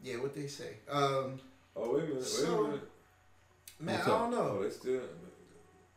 yeah, 0.03 0.15
what 0.15 0.34
they 0.34 0.47
say? 0.47 0.78
Um, 0.89 1.39
Oh 1.76 1.93
wait 1.95 2.03
a 2.03 2.07
minute. 2.07 2.15
Wait 2.17 2.24
So- 2.26 2.63
a 2.63 2.67
minute. 2.67 2.89
man, 3.80 3.95
What's 3.95 4.07
I 4.07 4.09
don't 4.19 4.32
know. 4.32 4.57
Oh, 4.59 4.63
they 4.63 4.69
still, 4.71 5.01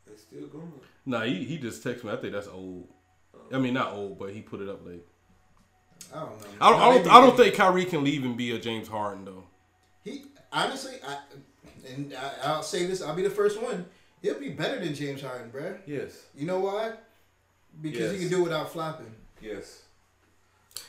they 0.06 0.16
still 0.16 0.46
going. 0.48 0.72
nah, 1.06 1.22
he, 1.22 1.44
he 1.44 1.56
just 1.56 1.82
texted 1.82 2.04
me. 2.04 2.12
I 2.12 2.16
think 2.16 2.34
that's 2.34 2.48
old. 2.48 2.88
I 3.52 3.58
mean, 3.58 3.74
not 3.74 3.92
old, 3.92 4.18
but 4.18 4.30
he 4.30 4.40
put 4.40 4.60
it 4.60 4.68
up 4.68 4.86
late. 4.86 5.04
I 6.14 6.20
don't 6.20 6.30
know. 6.30 6.46
I 6.60 6.70
don't, 6.70 6.80
I 6.80 6.94
don't, 6.94 7.06
I 7.08 7.20
don't 7.20 7.36
think 7.36 7.54
Kyrie 7.54 7.84
can 7.84 8.04
leave 8.04 8.24
and 8.24 8.36
be 8.36 8.54
a 8.54 8.58
James 8.58 8.88
Harden 8.88 9.24
though. 9.24 9.44
he 10.04 10.24
honestly. 10.52 10.94
I 11.06 11.18
and 11.94 12.14
I, 12.14 12.48
I'll 12.48 12.62
say 12.62 12.86
this. 12.86 13.02
I'll 13.02 13.14
be 13.14 13.22
the 13.22 13.30
first 13.30 13.60
one. 13.60 13.86
He'll 14.22 14.40
be 14.40 14.50
better 14.50 14.78
than 14.82 14.94
James 14.94 15.22
Harden, 15.22 15.50
bruh. 15.50 15.78
Yes. 15.86 16.26
You 16.34 16.46
know 16.46 16.60
why? 16.60 16.94
Because 17.80 18.12
he 18.12 18.18
can 18.18 18.28
do 18.28 18.40
it 18.40 18.44
without 18.44 18.72
flopping. 18.72 19.14
Yes. 19.40 19.82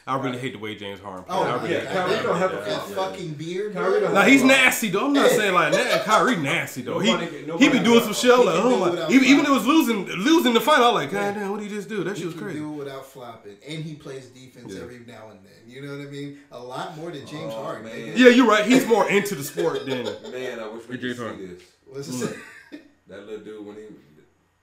I 0.05 0.17
really 0.17 0.37
hate 0.37 0.53
the 0.53 0.59
way 0.59 0.73
James 0.75 0.99
Harden. 0.99 1.25
Oh, 1.29 1.37
plays. 1.41 1.47
I 1.47 1.55
really 1.55 1.73
yeah, 1.73 1.79
hate 1.81 1.89
Kyrie 1.91 2.23
don't 2.23 2.37
have 2.37 2.53
a 2.53 2.55
That 2.55 2.81
fucking 2.89 3.33
beard, 3.33 3.73
Kyrie 3.73 3.99
don't 3.99 4.13
Now 4.13 4.21
he's 4.21 4.43
nasty 4.43 4.89
though. 4.89 5.07
I'm 5.07 5.13
not 5.13 5.29
saying 5.31 5.53
like 5.53 5.73
that. 5.73 6.03
Kyrie 6.05 6.37
nasty 6.37 6.81
though. 6.81 6.99
He 6.99 7.11
Nobody 7.11 7.43
can- 7.45 7.57
he 7.57 7.69
be 7.69 7.79
doing 7.79 8.01
some 8.01 8.13
shit. 8.13 8.31
I'm 8.31 8.45
like, 8.45 8.55
oh 8.57 8.89
do 8.91 8.95
my. 8.95 9.07
Even, 9.09 9.27
even 9.27 9.45
fighting. 9.45 9.51
it 9.51 9.57
was 9.57 9.65
losing 9.67 10.05
losing 10.07 10.53
the 10.53 10.61
fight. 10.61 10.79
I 10.79 10.91
was 10.91 10.93
like, 10.93 11.11
God 11.11 11.19
Yeah. 11.19 11.31
damn, 11.33 11.51
what 11.51 11.59
did 11.59 11.69
he 11.69 11.75
just 11.75 11.89
do? 11.89 12.03
That 12.03 12.15
He 12.15 12.21
shit 12.21 12.25
was 12.27 12.35
can 12.35 12.43
crazy. 12.43 12.59
do 12.59 12.73
it 12.73 12.75
without 12.77 13.05
flopping, 13.05 13.57
and 13.67 13.83
he 13.83 13.95
plays 13.95 14.27
defense 14.27 14.73
Yeah. 14.73 14.81
every 14.81 14.99
now 14.99 15.29
and 15.31 15.39
then. 15.43 15.53
You 15.67 15.81
know 15.81 15.97
what 15.97 16.07
I 16.07 16.09
mean? 16.09 16.39
A 16.51 16.59
lot 16.59 16.97
more 16.97 17.11
than 17.11 17.25
James 17.27 17.53
Oh, 17.53 17.63
Harden. 17.63 17.85
man. 17.85 17.95
nigga. 17.95 18.17
Yeah, 18.17 18.29
you're 18.29 18.47
right. 18.47 18.65
He's 18.65 18.85
more 18.85 19.09
into 19.09 19.35
the 19.35 19.43
sport 19.43 19.85
than. 19.85 20.03
Man, 20.31 20.59
I 20.59 20.67
wish 20.69 20.87
we 20.87 20.97
could 20.97 21.01
James 21.01 21.17
see 21.17 21.23
Harden. 21.23 21.49
this. 21.55 21.63
What's 21.85 22.07
mm. 22.07 22.23
it 22.23 22.29
say? 22.71 22.79
That 23.09 23.25
little 23.25 23.43
dude 23.43 23.65
when 23.65 23.75
he, 23.75 23.83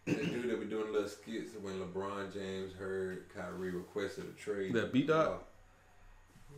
that 0.07 0.33
dude 0.33 0.51
that 0.51 0.61
be 0.61 0.67
doing 0.67 0.93
little 0.93 1.09
skits 1.09 1.53
when 1.61 1.75
LeBron 1.75 2.33
James 2.33 2.73
heard 2.75 3.25
Kyrie 3.35 3.71
requested 3.71 4.25
a 4.25 4.41
trade. 4.41 4.73
That 4.75 4.93
B-Dot? 4.93 5.45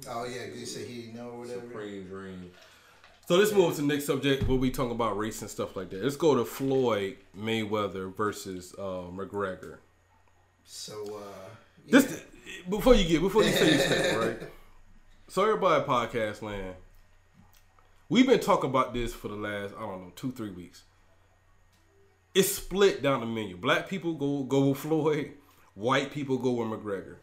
Oh 0.08 0.24
yeah, 0.24 0.44
you 0.54 0.66
said 0.66 0.86
he 0.86 1.12
know 1.12 1.30
or 1.30 1.38
whatever. 1.40 1.60
Supreme 1.60 2.04
Dream. 2.04 2.50
So 3.26 3.36
let's 3.36 3.52
move 3.52 3.74
to 3.74 3.80
the 3.80 3.86
next 3.88 4.06
subject. 4.06 4.46
We'll 4.46 4.58
be 4.58 4.70
talking 4.70 4.92
about 4.92 5.16
race 5.16 5.40
and 5.40 5.50
stuff 5.50 5.74
like 5.74 5.90
that. 5.90 6.02
Let's 6.02 6.16
go 6.16 6.36
to 6.36 6.44
Floyd 6.44 7.16
Mayweather 7.36 8.14
versus 8.14 8.74
uh, 8.78 9.10
McGregor. 9.10 9.78
So 10.64 11.16
uh, 11.16 11.48
yeah. 11.86 12.00
This 12.00 12.22
before 12.68 12.94
you 12.94 13.08
get 13.08 13.20
before 13.20 13.42
you 13.42 13.52
say 13.52 13.70
your 13.70 13.78
statement, 13.86 14.40
right? 14.40 14.48
So 15.28 15.42
everybody 15.42 15.84
podcast 15.84 16.42
land, 16.42 16.74
we've 18.08 18.26
been 18.26 18.40
talking 18.40 18.70
about 18.70 18.94
this 18.94 19.12
for 19.12 19.28
the 19.28 19.36
last 19.36 19.74
I 19.76 19.80
don't 19.80 20.02
know 20.02 20.12
two 20.14 20.30
three 20.30 20.50
weeks. 20.50 20.82
It's 22.36 22.52
split 22.52 23.02
down 23.02 23.20
the 23.20 23.26
menu. 23.26 23.56
Black 23.56 23.88
people 23.88 24.12
go 24.12 24.42
go 24.42 24.68
with 24.68 24.78
Floyd, 24.78 25.32
white 25.74 26.12
people 26.12 26.36
go 26.36 26.50
with 26.50 26.68
McGregor, 26.68 27.16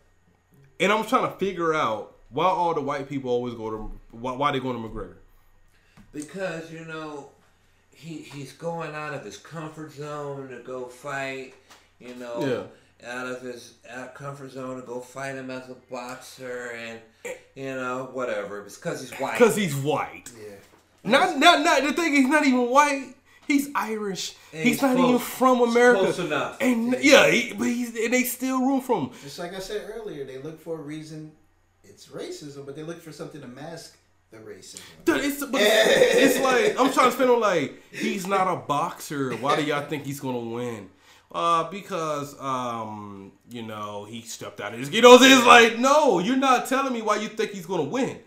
and 0.79 0.91
I'm 0.91 1.05
trying 1.05 1.31
to 1.31 1.37
figure 1.37 1.71
out 1.71 2.15
why 2.29 2.45
all 2.47 2.73
the 2.73 2.81
white 2.81 3.07
people 3.07 3.29
always 3.29 3.53
go 3.53 3.69
to 3.69 3.91
why, 4.09 4.31
why 4.33 4.51
they 4.51 4.59
going 4.59 4.81
to 4.81 4.89
McGregor. 4.89 5.17
Because 6.11 6.73
you 6.73 6.83
know, 6.85 7.29
he 7.91 8.17
he's 8.23 8.53
going 8.53 8.95
out 8.95 9.13
of 9.13 9.23
his 9.23 9.37
comfort 9.37 9.91
zone 9.91 10.49
to 10.49 10.63
go 10.63 10.85
fight. 10.85 11.53
You 11.99 12.15
know, 12.15 12.67
out 13.05 13.27
of 13.27 13.41
his 13.43 13.75
out 13.87 14.15
comfort 14.15 14.49
zone 14.49 14.81
to 14.81 14.87
go 14.87 14.99
fight 14.99 15.35
him 15.35 15.51
as 15.51 15.69
a 15.69 15.75
boxer, 15.91 16.71
and 16.75 16.99
you 17.53 17.75
know 17.75 18.09
whatever. 18.13 18.65
It's 18.65 18.77
because 18.77 19.01
he's 19.01 19.19
white. 19.19 19.37
Because 19.37 19.55
he's 19.55 19.75
white. 19.75 20.31
yeah. 20.41 20.55
Not, 21.03 21.37
not, 21.37 21.63
not. 21.63 21.83
The 21.83 21.93
thing 21.93 22.13
he's 22.13 22.27
not 22.27 22.47
even 22.47 22.67
white. 22.67 23.13
He's 23.47 23.69
Irish. 23.75 24.35
And 24.51 24.63
he's, 24.63 24.73
he's 24.73 24.81
not 24.81 24.97
even 24.97 25.19
from 25.19 25.61
America. 25.61 26.01
Close 26.01 26.19
enough. 26.19 26.57
And 26.61 26.95
yeah, 27.01 27.29
he, 27.29 27.53
but 27.53 27.65
he's 27.67 27.95
and 27.95 28.13
they 28.13 28.23
still 28.23 28.61
room 28.61 28.81
for 28.81 28.99
him. 29.01 29.09
Just 29.21 29.39
like 29.39 29.53
I 29.53 29.59
said 29.59 29.89
earlier, 29.95 30.25
they 30.25 30.37
look 30.37 30.59
for 30.59 30.79
a 30.79 30.81
reason. 30.81 31.31
It's 31.83 32.07
racism, 32.07 32.65
but 32.65 32.75
they 32.75 32.83
look 32.83 33.01
for 33.01 33.11
something 33.11 33.41
to 33.41 33.47
mask 33.47 33.97
the 34.31 34.37
racism. 34.37 34.81
Dude, 35.05 35.23
It's, 35.23 35.45
but 35.45 35.61
it's 35.61 36.39
like 36.43 36.79
I'm 36.79 36.91
trying 36.91 37.09
to 37.09 37.11
spin 37.11 37.29
on 37.29 37.39
like 37.39 37.81
he's 37.91 38.25
not 38.27 38.47
a 38.47 38.55
boxer. 38.55 39.33
Why 39.35 39.55
do 39.55 39.63
y'all 39.63 39.85
think 39.85 40.05
he's 40.05 40.19
gonna 40.19 40.39
win? 40.39 40.89
Uh, 41.31 41.69
because 41.69 42.39
um, 42.39 43.31
you 43.49 43.63
know, 43.63 44.05
he 44.05 44.21
stepped 44.21 44.61
out 44.61 44.73
of 44.73 44.79
his. 44.79 44.91
You 44.91 45.01
know, 45.01 45.17
it's 45.19 45.45
like 45.45 45.79
no, 45.79 46.19
you're 46.19 46.37
not 46.37 46.67
telling 46.67 46.93
me 46.93 47.01
why 47.01 47.17
you 47.17 47.27
think 47.27 47.51
he's 47.51 47.65
gonna 47.65 47.83
win. 47.83 48.19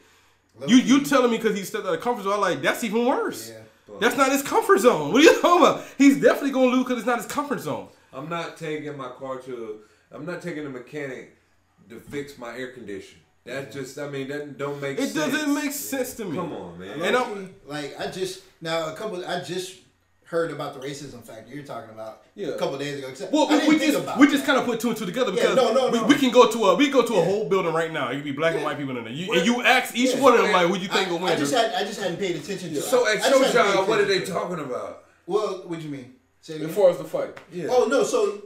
You 0.66 0.76
you 0.76 1.04
telling 1.04 1.30
me 1.30 1.36
because 1.36 1.56
he 1.56 1.64
stepped 1.64 1.86
out 1.86 1.94
of 1.94 2.00
comfort 2.00 2.24
zone? 2.24 2.34
I'm 2.34 2.40
like 2.40 2.62
that's 2.62 2.82
even 2.84 3.04
worse. 3.06 3.50
Yeah. 3.50 3.60
That's 4.00 4.16
not 4.16 4.32
his 4.32 4.42
comfort 4.42 4.78
zone. 4.80 5.12
What 5.12 5.20
are 5.20 5.24
you 5.24 5.40
talking 5.40 5.66
about? 5.66 5.84
He's 5.98 6.20
definitely 6.20 6.52
gonna 6.52 6.66
lose 6.70 6.84
because 6.84 6.98
it's 6.98 7.06
not 7.06 7.18
his 7.18 7.26
comfort 7.26 7.60
zone. 7.60 7.88
I'm 8.12 8.28
not 8.28 8.56
taking 8.56 8.96
my 8.96 9.08
car 9.10 9.38
to. 9.40 9.80
I'm 10.12 10.24
not 10.24 10.40
taking 10.42 10.64
a 10.66 10.70
mechanic 10.70 11.36
to 11.88 12.00
fix 12.00 12.38
my 12.38 12.56
air 12.56 12.68
conditioner. 12.72 13.20
That 13.44 13.70
just. 13.70 13.98
I 13.98 14.08
mean, 14.08 14.28
that 14.28 14.58
don't 14.58 14.80
make. 14.80 14.98
It 14.98 15.08
sense. 15.10 15.32
doesn't 15.32 15.54
make 15.54 15.72
sense 15.72 16.14
to 16.14 16.24
me. 16.24 16.36
Come 16.36 16.52
on, 16.52 16.78
man. 16.78 17.00
And 17.02 17.16
I'm- 17.16 17.54
like 17.66 17.98
I 18.00 18.08
just 18.08 18.42
now 18.60 18.92
a 18.92 18.96
couple. 18.96 19.24
I 19.24 19.40
just 19.40 19.76
heard 20.26 20.50
about 20.50 20.74
the 20.74 20.80
racism 20.86 21.22
factor 21.22 21.54
you're 21.54 21.64
talking 21.64 21.90
about. 21.90 22.22
Yeah. 22.34 22.48
a 22.48 22.58
couple 22.58 22.76
days 22.78 22.98
ago. 22.98 23.08
Except, 23.08 23.32
Well, 23.32 23.46
I 23.48 23.52
we, 23.52 23.58
didn't 23.60 23.68
we 23.68 23.78
think 23.78 23.92
just 23.92 24.02
about 24.04 24.18
we 24.18 24.26
just 24.26 24.44
kind 24.44 24.58
of 24.58 24.64
put 24.64 24.80
two 24.80 24.88
and 24.88 24.96
two 24.96 25.06
together 25.06 25.30
Yeah, 25.32 25.40
because 25.54 25.56
no, 25.56 25.72
no, 25.72 25.90
we, 25.90 25.98
no. 26.00 26.06
we 26.06 26.14
can 26.16 26.30
go 26.32 26.50
to 26.50 26.64
a 26.64 26.74
we 26.74 26.90
go 26.90 27.02
to 27.06 27.14
a 27.14 27.22
whole 27.22 27.48
building 27.48 27.72
right 27.72 27.92
now. 27.92 28.10
It 28.10 28.16
could 28.16 28.24
be 28.24 28.32
black 28.32 28.54
and 28.54 28.64
white 28.64 28.76
people 28.76 28.96
in 28.98 29.04
there. 29.04 29.12
You, 29.12 29.32
and 29.32 29.46
you 29.46 29.62
ask 29.62 29.94
each 29.96 30.14
Yeah. 30.14 30.20
one 30.20 30.34
of 30.34 30.40
them 30.42 30.52
like, 30.52 30.66
"Who 30.66 30.74
do 30.76 30.80
you 30.82 30.88
think 30.88 31.08
I, 31.08 31.10
will 31.12 31.18
win?" 31.20 31.32
I 31.32 31.36
just 31.36 31.54
had 31.54 31.72
I 31.74 31.84
just 31.84 32.00
hadn't 32.00 32.18
paid 32.18 32.36
attention 32.36 32.70
to. 32.72 32.76
it. 32.78 32.82
So 32.82 33.06
I 33.06 33.12
at 33.14 33.18
just 33.22 33.54
your 33.54 33.64
job, 33.64 33.88
what 33.88 34.00
are 34.00 34.04
they 34.04 34.16
attention 34.16 34.34
to 34.34 34.40
it. 34.40 34.42
talking 34.42 34.58
about? 34.64 35.04
Well, 35.26 35.62
what 35.66 35.78
do 35.78 35.84
you 35.84 35.90
mean? 35.90 36.14
Say 36.40 36.54
it 36.54 36.62
as 36.62 36.74
far 36.74 36.90
as 36.90 36.98
the 36.98 37.04
fight, 37.04 37.36
Yeah. 37.52 37.66
Oh 37.70 37.86
no, 37.86 38.02
so 38.04 38.42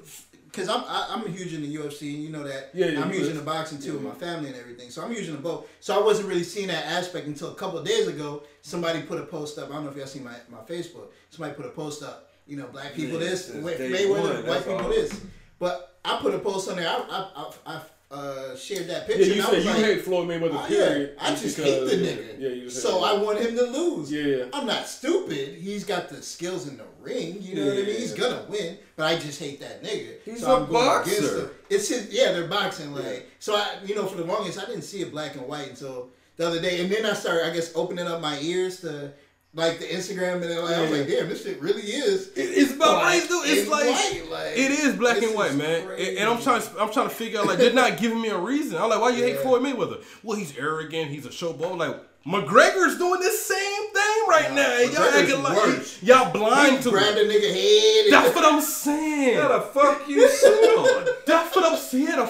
because 0.51 0.69
I'm 0.69 0.83
I, 0.87 1.09
I'm 1.11 1.33
huge 1.33 1.55
in 1.55 1.63
the 1.63 1.77
UFC, 1.77 2.15
and 2.15 2.23
you 2.23 2.31
know 2.31 2.43
that. 2.43 2.71
Yeah, 2.75 2.87
yeah, 2.87 3.03
I'm 3.03 3.11
huge 3.13 3.29
in 3.29 3.37
the 3.37 3.43
boxing 3.43 3.79
too, 3.79 3.95
with 3.95 4.03
my 4.03 4.15
family 4.15 4.49
and 4.49 4.59
everything. 4.59 4.91
So 4.91 5.03
I'm 5.03 5.13
using 5.13 5.35
the 5.37 5.41
both. 5.41 5.69
So 5.81 5.99
I 5.99 6.03
wasn't 6.05 6.29
really 6.29 6.43
seeing 6.43 6.69
that 6.69 6.87
aspect 6.87 7.27
until 7.27 7.51
a 7.53 7.55
couple 7.55 7.79
of 7.79 7.87
days 7.87 8.09
ago. 8.09 8.43
Somebody 8.63 9.03
put 9.03 9.21
a 9.21 9.25
post 9.25 9.59
up. 9.59 9.71
I 9.71 9.75
don't 9.75 9.85
know 9.85 9.91
if 9.91 9.97
y'all 9.97 10.07
seen 10.07 10.25
my 10.25 10.35
my 10.49 10.59
Facebook. 10.59 11.09
Somebody 11.31 11.55
put 11.55 11.67
a 11.67 11.71
post 11.71 12.03
up. 12.03 12.31
You 12.47 12.57
know, 12.57 12.67
black 12.67 12.95
people 12.95 13.21
Yeah, 13.21 13.31
this, 13.31 13.47
since 13.47 13.65
Wa- 13.65 13.71
day 13.71 13.91
Mayweather, 13.91 14.47
white 14.47 14.67
people 14.67 14.89
this. 14.89 15.21
But 15.59 15.99
I 16.05 16.19
put 16.21 16.35
a 16.35 16.39
post 16.39 16.69
on 16.69 16.77
there. 16.77 16.89
I 16.89 16.95
I 16.95 17.31
I, 17.37 17.77
I 17.77 17.81
uh, 18.11 18.57
shared 18.57 18.89
that 18.89 19.09
yeah, 19.09 19.17
picture. 19.17 19.23
you 19.25 19.33
and 19.35 19.43
I 19.43 19.45
said 19.45 19.55
was 19.57 19.65
you 19.65 19.71
like, 19.71 19.81
hate 19.85 20.03
Floyd 20.03 20.29
Mayweather. 20.29 20.63
Oh, 20.65 20.67
period. 20.67 21.15
yeah, 21.17 21.25
I 21.25 21.31
just 21.31 21.57
because- 21.57 21.91
hate 21.91 22.01
the 22.01 22.07
nigga. 22.07 22.41
Yeah, 22.41 22.49
you 22.49 22.65
just 22.65 22.83
so 22.83 23.05
I 23.05 23.13
want 23.23 23.39
him 23.39 23.57
to 23.57 23.63
lose. 23.65 24.11
Yeah. 24.11 24.47
I'm 24.53 24.67
not 24.67 24.87
stupid. 24.89 25.55
He's 25.59 25.85
got 25.85 26.09
the 26.09 26.21
skills 26.21 26.67
in 26.67 26.77
the 26.77 26.85
ring. 27.01 27.39
You 27.41 27.55
know 27.57 27.67
what 27.67 27.75
I 27.75 27.83
mean? 27.83 27.87
He's 27.87 28.15
gonna 28.15 28.45
win. 28.49 28.79
But 28.97 29.07
I 29.07 29.19
just 29.19 29.39
hate 29.39 29.61
that 29.61 29.83
nigga. 29.85 30.15
He's 30.25 30.41
so 30.41 30.53
a 30.53 30.57
I'm 30.57 30.63
against 30.65 31.21
boxer. 31.21 31.39
him. 31.43 31.51
It's 31.71 31.89
his. 31.89 32.09
Yeah, 32.13 32.33
they're 32.33 32.49
boxing. 32.49 32.93
Like 32.93 33.29
so. 33.39 33.55
I 33.55 33.67
you 33.85 33.95
know 33.95 34.07
for 34.07 34.17
the 34.17 34.25
longest 34.25 34.59
I 34.59 34.67
didn't 34.67 34.83
see 34.83 35.03
it 35.03 35.13
black 35.13 35.37
and 35.37 35.47
white 35.47 35.69
until 35.71 36.09
the 36.37 36.47
other 36.49 36.61
day, 36.61 36.81
and 36.83 36.91
then 36.91 37.07
I 37.07 37.13
started 37.13 37.47
I 37.47 37.55
guess 37.55 37.73
opening 37.77 38.07
up 38.07 38.21
my 38.21 38.39
ears 38.41 38.81
to. 38.81 39.13
Like 39.53 39.81
the 39.81 39.87
Instagram, 39.87 40.35
and 40.43 40.63
like, 40.63 40.75
I 40.77 40.81
was 40.83 40.93
like, 40.93 41.09
"Damn, 41.09 41.29
this 41.29 41.43
shit 41.43 41.61
really 41.61 41.83
is." 41.83 42.29
It- 42.37 42.57
It's 42.57 42.73
about 42.73 43.01
black 43.01 43.15
race, 43.15 43.27
dude. 43.29 43.49
It's 43.49 43.69
like, 43.69 44.31
like, 44.31 44.53
it 44.57 44.71
is 44.71 44.95
black 44.95 45.21
and 45.23 45.35
white, 45.35 45.55
man. 45.57 45.89
And, 45.91 46.19
and 46.19 46.31
I'm 46.31 46.41
trying, 46.41 46.63
to, 46.63 46.69
I'm 46.81 46.93
trying 46.93 47.09
to 47.09 47.15
figure 47.15 47.41
out 47.41 47.47
like 47.49 47.59
they're 47.59 47.73
not 47.73 47.97
giving 47.99 48.21
me 48.23 48.29
a 48.29 48.39
reason. 48.39 48.79
I'm 48.81 48.89
like, 48.89 49.01
why 49.01 49.11
you 49.11 49.25
hate 49.25 49.35
Yeah. 49.35 49.43
Floyd 49.43 49.63
Mayweather? 49.63 50.05
Well, 50.23 50.39
he's 50.39 50.57
arrogant. 50.57 51.11
He's 51.11 51.27
a 51.27 51.31
showboat. 51.31 51.77
Like 51.79 51.97
McGregor's 52.25 52.97
doing 52.97 53.19
the 53.21 53.31
same 53.31 53.93
thing 53.93 54.17
right 54.29 54.51
Nah, 54.51 54.55
now. 54.57 54.81
and 54.83 54.93
Y'all 54.93 55.03
acting 55.03 55.43
like 55.43 55.57
worse. 55.57 56.01
y'all 56.01 56.31
blind 56.33 56.77
He 56.77 56.83
to 56.85 56.91
grabbed 56.91 57.19
it. 57.19 57.27
a 57.27 57.29
nigga 57.29 57.53
head. 57.53 58.13
That's 58.13 58.35
what 58.37 58.45
I'm 58.55 58.61
saying. 58.61 59.37
How 59.37 59.49
the 59.49 59.61
fuck 59.63 60.09
you? 60.09 60.21
That's 61.27 61.57
what 61.57 61.65
I'm 61.65 61.77
saying. 61.79 62.29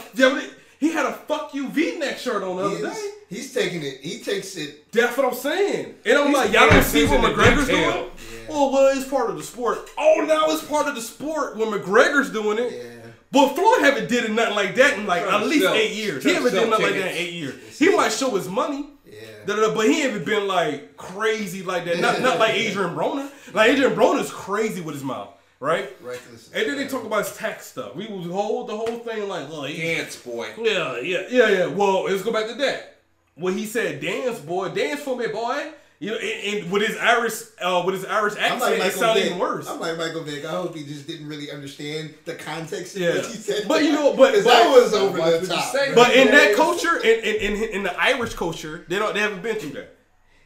He 0.80 0.92
had 0.92 1.04
a, 1.06 1.10
yeah, 1.10 1.16
but 1.28 1.34
he 1.38 1.38
had 1.38 1.38
a 1.38 1.42
fuck 1.42 1.54
you 1.54 1.68
V-neck 1.68 2.18
shirt 2.18 2.42
on 2.42 2.56
the 2.56 2.62
other 2.64 2.76
He's, 2.76 2.82
day. 2.86 3.10
he's 3.28 3.52
taking 3.54 3.82
it. 3.82 4.00
He 4.00 4.20
takes 4.20 4.56
it. 4.56 4.90
That's 4.92 5.16
what 5.16 5.26
I'm 5.26 5.34
saying. 5.34 5.94
And 6.04 6.18
I'm 6.18 6.26
He's 6.28 6.36
like, 6.36 6.52
y'all 6.52 6.68
don't 6.70 6.82
see 6.82 7.06
what 7.06 7.20
McGregor's 7.20 7.68
doing? 7.68 7.84
detail. 7.84 8.10
Oh, 8.48 8.72
well, 8.72 8.96
it's 8.96 9.08
part 9.08 9.30
of 9.30 9.36
the 9.36 9.42
sport. 9.44 9.78
Oh, 9.98 10.24
now 10.26 10.46
it's 10.52 10.64
part 10.64 10.88
of 10.88 10.94
the 10.96 11.00
sport 11.00 11.56
when 11.56 11.68
McGregor's 11.68 12.30
doing 12.30 12.58
it. 12.58 12.72
Yeah. 12.72 13.10
But 13.32 13.54
Floyd 13.54 13.82
haven't 13.82 14.08
did 14.08 14.24
it 14.24 14.32
nothing 14.32 14.56
like 14.56 14.74
that 14.74 14.98
in 14.98 15.06
like 15.06 15.22
at 15.22 15.46
least 15.46 15.62
sell- 15.64 15.74
eight 15.74 15.92
years. 15.94 16.24
He 16.24 16.34
haven't 16.34 16.50
did 16.52 16.60
sell 16.62 16.68
nothing 16.70 16.86
like 16.86 16.94
that 16.96 17.12
in 17.12 17.16
eight 17.16 17.32
years. 17.34 17.78
He 17.78 17.94
might 17.94 18.10
show 18.10 18.34
his 18.34 18.48
money. 18.48 18.86
Yeah. 19.06 19.18
But 19.46 19.86
he 19.86 20.00
haven't 20.00 20.24
been 20.26 20.48
like 20.48 20.96
crazy 20.96 21.62
like 21.62 21.84
that. 21.84 22.00
Not 22.00 22.20
not 22.22 22.38
like 22.40 22.54
Adrien 22.56 22.94
Broner. 22.96 23.30
Like 23.54 23.70
Adrien 23.72 23.94
Broner's 23.94 24.30
crazy 24.32 24.80
with 24.80 24.94
his 24.96 25.04
mouth, 25.04 25.28
right? 25.60 25.94
Reckless. 26.02 26.50
And 26.52 26.66
then 26.68 26.76
they 26.76 26.88
talk 26.88 27.04
about 27.04 27.26
his 27.26 27.36
tax 27.36 27.66
stuff. 27.66 27.94
We 27.94 28.06
would 28.08 28.30
hold 28.30 28.68
the 28.68 28.76
whole 28.76 28.98
thing 29.00 29.28
like, 29.28 29.46
oh, 29.50 29.64
he, 29.64 29.80
Dance, 29.80 30.16
boy. 30.16 30.48
yeah, 30.58 30.98
yeah, 30.98 31.22
yeah, 31.30 31.48
yeah. 31.48 31.66
Well, 31.66 32.04
let's 32.04 32.22
go 32.22 32.32
back 32.32 32.46
to 32.48 32.54
that. 32.54 32.96
When 33.36 33.56
he 33.56 33.64
said, 33.64 34.00
"Dance, 34.00 34.38
boy, 34.40 34.68
dance 34.70 35.00
for 35.00 35.16
me, 35.16 35.28
boy," 35.28 35.70
you 35.98 36.10
know, 36.10 36.16
and, 36.18 36.58
and 36.62 36.70
with 36.72 36.86
his 36.86 36.96
Irish, 36.98 37.40
uh, 37.62 37.82
with 37.86 37.94
his 37.94 38.04
Irish 38.04 38.34
I'm 38.34 38.40
accent, 38.40 38.60
like 38.60 38.72
it 38.74 38.78
Michael 38.80 39.00
sounded 39.00 39.26
even 39.26 39.38
worse. 39.38 39.68
I'm 39.68 39.80
like 39.80 39.96
Michael 39.96 40.24
Vick. 40.24 40.44
I 40.44 40.50
hope 40.50 40.74
he 40.76 40.84
just 40.84 41.06
didn't 41.06 41.26
really 41.26 41.50
understand 41.50 42.12
the 42.26 42.34
context 42.34 42.96
of 42.96 43.02
Yeah. 43.02 43.14
what 43.16 43.26
he 43.26 43.34
said. 43.34 43.66
But 43.66 43.84
you 43.84 43.92
know, 43.92 44.14
but- 44.14 44.34
'Cause 44.34 44.44
but- 44.44 44.50
that 44.50 44.68
was 44.70 44.92
over 44.92 45.16
the 45.38 45.46
top. 45.46 45.72
say. 45.72 45.94
But 45.94 46.12
in 46.14 46.26
that 46.32 46.54
culture, 46.54 46.98
in, 46.98 47.24
in 47.24 47.54
in 47.62 47.68
in 47.76 47.82
the 47.84 47.98
Irish 47.98 48.34
culture, 48.34 48.84
they 48.88 48.98
don't 48.98 49.14
they 49.14 49.20
haven't 49.20 49.42
been 49.42 49.56
through 49.56 49.70
that. 49.70 49.96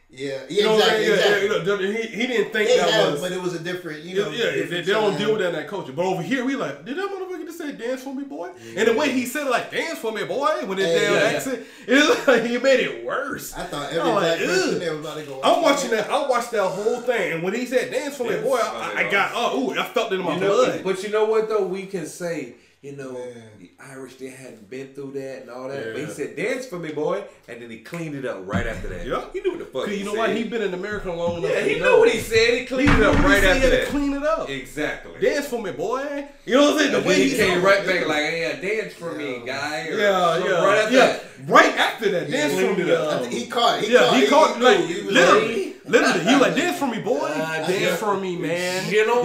Yeah, 0.09 0.29
yeah, 0.29 0.43
You 0.49 0.63
know 0.63 0.75
what 0.75 0.83
I'm 0.91 1.01
exactly. 1.01 1.07
Yeah, 1.07 1.13
exactly. 1.13 1.47
yeah, 1.47 1.53
you 1.57 1.87
know, 1.91 1.99
he, 2.01 2.07
he 2.07 2.27
didn't 2.27 2.53
think 2.53 2.69
they 2.69 2.77
that 2.77 2.89
have, 2.89 3.11
was. 3.13 3.21
but 3.21 3.31
it 3.31 3.41
was 3.41 3.53
a 3.55 3.59
different, 3.59 4.03
you 4.03 4.15
know. 4.21 4.29
yeah, 4.29 4.45
yeah, 4.45 4.51
they, 4.65 4.81
they 4.81 4.91
don't 4.93 5.17
deal 5.17 5.31
with 5.33 5.41
that 5.41 5.49
in 5.49 5.55
that 5.55 5.67
culture. 5.67 5.91
But 5.91 6.05
over 6.05 6.21
here, 6.21 6.45
we 6.45 6.55
like, 6.55 6.85
did 6.85 6.97
that 6.97 7.09
motherfucker 7.09 7.45
just 7.45 7.57
say 7.57 7.71
"dance 7.73 8.03
for 8.03 8.13
me, 8.13 8.23
boy"? 8.23 8.51
And 8.77 8.87
the 8.87 8.93
way 8.93 9.11
he 9.11 9.25
said 9.25 9.47
it, 9.47 9.49
like 9.49 9.71
"dance 9.71 9.99
for 9.99 10.11
me, 10.11 10.23
boy," 10.23 10.65
with 10.67 10.77
his 10.77 10.87
Hey, 10.87 10.99
damn 11.01 11.13
yeah, 11.13 11.19
yeah. 11.31 11.35
accent, 11.37 11.65
it's 11.87 12.27
like 12.27 12.43
he 12.43 12.57
made 12.59 12.79
it 12.81 13.03
worse. 13.05 13.53
I 13.55 13.63
thought 13.65 13.89
every 13.91 14.01
I'm 14.01 14.11
black 14.15 14.39
like, 14.39 14.47
person 14.47 14.79
there 14.79 14.91
was 14.95 14.99
about 15.05 15.17
to 15.17 15.23
go. 15.25 15.41
I'm 15.43 15.61
watching 15.61 15.89
that. 15.91 16.09
I 16.09 16.27
watched 16.27 16.51
that 16.51 16.63
whole 16.69 17.01
thing, 17.01 17.33
and 17.33 17.43
when 17.43 17.53
he 17.53 17.65
said 17.65 17.91
"dance 17.91 18.15
for 18.15 18.23
me, 18.25 18.37
boy," 18.41 18.57
I 18.57 18.93
I, 19.03 19.07
I 19.07 19.11
got 19.11 19.31
oh, 19.33 19.71
ooh, 19.73 19.79
I 19.79 19.83
felt 19.83 20.11
it 20.13 20.19
in 20.19 20.25
my 20.25 20.35
You 20.35 20.39
know, 20.41 20.47
blood. 20.65 20.83
but 20.83 21.03
you 21.03 21.09
know 21.09 21.25
what 21.25 21.49
though? 21.49 21.65
We 21.65 21.87
can 21.87 22.05
say, 22.05 22.55
you 22.85 22.95
know, 22.95 23.13
Man. 23.13 23.43
the 23.59 23.71
Irish 23.79 24.15
they 24.17 24.27
hadn't 24.27 24.69
been 24.69 24.93
through 24.93 25.11
that 25.13 25.41
and 25.41 25.49
all 25.49 25.67
that. 25.69 25.93
But 25.93 26.01
he 26.03 26.07
said, 26.07 26.35
"Dance 26.35 26.67
for 26.67 26.77
me, 26.77 26.91
boy," 26.91 27.23
and 27.47 27.61
then 27.61 27.69
he 27.71 27.79
cleaned 27.79 28.15
it 28.15 28.25
up 28.25 28.41
right 28.45 28.67
after 28.67 28.87
that. 28.89 29.05
Yeah. 29.07 29.25
he 29.33 29.41
knew 29.41 29.51
what 29.51 29.59
the 29.59 29.65
fuck. 29.65 29.87
He 29.89 29.95
you 29.97 30.05
know 30.05 30.11
said. 30.11 30.19
what? 30.19 30.29
He'd 30.35 30.49
been 30.51 30.61
in 30.61 30.73
America 30.73 31.11
long 31.11 31.37
enough. 31.39 31.49
yeah, 31.51 31.61
he 31.61 31.79
know. 31.79 31.95
knew 31.95 31.99
what 32.01 32.09
he 32.09 32.19
said. 32.19 32.59
He 32.59 32.65
cleaned 32.65 32.91
it 32.91 33.01
up 33.03 33.15
He 33.15 33.21
right 33.23 33.43
after 33.43 33.69
to 33.69 33.75
that. 33.75 33.87
Clean 33.87 34.13
it 34.13 34.23
up. 34.23 34.49
Exactly. 34.49 35.19
Dance 35.19 35.47
for 35.47 35.61
me, 35.61 35.71
boy. 35.71 36.27
You 36.45 36.55
know 36.55 36.61
what 36.65 36.73
I'm 36.73 36.79
saying? 36.79 36.91
The 36.91 36.97
And 36.99 37.05
way 37.07 37.15
he 37.15 37.29
he 37.29 37.35
came 37.37 37.63
right 37.63 37.85
back 37.85 38.07
like, 38.07 38.23
"Yeah, 38.31 38.61
dance 38.61 38.93
for 38.93 39.13
me, 39.13 39.41
guy." 39.45 39.87
or 39.87 39.97
Yeah, 39.97 40.37
yeah, 40.45 40.65
Right 40.65 40.77
after 40.77 40.95
yeah. 40.95 41.05
that. 41.07 41.23
Right 41.47 41.77
after 41.77 42.09
that, 42.11 42.29
dance 42.29 42.53
for 42.53 42.75
me. 42.83 42.91
um, 42.93 43.31
he 43.31 43.47
caught. 43.47 43.81
He 43.81 43.93
yeah, 43.93 43.99
caught. 43.99 44.15
he 44.19 44.27
caught 44.27 44.61
like 44.61 44.79
He 44.85 45.01
literally, 45.01 45.75
literally. 45.85 46.19
He 46.23 46.31
was 46.33 46.41
like, 46.41 46.55
dance 46.55 46.77
for 46.81 46.87
me, 46.87 46.99
boy. 47.01 47.27
Dance 47.29 47.99
for 47.99 48.15
me, 48.19 48.35
man. 48.37 48.91
You 48.93 49.05
know, 49.07 49.23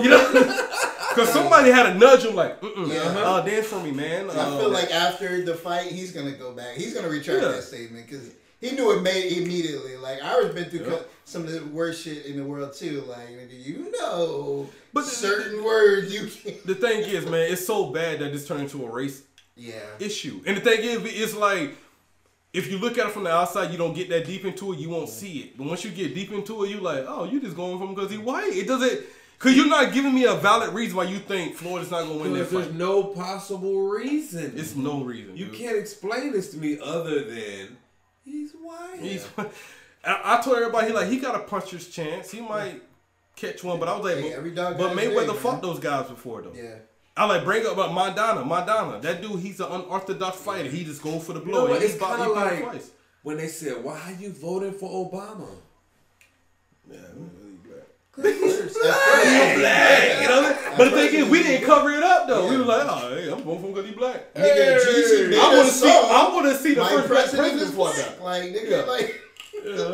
because 1.11 1.29
somebody 1.31 1.71
had 1.71 1.93
to 1.93 1.95
nudge 1.99 2.25
him 2.25 2.35
like, 2.35 2.59
Yeah. 2.63 3.03
uh, 3.25 3.41
dance 3.45 3.67
for 3.67 3.81
me, 3.81 3.91
man. 3.91 4.31
I 4.31 4.35
Uh, 4.35 4.59
feel 4.59 4.71
like 4.71 4.91
after 4.91 5.45
the 5.45 5.55
fight, 5.55 5.89
he's 5.93 6.13
gonna 6.13 6.33
go 6.33 6.53
back. 6.53 6.77
He's 6.77 6.95
gonna 6.95 7.09
retract 7.09 7.43
Yeah. 7.43 7.49
that 7.53 7.63
statement 7.65 8.07
because 8.09 8.27
he 8.61 8.73
knew 8.73 8.91
it 8.93 9.03
made 9.03 9.33
immediately. 9.39 9.97
Like 9.97 10.23
Irish 10.23 10.55
been 10.55 10.71
through 10.71 10.87
Yeah. 10.91 10.99
some 11.25 11.45
of 11.45 11.53
the 11.53 11.65
worst 11.67 12.03
shit 12.05 12.27
in 12.27 12.37
the 12.37 12.45
world 12.45 12.73
too. 12.75 13.05
Like 13.09 13.29
nigga, 13.29 13.65
you 13.65 13.91
know 13.91 13.99
yo, 14.01 14.69
But 14.93 15.05
the- 15.05 15.11
certain 15.11 15.63
words 15.65 16.13
you 16.13 16.27
can't. 16.29 16.67
The 16.67 16.75
thing 16.75 17.01
is, 17.03 17.27
man, 17.27 17.53
it's 17.53 17.67
so 17.67 17.87
bad 17.87 18.21
that 18.21 18.33
this 18.33 18.47
turned 18.47 18.63
into 18.63 18.85
a 18.85 18.91
race 18.91 19.23
Yeah. 19.57 19.75
issue. 19.99 20.41
And 20.47 20.57
the 20.57 20.61
thing 20.61 20.81
is, 20.81 21.01
it's 21.05 21.35
like 21.35 21.77
if 22.53 22.69
you 22.71 22.79
look 22.79 22.99
at 22.99 23.07
it 23.07 23.13
from 23.13 23.25
the 23.25 23.31
outside, 23.31 23.71
you 23.71 23.79
don't 23.79 23.95
get 23.95 24.09
that 24.11 24.27
deep 24.27 24.45
into 24.45 24.73
it, 24.73 24.79
you 24.81 24.89
won't 24.89 25.09
see 25.09 25.39
it. 25.39 25.57
But 25.57 25.69
once 25.69 25.85
you 25.85 25.91
get 25.91 26.15
deep 26.17 26.33
into 26.33 26.65
it, 26.65 26.71
you 26.71 26.81
like, 26.81 27.05
oh, 27.07 27.25
you 27.25 27.41
just 27.41 27.55
going 27.57 27.79
from 27.79 27.95
because 27.95 28.11
he 28.11 28.19
white. 28.19 28.53
It 28.53 28.67
doesn't 28.67 29.01
because 29.41 29.57
you're 29.57 29.69
not 29.69 29.95
giving 29.95 30.15
me 30.15 30.25
a 30.25 30.35
valid 30.35 30.75
reason 30.75 30.99
why 30.99 31.05
you 31.05 31.19
think 31.19 31.55
Florida's 31.57 31.91
not 31.91 32.05
going 32.05 32.19
to 32.19 32.23
win 32.25 32.33
that 32.35 32.51
Because 32.51 32.67
there's 32.67 32.77
no 32.77 33.05
possible 33.05 33.89
reason. 33.89 34.53
It's 34.55 34.77
no 34.77 35.03
reason. 35.03 35.35
You 35.35 35.47
dude. 35.47 35.55
can't 35.55 35.79
explain 35.79 36.33
this 36.33 36.51
to 36.51 36.59
me 36.59 36.79
other 36.83 37.25
than 37.25 37.79
he's 38.23 38.53
white. 38.53 38.99
He's, 39.01 39.27
I, 40.05 40.21
I 40.37 40.41
told 40.43 40.59
everybody 40.59 40.89
he 40.89 40.93
like 40.93 41.09
he 41.09 41.17
got 41.17 41.35
a 41.35 41.45
puncher's 41.45 41.89
chance. 41.89 42.31
He 42.31 42.43
might 42.43 42.83
catch 43.35 43.65
one, 43.65 43.81
but 43.81 43.89
I 43.89 43.97
was 43.97 44.05
like, 44.05 44.17
Hey, 44.23 44.29
but, 44.31 44.37
every 44.37 44.51
dog 44.51 44.77
but 44.77 44.95
Mayweather 44.95 45.43
man. 45.43 45.61
those 45.63 45.79
guys 45.79 46.09
before 46.09 46.43
though. 46.43 46.53
Yeah. 46.55 46.75
I 47.17 47.25
like 47.25 47.43
bring 47.43 47.65
up 47.65 47.79
uh, 47.79 47.83
about 47.83 48.17
Maidana. 48.17 48.47
Maidana, 48.47 49.01
that 49.01 49.23
dude, 49.23 49.41
he's 49.41 49.59
an 49.61 49.73
unorthodox 49.73 50.37
fighter. 50.37 50.69
He 50.69 50.85
just 50.85 51.03
go 51.03 51.19
for 51.19 51.33
the 51.33 51.41
You 51.41 51.47
blow. 51.47 51.67
know 51.67 51.75
It's 51.75 51.97
kind 51.99 52.21
of 52.23 52.37
like 52.37 52.63
twice. 52.63 52.91
when 53.23 53.39
they 53.39 53.49
said, 53.49 53.83
"Why 53.83 53.99
are 54.01 54.13
you 54.13 54.33
voting 54.33 54.73
for 54.73 55.11
Obama?" 55.11 55.49
Yeah, 56.91 56.99
mm. 56.99 57.40
Black. 58.23 60.21
You 60.23 60.29
know, 60.29 60.59
but 60.77 60.85
the 60.85 60.91
thing 60.91 61.15
is, 61.15 61.29
we 61.29 61.43
didn't 61.43 61.67
cover 61.67 61.91
it 61.91 62.03
up 62.03 62.27
though. 62.29 62.49
We 62.49 62.57
was 62.57 62.67
like, 62.67 62.87
oh, 62.89 63.15
hey, 63.15 63.31
I'm 63.33 63.43
voting 63.43 63.61
for 63.61 63.67
him 63.69 63.75
because 63.75 63.87
he 63.87 63.93
black. 63.93 64.35
Nigga, 64.35 64.79
Jeezy 64.81 65.31
made 65.31 65.39
I 65.39 65.53
a 65.53 65.57
want 65.57 65.69
to 65.69 65.75
see. 65.75 65.91
I 65.91 66.31
want 66.33 66.47
to 66.47 66.57
see 66.63 66.75
the 66.75 66.85
first 66.85 67.09
black 67.09 67.17
president 67.31 67.49
president 67.49 67.71
before 67.71 67.89
I 67.89 67.93
black. 67.93 68.19
die. 68.19 68.25
Like, 68.25 68.43
nigga, 68.53 68.71
Yeah. 68.71 68.83
like. 68.83 69.21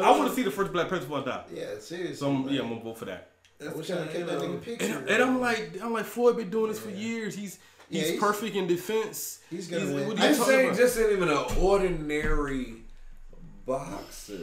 I 0.05 0.11
want 0.11 0.29
to 0.31 0.37
see 0.37 0.43
the 0.43 0.51
first 0.51 0.73
black 0.73 0.89
president 0.89 1.25
before 1.25 1.33
I 1.33 1.37
die. 1.37 1.45
Yeah, 1.53 1.79
seriously. 1.81 2.15
So 2.15 2.31
I'm, 2.31 2.49
yeah, 2.49 2.61
I'm 2.63 2.69
gonna 2.69 2.83
vote 2.83 2.99
for 2.99 3.07
that. 3.07 3.31
I 3.67 3.73
wish 3.73 3.91
I 3.91 4.07
kept 4.07 4.27
that 4.27 4.39
nigga 4.41 4.63
picture. 4.63 4.85
And, 4.99 5.09
and 5.09 5.23
I'm 5.23 5.41
like, 5.41 5.73
I'm 5.83 5.93
like, 5.93 6.05
Floyd 6.05 6.37
been 6.37 6.51
doing 6.51 6.71
this 6.71 6.79
for 6.79 6.91
years. 6.91 7.35
He's 7.35 7.59
Yeah, 7.89 8.01
he's, 8.01 8.09
he's- 8.11 8.21
perfect 8.21 8.55
in 8.55 8.67
defense. 8.67 9.41
he's 9.51 9.69
gonna 9.69 9.87
win. 9.87 10.09
what 10.09 10.19
are 10.19 10.23
you 10.23 10.29
I'm 10.29 10.35
saying 10.35 10.67
about? 10.67 10.79
just 10.79 10.99
ain't 10.99 11.13
even 11.13 11.29
an 11.31 11.45
ordinary 11.59 12.75
boxer. 13.65 14.35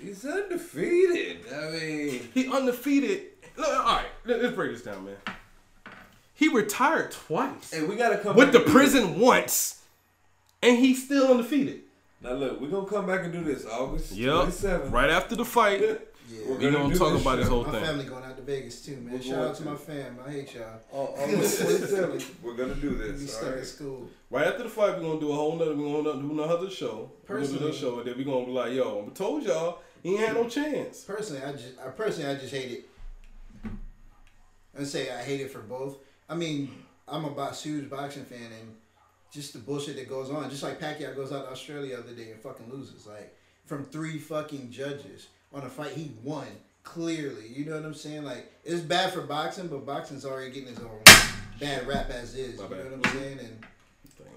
He's 0.00 0.24
undefeated. 0.24 1.40
I 1.52 1.70
mean, 1.70 2.28
He 2.34 2.48
undefeated. 2.48 3.22
Look, 3.56 3.68
all 3.68 3.84
right, 3.96 4.06
let- 4.24 4.42
let's 4.42 4.54
break 4.54 4.72
this 4.72 4.82
down, 4.82 5.04
man. 5.04 5.16
He 6.34 6.48
retired 6.48 7.12
twice 7.12 7.70
hey, 7.72 7.84
we 7.84 7.94
gotta 7.96 8.18
come 8.18 8.34
with 8.34 8.46
back 8.48 8.52
the 8.54 8.62
and 8.64 8.72
prison 8.72 9.20
once, 9.20 9.82
and 10.62 10.76
he's 10.78 11.04
still 11.04 11.28
undefeated. 11.30 11.82
Now 12.20 12.32
look, 12.32 12.60
we're 12.60 12.68
gonna 12.70 12.88
come 12.88 13.06
back 13.06 13.20
and 13.22 13.32
do 13.32 13.44
this 13.44 13.64
August 13.66 14.12
Yep. 14.12 14.32
27th. 14.46 14.90
Right 14.92 15.10
after 15.10 15.36
the 15.36 15.44
fight, 15.44 15.80
Yeah. 16.26 16.40
We're 16.48 16.56
we 16.56 16.70
gonna 16.70 16.94
talk 16.96 17.12
this 17.12 17.20
about 17.22 17.36
this 17.36 17.48
whole 17.48 17.64
My 17.64 17.72
thing. 17.72 17.80
My 17.82 17.86
family 17.86 18.04
going 18.06 18.24
out 18.24 18.36
to 18.36 18.42
Vegas 18.42 18.80
too, 18.84 18.96
man. 18.96 19.14
We're 19.14 19.22
Shout 19.22 19.46
out 19.48 19.54
to 19.56 19.62
to. 19.62 19.68
my 19.70 19.76
fam. 19.76 20.18
I 20.26 20.30
hate 20.30 20.54
y'all. 20.54 20.80
Au- 20.92 21.14
August 21.22 21.60
27th. 21.60 22.30
We're 22.42 22.54
gonna 22.56 22.74
do 22.76 22.90
We 22.90 22.96
this. 22.96 23.30
stuck 23.34 23.42
all 23.44 23.48
at 23.50 23.54
right? 23.56 23.66
school. 23.66 24.08
Right 24.30 24.46
after 24.46 24.62
the 24.62 24.68
fight, 24.70 24.96
we're 24.96 25.02
gonna 25.02 25.20
do 25.20 25.32
a 25.32 25.34
whole 25.34 25.56
nother. 25.56 25.74
We're 25.76 26.02
gonna 26.02 26.22
do 26.22 26.32
another 26.42 26.70
show. 26.70 27.10
We're 27.28 27.36
gonna 27.36 27.46
do 27.46 27.52
another 27.56 27.66
Personally- 27.72 27.72
show, 27.78 27.98
and 27.98 28.08
then 28.08 28.16
we're 28.16 28.24
gonna 28.24 28.46
be 28.46 28.52
like, 28.52 28.72
"Yo, 28.72 29.06
I 29.06 29.12
told 29.14 29.42
y'all 29.44 29.78
he 30.02 30.10
ain't 30.12 30.20
had 30.20 30.34
no 30.34 30.48
chance." 30.48 31.04
Personally, 31.04 31.42
I 31.42 31.52
just, 31.52 31.78
I 31.78 31.88
personally, 31.90 32.30
I 32.30 32.34
just 32.36 32.54
hate 32.54 32.70
it. 32.72 32.88
I 34.78 34.84
say 34.84 35.10
I 35.10 35.22
hate 35.22 35.40
it 35.40 35.50
for 35.50 35.60
both. 35.60 35.98
I 36.28 36.34
mean, 36.34 36.70
I'm 37.06 37.24
a 37.24 37.30
box, 37.30 37.62
huge 37.62 37.88
boxing 37.90 38.24
fan, 38.24 38.50
and 38.60 38.74
just 39.30 39.52
the 39.52 39.58
bullshit 39.58 39.96
that 39.96 40.08
goes 40.08 40.30
on. 40.30 40.48
Just 40.50 40.62
like 40.62 40.80
Pacquiao 40.80 41.14
goes 41.14 41.32
out 41.32 41.44
to 41.46 41.50
Australia 41.52 41.96
the 41.96 42.02
other 42.02 42.12
day 42.14 42.30
and 42.32 42.40
fucking 42.40 42.70
loses, 42.70 43.06
like 43.06 43.36
from 43.66 43.84
three 43.84 44.18
fucking 44.18 44.70
judges 44.70 45.28
on 45.54 45.62
a 45.62 45.68
fight 45.68 45.92
he 45.92 46.12
won 46.22 46.46
clearly. 46.82 47.48
You 47.48 47.64
know 47.66 47.76
what 47.76 47.84
I'm 47.84 47.94
saying? 47.94 48.24
Like 48.24 48.52
it's 48.64 48.80
bad 48.80 49.12
for 49.12 49.22
boxing, 49.22 49.68
but 49.68 49.86
boxing's 49.86 50.24
already 50.24 50.50
getting 50.50 50.68
its 50.70 50.80
own 50.80 51.00
bad 51.60 51.86
rap 51.86 52.10
as 52.10 52.34
is. 52.34 52.58
My 52.58 52.64
you 52.64 52.70
bad. 52.70 52.84
know 52.90 52.96
what 52.96 53.06
I'm 53.06 53.12
saying? 53.18 53.38
And 53.38 53.66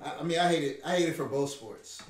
I, 0.03 0.19
I 0.19 0.23
mean, 0.23 0.39
I 0.39 0.47
hate 0.47 0.63
it. 0.63 0.81
I 0.85 0.95
hate 0.97 1.09
it 1.09 1.15
for 1.15 1.25
both 1.25 1.49
sports. 1.49 2.01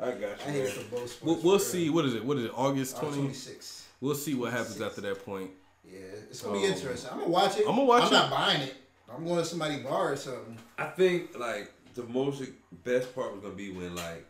I 0.00 0.10
got 0.12 0.20
you. 0.20 0.26
I 0.46 0.50
hate 0.50 0.54
man. 0.58 0.66
it 0.66 0.70
for 0.70 0.96
both 0.96 1.10
sports. 1.10 1.22
We'll, 1.22 1.52
we'll 1.52 1.58
see. 1.58 1.90
What 1.90 2.04
is 2.04 2.14
it? 2.14 2.24
What 2.24 2.38
is 2.38 2.44
it? 2.44 2.52
August 2.54 2.96
twenty. 2.98 3.16
26. 3.18 3.86
We'll 4.00 4.14
see 4.14 4.34
what 4.34 4.52
happens 4.52 4.80
after 4.80 5.00
that 5.02 5.24
point. 5.26 5.50
Yeah, 5.84 5.98
it's 6.30 6.40
gonna 6.40 6.58
be 6.58 6.66
Um, 6.66 6.72
interesting. 6.72 7.10
I'm 7.12 7.18
gonna 7.18 7.30
watch 7.30 7.58
it. 7.58 7.66
I'ma 7.68 7.84
watch 7.84 8.04
it. 8.04 8.06
I'm 8.06 8.12
it. 8.12 8.12
not 8.12 8.30
buying 8.30 8.62
it. 8.62 8.74
I'm 9.12 9.24
going 9.24 9.38
to 9.38 9.44
somebody 9.44 9.78
bar 9.82 10.12
or 10.12 10.16
something. 10.16 10.56
I 10.78 10.84
think 10.86 11.36
like 11.38 11.72
the 11.94 12.04
most 12.04 12.42
best 12.84 13.12
part 13.14 13.32
was 13.32 13.42
gonna 13.42 13.54
be 13.54 13.72
when 13.72 13.94
like 13.96 14.24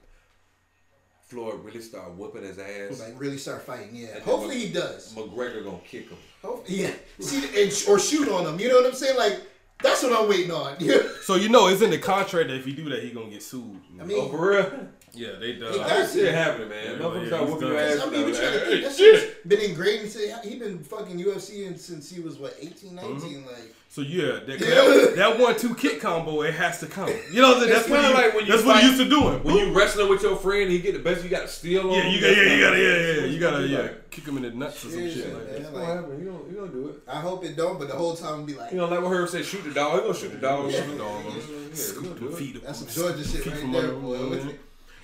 Floyd 1.31 1.65
really 1.65 1.81
start 1.81 2.11
whooping 2.17 2.43
his 2.43 2.59
ass. 2.59 2.99
Like 3.01 3.19
really 3.19 3.39
start 3.39 3.63
fighting. 3.63 3.91
Yeah. 3.95 4.09
And 4.17 4.23
Hopefully 4.23 4.57
Mc- 4.57 4.67
he 4.67 4.73
does. 4.73 5.15
McGregor 5.15 5.63
gonna 5.65 5.79
kick 5.87 6.09
him. 6.09 6.19
Hopefully, 6.43 6.83
yeah. 6.83 6.91
See, 7.21 7.63
and, 7.63 7.73
or 7.89 7.99
shoot 8.01 8.29
on 8.29 8.47
him. 8.47 8.59
You 8.59 8.69
know 8.69 8.77
what 8.77 8.87
I'm 8.87 8.95
saying? 8.95 9.17
Like 9.17 9.41
that's 9.83 10.03
what 10.03 10.13
I'm 10.13 10.29
waiting 10.29 10.51
on. 10.51 10.77
So 11.23 11.37
you 11.37 11.49
know 11.49 11.69
it's 11.69 11.81
in 11.83 11.91
the 11.91 11.99
contract 11.99 12.49
that 12.49 12.57
if 12.57 12.67
you 12.67 12.73
do 12.73 12.89
that, 12.91 13.05
he 13.05 13.11
gonna 13.11 13.31
get 13.31 13.43
sued. 13.43 13.81
I 14.01 14.05
mean, 14.05 14.19
Oh, 14.21 14.29
for 14.29 14.51
real? 14.51 14.89
Yeah, 15.15 15.33
they 15.41 15.53
He 15.55 15.59
done. 15.61 15.77
got 15.77 15.87
I 15.87 15.95
can 16.01 16.07
see 16.09 16.21
it 16.21 16.35
happening, 16.35 16.69
man. 16.69 16.85
Yeah, 16.85 16.93
Motherfuckers 16.99 17.21
yeah, 17.23 17.27
start 17.29 17.43
he's 17.43 17.51
whooping 17.51 17.69
done. 17.69 17.77
your 17.77 17.81
ass. 17.81 17.99
I 17.99 18.03
and 18.05 18.13
mean, 18.13 18.25
we 18.25 18.27
I'm 18.33 18.35
trying 18.35 18.53
to 18.53 18.59
like, 18.59 18.67
think. 18.67 18.75
"Hey, 18.75 18.81
That 18.89 18.97
shit." 18.97 19.21
shit's 19.21 19.47
been 19.47 19.61
ingrained. 19.61 20.01
Into, 20.05 20.39
he 20.49 20.59
been 20.59 20.79
fucking 20.85 21.19
UFC 21.19 21.79
since 21.79 22.11
he 22.11 22.21
was 22.21 22.39
what 22.39 22.55
18, 22.61 22.95
19. 22.95 23.15
Mm-hmm. 23.19 23.47
Like 23.47 23.75
So 23.89 24.01
yeah, 24.03 24.41
that, 24.47 24.59
that, 24.61 25.13
that 25.17 25.39
one-two 25.41 25.75
kick 25.75 26.01
combo, 26.01 26.43
it 26.43 26.55
has 26.55 26.79
to 26.81 26.87
come. 26.87 27.09
You 27.33 27.41
know, 27.43 27.59
that's 27.67 27.89
what 27.89 28.01
kinda 28.01 28.09
he, 28.09 28.15
like 28.23 28.35
when 28.35 28.47
you 28.47 28.53
that's 28.53 28.65
what 28.65 28.81
he 28.83 28.87
used 28.89 28.99
to 29.03 29.09
doing. 29.09 29.43
When 29.43 29.57
you 29.57 29.73
wrestling 29.77 30.09
with 30.09 30.23
your 30.23 30.37
friend, 30.37 30.71
he 30.71 30.79
get 30.79 30.93
the 30.95 31.01
best. 31.01 31.25
You 31.25 31.31
got 31.31 31.43
to 31.43 31.49
steal 31.49 31.91
on. 31.91 31.97
yeah, 31.97 32.03
him. 32.03 32.13
you 32.15 32.21
got, 32.21 32.37
yeah, 32.37 32.43
you 32.55 32.61
gotta, 32.61 32.79
yeah, 32.79 32.89
That's 32.89 33.17
yeah, 33.17 33.21
what 33.23 33.31
you 33.31 33.41
gotta, 33.41 33.67
yeah, 33.67 33.79
like. 33.81 34.11
kick 34.11 34.25
him 34.27 34.37
in 34.37 34.43
the 34.45 34.51
nuts 34.51 34.77
or 34.77 34.79
some 34.81 34.91
Seriously, 34.93 35.23
shit 35.23 35.33
like 35.35 35.43
man. 35.45 35.53
that. 35.53 35.61
It's 35.61 35.71
gonna 35.71 35.85
happen. 35.87 36.21
You 36.21 36.31
gonna, 36.31 36.45
you 36.51 36.57
gonna 36.61 36.73
do 36.73 36.89
it. 36.91 37.03
I 37.09 37.21
hope 37.21 37.45
it 37.45 37.57
don't, 37.57 37.79
but 37.79 37.89
the 37.89 37.95
whole 37.95 38.15
time 38.15 38.45
be 38.47 38.55
like, 38.55 38.71
You 38.73 38.79
know, 38.79 38.87
like 38.87 39.01
what 39.03 39.11
Herb 39.13 39.29
said, 39.29 39.45
shoot 39.45 39.65
the 39.65 39.73
dog. 39.75 39.95
He 39.95 40.01
gonna 40.07 40.15
shoot 40.15 40.33
the 40.33 40.39
dog. 40.39 40.71
Shoot 40.71 40.87
the 40.87 40.97
dog. 40.99 41.25
Yeah, 41.25 41.33
he 41.71 41.75
Scoop 41.77 42.05
gonna 42.19 42.31
them 42.31 42.33
feet. 42.39 42.63
that's 42.65 42.79
some 42.79 42.89
Georgia 42.89 43.25
shit 43.27 43.45
right 43.47 43.73
there, 43.73 43.83
under 43.83 43.95
boy. 43.95 44.55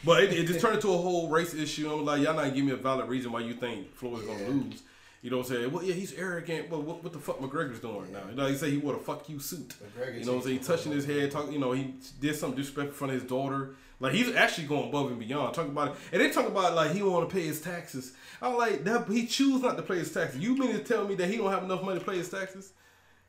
But 0.04 0.22
it, 0.24 0.32
it 0.32 0.46
just 0.46 0.60
turned 0.60 0.76
into 0.76 0.88
a 0.92 0.96
whole 0.96 1.28
race 1.28 1.54
issue. 1.54 1.92
I'm 1.92 2.04
like, 2.04 2.22
y'all 2.22 2.34
not 2.34 2.54
give 2.54 2.64
me 2.64 2.72
a 2.72 2.76
valid 2.76 3.08
reason 3.08 3.32
why 3.32 3.40
you 3.40 3.54
think 3.54 3.94
Floyd's 3.94 4.26
Yeah. 4.26 4.34
gonna 4.38 4.48
lose. 4.48 4.82
You 5.22 5.30
know 5.30 5.38
what 5.38 5.50
I'm 5.50 5.56
saying? 5.56 5.72
Well, 5.72 5.82
yeah, 5.82 5.94
he's 5.94 6.12
arrogant. 6.12 6.70
But 6.70 6.82
what, 6.84 7.02
what 7.02 7.12
the 7.12 7.18
fuck 7.18 7.40
McGregor's 7.40 7.80
doing 7.80 8.12
now? 8.12 8.20
You 8.30 8.36
know, 8.36 8.46
he 8.46 8.56
say 8.56 8.70
he 8.70 8.76
wore 8.76 8.94
a 8.94 8.98
fuck 8.98 9.28
you 9.28 9.40
suit. 9.40 9.74
McGregor 9.98 10.18
You 10.20 10.24
know 10.24 10.32
what 10.34 10.38
I'm 10.38 10.44
saying? 10.44 10.58
He 10.58 10.64
touching 10.64 10.92
his 10.92 11.04
head, 11.06 11.30
talking. 11.32 11.52
You 11.52 11.58
know, 11.58 11.72
he 11.72 11.94
did 12.20 12.36
something 12.36 12.56
disrespectful 12.56 12.90
in 12.92 12.94
front 12.94 13.12
of 13.14 13.20
his 13.22 13.28
daughter. 13.28 13.74
Like 13.98 14.12
he's 14.12 14.32
actually 14.36 14.66
going 14.68 14.88
above 14.88 15.10
and 15.10 15.18
beyond. 15.18 15.54
Talking 15.54 15.72
about 15.72 15.88
it, 15.88 15.94
and 16.12 16.20
they 16.20 16.30
talk 16.30 16.46
about 16.46 16.74
like 16.74 16.92
he 16.92 17.02
want 17.02 17.28
to 17.28 17.34
pay 17.34 17.42
his 17.46 17.60
taxes. 17.60 18.12
I'm 18.40 18.56
like 18.56 18.84
that. 18.84 19.08
He 19.08 19.26
choose 19.26 19.62
not 19.62 19.76
to 19.78 19.82
pay 19.82 19.96
his 19.96 20.12
taxes. 20.12 20.38
You 20.38 20.56
mean 20.56 20.72
to 20.72 20.80
tell 20.80 21.08
me 21.08 21.14
that 21.16 21.28
he 21.28 21.38
don't 21.38 21.50
have 21.50 21.64
enough 21.64 21.82
money 21.82 21.98
to 21.98 22.04
pay 22.04 22.18
his 22.18 22.28
taxes? 22.28 22.72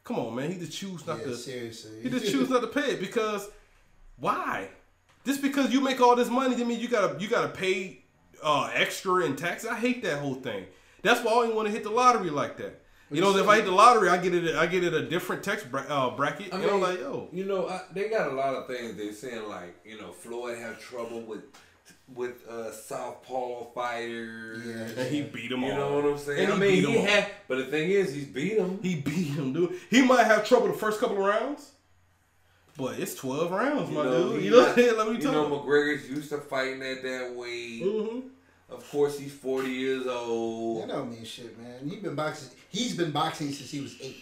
Come 0.03 0.19
on, 0.19 0.35
man. 0.35 0.51
He 0.51 0.59
just 0.59 0.77
choose 0.77 1.07
not 1.07 1.19
Yeah, 1.19 1.25
to. 1.27 1.35
seriously. 1.35 2.01
He 2.03 2.09
just 2.09 2.29
choose 2.29 2.49
not 2.49 2.61
to 2.61 2.67
pay 2.67 2.91
it 2.91 2.99
because 2.99 3.47
why? 4.19 4.67
Just 5.27 5.41
because 5.41 5.71
you 5.73 5.81
make 5.81 5.99
all 6.01 6.15
this 6.15 6.29
money, 6.29 6.55
that 6.55 6.65
mean 6.65 6.79
you 6.79 6.87
gotta 6.87 7.19
you 7.21 7.27
gotta 7.27 7.49
pay 7.49 8.01
uh, 8.41 8.71
extra 8.73 9.25
in 9.25 9.35
taxes. 9.35 9.69
I 9.69 9.75
hate 9.75 10.01
that 10.03 10.19
whole 10.19 10.35
thing. 10.35 10.65
That's 11.03 11.23
why 11.23 11.31
I 11.33 11.45
don't 11.45 11.55
want 11.55 11.67
to 11.67 11.71
hit 11.73 11.83
the 11.83 11.89
lottery 11.91 12.29
like 12.31 12.57
that. 12.57 12.81
You 13.11 13.21
know, 13.21 13.35
if 13.37 13.47
I 13.47 13.57
hit 13.57 13.65
the 13.65 13.71
lottery, 13.71 14.09
I 14.09 14.17
get 14.17 14.33
it. 14.33 14.55
I 14.55 14.65
get 14.65 14.83
it 14.83 14.93
a 14.93 15.01
different 15.07 15.43
tax 15.43 15.63
bra- 15.63 15.85
uh, 15.87 16.15
bracket. 16.15 16.53
I 16.53 16.57
and 16.57 16.65
I'm 16.65 16.71
mean, 16.71 16.81
like, 16.81 16.99
yo, 16.99 17.29
you 17.31 17.45
know, 17.45 17.67
I, 17.67 17.81
they 17.93 18.09
got 18.09 18.31
a 18.31 18.35
lot 18.35 18.55
of 18.55 18.67
things 18.67 18.95
they're 18.97 19.13
saying 19.13 19.47
like, 19.47 19.75
you 19.85 19.99
know, 19.99 20.11
Floyd 20.11 20.57
had 20.57 20.79
trouble 20.79 21.21
with 21.21 21.43
with 22.13 22.45
uh, 22.47 22.71
southpaw 22.71 23.65
fighters. 23.73 24.65
Yeah. 24.65 25.01
and 25.03 25.13
he 25.13 25.21
beat 25.23 25.51
him 25.51 25.61
You 25.63 25.71
all. 25.71 25.77
know 25.77 25.95
what 25.95 26.05
I'm 26.05 26.17
saying? 26.17 26.39
And 26.45 26.53
I 26.53 26.55
he 26.55 26.61
mean, 26.61 26.71
beat 26.71 26.85
he 26.89 26.95
him 26.95 27.01
all. 27.01 27.07
had, 27.07 27.27
but 27.47 27.57
the 27.59 27.65
thing 27.65 27.89
is, 27.91 28.13
he's 28.13 28.25
beat 28.25 28.57
him. 28.57 28.79
He 28.81 28.95
beat 28.95 29.27
him, 29.35 29.53
dude. 29.53 29.75
He 29.89 30.01
might 30.01 30.23
have 30.25 30.45
trouble 30.47 30.67
the 30.67 30.73
first 30.73 30.99
couple 30.99 31.17
of 31.17 31.23
rounds, 31.25 31.71
but 32.77 32.99
it's 32.99 33.15
twelve 33.15 33.51
rounds, 33.51 33.89
my 33.91 34.03
dude. 34.03 34.43
You 34.43 34.51
know 34.51 34.57
what 34.59 34.69
I'm 34.69 34.75
saying? 34.75 34.97
Let 34.97 35.07
me 35.07 35.13
you 35.15 35.21
tell 35.21 35.31
know, 35.33 35.47
you. 35.47 35.55
McGregor's 35.61 36.09
used 36.09 36.29
to 36.29 36.37
fighting 36.37 36.81
at 36.83 37.01
that 37.03 37.33
weight. 37.35 37.81
hmm 37.83 38.19
Of 38.69 38.89
course, 38.91 39.17
he's 39.19 39.33
40 39.33 39.69
years 39.69 40.07
old. 40.07 40.77
That 40.77 40.81
old. 40.81 40.89
don't 40.89 41.11
mean 41.11 41.23
shit, 41.25 41.57
man. 41.59 41.89
He's 41.89 41.99
been 41.99 42.15
boxing. 42.15 42.49
He's 42.69 42.95
been 42.95 43.11
boxing 43.11 43.51
since 43.51 43.71
he 43.71 43.79
was 43.81 43.95
eight. 44.01 44.17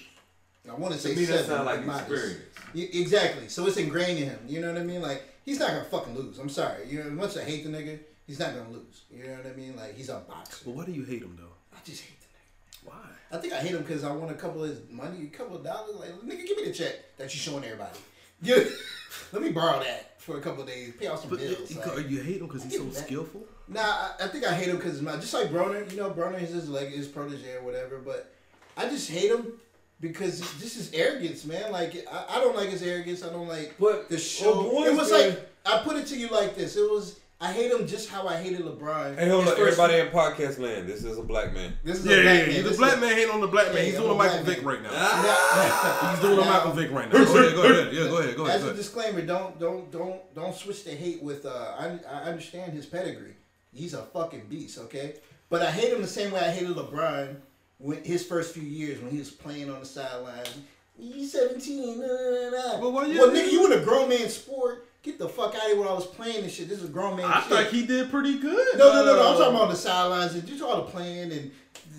I 0.69 0.73
want 0.73 0.93
to 0.93 0.99
say 0.99 1.13
To 1.13 1.19
me, 1.19 1.25
that 1.25 1.33
seven. 1.45 1.49
sound 1.51 1.65
like 1.65 1.85
but 1.85 1.99
experience. 2.11 2.41
Y- 2.73 2.89
Exactly. 2.93 3.47
So 3.49 3.67
it's 3.67 3.77
ingrained 3.77 4.17
in 4.19 4.25
him. 4.29 4.39
You 4.47 4.61
know 4.61 4.71
what 4.73 4.81
I 4.81 4.83
mean? 4.83 5.01
Like 5.01 5.23
he's 5.43 5.59
not 5.59 5.69
gonna 5.69 5.83
fucking 5.83 6.15
lose. 6.15 6.39
I'm 6.39 6.49
sorry. 6.49 6.87
You 6.89 6.99
know, 6.99 7.05
as 7.07 7.11
much 7.11 7.29
as 7.31 7.37
I 7.39 7.43
hate 7.43 7.63
the 7.63 7.69
nigga, 7.69 7.99
he's 8.25 8.39
not 8.39 8.55
gonna 8.55 8.69
lose. 8.71 9.03
You 9.11 9.23
know 9.27 9.33
what 9.35 9.45
I 9.45 9.55
mean? 9.55 9.75
Like 9.75 9.95
he's 9.95 10.09
a 10.09 10.15
boxer. 10.27 10.65
But 10.65 10.75
why 10.75 10.85
do 10.85 10.91
you 10.91 11.03
hate 11.03 11.21
him 11.21 11.37
though? 11.39 11.53
I 11.75 11.77
just 11.85 12.01
hate 12.03 12.17
the 12.19 12.25
nigga. 12.27 12.91
Why? 12.93 13.09
I 13.31 13.37
think 13.41 13.53
I 13.53 13.57
hate 13.57 13.71
him 13.75 13.83
because 13.83 14.03
I 14.03 14.11
want 14.11 14.31
a 14.31 14.35
couple 14.35 14.63
of 14.63 14.69
his 14.71 14.79
money, 14.89 15.23
a 15.31 15.37
couple 15.37 15.55
of 15.57 15.63
dollars. 15.63 15.95
Like 15.99 16.09
nigga, 16.21 16.47
give 16.47 16.57
me 16.57 16.65
the 16.65 16.73
check 16.73 17.15
that 17.17 17.23
you're 17.33 17.41
showing 17.53 17.63
everybody. 17.63 17.97
Give, 18.43 18.69
let 19.33 19.41
me 19.41 19.51
borrow 19.51 19.79
that 19.83 20.21
for 20.21 20.37
a 20.37 20.41
couple 20.41 20.61
of 20.63 20.67
days. 20.67 20.93
Pay 20.99 21.07
off 21.07 21.21
some 21.21 21.29
But 21.29 21.39
bills. 21.39 21.71
you, 21.71 21.79
like- 21.81 22.09
you 22.09 22.21
hate 22.21 22.41
him 22.41 22.47
because 22.47 22.63
he's 22.63 22.77
so 22.77 22.83
that. 22.83 22.95
skillful. 22.95 23.43
Nah, 23.67 23.81
I, 23.81 24.11
I 24.21 24.27
think 24.27 24.45
I 24.45 24.53
hate 24.53 24.67
him 24.67 24.77
because 24.77 25.01
my 25.01 25.15
just 25.15 25.33
like 25.33 25.47
Broner, 25.49 25.89
you 25.91 25.97
know, 25.97 26.11
Broner 26.11 26.41
is 26.41 26.49
his 26.51 26.69
leg, 26.69 26.89
his 26.93 27.07
protege 27.07 27.53
or 27.55 27.61
whatever. 27.63 27.97
But 27.97 28.31
I 28.77 28.87
just 28.89 29.09
hate 29.09 29.31
him 29.31 29.53
because 30.01 30.39
this 30.59 30.75
is 30.77 30.93
arrogance, 30.93 31.45
man. 31.45 31.71
Like 31.71 32.05
I, 32.11 32.37
I 32.37 32.41
don't 32.41 32.55
like 32.55 32.69
his 32.69 32.83
arrogance. 32.83 33.23
I 33.23 33.29
don't 33.29 33.47
like 33.47 33.75
But 33.79 34.09
the 34.09 34.19
show. 34.19 34.63
boy, 34.69 34.85
it 34.87 34.95
was 34.95 35.11
like 35.11 35.49
I 35.65 35.79
put 35.79 35.95
it 35.95 36.05
to 36.07 36.17
you 36.17 36.27
like 36.29 36.55
this. 36.55 36.75
It 36.75 36.89
was 36.89 37.19
I 37.41 37.51
hate 37.51 37.69
him 37.69 37.85
just 37.85 38.09
how 38.09 38.27
I 38.27 38.37
hated 38.41 38.61
LeBron. 38.61 39.17
Hey, 39.19 39.27
hold 39.27 39.45
on, 39.47 39.59
everybody 39.59 39.95
in 39.95 40.07
podcast 40.07 40.57
land. 40.57 40.87
This 40.87 41.03
is 41.03 41.17
a 41.17 41.21
black 41.21 41.53
man. 41.53 41.73
This 41.83 41.99
is 41.99 42.05
Yeah, 42.05 42.13
a 42.13 42.17
yeah, 42.17 42.23
black 42.23 42.39
yeah. 42.39 42.53
man. 42.53 42.63
The 42.63 42.69
This 42.69 42.77
black 42.77 42.99
man 43.01 43.13
hating 43.13 43.29
on 43.31 43.41
the 43.41 43.47
black 43.47 43.67
man. 43.67 43.75
Hey, 43.77 43.85
He's 43.87 43.95
I'm 43.95 44.01
doing 44.03 44.11
a 44.11 44.13
a 44.13 44.17
Michael 44.17 44.43
Vick 44.43 44.63
right 44.63 44.81
now. 44.81 44.91
Now- 44.91 46.11
He's 46.11 46.19
doing 46.21 46.39
a 46.39 46.45
Michael 46.45 46.71
Vick 46.71 46.91
right 46.91 47.11
now. 47.11 47.25
Go 47.25 47.37
ahead, 47.37 47.55
go 47.55 47.63
ahead. 47.63 47.93
Yeah, 47.93 48.03
go 48.07 48.17
ahead, 48.19 48.35
go 48.37 48.43
ahead. 48.45 48.55
As 48.55 48.63
Go 48.63 48.69
a 48.69 48.73
disclaimer, 48.73 49.21
don't 49.21 49.59
don't 49.59 49.91
don't 49.91 50.33
don't 50.33 50.55
switch 50.55 50.85
the 50.85 50.91
hate 50.91 51.21
with. 51.21 51.45
Uh, 51.45 51.49
I 51.77 51.99
I 52.09 52.21
understand 52.23 52.71
his 52.71 52.85
pedigree. 52.85 53.35
He's 53.73 53.93
a 53.93 54.03
fucking 54.03 54.45
beast, 54.49 54.77
okay. 54.79 55.15
But 55.49 55.61
I 55.61 55.71
hate 55.71 55.91
him 55.91 56.01
the 56.01 56.07
same 56.07 56.31
way 56.31 56.39
I 56.39 56.49
hated 56.51 56.75
LeBron 56.77 57.35
when 57.79 58.01
his 58.03 58.25
first 58.25 58.53
few 58.53 58.63
years 58.63 59.01
when 59.01 59.11
he 59.11 59.19
was 59.19 59.29
playing 59.29 59.69
on 59.69 59.81
the 59.81 59.85
sidelines. 59.85 60.55
He's 60.97 61.33
seventeen. 61.33 61.99
Nah, 61.99 62.07
nah, 62.07 62.49
nah. 62.49 62.79
But 62.79 62.93
why 62.93 63.05
you- 63.07 63.19
well, 63.19 63.29
nigga, 63.31 63.51
you 63.51 63.65
in 63.65 63.77
a 63.77 63.83
grown 63.83 64.07
man 64.07 64.29
sport. 64.29 64.87
Get 65.05 65.19
the 65.19 65.29
fuck 65.29 65.53
out 65.53 65.61
of 65.61 65.61
here 65.67 65.77
when 65.77 65.87
I 65.87 65.93
was 65.93 66.07
playing 66.07 66.41
this 66.41 66.55
shit. 66.55 66.67
This 66.67 66.79
is 66.79 66.89
a 66.89 66.91
grown 66.91 67.15
man. 67.15 67.25
I 67.25 67.39
shit. 67.41 67.49
thought 67.49 67.67
he 67.67 67.85
did 67.85 68.09
pretty 68.09 68.39
good. 68.39 68.75
No, 68.75 68.91
no, 68.91 69.05
no, 69.05 69.15
no. 69.15 69.31
I'm 69.33 69.37
talking 69.37 69.55
about 69.55 69.69
the 69.69 69.75
sidelines 69.75 70.33
and 70.33 70.47
just 70.47 70.63
all 70.63 70.77
the 70.77 70.89
playing 70.89 71.31
and 71.31 71.51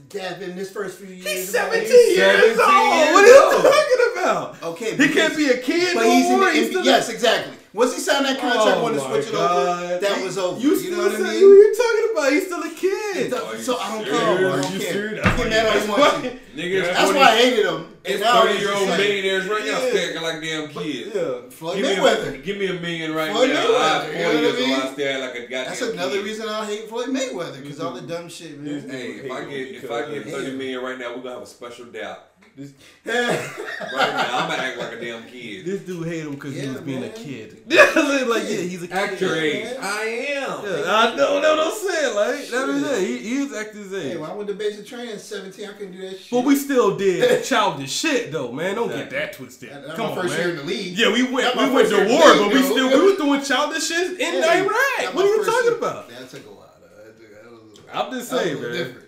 dabbing 0.09 0.57
this 0.57 0.73
first 0.73 0.99
few 0.99 1.15
years. 1.15 1.25
He's 1.25 1.49
17 1.51 1.87
years 1.87 2.57
17 2.57 2.59
old. 2.59 3.15
What 3.15 3.25
are 3.25 3.29
you 3.29 3.97
talking 3.97 4.23
about? 4.23 4.63
Okay, 4.63 4.97
He 4.97 5.15
can't 5.15 5.37
be 5.37 5.47
a 5.51 5.59
kid 5.59 5.95
But 5.95 6.03
no 6.03 6.11
he's 6.11 6.27
in 6.27 6.33
the 6.33 6.39
more. 6.39 6.51
He's 6.51 6.75
NBA. 6.75 6.85
Yes, 6.85 7.09
exactly. 7.09 7.55
Once 7.73 7.95
he 7.95 8.01
signed 8.01 8.25
that 8.25 8.41
contract, 8.41 8.79
Oh 8.79 8.85
when 8.85 8.95
to 8.95 9.01
switch 9.01 9.29
it 9.29 9.35
over, 9.35 9.99
that 10.01 10.25
was 10.25 10.37
over. 10.39 10.59
You 10.61 10.75
You, 10.77 10.91
know 10.91 11.07
what 11.07 11.15
I 11.15 11.19
mean? 11.19 11.39
You 11.41 11.76
about? 12.17 12.33
He's 12.33 12.47
still 12.47 12.62
a 12.62 12.71
kid. 12.71 13.31
So- 13.31 13.57
so 13.57 13.79
I 13.79 13.95
don't 13.97 14.05
serious? 14.05 14.21
care. 14.21 14.51
Are 14.51 14.57
you 14.57 14.79
care. 14.81 14.93
serious? 14.93 15.25
Get 15.37 15.49
mad 15.49 15.67
all 15.67 15.83
you 15.85 15.91
want 15.91 16.23
to. 16.25 16.31
Niggas, 16.57 16.83
That's 16.95 17.12
why 17.12 17.21
I 17.21 17.37
hated 17.37 17.67
him. 17.67 17.75
And 18.07 18.14
It's 18.14 18.23
now 18.23 18.43
thirty 18.43 18.59
year 18.61 18.73
old 18.75 18.89
millionaires 18.89 19.47
right 19.49 19.64
now 19.64 19.81
Yeah. 19.83 19.91
stacking 19.91 20.23
like 20.23 20.41
damn 20.41 20.69
kids. 20.69 21.11
Yeah. 21.14 21.51
Floyd 21.51 21.77
Give 21.77 21.85
me, 21.87 21.93
a, 21.93 21.97
Mayweather. 21.97 22.45
give 22.45 22.57
me 22.59 22.67
a 22.69 22.73
million 22.75 23.14
right 23.14 23.33
Floyd 23.33 23.51
now. 23.51 23.67
Mayweather, 23.67 24.01
I 24.01 24.07
you 24.07 24.19
know 24.19 24.29
what 24.29 24.37
I 24.37 24.41
years 24.41 24.59
old. 24.61 24.69
mean? 24.69 24.81
I 24.81 24.93
stare 24.93 25.19
like 25.21 25.35
a 25.35 25.41
goddamn. 25.41 25.64
That's 25.67 25.83
another 25.83 26.17
kid. 26.17 26.25
reason 26.25 26.49
I 26.49 26.64
hate 26.67 26.89
Floyd 26.89 27.09
Mayweather 27.09 27.62
because 27.62 27.81
all 27.81 27.93
the 27.93 28.03
dumb 28.03 28.29
shit, 28.29 28.59
man. 28.61 28.89
Hey, 28.89 29.07
if 29.12 29.31
I 29.33 29.45
get 29.45 29.51
if 29.85 29.91
I 29.91 30.11
get 30.11 30.25
thirty 30.29 30.53
million 30.57 30.83
right 30.83 30.99
now, 30.99 31.11
we're 31.17 31.23
gonna 31.23 31.35
have 31.35 31.43
a 31.43 31.47
special 31.47 31.87
doubt. 31.87 32.27
Right 32.59 32.73
now, 33.05 34.39
I'm 34.39 34.49
gonna 34.49 34.63
act 34.63 34.79
like 34.79 34.93
a 34.95 35.01
damn 35.01 35.25
kid. 35.27 35.67
This 35.67 35.83
dude 35.83 36.07
hate 36.09 36.21
him 36.25 36.37
because 36.37 36.55
he 36.59 36.67
was 36.67 36.81
being 36.81 36.99
a 37.05 37.09
man. 37.09 37.13
kid. 37.13 37.63
like, 37.69 38.45
yeah, 38.45 38.57
he's 38.57 38.83
a 38.83 38.89
kid. 38.89 38.97
Act 38.97 39.21
your 39.21 39.37
age. 39.37 39.65
man. 39.65 39.77
I 39.79 40.01
am. 40.03 40.65
Yeah, 40.65 40.83
I 40.87 41.15
know, 41.17 41.41
no, 41.41 41.55
don't 41.57 41.77
say 41.77 42.07
it 42.11 42.15
like 42.15 42.49
that. 42.49 42.69
Is 42.71 42.83
it. 42.83 43.07
He, 43.07 43.19
he 43.29 43.39
was 43.45 43.53
acting 43.53 43.83
his 43.83 43.93
age. 43.93 44.13
Hey, 44.13 44.17
when 44.17 44.31
I 44.31 44.35
went 44.35 44.49
to 44.49 44.55
basic 44.55 44.87
training 44.87 45.11
at 45.13 45.21
17, 45.21 45.69
I 45.69 45.73
couldn't 45.75 45.93
do 45.93 46.01
that 46.01 46.19
shit. 46.19 46.31
but 46.31 46.45
we 46.47 46.57
still 46.57 46.97
did 46.97 47.45
childish 47.45 47.93
shit 47.93 48.33
though, 48.33 48.51
man. 48.53 48.77
Don't 48.77 48.89
get 48.89 49.11
that 49.11 49.35
twisted. 49.35 49.69
That- 49.71 49.83
that's 49.89 49.97
Come 49.97 50.13
on, 50.13 50.15
first 50.17 50.31
man. 50.35 50.41
year 50.41 50.51
in 50.51 50.57
the 50.57 50.65
league. 50.65 50.97
Yeah, 50.97 51.13
we 51.13 51.25
went 51.25 51.45
That's 51.45 51.57
my 51.57 51.69
we 51.69 51.75
went 51.75 51.89
to 51.91 51.97
war, 52.09 52.33
the 52.33 52.39
but 52.45 52.53
we 52.55 52.63
still 52.63 52.89
we 52.89 53.11
were 53.13 53.19
doing 53.19 53.43
childish 53.43 53.87
shit 53.89 54.13
in 54.13 54.19
Hey, 54.43 54.61
Iraq. 54.63 54.73
that 55.01 55.15
What 55.15 55.25
are 55.27 55.29
you 55.29 55.45
talking 55.45 55.65
year. 55.73 55.77
about? 55.79 56.09
That 56.09 56.31
took 56.31 56.47
a 56.47 56.51
lot. 56.51 56.75
uh, 56.83 57.05
that 57.05 57.19
took- 57.19 57.43
that 57.43 57.51
was- 57.53 57.81
I'm 57.93 58.11
just 58.13 58.31
that 58.31 58.37
was 58.37 58.45
saying, 58.45 58.57
a 58.57 58.61
man. 58.63 58.73
different. 58.73 59.06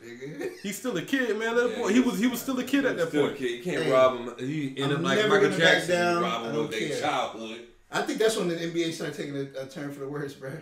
He's 0.63 0.79
still 0.79 0.97
a 0.97 1.03
kid, 1.03 1.37
man. 1.39 1.55
That 1.57 1.71
Yeah, 1.71 1.77
boy, 1.79 1.93
he 1.93 2.01
was 2.01 2.19
he 2.19 2.27
was 2.27 2.41
still 2.41 2.59
a 2.59 2.65
kid 2.65 2.85
at 2.85 2.97
that 2.97 3.09
Still 3.09 3.25
a 3.25 3.29
point. 3.29 3.39
kid. 3.39 3.51
You 3.59 3.63
can't 3.63 3.83
Hey, 3.85 3.93
rob 3.93 4.17
him. 4.19 4.35
He 4.49 4.75
ended 4.79 4.99
I'm 4.99 5.03
like 5.03 5.19
never 5.19 5.29
Michael 5.35 5.49
gonna 5.51 5.59
back 5.63 5.75
Jackson. 5.75 5.95
down. 5.95 6.23
Rob 6.23 6.43
I 6.43 6.47
him 6.47 6.53
don't 6.55 6.63
with 6.69 6.71
their 6.73 6.89
care. 6.89 7.01
childhood. 7.01 7.61
I 7.91 8.03
think 8.03 8.19
that's 8.19 8.37
when 8.37 8.49
the 8.49 8.57
NBA 8.57 8.93
started 8.93 9.17
taking 9.17 9.37
a, 9.37 9.63
a 9.63 9.67
turn 9.67 9.93
for 9.93 10.01
the 10.01 10.09
worse, 10.09 10.35
bro. 10.35 10.53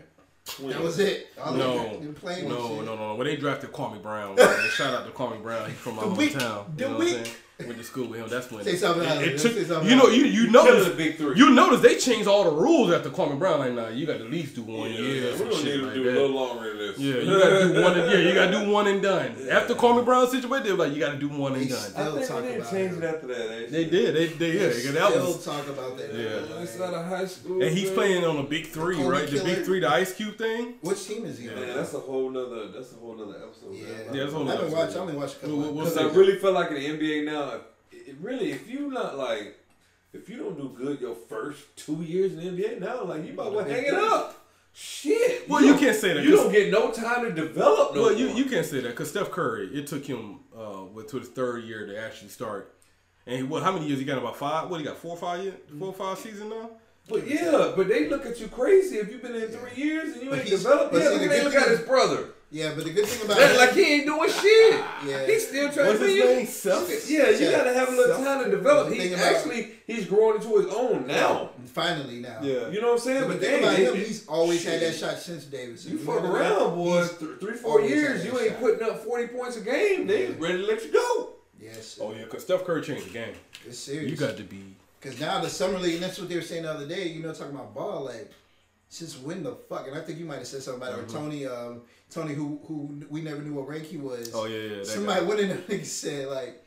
That 0.69 0.81
was 0.81 1.01
it. 1.01 1.27
All 1.43 1.55
No, 1.55 2.01
playing 2.15 2.49
no, 2.49 2.77
no, 2.77 2.83
no, 2.83 2.97
no. 2.97 3.15
When 3.17 3.27
they 3.27 3.35
drafted 3.37 3.73
Kwame 3.73 4.01
Brown, 4.01 4.37
man, 4.37 4.69
shout 4.77 4.95
out 4.95 5.05
to 5.05 5.11
Kwame 5.11 5.43
Brown. 5.43 5.69
He's 5.69 5.79
from 5.79 5.97
my 5.97 6.03
The 6.05 6.09
week. 6.11 6.35
hometown. 6.35 6.77
The 6.77 6.85
You 6.85 6.91
know 6.91 6.99
what 6.99 7.07
I'm 7.09 7.15
week. 7.23 7.37
Saying? 7.59 7.69
Went 7.69 7.79
to 7.81 7.85
school 7.87 8.09
with 8.09 8.21
him. 8.21 8.29
That's 8.29 8.51
when 8.51 8.65
Say 8.65 8.77
something 8.77 9.03
it, 9.09 9.23
it 9.23 9.39
took. 9.39 9.53
say 9.53 9.65
something 9.65 9.89
You 9.89 9.97
know, 9.97 10.05
else. 10.07 10.15
you 10.17 10.25
you 10.27 10.51
notice 10.51 10.89
the 10.89 10.95
big 10.95 11.17
three. 11.17 11.37
You 11.37 11.51
notice 11.51 11.81
they 11.81 11.97
changed 11.97 12.29
all 12.29 12.45
the 12.45 12.51
rules 12.51 12.93
after 12.93 13.11
Kwame 13.11 13.39
Brown. 13.39 13.59
Like, 13.61 13.73
nah, 13.73 13.89
you 13.89 14.07
got 14.07 14.19
to 14.19 14.25
at 14.25 14.31
least 14.31 14.55
do 14.57 14.63
one 14.63 14.91
Yeah, 14.91 14.99
year. 15.01 15.23
we're 15.33 15.37
some 15.39 15.51
gonna 15.51 15.65
need 15.65 15.71
to 15.73 15.83
like 15.87 15.95
do 15.95 16.05
that. 16.05 16.11
a 16.11 16.21
little 16.21 16.31
longer 16.37 16.69
than 16.69 16.79
this. 16.79 16.99
Yeah, 16.99 17.15
you 17.17 17.39
got 17.39 17.49
to 17.59 17.73
do 17.75 17.83
one. 17.83 17.99
And, 18.01 18.11
yeah, 18.13 18.19
you 18.29 18.35
got 18.35 18.47
to 18.51 18.65
do 18.65 18.71
one 18.79 18.87
and 18.89 19.03
done. 19.03 19.37
After 19.51 19.75
Kwame 19.75 20.05
Brown 20.05 20.29
situation, 20.31 20.65
they 20.67 20.73
were 20.73 20.79
like, 20.85 20.93
you 20.95 21.01
got 21.01 21.13
to 21.13 21.19
do 21.19 21.29
one 21.29 21.55
and 21.55 21.63
They 21.63 21.69
done. 21.69 21.79
still 21.79 22.03
I 22.03 22.17
think 22.17 22.29
talk 22.29 22.43
they 22.43 22.49
didn't 22.49 22.61
about 22.61 22.71
change 22.73 22.93
it 22.99 23.05
after 23.05 23.27
that. 23.29 23.51
eh? 23.51 23.67
They 23.71 23.85
did. 23.85 24.15
They, 24.17 24.27
they 24.27 24.53
yeah. 24.53 24.69
They 24.69 24.91
that 24.93 25.11
still 25.11 25.27
was. 25.27 25.45
talk 25.45 25.67
about 25.69 25.97
that. 25.99 26.15
Yeah. 26.15 26.61
It's 26.63 26.81
out 26.81 26.95
of 26.95 27.07
high 27.07 27.27
school. 27.27 27.63
And 27.63 27.77
he's 27.77 27.91
playing 27.91 28.25
on 28.25 28.37
the 28.37 28.43
big 28.43 28.67
three, 28.67 28.97
Kobe 28.97 29.09
right? 29.09 29.27
The 29.29 29.43
big 29.43 29.65
three, 29.65 29.81
the 29.81 29.89
Ice 29.91 30.15
Cube 30.15 30.37
thing. 30.37 30.75
Which 30.83 31.07
team 31.07 31.25
is 31.25 31.39
he 31.39 31.49
on? 31.49 31.55
Man, 31.57 31.75
that's 31.77 31.95
a 31.95 32.01
whole 32.01 32.31
nother. 32.31 32.69
That's 32.69 32.93
a 32.93 32.97
whole 32.97 33.15
nother 33.17 33.39
episode. 33.43 33.73
Yeah. 33.75 33.87
Yeah, 34.13 34.21
that's 34.25 34.33
a 34.33 34.37
whole 34.37 34.49
I've 34.51 34.59
been 34.59 34.65
nother 34.71 34.77
watching. 34.77 34.97
I 34.97 35.01
only 35.01 35.17
watched 35.17 35.37
a 35.37 35.39
couple. 35.41 35.57
We'll- 35.59 35.73
we'll 35.75 35.85
Because 35.87 35.99
I 35.99 36.05
really 36.15 36.39
feel 36.39 36.53
like 36.53 36.71
in 36.71 36.75
the 36.75 36.87
NBA 36.87 37.25
now, 37.25 37.46
it, 38.07 38.17
really, 38.21 38.53
if 38.53 38.69
you 38.69 38.91
not 38.91 39.17
like, 39.19 39.57
if 40.13 40.29
you 40.29 40.37
don't 40.39 40.57
do 40.57 40.69
good 40.77 41.01
your 41.01 41.15
first 41.15 41.77
two 41.77 42.03
years 42.03 42.33
in 42.33 42.39
the 42.39 42.63
NBA 42.63 42.81
now, 42.81 43.05
like 43.05 43.27
you 43.27 43.33
might 43.33 43.51
well 43.53 43.65
hang 43.65 43.85
it 43.85 43.95
up. 43.95 44.43
Shit. 44.73 45.49
Well, 45.49 45.63
you 45.63 45.71
don't- 45.71 45.81
can't 45.81 45.97
say 45.97 46.13
that, 46.13 46.23
You 46.23 46.33
don't 46.33 46.53
get 46.53 46.71
no 46.71 46.91
time 46.91 47.25
to 47.25 47.33
develop. 47.33 47.95
No 47.95 48.03
Well, 48.03 48.13
you, 48.13 48.29
you 48.29 48.45
can't 48.45 48.67
say 48.67 48.81
that 48.81 48.89
because 48.91 49.09
Steph 49.09 49.31
Curry, 49.31 49.69
it 49.69 49.87
took 49.87 50.05
him 50.05 50.41
uh, 50.57 50.83
with 50.93 51.09
to 51.11 51.19
his 51.19 51.29
third 51.29 51.65
year 51.65 51.87
to 51.87 51.99
actually 51.99 52.29
start. 52.29 52.75
And 53.27 53.37
he, 53.39 53.43
what? 53.43 53.63
How 53.63 53.73
many 53.73 53.87
years 53.87 53.99
he 53.99 54.05
got? 54.05 54.19
About 54.19 54.37
five? 54.37 54.69
What 54.71 54.79
he 54.81 54.87
got? 54.87 54.99
Four 54.99 55.13
or 55.13 55.17
five 55.17 55.43
years? 55.43 55.55
Four 55.79 55.89
or 55.89 55.95
five 55.95 56.19
season 56.19 56.51
now? 56.51 56.71
But 57.09 57.27
yeah, 57.29 57.73
but 57.77 57.87
they 57.89 58.09
look 58.09 58.27
at 58.27 58.41
you 58.41 58.49
crazy 58.49 58.97
if 58.97 59.11
you've 59.11 59.23
been 59.23 59.35
in 59.37 59.49
three 59.49 59.81
years 59.81 60.15
and 60.15 60.23
you 60.25 60.31
But 60.31 60.41
ain't 60.41 60.49
he's- 60.49 60.63
developed. 60.63 60.93
Yeah, 60.95 61.01
see, 61.01 61.09
look 61.11 61.19
the 61.19 61.25
at 61.25 61.29
they 61.31 61.37
good 61.37 61.45
look 61.45 61.55
at 61.63 61.69
his 61.69 61.81
brother. 61.81 62.25
Yeah, 62.51 62.73
but 62.77 62.85
the 62.85 62.91
good 62.91 63.07
thing 63.07 63.25
about 63.25 63.39
That, 63.39 63.57
like 63.59 63.73
he 63.73 63.95
ain't 63.95 64.07
doing 64.07 64.31
shit. 64.31 64.81
Yeah. 65.07 65.27
He's 65.27 65.49
still 65.49 65.69
trying 65.71 65.87
What's 65.89 65.99
to 66.01 66.07
be 66.07 66.15
name? 66.21 66.47
Self. 66.47 66.89
Yeah, 67.11 67.31
you 67.31 67.47
Yeah. 67.47 67.51
gotta 67.59 67.75
have 67.75 67.89
a 67.89 67.97
little 67.97 68.17
time 68.25 68.45
to 68.45 68.51
develop. 68.51 68.89
The 68.89 68.95
He 68.95 69.01
thing 69.01 69.15
about- 69.15 69.35
actually 69.35 69.73
he's 69.87 70.07
growing 70.07 70.37
into 70.37 70.57
his 70.57 70.67
own 70.73 71.07
now. 71.07 71.51
finally 71.75 72.21
now. 72.21 72.39
Yeah. 72.43 72.69
You 72.71 72.81
know 72.81 72.89
what 72.89 72.93
I'm 72.95 72.99
saying? 73.01 73.21
But 73.23 73.29
But 73.29 73.41
the 73.41 73.47
thing 73.47 73.61
dang, 73.61 73.63
about 73.65 73.77
they- 73.77 73.85
him, 73.85 73.95
he's 73.97 74.27
always 74.29 74.65
had 74.65 74.81
that 74.81 74.95
shot 74.95 75.19
since 75.19 75.45
Davidson. 75.45 75.93
You 75.93 75.99
You 75.99 76.05
fuck 76.05 76.23
know 76.25 76.31
what 76.31 76.41
around, 76.41 76.75
boy. 76.77 77.01
He's 77.03 77.11
Th- 77.19 77.31
Three, 77.41 77.55
four 77.55 77.81
years, 77.83 78.25
you 78.25 78.39
ain't 78.39 78.51
shot. 78.53 78.61
putting 78.61 78.83
up 78.89 79.05
forty 79.05 79.27
points 79.27 79.57
a 79.57 79.61
game. 79.61 80.07
They 80.07 80.27
ready 80.39 80.59
to 80.59 80.67
let 80.67 80.85
you 80.85 80.91
go. 80.93 81.31
Yes. 81.61 81.99
Oh 82.01 82.13
yeah, 82.13 82.25
because 82.25 82.43
Steph 82.43 82.65
Curry 82.65 82.83
changed 82.83 83.07
the 83.07 83.11
game. 83.13 83.35
It's 83.67 83.79
serious. 83.79 84.11
You 84.11 84.17
got 84.17 84.37
to 84.37 84.45
be. 84.45 84.77
Because 85.01 85.21
now 85.21 85.41
the 85.41 85.49
summer 85.49 85.79
league, 85.79 85.95
and 85.95 86.03
that's 86.03 86.19
what 86.19 86.29
they 86.29 86.37
were 86.37 86.43
saying 86.43 86.63
the 86.65 86.71
other 86.71 86.87
day. 86.87 87.09
You 87.09 87.23
know, 87.23 87.33
talking 87.33 87.55
about 87.55 87.75
ball, 87.75 88.05
like 88.05 88.31
since 88.89 89.19
when 89.19 89.43
the 89.43 89.53
fuck? 89.53 89.87
And 89.87 89.97
I 89.97 90.01
think 90.01 90.19
you 90.19 90.25
might 90.25 90.39
have 90.39 90.47
said 90.47 90.63
something 90.63 90.83
about 90.83 90.99
it. 90.99 91.05
Or 91.05 91.09
Tony, 91.09 91.47
um, 91.47 91.83
Tony, 92.11 92.35
who 92.35 92.61
who 92.67 93.05
we 93.11 93.21
never 93.21 93.43
knew 93.43 93.55
what 93.55 93.69
rank 93.69 93.85
he 93.85 93.97
was. 93.97 94.33
Oh 94.35 94.47
yeah, 94.47 94.77
yeah. 94.77 94.85
Somebody 94.85 95.21
guy. 95.21 95.27
went 95.27 95.41
in 95.41 95.65
there 95.67 95.85
said 95.85 96.29
like, 96.29 96.65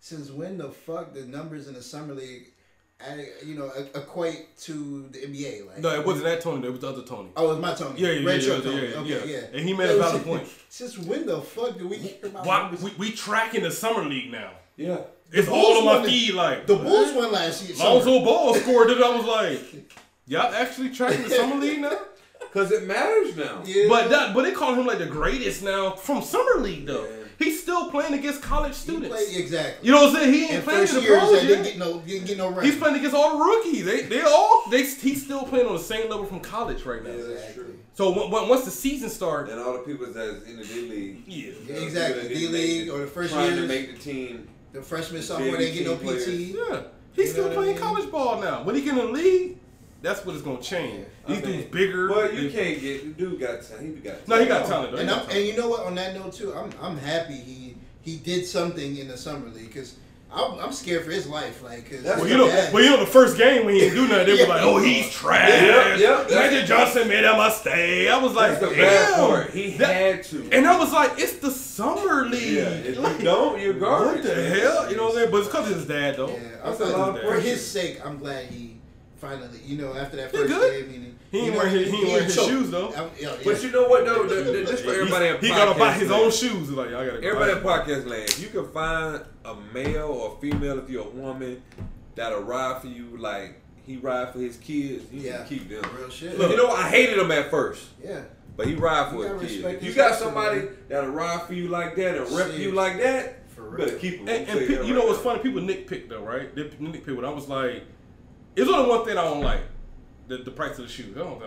since 0.00 0.30
when 0.30 0.58
the 0.58 0.70
fuck 0.70 1.12
the 1.14 1.24
numbers 1.24 1.68
in 1.68 1.74
the 1.74 1.82
summer 1.82 2.14
league, 2.14 2.52
I, 3.00 3.26
you 3.44 3.54
know, 3.54 3.70
equate 3.94 4.56
to 4.58 5.08
the 5.10 5.18
NBA? 5.18 5.66
Like, 5.66 5.78
No, 5.78 5.88
it 5.98 6.06
wasn't 6.06 6.24
that 6.24 6.40
Tony. 6.40 6.66
It 6.66 6.70
was 6.70 6.80
the 6.80 6.88
other 6.88 7.02
Tony. 7.02 7.30
Oh, 7.36 7.46
it 7.46 7.48
was 7.48 7.58
my 7.58 7.74
Tony. 7.74 8.00
Yeah, 8.00 8.10
yeah, 8.10 8.26
Red 8.26 8.42
yeah, 8.42 8.54
yeah, 8.54 8.60
Tony. 8.60 8.76
yeah, 8.76 8.96
okay, 8.96 9.32
yeah. 9.32 9.40
yeah. 9.40 9.58
And 9.58 9.68
he 9.68 9.74
made 9.74 9.90
a 9.90 9.98
valid 9.98 10.24
point. 10.24 10.46
Since 10.68 10.98
when 10.98 11.26
the 11.26 11.40
fuck 11.40 11.78
do 11.78 11.88
we 11.88 11.96
hear 11.96 12.14
about 12.22 12.46
Why, 12.46 12.76
we, 12.80 12.92
we 12.98 13.12
tracking 13.12 13.62
the 13.62 13.70
summer 13.70 14.04
league 14.04 14.30
now. 14.30 14.52
Yeah. 14.76 14.98
It's 15.32 15.48
Bulls 15.48 15.64
all 15.66 15.78
on 15.78 15.84
my 15.84 15.92
won 15.94 16.02
the- 16.02 16.08
feed. 16.08 16.34
Like 16.34 16.66
the 16.66 16.76
Bulls 16.76 17.12
won 17.14 17.32
last 17.32 17.64
year. 17.66 17.76
summer. 17.76 17.90
Lonzo 17.90 18.24
Ball 18.24 18.54
scored 18.54 18.90
it. 18.90 18.98
I 19.02 19.16
was 19.16 19.24
like, 19.26 19.90
y'all 20.26 20.52
actually 20.54 20.90
tracking 20.90 21.22
the 21.22 21.30
summer 21.30 21.56
league 21.56 21.80
now? 21.80 21.98
Cause 22.52 22.70
it 22.70 22.86
matters 22.86 23.34
now. 23.36 23.62
Yeah. 23.64 23.86
But 23.88 24.10
that, 24.10 24.34
but 24.34 24.42
they 24.42 24.52
call 24.52 24.74
him 24.74 24.86
like 24.86 24.98
the 24.98 25.06
greatest 25.06 25.62
now 25.62 25.92
from 25.92 26.20
summer 26.22 26.60
league 26.60 26.84
though. 26.86 27.04
Yeah. 27.04 27.16
He's 27.38 27.60
still 27.62 27.90
playing 27.90 28.12
against 28.14 28.42
college 28.42 28.74
students. 28.74 29.08
played- 29.08 29.36
exactly. 29.36 29.86
You 29.86 29.92
know 29.94 30.02
what 30.02 30.10
I'm 30.10 30.16
saying? 30.22 30.32
He 30.34 30.42
ain't 30.44 30.52
And 30.52 30.64
playing 30.64 30.80
first 30.80 30.92
in 30.94 31.00
the 31.00 31.06
years 31.06 31.18
pros 31.18 31.32
that 31.40 31.46
didn't 31.46 31.64
get 31.64 31.78
no 31.78 31.98
didn't 32.00 32.26
get 32.26 32.36
no 32.38 32.50
run. 32.50 32.64
He's 32.64 32.76
playing 32.76 32.96
against 32.96 33.16
all 33.16 33.38
the 33.38 33.44
rookies. 33.44 33.84
They 33.86 34.02
they 34.02 34.20
all 34.20 34.64
they 34.70 34.82
he's 34.84 35.24
still 35.24 35.44
playing 35.44 35.66
on 35.66 35.72
the 35.72 35.78
same 35.82 36.10
level 36.10 36.26
from 36.26 36.40
college 36.40 36.84
right 36.84 37.02
now. 37.02 37.08
Yeah, 37.10 37.16
that's 37.16 37.28
Exactly. 37.30 37.64
true. 37.64 37.78
So 37.94 38.10
when, 38.10 38.30
when, 38.30 38.48
once 38.48 38.64
the 38.66 38.70
season 38.70 39.08
starts, 39.08 39.50
And 39.50 39.58
all 39.60 39.72
the 39.72 39.78
people 39.80 40.06
that's 40.06 40.44
in 40.46 40.56
the 40.58 40.64
D 40.64 40.88
league. 40.88 41.22
yeah, 41.26 41.52
Yeah, 41.66 41.82
exactly. 41.82 42.22
People 42.28 42.38
D 42.38 42.48
league 42.48 42.88
or 42.90 42.98
the 43.00 43.06
first 43.06 43.32
trying 43.32 43.56
to 43.56 43.66
make 43.66 43.94
the 43.94 43.98
team. 43.98 44.48
The 44.72 44.82
freshman, 44.82 45.22
sophomore, 45.22 45.56
they 45.56 45.72
get 45.72 45.84
no 45.86 45.96
team 45.96 46.04
players. 46.06 46.24
PT. 46.24 46.28
yeah, 46.30 46.82
he's 47.12 47.26
You 47.26 47.26
still 47.26 47.42
know 47.44 47.48
what 47.48 47.52
I 47.52 47.54
playing 47.56 47.74
mean? 47.74 47.82
college 47.82 48.10
ball 48.10 48.40
now. 48.40 48.62
When 48.62 48.74
he 48.74 48.80
get 48.82 48.92
in 48.96 48.98
the 48.98 49.04
league, 49.12 49.58
that's 50.00 50.24
what 50.24 50.34
it's 50.34 50.42
gonna 50.44 50.62
change. 50.62 51.06
I 51.28 51.34
These 51.34 51.42
mean, 51.44 51.52
dudes 51.58 51.70
bigger. 51.70 52.08
But 52.08 52.34
you 52.34 52.48
They- 52.48 52.54
can't 52.72 52.80
get 52.80 53.16
the 53.18 53.24
dude 53.24 53.38
got 53.40 53.62
talent. 53.62 53.96
He 53.96 54.00
got 54.02 54.26
No, 54.28 54.40
he 54.40 54.46
got 54.46 54.66
talent. 54.66 54.68
talent. 54.68 54.92
Though. 54.92 54.98
And 54.98 55.08
got 55.08 55.18
I'm, 55.18 55.26
talent. 55.26 55.38
and 55.38 55.46
you 55.48 55.56
know 55.56 55.68
what? 55.68 55.80
On 55.86 55.94
that 55.96 56.14
note 56.14 56.32
too, 56.32 56.54
I'm 56.54 56.70
I'm 56.80 56.96
happy 56.96 57.34
he 57.34 57.76
he 58.00 58.16
did 58.16 58.46
something 58.46 58.96
in 58.96 59.08
the 59.08 59.16
summer 59.16 59.48
league 59.50 59.68
because 59.68 59.94
I'm, 60.34 60.58
I'm 60.58 60.72
scared 60.72 61.04
for 61.04 61.10
his 61.10 61.26
life. 61.28 61.62
Like, 61.62 61.90
cause 61.90 62.02
Well, 62.04 62.26
you 62.26 62.36
know, 62.38 62.46
Yeah. 62.46 62.70
well, 62.72 62.82
you 62.82 62.90
know, 62.90 63.00
the 63.00 63.06
first 63.10 63.36
game 63.36 63.66
when 63.66 63.74
he 63.74 63.80
didn't 63.80 63.96
do 63.96 64.08
nothing, 64.08 64.26
they 64.26 64.36
Yeah. 64.38 64.42
were 64.44 64.48
like, 64.48 64.62
"Oh, 64.62 64.78
he's 64.78 65.06
oh, 65.06 65.10
trash." 65.10 65.50
Yeah, 65.50 65.96
yeah, 65.96 66.08
that's- 66.22 66.30
Magic 66.32 66.66
Johnson 66.66 67.08
made 67.08 67.24
a 67.24 67.36
mistake. 67.36 68.08
I 68.08 68.16
was 68.18 68.32
like, 68.32 68.58
That's 68.58 68.72
the 68.72 68.76
"Damn." 68.76 69.10
bad 69.10 69.14
part. 69.20 69.50
He 69.50 69.76
That- 69.76 69.88
had 69.94 70.22
to. 70.24 70.48
and 70.50 70.66
I 70.66 70.78
was 70.78 70.92
like, 70.92 71.12
"It's 71.18 71.34
the 71.34 71.50
summer 71.50 72.24
league." 72.26 72.42
yeah, 72.54 72.62
if 72.70 72.98
Like, 72.98 73.18
you 73.18 73.24
don't, 73.24 73.60
you're 73.60 73.74
garbage. 73.74 74.24
What 74.24 74.34
the 74.34 74.42
hell? 74.48 74.90
You 74.90 74.96
know 74.96 75.02
what 75.04 75.10
I'm 75.10 75.16
saying? 75.18 75.30
But 75.30 75.36
it's 75.38 75.46
because 75.48 75.70
of 75.70 75.76
his 75.76 75.84
dad, 75.86 76.16
though. 76.16 76.28
yeah, 76.28 76.34
I'm 76.64 76.70
That's 76.70 76.80
a 76.80 76.96
lot 76.96 77.16
of 77.16 77.22
for 77.22 77.34
his 77.40 77.66
sake, 77.66 78.00
I'm 78.04 78.18
glad 78.18 78.46
he 78.46 78.71
finally, 79.22 79.58
you 79.64 79.78
know, 79.78 79.94
after 79.94 80.16
that 80.16 80.32
first 80.32 80.48
good. 80.48 80.90
game, 80.90 81.14
he, 81.30 81.38
He 81.38 81.38
ain't 81.38 81.46
you 81.46 81.52
know, 81.52 81.58
wearing 81.58 81.72
his- 81.74 81.90
he 81.90 81.96
ain't 81.98 82.08
wearing 82.08 82.24
his 82.24 82.34
choked. 82.34 82.48
shoes, 82.50 82.70
though. 82.70 82.88
I'm- 82.90 83.10
yeah, 83.18 83.28
yeah. 83.30 83.36
But 83.44 83.62
you 83.62 83.70
know 83.70 83.88
what 83.88 84.04
though? 84.04 84.24
The, 84.26 84.34
the, 84.66 84.76
for 84.76 84.90
everybody. 84.92 85.26
in 85.28 85.38
he 85.38 85.48
gotta 85.48 85.78
buy 85.78 85.92
his 85.92 86.10
land. 86.10 86.22
own 86.24 86.30
shoes. 86.32 86.70
Like, 86.70 86.90
y'all 86.90 87.06
gotta. 87.06 87.22
Everybody 87.22 87.52
in 87.52 87.58
podcast 87.58 88.06
land, 88.06 88.28
if 88.28 88.40
you 88.42 88.48
can 88.48 88.68
find 88.72 89.22
a 89.44 89.54
male 89.72 90.08
or 90.08 90.36
a 90.36 90.40
female, 90.40 90.78
if 90.80 90.90
you're 90.90 91.06
a 91.06 91.10
woman, 91.10 91.62
that'll 92.16 92.42
ride 92.42 92.80
for 92.82 92.88
you 92.88 93.16
like 93.16 93.60
he 93.86 93.96
ride 93.96 94.32
for 94.32 94.38
his 94.40 94.56
kids, 94.58 95.04
you 95.12 95.20
Yeah. 95.22 95.38
can 95.38 95.46
keep 95.46 95.68
them. 95.68 95.82
real 95.98 96.10
shit. 96.10 96.38
Look, 96.38 96.50
you 96.50 96.56
know 96.56 96.66
what? 96.66 96.80
I 96.80 96.88
hated 96.88 97.18
him 97.18 97.30
at 97.32 97.50
first. 97.50 97.84
yeah, 98.04 98.20
But 98.56 98.66
he 98.66 98.74
ride 98.74 99.10
for 99.10 99.24
You 99.26 99.38
his 99.38 99.50
kids. 99.62 99.64
If 99.64 99.82
you 99.84 99.94
got 99.94 100.16
somebody 100.18 100.58
man. 100.60 100.76
that'll 100.88 101.10
ride 101.10 101.42
for 101.42 101.54
you 101.54 101.68
like 101.68 101.96
that 101.96 102.16
and 102.16 102.30
rep 102.36 102.48
Shit. 102.48 102.60
you 102.60 102.72
like 102.72 102.98
that, 103.02 103.48
For 103.50 103.62
real. 103.62 103.86
better 103.86 103.98
keep 103.98 104.18
him. 104.20 104.28
And, 104.28 104.48
and 104.48 104.58
pe- 104.68 104.86
you 104.86 104.94
know 104.94 105.06
what's 105.06 105.20
funny? 105.20 105.40
People 105.40 105.62
nitpick 105.62 106.08
though, 106.08 106.22
right? 106.22 106.54
They 106.54 106.62
nitpick. 106.64 107.16
But 107.16 107.24
I 107.24 107.30
was 107.30 107.48
like, 107.48 107.82
it's 108.56 108.70
only 108.70 108.88
one 108.88 109.04
thing 109.04 109.16
I 109.18 109.24
don't 109.24 109.42
like: 109.42 109.62
the, 110.28 110.38
the 110.38 110.50
price 110.50 110.78
of 110.78 110.86
the 110.86 110.92
shoes. 110.92 111.16
I 111.16 111.20
don't, 111.20 111.42
I, 111.42 111.46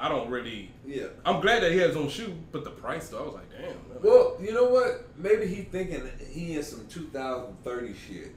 I, 0.00 0.06
I 0.06 0.08
don't 0.08 0.28
really. 0.30 0.70
Yeah. 0.86 1.06
I'm 1.24 1.40
glad 1.40 1.62
that 1.62 1.72
he 1.72 1.78
has 1.78 1.88
his 1.88 1.96
own 1.96 2.08
shoe, 2.08 2.34
but 2.52 2.64
the 2.64 2.70
price 2.70 3.08
though, 3.08 3.18
I 3.18 3.22
was 3.22 3.34
like, 3.34 3.50
damn. 3.50 3.62
man. 3.62 3.76
Well, 4.02 4.36
you 4.40 4.52
know 4.52 4.64
what? 4.68 5.08
Maybe 5.16 5.46
he 5.46 5.62
thinking 5.62 6.08
he 6.30 6.54
in 6.56 6.62
some 6.62 6.86
2030 6.88 7.94
shit. 7.94 8.34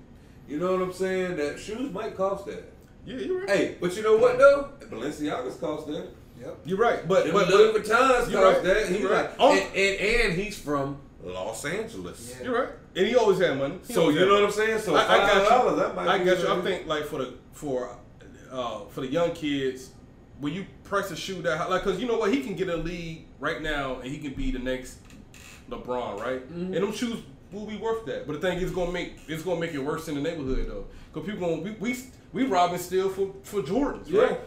You 0.48 0.60
know 0.60 0.74
what 0.74 0.82
I'm 0.82 0.94
saying? 0.94 1.36
That 1.38 1.60
shoes 1.60 1.92
might 1.92 2.16
cost 2.16 2.46
that. 2.46 2.64
yeah, 3.06 3.18
you're 3.18 3.40
right. 3.42 3.50
Hey, 3.50 3.76
but 3.82 3.96
you 3.98 4.04
know 4.04 4.16
what 4.18 4.38
though? 4.38 4.70
Balenciaga's 4.90 5.56
cost 5.58 5.88
that. 5.88 6.08
Yep. 6.40 6.58
You're 6.66 6.78
right. 6.78 7.06
But 7.08 7.26
Them 7.26 7.34
but, 7.34 7.50
Louis 7.50 7.74
but 7.74 7.84
Vuittons 7.84 8.32
cost 8.32 8.32
right. 8.32 8.64
that. 8.64 8.88
He's 8.90 9.04
right. 9.04 9.12
like, 9.24 9.32
Oh. 9.40 9.52
and, 9.54 9.76
and 9.76 10.00
and 10.32 10.34
he's 10.42 10.58
from 10.58 11.00
Los 11.24 11.66
Angeles. 11.66 12.36
Yeah. 12.40 12.46
you're 12.46 12.62
right. 12.62 12.70
And 12.96 13.08
he 13.08 13.16
always 13.16 13.40
had 13.40 13.58
money. 13.58 13.80
He 13.88 13.94
So 13.94 14.10
you 14.10 14.20
had 14.20 14.28
know 14.28 14.36
what. 14.36 14.44
I'm 14.46 14.52
saying? 14.52 14.80
So 14.80 14.96
I, 14.96 15.04
I 15.04 15.18
got 15.18 15.70
you. 15.70 15.76
that 15.78 15.96
might 15.96 16.08
I 16.08 16.24
got 16.24 16.40
you. 16.40 16.48
I 16.52 16.62
think 16.62 16.88
like 16.88 17.06
for 17.06 17.20
the 17.20 17.34
for 17.54 17.98
uh 18.52 18.86
for 18.90 19.02
the 19.02 19.08
young 19.08 19.32
kids, 19.32 19.92
when 20.40 20.54
you 20.54 20.66
price 20.84 21.12
a 21.12 21.16
shoe 21.16 21.42
that 21.42 21.58
high- 21.58 21.68
like, 21.68 21.82
cause 21.84 22.00
you 22.00 22.08
know 22.08 22.18
what, 22.18 22.32
he 22.34 22.42
can 22.42 22.56
get 22.56 22.70
a 22.70 22.78
league 22.78 23.26
right 23.40 23.62
now, 23.62 23.96
and 24.00 24.06
he 24.12 24.20
can 24.20 24.34
be 24.34 24.52
the 24.52 24.60
next 24.60 25.00
LeBron, 25.70 26.20
right? 26.20 26.48
Mm-hmm. 26.48 26.74
And 26.74 26.76
them 26.76 26.94
shoes 26.94 27.20
will 27.52 27.66
be 27.66 27.78
worth 27.78 28.06
that. 28.06 28.28
But 28.28 28.40
the 28.40 28.48
thing 28.48 28.60
is, 28.60 28.72
gonna 28.72 28.92
make 28.92 29.14
it's 29.28 29.44
gonna 29.44 29.60
make 29.60 29.74
it 29.74 29.80
worse 29.80 30.08
in 30.08 30.16
the 30.16 30.22
neighborhood 30.22 30.68
though, 30.68 30.86
cause 31.14 31.26
people 31.26 31.40
gonna 31.48 31.62
we 31.62 31.72
we, 31.72 31.98
we 32.34 32.44
robbing 32.46 32.80
still 32.80 33.10
for 33.10 33.34
for 33.44 33.62
Jordans, 33.62 34.08
Yeah. 34.08 34.22
right? 34.22 34.40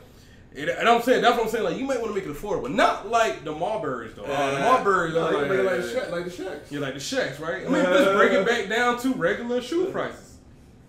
And, 0.57 0.69
and 0.69 0.89
I'm 0.89 1.01
saying 1.03 1.23
that's 1.23 1.37
what 1.37 1.45
I'm 1.47 1.51
saying. 1.51 1.65
Like 1.65 1.77
you 1.77 1.85
might 1.85 2.01
want 2.01 2.13
to 2.13 2.21
make 2.21 2.29
it 2.29 2.35
affordable, 2.35 2.63
but 2.63 2.73
not 2.73 3.09
like 3.09 3.45
the 3.45 3.55
Marburys 3.55 4.17
though. 4.17 4.25
Uh, 4.25 4.51
the 4.51 4.61
Marburys, 4.61 5.15
no, 5.15 5.27
are 5.27 5.33
like, 5.33 5.49
like 5.49 5.83
the 5.83 6.01
Shaq, 6.01 6.11
like 6.11 6.25
the 6.25 6.31
Shaqs. 6.31 6.71
you're 6.71 6.81
like 6.81 6.95
the 6.95 7.01
Shaqs, 7.01 7.41
right? 7.41 7.67
I 7.67 7.69
mean, 7.69 7.85
let's 7.85 8.17
break 8.17 8.33
it 8.33 8.47
back 8.47 8.69
down 8.69 8.99
to 9.01 9.15
regular 9.15 9.63
shoe 9.63 9.87
prices. 9.87 10.39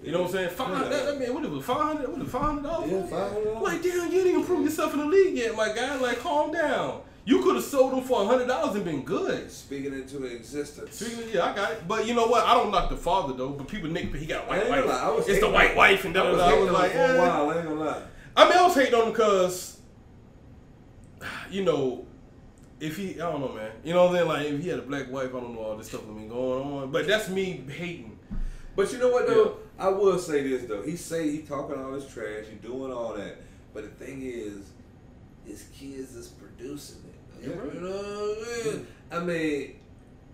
You 0.03 0.11
know 0.11 0.21
what 0.21 0.27
I'm 0.29 0.33
saying? 0.33 0.49
Five. 0.49 0.89
That, 0.89 1.05
that 1.05 1.19
man, 1.19 1.33
what 1.33 1.43
it 1.43 1.51
was? 1.51 1.63
Five 1.63 1.77
hundred. 1.77 2.11
What 2.11 2.21
it? 2.21 2.27
Five 2.27 2.41
hundred 2.41 2.63
dollars. 2.63 2.91
Yeah, 2.91 3.17
$500. 3.17 3.61
Like, 3.61 3.83
damn, 3.83 4.05
you 4.05 4.11
didn't 4.11 4.31
even 4.31 4.43
prove 4.45 4.63
yourself 4.63 4.93
in 4.93 4.99
the 4.99 5.05
league 5.05 5.37
yet, 5.37 5.55
my 5.55 5.71
guy. 5.71 5.95
Like, 5.97 6.19
calm 6.19 6.51
down. 6.51 7.01
You 7.23 7.43
could 7.43 7.53
have 7.53 7.63
sold 7.63 7.93
them 7.93 8.01
for 8.01 8.25
hundred 8.25 8.47
dollars 8.47 8.75
and 8.75 8.83
been 8.83 9.03
good. 9.03 9.51
Speaking 9.51 9.93
into 9.93 10.23
existence. 10.25 10.95
Speaking 10.95 11.25
of, 11.25 11.33
yeah, 11.33 11.51
I 11.51 11.55
got 11.55 11.71
it. 11.73 11.87
But 11.87 12.07
you 12.07 12.15
know 12.15 12.25
what? 12.25 12.45
I 12.45 12.55
don't 12.55 12.71
knock 12.71 12.89
the 12.89 12.97
father 12.97 13.33
though. 13.33 13.49
But 13.49 13.67
people 13.67 13.89
nitpick. 13.89 14.15
He 14.15 14.25
got 14.25 14.45
a 14.45 14.47
white 14.47 14.67
wife. 14.67 14.85
lie, 14.87 15.03
I 15.03 15.09
was 15.11 15.27
It's 15.27 15.39
the 15.39 15.49
white 15.49 15.75
wife 15.75 16.03
and 16.03 16.15
that. 16.15 16.25
I 16.25 16.31
was. 16.31 16.41
I 16.41 16.59
was 16.59 16.71
like, 16.71 16.91
for 16.93 16.97
a 16.97 17.09
eh. 17.09 17.17
while. 17.19 17.49
I 17.51 17.57
ain't 17.57 17.67
gonna 17.67 17.79
lie. 17.79 18.03
I 18.35 18.49
mean, 18.49 18.57
I 18.57 18.63
was 18.63 18.75
hating 18.75 18.93
on 18.93 19.07
him 19.07 19.11
because, 19.11 19.79
you 21.49 21.63
know, 21.63 22.05
if 22.79 22.97
he, 22.97 23.13
I 23.15 23.31
don't 23.31 23.41
know, 23.41 23.49
man. 23.49 23.71
You 23.83 23.93
know 23.93 24.05
what 24.05 24.11
I'm 24.11 24.15
saying? 24.15 24.27
Like, 24.27 24.47
if 24.47 24.61
he 24.63 24.69
had 24.69 24.79
a 24.79 24.83
black 24.83 25.11
wife, 25.11 25.29
I 25.29 25.39
don't 25.39 25.53
know 25.53 25.61
all 25.61 25.77
this 25.77 25.87
stuff 25.87 26.01
that 26.01 26.13
been 26.13 26.27
going 26.27 26.63
on. 26.63 26.91
But 26.91 27.07
that's 27.07 27.29
me 27.29 27.63
hating. 27.67 28.17
But 28.75 28.91
you 28.91 28.99
know 28.99 29.09
what 29.09 29.27
though? 29.27 29.57
I 29.77 29.89
will 29.89 30.17
say 30.17 30.47
this 30.47 30.63
though. 30.63 30.81
He 30.81 30.95
say 30.95 31.29
he 31.29 31.39
talking 31.39 31.77
all 31.77 31.91
this 31.91 32.11
trash, 32.11 32.45
he 32.49 32.55
doing 32.55 32.91
all 32.91 33.13
that. 33.15 33.37
But 33.73 33.83
the 33.83 34.05
thing 34.05 34.21
is, 34.23 34.71
his 35.45 35.63
kids 35.73 36.15
is 36.15 36.27
producing 36.27 37.03
it. 37.05 37.47
Right. 37.47 37.73
You 37.73 37.81
know 37.81 37.89
what 37.89 38.47
I 38.47 38.71
mean? 38.71 38.87
I 39.11 39.19
mean, 39.19 39.75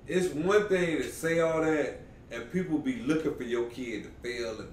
it's 0.05 0.33
one 0.33 0.67
thing 0.67 0.97
to 0.97 1.11
say 1.11 1.39
all 1.39 1.61
that 1.61 2.01
and 2.31 2.51
people 2.51 2.77
be 2.77 2.97
looking 2.97 3.35
for 3.35 3.43
your 3.43 3.69
kid 3.69 4.03
to 4.03 4.09
fail 4.21 4.59
and 4.59 4.69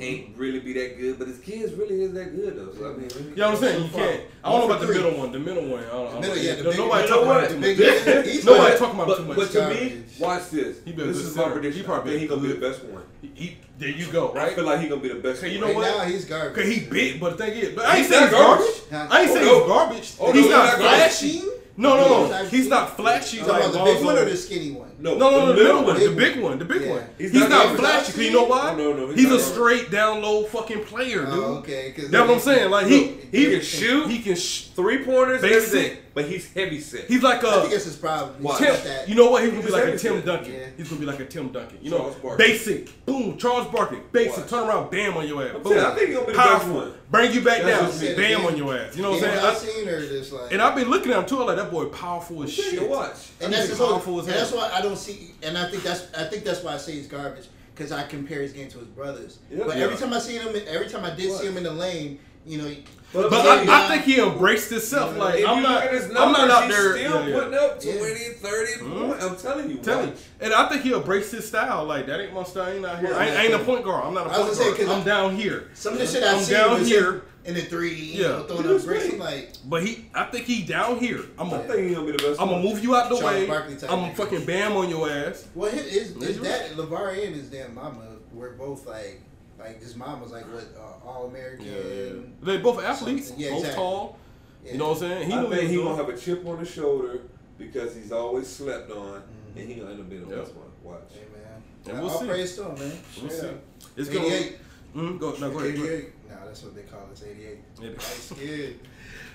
ain't 0.00 0.36
really 0.36 0.60
be 0.60 0.72
that 0.74 0.98
good, 0.98 1.18
but 1.18 1.28
his 1.28 1.38
kids 1.38 1.72
really 1.74 2.02
is 2.02 2.12
that 2.14 2.34
good 2.34 2.56
though. 2.56 2.72
So 2.74 2.90
I 2.92 2.96
mean, 2.96 3.10
You 3.30 3.36
know 3.36 3.46
what 3.50 3.56
I'm 3.56 3.60
saying? 3.62 3.82
You 3.84 3.90
can't. 3.90 4.20
I 4.42 4.50
don't 4.50 4.60
know 4.60 4.66
about 4.66 4.80
for 4.80 4.86
the 4.88 4.94
middle 4.94 5.18
one. 5.18 5.32
The 5.32 5.38
middle 5.38 5.66
one. 5.66 5.84
I 5.84 5.88
don't, 5.88 6.08
I 6.16 6.20
Middle, 6.20 6.36
know. 6.36 6.42
yeah, 6.42 6.54
the 6.56 6.62
No- 6.64 6.70
big- 6.70 6.78
Nobody 6.80 7.08
talking 7.08 7.24
know 7.26 7.30
about 7.30 7.42
what? 7.42 7.50
too 7.50 7.58
much. 7.58 8.26
he's 8.26 8.44
Nobody 8.44 8.64
like- 8.64 8.78
talking 8.78 9.00
about 9.00 9.16
too 9.16 9.24
much. 9.24 9.36
but 9.36 9.50
to 9.52 9.68
me, 9.70 10.02
watch 10.18 10.50
this. 10.50 10.76
He 10.84 10.92
been 10.92 11.08
a 11.08 11.12
this 11.12 11.18
good 11.22 11.26
is 11.28 11.36
my 11.36 11.48
prediction. 11.50 11.80
He 11.80 11.86
probably 11.86 12.14
I 12.16 12.18
he 12.18 12.26
gonna 12.26 12.42
be 12.42 12.48
the 12.48 12.54
best 12.60 12.84
one. 12.84 13.02
He, 13.22 13.28
he, 13.34 13.56
there 13.78 13.88
you 13.88 14.06
go, 14.12 14.32
Right? 14.32 14.52
I 14.52 14.54
feel 14.54 14.64
like 14.64 14.80
he 14.80 14.88
gonna 14.88 15.00
be 15.00 15.08
the 15.08 15.14
best 15.16 15.42
Okay, 15.42 15.52
you 15.52 15.60
know 15.60 15.66
Right 15.66 15.74
what? 15.76 15.98
now, 15.98 16.04
he's 16.04 16.24
garbage. 16.24 16.54
Cause 16.56 16.66
he 16.72 16.80
big, 16.86 17.20
but 17.20 17.36
the 17.38 17.44
thing 17.44 17.58
is, 17.58 17.74
but 17.74 17.84
I 17.86 17.88
ain't 17.96 17.98
He's 17.98 18.08
saying 18.08 18.22
he's 18.24 18.30
garbage. 18.32 18.66
garbage. 18.90 19.10
I 19.12 19.20
ain't 19.22 19.30
Oh, 19.30 19.34
saying 19.34 19.46
no. 19.46 19.58
he's 19.58 19.66
garbage. 19.68 20.12
Oh, 20.20 20.32
he's 20.32 20.44
no, 20.44 20.50
not 20.50 20.68
he's 20.70 20.78
not 20.80 20.88
flashy. 20.98 21.42
No, 21.76 21.96
no, 21.96 22.28
no. 22.28 22.44
He's 22.46 22.68
not 22.68 22.96
flashy 22.96 23.38
You 23.38 23.46
like 23.46 23.72
the 23.72 23.82
big 23.84 24.04
one 24.04 24.16
or 24.16 24.24
the 24.24 24.36
skinny 24.36 24.70
one? 24.72 24.90
No, 25.04 25.18
No, 25.18 25.30
no, 25.30 25.38
no, 25.40 25.52
the 25.52 25.54
middle 25.62 25.84
one, 25.84 26.00
the 26.00 26.08
Big 26.08 26.16
big 26.34 26.42
one, 26.42 26.58
the 26.58 26.64
big 26.64 26.82
Yeah. 26.82 26.90
one. 26.90 27.02
He's 27.18 27.30
He's, 27.32 27.40
not 27.42 27.50
not, 27.50 27.76
flashy. 27.76 28.12
Cause 28.12 28.18
you 28.18 28.32
know 28.32 28.44
why? 28.44 28.74
No, 28.74 28.92
no, 28.94 29.08
he's 29.08 29.16
he's, 29.20 29.24
not 29.28 29.34
a 29.34 29.36
garbage. 29.36 29.52
straight 29.54 29.90
down 29.90 30.22
low 30.22 30.44
fucking 30.44 30.84
player, 30.84 31.26
dude. 31.26 31.28
Oh, 31.34 31.56
okay. 31.58 31.92
'cause 31.94 32.08
That's 32.08 32.26
what 32.26 32.34
I'm 32.36 32.40
saying. 32.40 32.70
Like 32.70 32.86
he, 32.86 33.08
he, 33.30 33.44
he 33.44 33.50
can 33.50 33.60
shoot. 33.60 34.08
He 34.08 34.18
can. 34.20 34.34
Sh- 34.34 34.68
Three 34.74 35.04
pointers, 35.04 35.42
Basic. 35.42 36.00
Everything, 36.16 36.24
but 36.24 36.24
he's 36.26 36.52
heavy 36.52 36.80
set. 36.80 37.04
he's 37.06 37.22
like 37.22 37.42
I 37.44 37.48
a 37.56 37.60
think 37.60 37.72
that's 37.72 37.84
his 37.84 37.96
problem. 37.96 38.42
Watch. 38.42 38.58
Tim. 38.58 38.74
that. 38.84 39.08
You 39.08 39.14
know 39.14 39.30
what? 39.30 39.42
He's 39.42 39.50
gonna 39.52 39.62
He 39.62 39.66
be 39.68 39.72
like 39.72 39.82
a 39.84 39.98
Tim 39.98 40.12
everything. 40.16 40.26
Duncan. 40.34 40.52
Yeah. 40.54 40.66
He's 40.76 40.88
gonna 40.88 41.00
be 41.00 41.06
like 41.06 41.20
a 41.20 41.24
Tim 41.26 41.48
Duncan. 41.52 41.78
You 41.82 41.90
know, 41.90 41.98
Charles 41.98 42.14
Barkley. 42.16 42.46
basic. 42.46 43.06
Boom. 43.06 43.38
Charles 43.38 43.66
Barkley. 43.68 43.98
Basic. 44.12 44.36
Watch. 44.38 44.50
Turn 44.50 44.68
around. 44.68 44.90
Bam 44.90 45.16
on 45.16 45.26
your 45.28 45.42
ass. 45.42 45.52
I'm 45.54 45.62
Boom. 45.62 45.72
saying, 45.72 45.84
I 45.84 45.94
think 45.94 46.06
he's 46.08 46.16
gonna 46.16 46.26
be 46.26 46.32
the 46.32 46.38
best 46.38 46.48
Powerful. 46.50 46.74
one. 46.74 46.94
Bring 47.10 47.32
you 47.32 47.40
back 47.42 47.62
That's 47.62 47.80
down. 48.00 48.08
what 48.08 48.10
I'm. 48.10 48.16
Bam 48.16 48.46
on 48.46 48.56
your 48.56 48.76
ass. 48.78 48.96
You 48.96 49.02
know 49.02 49.10
what 49.10 49.22
I'm 49.24 49.30
saying? 49.30 49.44
I've 49.44 49.58
seen 49.58 49.88
or 49.88 50.00
just 50.00 50.32
like. 50.32 50.52
and 50.52 50.62
I've 50.62 50.74
been 50.74 50.88
looking 50.90 51.12
at 51.12 51.18
him 51.18 51.26
too. 51.26 51.40
I'm 51.40 51.46
like 51.46 51.56
that 51.56 51.70
boy, 51.70 51.86
powerful 51.86 52.42
as 52.42 52.52
Shit. 52.52 52.64
shit. 52.66 52.88
Watch. 52.88 53.16
and 53.40 53.52
that's 53.52 53.68
his 53.68 53.78
whole, 53.78 53.90
powerful 53.92 54.20
as 54.20 54.26
and 54.26 54.36
that's 54.36 54.52
why 54.52 54.70
I 54.72 54.80
don't 54.82 54.96
see, 54.98 55.32
and 55.42 55.56
I 55.58 55.68
think 55.70 55.82
that's 55.82 56.12
I 56.14 56.24
think 56.24 56.44
that's 56.44 56.62
why 56.62 56.74
I 56.74 56.76
say 56.78 56.92
he's 56.92 57.06
garbage 57.06 57.46
because 57.74 57.90
I 57.92 58.04
compare 58.06 58.40
his 58.40 58.52
game 58.52 58.68
to 58.68 58.78
his 58.78 58.86
brothers. 58.88 59.38
Yeah. 59.50 59.64
but 59.66 59.76
Yeah. 59.76 59.84
every 59.84 59.96
time 59.96 60.12
I 60.12 60.18
see 60.20 60.34
him, 60.36 60.48
every 60.68 60.88
time 60.88 61.04
I 61.04 61.14
did 61.14 61.32
see 61.32 61.46
him 61.46 61.56
in 61.56 61.64
the 61.64 61.72
lane, 61.72 62.20
you 62.46 62.58
know, 62.58 62.72
But, 63.14 63.30
But 63.30 63.46
I'm 63.46 63.70
I, 63.70 63.84
I 63.84 63.88
think 63.88 64.02
he 64.02 64.20
embraced 64.20 64.70
himself. 64.70 65.12
Yeah. 65.16 65.22
Like 65.22 65.38
if 65.40 65.48
I'm 65.48 65.56
you 65.58 65.62
not. 65.62 65.84
look 65.84 65.92
at 66.02 66.16
I'm 66.20 66.32
not 66.32 66.50
out 66.50 66.68
there. 66.68 66.92
still 66.96 67.20
yeah, 67.20 67.26
yeah. 67.28 67.34
putting 67.38 67.54
up 67.54 67.78
Yeah. 67.84 67.98
20, 67.98 68.14
30 68.14 68.72
Mhm. 68.84 69.08
points. 69.08 69.24
I'm 69.24 69.36
telling 69.36 69.70
you. 69.70 69.76
Tell 69.78 70.04
watch. 70.06 70.14
And 70.40 70.52
I 70.52 70.68
think 70.68 70.82
he 70.82 70.92
embraced 70.92 71.30
his 71.32 71.46
style. 71.46 71.84
Like 71.84 72.06
that 72.06 72.20
ain't 72.20 72.34
my 72.34 72.42
style. 72.42 72.64
I 72.64 72.72
ain't 72.72 72.84
out 72.84 72.98
here. 72.98 73.14
I 73.14 73.26
ain't, 73.28 73.36
I 73.38 73.44
ain't 73.44 73.54
a 73.54 73.58
point 73.60 73.84
guard. 73.84 74.04
I'm 74.04 74.14
not 74.14 74.26
a 74.26 74.28
was 74.30 74.38
point 74.58 74.58
gonna 74.58 74.76
say, 74.76 74.84
I'm 74.92 75.00
I- 75.00 75.04
down 75.04 75.36
here. 75.36 75.70
some 75.74 75.92
of 75.94 76.00
the 76.00 76.06
shit 76.06 76.22
I've 76.24 76.36
I'm 76.38 76.42
seen 76.42 76.54
down 76.56 76.78
was 76.80 76.88
here. 76.88 77.22
in 77.44 77.54
the 77.54 77.60
three, 77.60 77.94
you 77.94 78.22
Yeah. 78.22 78.42
throwing 78.44 78.60
up 78.74 78.84
bricks. 78.84 79.06
great. 79.08 79.18
Like, 79.20 79.52
But 79.66 79.82
he, 79.84 80.06
I 80.14 80.24
think 80.24 80.46
he 80.46 80.62
down 80.62 80.98
here. 80.98 81.20
I'm 81.38 81.46
I 81.48 81.50
gonna, 81.50 81.62
think 81.64 81.86
he's 81.88 81.94
gonna 81.94 82.06
be 82.10 82.16
the 82.16 82.22
best. 82.28 82.40
I'm 82.40 82.48
gonna 82.48 82.62
move 82.64 82.82
you 82.82 82.96
out 82.96 83.10
the 83.10 83.16
Charles 83.20 83.48
way. 83.48 83.50
I'm 83.88 84.00
gonna 84.00 84.14
fucking 84.14 84.44
bam 84.44 84.72
on 84.76 84.88
your 84.90 85.08
ass. 85.08 85.46
well, 85.54 85.70
his, 85.70 85.84
his, 85.92 86.12
Yeah, 86.16 86.26
his 86.26 86.36
you're 86.36 86.44
dad, 86.46 86.70
LeVar 86.72 87.26
and 87.26 87.34
his 87.36 87.48
damn 87.50 87.74
mama 87.74 88.00
were 88.32 88.50
both 88.58 88.86
like, 88.86 89.20
like 89.58 89.80
his 89.80 89.96
mom 89.96 90.20
was 90.20 90.32
like 90.32 90.44
what 90.52 90.64
uh, 90.78 91.06
all 91.08 91.26
American. 91.26 92.34
They 92.42 92.58
both 92.58 92.82
athletes. 92.82 93.32
Yeah, 93.36 93.50
both 93.50 93.58
exactly. 93.60 93.76
tall. 93.82 94.18
Yeah. 94.64 94.72
You 94.72 94.78
know 94.78 94.88
what 94.90 94.94
I'm 94.94 95.00
saying? 95.00 95.32
I 95.32 95.40
knew 95.42 95.48
think 95.50 95.62
he 95.68 95.74
doing. 95.76 95.86
gonna 95.86 95.96
have 96.04 96.08
a 96.08 96.16
chip 96.18 96.46
on 96.46 96.58
his 96.58 96.70
shoulder 96.70 97.20
because 97.58 97.94
he's 97.94 98.12
always 98.12 98.48
slept 98.48 98.90
on, 98.90 99.22
and 99.56 99.68
he 99.68 99.74
gonna 99.74 99.90
end 99.92 100.00
up 100.00 100.08
being 100.10 100.26
the 100.28 100.34
Yep. 100.36 100.44
best 100.46 100.54
one. 100.56 100.66
Watch. 100.82 101.00
Hey 101.12 101.20
man, 101.32 101.62
And 101.94 102.02
we'll 102.02 102.10
all 102.10 102.20
see. 102.20 102.26
praise 102.26 102.56
to 102.56 102.62
him, 102.64 102.74
man. 102.78 102.78
We'll 103.20 103.30
Straight 103.30 103.32
see. 103.32 103.46
up. 103.48 103.54
It's 103.96 104.08
gonna. 104.08 104.26
88. 104.26 104.58
Mm, 104.96 105.18
go, 105.18 105.30
no, 105.32 105.50
go 105.50 105.58
ahead. 105.58 105.76
Go 105.76 105.82
ahead. 105.82 105.92
88. 105.98 106.12
Nah, 106.30 106.44
that's 106.46 106.62
what 106.62 106.74
they 106.76 106.82
call 106.82 107.00
it. 107.00 107.06
It's 107.12 107.22
88. 107.22 107.58
It- 107.82 107.94
That's 107.96 108.32
good. 108.32 108.78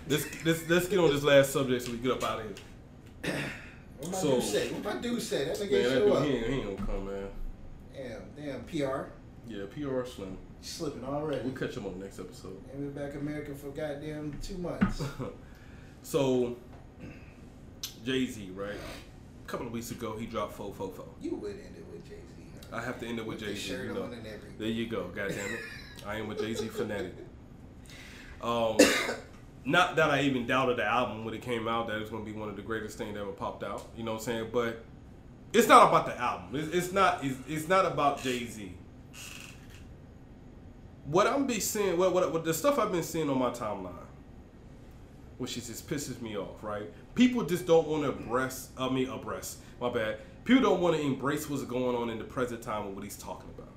Let's, 0.07 0.45
let's 0.45 0.69
let's 0.69 0.87
get 0.87 0.99
on 0.99 1.11
this 1.13 1.23
last 1.23 1.51
subject 1.53 1.85
so 1.85 1.91
we 1.91 1.97
get 1.97 2.11
up 2.13 2.23
out 2.23 2.39
of 2.39 2.45
here. 2.45 3.35
What 3.99 4.11
my 4.11 4.17
So- 4.17 4.35
dude 4.35 4.43
say? 4.43 4.71
What 4.71 4.95
my 4.95 5.01
dude 5.01 5.21
say? 5.21 5.45
That 5.45 5.57
nigga 5.57 5.71
Man, 5.71 5.81
ain't 5.81 5.83
that 5.83 5.89
show 5.93 6.05
dude, 6.05 6.13
up. 6.13 6.23
he 6.23 6.29
ain't, 6.31 6.45
he 6.47 6.53
ain't 6.53 6.77
gonna 6.77 6.87
come, 6.87 7.05
man. 7.05 7.27
Damn, 7.93 8.45
damn, 8.45 8.63
PR. 8.63 9.09
Yeah, 9.49 9.65
PR 9.65 10.05
Slim. 10.05 10.37
Slipping 10.61 11.03
already. 11.03 11.41
We'll 11.43 11.53
catch 11.55 11.75
him 11.75 11.87
on 11.87 11.97
the 11.97 12.05
next 12.05 12.19
episode. 12.19 12.61
And 12.71 12.85
we're 12.85 13.01
back 13.01 13.15
in 13.15 13.21
America 13.21 13.55
for 13.55 13.69
goddamn 13.69 14.37
two 14.41 14.57
months. 14.57 15.01
So, 16.01 16.55
Jay 18.05 18.25
Z, 18.25 18.51
right? 18.55 18.71
A 18.71 19.47
couple 19.49 19.67
of 19.67 19.73
weeks 19.73 19.91
ago, 19.91 20.15
he 20.17 20.25
dropped 20.27 20.53
Fo 20.53 20.71
Fo 20.71 20.87
Fo. 20.87 21.09
you 21.21 21.35
would 21.35 21.51
end 21.51 21.75
it 21.77 21.85
with 21.91 22.07
Jay 22.07 22.15
Z. 22.15 22.43
Huh? 22.71 22.77
I 22.77 22.81
have 22.81 23.01
to 23.01 23.05
end 23.05 23.19
it 23.19 23.25
with 23.25 23.41
the 23.41 23.47
Jay 23.47 23.55
Z. 23.55 23.73
You 23.73 23.93
know. 23.93 24.03
on 24.03 24.13
and 24.13 24.25
everything. 24.25 24.55
There 24.57 24.69
you 24.69 24.87
go. 24.87 25.09
God 25.09 25.27
damn 25.27 25.53
it. 25.53 25.59
I 26.07 26.15
am 26.15 26.31
a 26.31 26.35
Jay 26.35 26.53
Z 26.53 26.67
fanatic. 26.69 27.13
Um, 28.41 28.77
not 29.65 29.97
that 29.97 30.09
I 30.09 30.21
even 30.21 30.47
doubted 30.47 30.77
the 30.77 30.85
album 30.85 31.25
when 31.25 31.33
it 31.33 31.41
came 31.41 31.67
out 31.67 31.87
that 31.87 31.97
it 31.97 31.99
was 31.99 32.09
going 32.09 32.25
to 32.25 32.31
be 32.31 32.37
one 32.37 32.47
of 32.47 32.55
the 32.55 32.61
greatest 32.61 32.97
things 32.97 33.13
that 33.15 33.19
ever 33.19 33.33
popped 33.33 33.65
out. 33.65 33.89
You 33.97 34.05
know 34.05 34.13
what 34.13 34.19
I'm 34.19 34.25
saying? 34.25 34.49
But 34.53 34.85
it's 35.51 35.67
not 35.67 35.89
about 35.89 36.05
the 36.05 36.17
album. 36.17 36.57
It's, 36.57 36.73
it's 36.73 36.93
not. 36.93 37.25
It's, 37.25 37.37
it's 37.45 37.67
not 37.67 37.85
about 37.85 38.23
Jay 38.23 38.45
Z. 38.45 38.73
What 41.09 41.27
I'm 41.27 41.47
be 41.47 41.59
seeing, 41.59 41.97
what, 41.97 42.13
what 42.13 42.31
what 42.31 42.43
the 42.43 42.53
stuff 42.53 42.77
I've 42.77 42.91
been 42.91 43.03
seeing 43.03 43.29
on 43.29 43.39
my 43.39 43.49
timeline, 43.49 43.93
which 45.37 45.57
is 45.57 45.67
just 45.67 45.89
pisses 45.89 46.21
me 46.21 46.37
off. 46.37 46.63
Right? 46.63 46.91
People 47.15 47.43
just 47.43 47.65
don't 47.65 47.87
want 47.87 48.03
to 48.03 48.09
abreast. 48.09 48.71
I 48.77 48.89
mean, 48.89 49.09
abreast. 49.09 49.59
My 49.81 49.89
bad. 49.89 50.19
People 50.45 50.63
don't 50.63 50.81
want 50.81 50.95
to 50.95 51.01
embrace 51.01 51.49
what's 51.49 51.63
going 51.63 51.95
on 51.95 52.09
in 52.09 52.17
the 52.17 52.23
present 52.23 52.61
time 52.61 52.87
of 52.87 52.95
what 52.95 53.03
he's 53.03 53.17
talking 53.17 53.49
about 53.55 53.69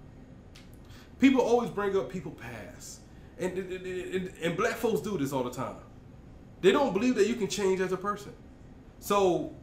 people 1.22 1.40
always 1.40 1.70
bring 1.70 1.96
up 1.96 2.10
people 2.10 2.32
past, 2.32 2.98
and, 3.38 3.56
and, 3.56 3.86
and, 3.86 4.32
and 4.42 4.56
black 4.56 4.74
folks 4.74 5.00
do 5.00 5.16
this 5.16 5.32
all 5.32 5.44
the 5.44 5.52
time. 5.52 5.76
They 6.60 6.72
don't 6.72 6.92
believe 6.92 7.14
that 7.14 7.28
you 7.28 7.36
can 7.36 7.46
change 7.46 7.80
as 7.80 7.92
a 7.92 7.96
person. 7.96 8.32
So, 8.98 9.54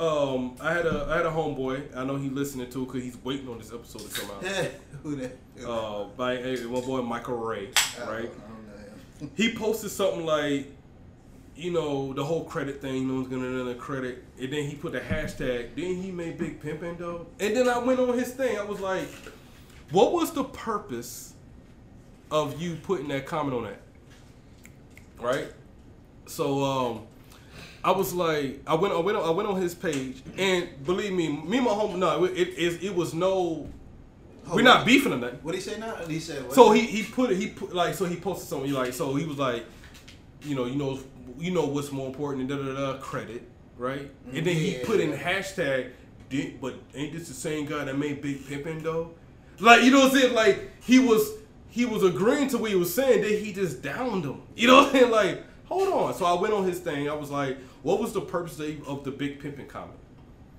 um, 0.00 0.56
I 0.60 0.72
had 0.72 0.86
a 0.86 1.06
I 1.10 1.16
had 1.16 1.26
a 1.26 1.30
homeboy. 1.30 1.96
I 1.96 2.04
know 2.04 2.16
he 2.16 2.28
listening 2.28 2.70
to 2.70 2.82
it 2.82 2.86
because 2.86 3.02
he's 3.02 3.18
waiting 3.24 3.48
on 3.48 3.58
this 3.58 3.72
episode 3.72 4.10
to 4.10 4.20
come 4.20 4.30
out. 4.30 4.44
Who 5.02 5.16
that? 5.16 5.36
uh, 5.66 6.04
by 6.16 6.36
hey, 6.36 6.56
my 6.64 6.80
boy 6.80 7.02
Michael 7.02 7.36
Ray, 7.36 7.70
I 8.00 8.10
right? 8.10 8.30
I 8.30 9.24
him. 9.24 9.30
He 9.34 9.54
posted 9.54 9.90
something 9.90 10.24
like 10.24 10.68
you 11.58 11.72
know, 11.72 12.12
the 12.12 12.24
whole 12.24 12.44
credit 12.44 12.80
thing, 12.80 13.08
no 13.08 13.14
one's 13.14 13.26
gonna 13.26 13.48
another 13.48 13.74
credit. 13.74 14.22
And 14.40 14.52
then 14.52 14.64
he 14.64 14.76
put 14.76 14.92
the 14.92 15.00
hashtag, 15.00 15.74
then 15.74 15.96
he 16.00 16.12
made 16.12 16.38
Big 16.38 16.62
Pimpin' 16.62 16.98
though. 16.98 17.26
And 17.40 17.56
then 17.56 17.68
I 17.68 17.78
went 17.78 17.98
on 17.98 18.16
his 18.16 18.30
thing. 18.32 18.56
I 18.56 18.62
was 18.62 18.78
like, 18.78 19.08
what 19.90 20.12
was 20.12 20.30
the 20.30 20.44
purpose 20.44 21.34
of 22.30 22.62
you 22.62 22.76
putting 22.76 23.08
that 23.08 23.26
comment 23.26 23.56
on 23.56 23.64
that? 23.64 23.80
Right? 25.18 25.48
So 26.26 26.62
um 26.62 27.06
I 27.84 27.92
was 27.92 28.12
like, 28.12 28.60
I 28.66 28.74
went, 28.74 28.92
I 28.92 28.98
went, 28.98 29.16
on, 29.16 29.24
I 29.24 29.30
went 29.30 29.48
on 29.48 29.60
his 29.60 29.74
page, 29.74 30.22
and 30.36 30.68
believe 30.84 31.12
me, 31.12 31.28
me 31.28 31.58
and 31.58 31.66
my 31.66 31.72
home, 31.72 31.98
no, 32.00 32.24
it, 32.24 32.32
it, 32.36 32.82
it 32.82 32.94
was 32.94 33.14
no, 33.14 33.68
we're 34.52 34.62
not 34.62 34.84
beefing 34.84 35.12
or 35.12 35.16
nothing. 35.18 35.38
What 35.42 35.54
he 35.54 35.60
say 35.60 35.78
now? 35.78 35.94
He 36.08 36.18
said. 36.20 36.42
What? 36.44 36.54
So 36.54 36.72
he 36.72 36.80
he 36.82 37.02
put 37.04 37.30
it 37.30 37.36
he 37.36 37.48
put 37.48 37.74
like 37.74 37.94
so 37.94 38.04
he 38.06 38.16
posted 38.16 38.48
something 38.48 38.72
like 38.72 38.92
so 38.94 39.14
he 39.14 39.26
was 39.26 39.38
like, 39.38 39.64
you 40.42 40.54
know 40.54 40.64
you 40.64 40.76
know 40.76 40.98
you 41.38 41.50
know 41.50 41.66
what's 41.66 41.92
more 41.92 42.06
important 42.06 42.48
than 42.48 42.58
da 42.58 42.74
da 42.74 42.92
da 42.94 42.98
credit 42.98 43.42
right 43.76 44.10
and 44.32 44.46
then 44.46 44.56
he 44.56 44.76
Yeah. 44.78 44.86
put 44.86 45.00
in 45.00 45.12
hashtag 45.12 45.90
but 46.60 46.74
ain't 46.94 47.12
this 47.12 47.28
the 47.28 47.34
same 47.34 47.64
guy 47.66 47.84
that 47.84 47.96
made 47.98 48.20
Big 48.22 48.38
Pimpin' 48.44 48.82
though? 48.82 49.12
Like 49.60 49.82
you 49.82 49.90
know 49.90 50.00
what 50.00 50.12
I'm 50.12 50.18
saying? 50.18 50.34
Like 50.34 50.70
he 50.82 50.98
was 50.98 51.30
he 51.70 51.84
was 51.84 52.02
agreeing 52.02 52.48
to 52.48 52.58
what 52.58 52.70
he 52.70 52.76
was 52.76 52.92
saying, 52.92 53.20
then 53.22 53.44
he 53.44 53.52
just 53.52 53.82
downed 53.82 54.24
him. 54.24 54.42
You 54.56 54.68
know 54.68 54.76
what 54.76 54.86
I'm 54.86 54.92
saying? 54.92 55.10
Like 55.10 55.44
hold 55.68 55.88
on. 55.88 56.14
So 56.14 56.24
I 56.24 56.32
went 56.40 56.52
on 56.54 56.64
his 56.64 56.78
thing. 56.80 57.08
I 57.08 57.14
was 57.14 57.30
like, 57.30 57.58
what 57.82 58.00
was 58.00 58.12
the 58.12 58.20
purpose 58.20 58.58
of 58.86 59.04
the 59.04 59.10
Big 59.10 59.40
Pimpin' 59.42 59.68
comment? 59.68 59.98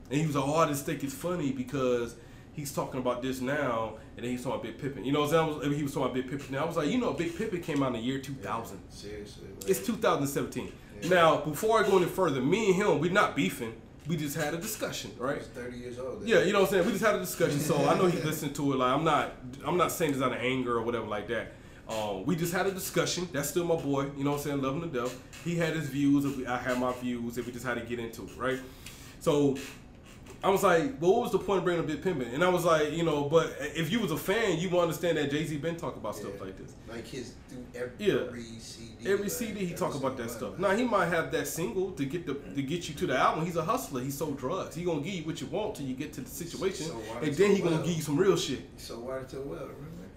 And 0.10 0.20
he 0.20 0.26
was 0.26 0.36
like, 0.36 0.46
oh, 0.48 0.56
I 0.56 0.68
just 0.68 0.86
think 0.86 1.04
it's 1.04 1.14
funny 1.14 1.52
because 1.52 2.16
he's 2.54 2.72
talking 2.74 3.00
about 3.00 3.22
this 3.22 3.42
now, 3.42 3.94
and 4.18 4.26
then 4.26 4.32
he's 4.32 4.44
talking 4.44 4.60
about 4.60 4.64
Big 4.64 4.80
Pippin. 4.82 5.06
You 5.06 5.12
know 5.12 5.22
what 5.22 5.34
I'm 5.34 5.62
saying? 5.62 5.74
He 5.76 5.84
was 5.84 5.94
talking 5.94 6.06
about 6.12 6.16
Big 6.16 6.30
Pippin. 6.30 6.56
Now 6.56 6.64
I 6.64 6.66
was 6.66 6.78
like, 6.78 6.90
you 6.90 6.98
know, 6.98 7.14
Big 7.14 7.38
Pippin 7.38 7.62
came 7.62 7.84
out 7.84 7.88
in 7.88 7.94
the 7.94 8.00
year 8.00 8.20
2000. 8.20 8.80
Seriously. 8.90 9.48
like- 9.62 9.70
It's 9.70 9.86
2017. 9.86 10.72
Yeah. 11.02 11.10
Now, 11.10 11.38
before 11.38 11.84
I 11.84 11.88
go 11.88 11.98
any 11.98 12.08
further, 12.08 12.42
me 12.42 12.68
and 12.68 12.76
him, 12.76 13.00
we're 13.00 13.12
not 13.12 13.36
beefing. 13.36 13.74
We 14.08 14.18
just 14.18 14.36
had 14.36 14.56
a 14.56 14.58
discussion, 14.58 15.12
right? 15.20 15.38
He's 15.38 15.46
30 15.48 15.78
years 15.78 16.00
old. 16.00 16.28
Yeah, 16.28 16.42
you 16.42 16.52
know 16.52 16.62
what 16.62 16.70
I'm 16.70 16.74
saying. 16.74 16.86
We 16.88 16.94
just 16.94 17.06
had 17.06 17.14
a 17.16 17.20
discussion, 17.20 17.60
so 17.60 17.78
I 17.88 17.96
know 17.96 18.08
he 18.08 18.20
listened 18.24 18.56
to 18.56 18.74
it. 18.74 18.78
Like 18.78 18.92
I'm 18.92 19.04
not, 19.04 19.34
I'm 19.64 19.78
not 19.78 19.92
saying 19.92 20.14
this 20.14 20.22
out 20.24 20.32
of 20.32 20.40
anger 20.40 20.76
or 20.78 20.82
whatever 20.82 21.06
like 21.06 21.28
that. 21.28 21.54
Um, 21.90 22.24
we 22.26 22.36
just 22.36 22.54
had 22.54 22.68
a 22.68 22.72
discussion. 22.72 23.28
That's 23.34 23.50
still 23.50 23.66
my 23.66 23.76
boy. 23.76 24.04
You 24.18 24.24
know 24.24 24.32
what 24.32 24.38
I'm 24.38 24.44
saying? 24.44 24.62
Loving 24.62 24.84
him 24.84 24.92
to 24.92 25.02
death. 25.02 25.20
He 25.44 25.56
had 25.56 25.74
his 25.76 25.88
views. 25.90 26.24
and 26.26 26.38
we- 26.38 26.46
I 26.46 26.58
had 26.58 26.80
my 26.80 26.94
views, 26.94 27.38
and 27.38 27.46
we 27.46 27.52
just 27.52 27.66
had 27.66 27.76
to 27.76 27.82
get 27.82 27.98
into 28.00 28.24
it, 28.24 28.38
right? 28.38 28.60
So 29.20 29.58
I 30.44 30.50
was 30.50 30.64
like, 30.64 31.02
well, 31.02 31.14
what 31.14 31.22
was 31.24 31.32
the 31.34 31.40
point 31.40 31.58
of 31.60 31.64
bringing 31.66 31.82
up 31.82 31.88
Big 31.88 32.02
Pimpin'? 32.02 32.34
And 32.34 32.44
I 32.44 32.50
was 32.50 32.64
like, 32.64 32.94
you 32.94 33.04
know, 33.04 33.24
but 33.28 33.54
if 33.60 33.92
you 33.92 34.00
was 34.00 34.12
a 34.12 34.18
fan, 34.18 34.58
you 34.60 34.70
would 34.70 34.80
understand 34.80 35.18
that 35.18 35.30
Jay 35.32 35.44
Z 35.46 35.58
been 35.58 35.76
talking 35.76 36.00
about 36.00 36.16
stuff 36.16 36.40
like 36.40 36.58
this. 36.58 36.74
Like 36.88 37.06
his 37.06 37.34
every 37.76 37.92
Yeah. 37.98 38.28
CD. 38.60 39.10
Every 39.10 39.24
like, 39.24 39.32
CD 39.32 39.66
he 39.66 39.74
talk 39.74 39.96
about 39.96 40.16
that 40.18 40.30
stuff. 40.32 40.58
Now 40.60 40.70
he 40.76 40.84
might 40.86 41.08
have 41.08 41.32
that 41.34 41.46
single 41.48 41.92
to 41.92 42.06
get 42.06 42.26
the 42.26 42.36
to 42.36 42.62
get 42.62 42.88
you 42.88 42.96
to 42.96 43.08
the 43.08 43.18
album. 43.18 43.46
He's 43.46 43.58
a 43.58 43.64
hustler. 43.66 44.02
He 44.02 44.12
sold 44.12 44.38
drugs. 44.38 44.76
He 44.76 44.84
gonna 44.86 45.02
give 45.02 45.14
you 45.14 45.24
what 45.24 45.42
you 45.42 45.48
want 45.48 45.76
till 45.76 45.86
you 45.88 45.96
get 45.96 46.14
to 46.14 46.22
the 46.22 46.30
situation, 46.30 46.86
So 46.88 47.02
and 47.22 47.34
then 47.36 47.52
he 47.56 47.62
gonna 47.62 47.76
well? 47.78 47.86
give 47.86 47.96
you 47.98 48.02
some 48.02 48.16
real 48.16 48.38
shit. 48.38 48.62
So 48.78 49.00
why 49.00 49.20
so 49.28 49.42
well? 49.42 49.68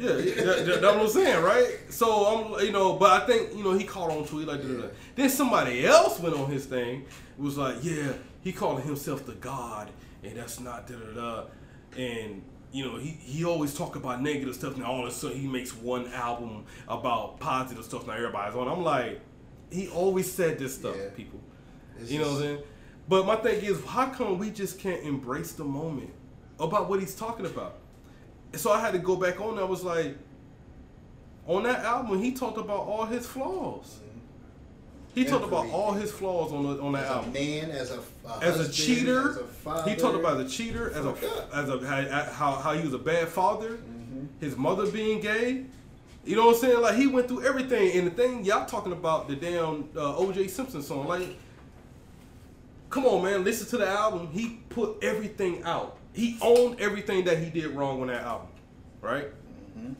Yeah, 0.02 0.12
that, 0.16 0.44
that- 0.66 0.80
that's 0.82 0.82
what 0.82 0.96
I'm 1.00 1.08
saying, 1.08 1.42
right? 1.44 1.68
So 1.90 2.06
I'm, 2.56 2.66
you 2.66 2.72
know, 2.72 2.94
but 2.94 3.22
I 3.22 3.26
think 3.26 3.54
you 3.56 3.62
know 3.62 3.72
he 3.72 3.84
caught 3.84 4.10
on 4.10 4.24
to 4.26 4.40
it 4.40 4.48
like. 4.48 4.62
Yeah. 4.64 4.86
Then 5.14 5.28
somebody 5.30 5.86
else 5.86 6.18
went 6.20 6.34
on 6.34 6.50
his 6.50 6.66
thing, 6.66 7.06
was 7.38 7.56
like, 7.56 7.76
yeah, 7.82 8.12
he 8.42 8.52
calling 8.52 8.84
himself 8.84 9.24
the 9.26 9.32
God, 9.34 9.90
and 10.24 10.36
that's 10.36 10.58
not 10.60 10.86
da 10.86 10.94
da 10.96 11.12
da, 11.14 11.44
and. 11.96 12.42
You 12.74 12.86
know, 12.86 12.96
he, 12.96 13.10
he 13.10 13.44
always 13.44 13.74
talk 13.76 13.96
about 13.96 14.22
negative 14.22 14.54
stuff. 14.54 14.78
Now 14.78 14.86
all 14.86 15.02
of 15.02 15.08
a 15.08 15.14
sudden 15.14 15.38
he 15.38 15.46
makes 15.46 15.76
one 15.76 16.10
album 16.14 16.64
about 16.88 17.38
positive 17.38 17.84
stuff. 17.84 18.06
Now 18.06 18.14
everybody's 18.14 18.56
on. 18.56 18.66
I'm 18.66 18.82
like, 18.82 19.20
he 19.70 19.88
always 19.88 20.32
said 20.32 20.58
this 20.58 20.76
stuff, 20.76 20.96
Yeah. 20.96 21.10
people. 21.14 21.38
It's 22.00 22.10
You 22.10 22.20
know 22.20 22.28
what 22.28 22.36
I'm 22.36 22.40
saying? 22.40 22.58
But 23.10 23.26
my 23.26 23.36
thing 23.36 23.62
is, 23.62 23.84
how 23.84 24.06
come 24.08 24.38
we 24.38 24.48
just 24.50 24.78
can't 24.78 25.02
embrace 25.02 25.52
the 25.52 25.64
moment 25.64 26.14
about 26.58 26.88
what 26.88 27.00
he's 27.00 27.14
talking 27.14 27.44
about? 27.44 27.74
So 28.54 28.70
I 28.72 28.80
had 28.80 28.92
to 28.92 28.98
go 28.98 29.16
back 29.16 29.40
on. 29.40 29.58
I 29.58 29.64
was 29.64 29.82
like, 29.82 30.16
on 31.46 31.62
that 31.64 31.80
album, 31.84 32.22
he 32.22 32.32
talked 32.32 32.58
about 32.58 32.80
all 32.80 33.04
his 33.06 33.26
flaws. 33.26 33.98
He 35.14 35.24
talked 35.26 35.44
about 35.44 35.66
all 35.66 35.92
his 35.92 36.10
flaws 36.10 36.52
on 36.52 36.62
the, 36.62 36.82
on 36.82 36.92
that 36.92 37.04
As 37.04 37.10
album. 37.10 37.32
man, 37.34 37.70
as 37.70 37.90
a, 37.90 38.00
a 38.26 38.38
As 38.40 38.60
a 38.60 38.72
cheater, 38.72 39.30
as 39.30 39.36
a 39.36 39.44
father. 39.44 39.90
he 39.90 39.96
talked 39.96 40.16
about 40.18 40.38
the 40.38 40.48
cheater, 40.48 40.90
as 40.90 41.04
a 41.04 41.14
as 41.52 41.68
a 41.68 41.86
how, 41.86 42.32
how 42.32 42.52
how 42.52 42.72
he 42.72 42.82
was 42.82 42.94
a 42.94 42.98
bad 42.98 43.28
father, 43.28 43.72
Mm-hmm. 43.76 44.24
his 44.40 44.56
mother 44.56 44.86
being 44.90 45.20
gay. 45.20 45.64
You 46.24 46.36
know 46.36 46.46
what 46.46 46.54
I'm 46.54 46.60
saying? 46.62 46.80
Like 46.80 46.94
he 46.94 47.08
went 47.08 47.28
through 47.28 47.44
everything. 47.44 47.92
And 47.98 48.06
the 48.06 48.10
thing 48.12 48.44
y'all 48.44 48.64
talking 48.64 48.92
about 48.92 49.28
the 49.28 49.36
damn 49.36 49.88
uh, 49.96 50.16
O.J. 50.16 50.46
Simpson 50.48 50.80
song, 50.82 51.06
like, 51.08 51.36
come 52.90 53.04
on, 53.04 53.22
man, 53.24 53.44
listen 53.44 53.66
to 53.68 53.76
the 53.78 53.88
album. 53.88 54.28
He 54.32 54.60
put 54.70 55.02
everything 55.02 55.62
out. 55.64 55.98
He 56.12 56.38
owned 56.40 56.80
everything 56.80 57.24
that 57.24 57.38
he 57.38 57.48
did 57.50 57.68
wrong 57.70 58.00
on 58.00 58.08
that 58.08 58.22
album, 58.22 58.48
right? 59.00 59.28
Mm-hmm. 59.78 59.92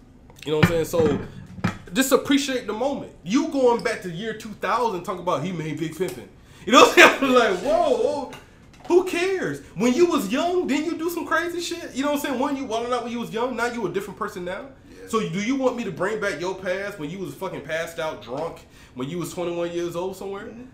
You 0.45 0.53
know 0.53 0.59
what 0.59 0.67
I'm 0.67 0.85
saying? 0.85 0.85
So 0.87 1.21
just 1.93 2.13
appreciate 2.13 2.67
the 2.67 2.73
moment. 2.73 3.13
You 3.25 3.49
going 3.49 3.83
back 3.83 4.03
to 4.03 4.09
the 4.09 4.15
year 4.15 4.35
2000 4.35 5.03
talking 5.05 5.23
about 5.23 5.43
he 5.43 5.53
made 5.53 5.79
Big 5.79 5.95
Pimpin'. 5.95 6.29
You 6.67 6.73
know 6.73 6.83
what 6.83 6.99
I'm 6.99 7.19
saying? 7.21 7.33
like, 7.35 7.59
whoa, 7.59 7.97
whoa. 7.97 8.33
Who 8.89 9.05
cares? 9.05 9.61
When 9.77 9.95
you 9.95 10.07
was 10.07 10.31
young, 10.31 10.67
didn't 10.67 10.87
you 10.87 10.99
do 10.99 11.09
some 11.09 11.27
crazy 11.27 11.61
shit? 11.61 11.95
You 11.95 12.03
know 12.03 12.13
what 12.13 12.17
I'm 12.17 12.27
saying? 12.27 12.41
When 12.41 12.57
you 12.57 12.65
wilding 12.65 12.93
out 12.93 13.05
when 13.05 13.13
you 13.13 13.21
was 13.21 13.33
young, 13.33 13.57
now 13.57 13.67
you 13.67 13.87
a 13.87 13.91
different 13.91 14.19
person 14.19 14.45
now. 14.45 14.67
Yeah. 14.91 15.09
So 15.09 15.21
do 15.21 15.41
you 15.41 15.57
want 15.57 15.77
me 15.77 15.85
to 15.85 15.93
bring 15.93 16.21
back 16.21 16.41
your 16.41 16.55
past 16.55 16.99
when 16.99 17.09
you 17.09 17.19
was 17.19 17.35
fucking 17.35 17.63
passed 17.63 17.99
out 17.99 18.23
drunk 18.23 18.67
when 18.95 19.09
you 19.09 19.19
was 19.19 19.33
21 19.33 19.71
years 19.71 19.95
old 19.95 20.17
somewhere? 20.17 20.47
Mm-hmm. 20.47 20.65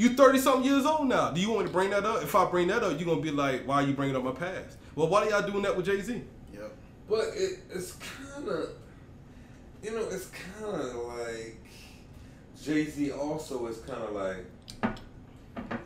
You 0.00 0.14
30 0.14 0.38
something 0.38 0.64
years 0.64 0.86
old 0.86 1.08
now. 1.08 1.30
Do 1.30 1.42
you 1.42 1.50
want 1.50 1.60
me 1.60 1.66
to 1.66 1.72
bring 1.74 1.90
that 1.90 2.06
up? 2.06 2.22
If 2.22 2.34
I 2.34 2.46
bring 2.50 2.68
that 2.68 2.82
up, 2.82 2.98
you're 2.98 3.06
gonna 3.06 3.20
be 3.20 3.30
like, 3.30 3.68
why 3.68 3.82
are 3.82 3.86
you 3.86 3.92
bringing 3.92 4.16
up 4.16 4.24
my 4.24 4.32
past? 4.32 4.78
Well, 4.94 5.08
why 5.08 5.24
are 5.26 5.28
y'all 5.28 5.42
doing 5.50 5.60
that 5.64 5.76
with 5.76 5.84
Jay 5.84 6.00
Z? 6.00 6.22
Yep. 6.54 6.72
But 7.06 7.24
it, 7.34 7.58
it's 7.70 7.92
kind 8.32 8.48
of, 8.48 8.70
you 9.82 9.90
know, 9.90 10.02
it's 10.10 10.30
kind 10.58 10.74
of 10.80 10.94
like 11.18 11.58
Jay 12.64 12.86
Z 12.86 13.10
also 13.12 13.66
is 13.66 13.76
kind 13.80 14.02
of 14.02 14.12
like 14.12 14.96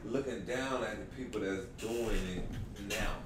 looking 0.04 0.44
down 0.44 0.84
at 0.84 0.96
the 1.00 1.16
people 1.16 1.40
that's 1.40 1.64
doing 1.76 2.16
it 2.36 2.88
now, 2.88 3.16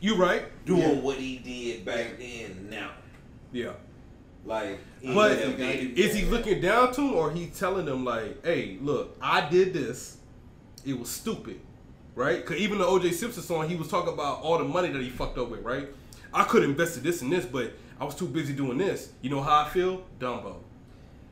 You 0.00 0.16
right? 0.16 0.46
doing 0.66 0.80
Yeah. 0.80 0.94
what 1.00 1.18
he 1.18 1.38
did 1.38 1.84
back 1.84 2.18
then 2.18 2.66
now. 2.68 2.90
Yeah. 3.52 3.74
Like, 4.48 4.78
But 5.04 5.32
is 5.32 6.16
he 6.16 6.24
looking 6.24 6.60
down 6.60 6.92
to 6.94 7.12
or 7.12 7.30
he 7.30 7.46
telling 7.48 7.84
them 7.84 8.04
like, 8.04 8.44
"Hey, 8.44 8.78
look, 8.80 9.16
I 9.20 9.48
did 9.48 9.74
this. 9.74 10.16
It 10.86 10.98
was 10.98 11.10
stupid." 11.10 11.60
Right? 12.14 12.44
Cuz 12.44 12.56
even 12.56 12.78
the 12.78 12.84
OJ 12.84 13.12
Simpson 13.12 13.42
song, 13.42 13.68
he 13.68 13.76
was 13.76 13.88
talking 13.88 14.12
about 14.12 14.40
all 14.40 14.58
the 14.58 14.64
money 14.64 14.88
that 14.88 15.02
he 15.02 15.10
fucked 15.10 15.38
up 15.38 15.50
with, 15.50 15.62
right? 15.62 15.88
I 16.32 16.44
could 16.44 16.64
invest 16.64 16.96
in 16.96 17.02
this 17.02 17.22
and 17.22 17.30
this, 17.30 17.44
but 17.44 17.72
I 18.00 18.04
was 18.04 18.14
too 18.14 18.26
busy 18.26 18.54
doing 18.54 18.78
this. 18.78 19.10
You 19.20 19.30
know 19.30 19.42
how 19.42 19.60
I 19.60 19.68
feel? 19.68 20.02
Dumbo. 20.18 20.56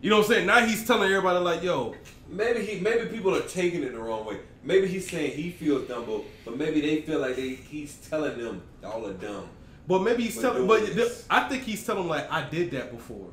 You 0.02 0.10
know 0.10 0.18
what 0.18 0.26
I'm 0.26 0.32
saying? 0.32 0.46
Now 0.46 0.64
he's 0.64 0.86
telling 0.86 1.10
everybody 1.10 1.38
like, 1.38 1.62
"Yo, 1.62 1.94
Maybe 2.28 2.64
he, 2.64 2.80
maybe 2.80 3.06
people 3.06 3.34
are 3.34 3.42
taking 3.42 3.82
it 3.82 3.92
the 3.92 3.98
wrong 3.98 4.26
way. 4.26 4.38
Maybe 4.64 4.88
he's 4.88 5.08
saying 5.08 5.30
he 5.32 5.50
feels 5.50 5.82
Dumbo, 5.88 6.24
but 6.44 6.58
maybe 6.58 6.80
they 6.80 7.00
feel 7.02 7.20
like 7.20 7.36
they, 7.36 7.50
he's 7.50 7.96
telling 7.96 8.36
them 8.36 8.62
y'all 8.82 9.06
are 9.06 9.12
dumb. 9.12 9.48
But 9.86 10.02
maybe 10.02 10.24
he's 10.24 10.38
telling, 10.38 10.66
but. 10.66 10.82
I 11.30 11.48
think 11.48 11.62
he's 11.62 11.84
telling 11.84 12.08
like 12.08 12.30
I 12.30 12.48
did 12.48 12.70
that 12.72 12.90
before, 12.90 13.28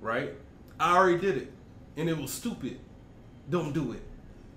right? 0.00 0.30
I 0.78 0.96
already 0.96 1.18
did 1.18 1.36
it, 1.36 1.52
and 1.96 2.08
it 2.08 2.16
was 2.16 2.32
stupid. 2.32 2.78
Don't 3.50 3.72
do 3.72 3.92
it. 3.92 4.02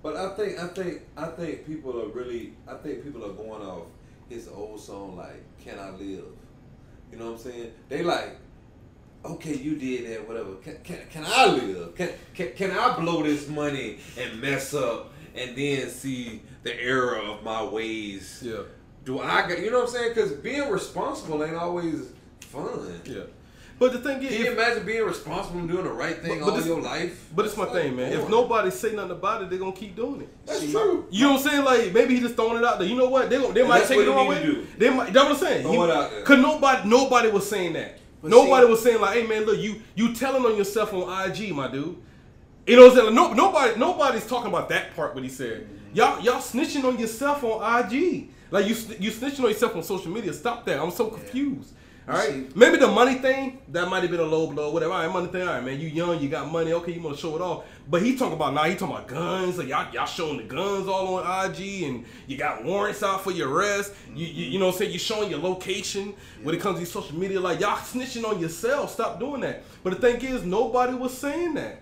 But 0.01 0.17
I 0.17 0.35
think 0.35 0.59
I 0.59 0.67
think 0.67 1.01
I 1.15 1.25
think 1.27 1.65
people 1.65 2.01
are 2.01 2.07
really 2.09 2.53
I 2.67 2.75
think 2.75 3.03
people 3.03 3.25
are 3.25 3.33
going 3.33 3.61
off 3.61 3.87
his 4.29 4.47
old 4.47 4.79
song 4.79 5.15
like 5.17 5.41
"Can 5.63 5.79
I 5.79 5.91
Live." 5.91 6.25
You 7.11 7.19
know 7.19 7.31
what 7.31 7.31
I'm 7.33 7.37
saying? 7.37 7.71
They 7.89 8.01
like, 8.01 8.37
okay, 9.23 9.55
you 9.55 9.75
did 9.75 10.09
that, 10.11 10.27
whatever. 10.27 10.55
Can 10.55 10.77
can, 10.83 10.99
can 11.09 11.23
I 11.25 11.45
live? 11.47 11.95
Can, 11.95 12.09
can 12.33 12.51
can 12.53 12.71
I 12.71 12.99
blow 12.99 13.23
this 13.23 13.47
money 13.47 13.99
and 14.17 14.41
mess 14.41 14.73
up 14.73 15.13
and 15.35 15.55
then 15.55 15.89
see 15.89 16.41
the 16.63 16.79
error 16.81 17.17
of 17.17 17.43
my 17.43 17.63
ways? 17.63 18.43
Yeah, 18.45 18.63
Do 19.05 19.19
I 19.19 19.47
get? 19.47 19.59
You 19.59 19.71
know 19.71 19.79
what 19.81 19.89
I'm 19.89 19.93
saying? 19.95 20.13
Because 20.13 20.31
being 20.33 20.69
responsible 20.69 21.43
ain't 21.43 21.55
always 21.55 22.01
fun. 22.41 23.01
yeah. 23.05 23.21
But 23.79 23.91
the 23.91 23.99
thing 23.99 24.21
is, 24.23 24.29
Can 24.29 24.39
you 24.39 24.45
if- 24.45 24.53
imagine 24.53 24.85
being 24.85 25.03
responsible 25.03 25.59
and 25.59 25.67
doing 25.67 25.83
the 25.83 25.91
right 25.91 26.21
thing 26.21 26.39
But- 26.39 26.45
but 26.45 26.51
all 26.51 26.57
this- 26.57 26.67
your 26.67 26.79
life? 26.79 27.25
but 27.35 27.45
it's 27.45 27.57
my 27.57 27.65
thing, 27.65 27.95
man. 27.95 28.11
If 28.13 28.19
boring. 28.19 28.31
nobody 28.31 28.69
say 28.71 28.93
nothing 28.95 29.11
about 29.11 29.41
it, 29.41 29.49
they're 29.49 29.59
gonna 29.59 29.71
keep 29.73 29.95
doing 29.95 30.21
it. 30.21 30.29
that's 30.45 30.59
See, 30.61 30.71
true. 30.71 31.05
You 31.09 31.25
know 31.25 31.33
what 31.33 31.41
I'm 31.45 31.49
saying? 31.51 31.65
Like 31.65 31.93
maybe 31.93 32.13
he 32.15 32.21
just 32.21 32.35
throwing 32.35 32.57
it 32.59 32.63
out 32.63 32.79
there. 32.79 32.87
You 32.87 32.95
know 32.95 33.09
what? 33.09 33.29
They 33.29 33.39
gon- 33.41 33.53
they 33.53 33.61
And 33.61 33.69
might 33.69 33.85
take 33.87 33.97
it 33.99 34.05
the 34.05 34.11
he 34.11 34.15
wrong 34.17 34.29
need 34.29 34.35
way. 34.35 34.41
to 34.41 34.51
do. 34.53 34.67
They 34.77 34.89
might. 34.89 35.11
That's 35.11 35.25
what 35.25 35.33
I'm 35.33 35.39
saying. 35.39 35.61
Throw 35.63 35.83
it 35.83 35.89
out 35.89 36.11
there. 36.11 36.21
Cause 36.21 36.37
nobody 36.39 36.87
nobody 36.89 37.29
was 37.31 37.49
saying 37.49 37.73
that. 37.73 37.97
But 38.21 38.29
nobody 38.31 38.65
see- 38.67 38.71
was 38.71 38.83
saying 38.83 39.01
like, 39.01 39.17
hey 39.17 39.27
man, 39.27 39.43
look, 39.45 39.57
you 39.57 39.81
you 39.95 40.13
telling 40.13 40.45
on 40.45 40.55
yourself 40.55 40.93
on 40.93 41.09
IG, 41.29 41.51
my 41.51 41.67
dude. 41.67 41.97
You 42.67 42.77
know 42.77 42.83
what 42.83 42.91
I'm 42.91 42.95
saying? 42.97 43.05
Like, 43.07 43.15
no, 43.15 43.33
nobody 43.33 43.79
nobody's 43.79 44.25
talking 44.27 44.47
about 44.47 44.69
that 44.69 44.95
part. 44.95 45.13
What 45.15 45.23
he 45.23 45.29
said. 45.29 45.67
Y'all 45.93 46.21
y'all 46.23 46.39
snitching 46.39 46.85
on 46.85 46.97
yourself 46.99 47.43
on 47.43 47.85
IG. 47.91 48.29
Like 48.53 48.67
you 48.67 48.75
you 48.99 49.09
snitching 49.09 49.39
on 49.39 49.49
yourself 49.49 49.75
on 49.75 49.81
social 49.81 50.11
media. 50.11 50.31
Stop 50.31 50.63
that. 50.65 50.79
I'm 50.79 50.91
so 50.91 51.07
confused. 51.07 51.73
All 52.07 52.13
right, 52.13 52.55
maybe 52.55 52.77
the 52.77 52.87
money 52.87 53.15
thing 53.15 53.61
that 53.69 53.89
might 53.89 54.01
have 54.01 54.11
been 54.11 54.19
a 54.19 54.25
low 54.25 54.45
blow, 54.45 54.69
whatever. 54.69 54.93
All 54.93 54.99
right, 54.99 55.11
money 55.11 55.27
thing. 55.27 55.47
All 55.47 55.55
right, 55.55 55.63
man, 55.63 55.79
you 55.79 55.87
young, 55.87 56.19
you 56.19 56.29
got 56.29 56.51
money. 56.51 56.71
Okay, 56.71 56.91
you 56.91 57.01
want 57.01 57.15
to 57.15 57.21
show 57.21 57.35
it 57.35 57.41
off. 57.41 57.63
But 57.89 58.03
he 58.03 58.15
talking 58.15 58.35
about 58.35 58.53
now. 58.53 58.65
He 58.65 58.75
talking 58.75 58.93
about 58.93 59.07
guns. 59.07 59.57
Like 59.57 59.69
y'all, 59.69 59.91
y'all 59.91 60.05
showing 60.05 60.37
the 60.37 60.43
guns 60.43 60.87
all 60.87 61.15
on 61.15 61.45
IG, 61.45 61.81
and 61.81 62.05
you 62.27 62.37
got 62.37 62.63
warrants 62.63 63.01
out 63.01 63.23
for 63.23 63.31
your 63.31 63.49
arrest. 63.49 63.91
You, 64.13 64.27
you, 64.27 64.45
you 64.51 64.59
know, 64.59 64.67
what 64.67 64.73
I'm 64.73 64.79
saying 64.81 64.91
you 64.91 64.99
showing 64.99 65.31
your 65.31 65.39
location 65.39 66.13
when 66.43 66.53
it 66.53 66.61
comes 66.61 66.79
to 66.79 66.85
social 66.85 67.17
media. 67.17 67.39
Like 67.39 67.59
y'all 67.59 67.77
snitching 67.77 68.23
on 68.23 68.39
yourself. 68.39 68.91
Stop 68.91 69.19
doing 69.19 69.41
that. 69.41 69.63
But 69.81 69.99
the 69.99 69.99
thing 69.99 70.21
is, 70.21 70.43
nobody 70.43 70.93
was 70.93 71.17
saying 71.17 71.55
that. 71.55 71.81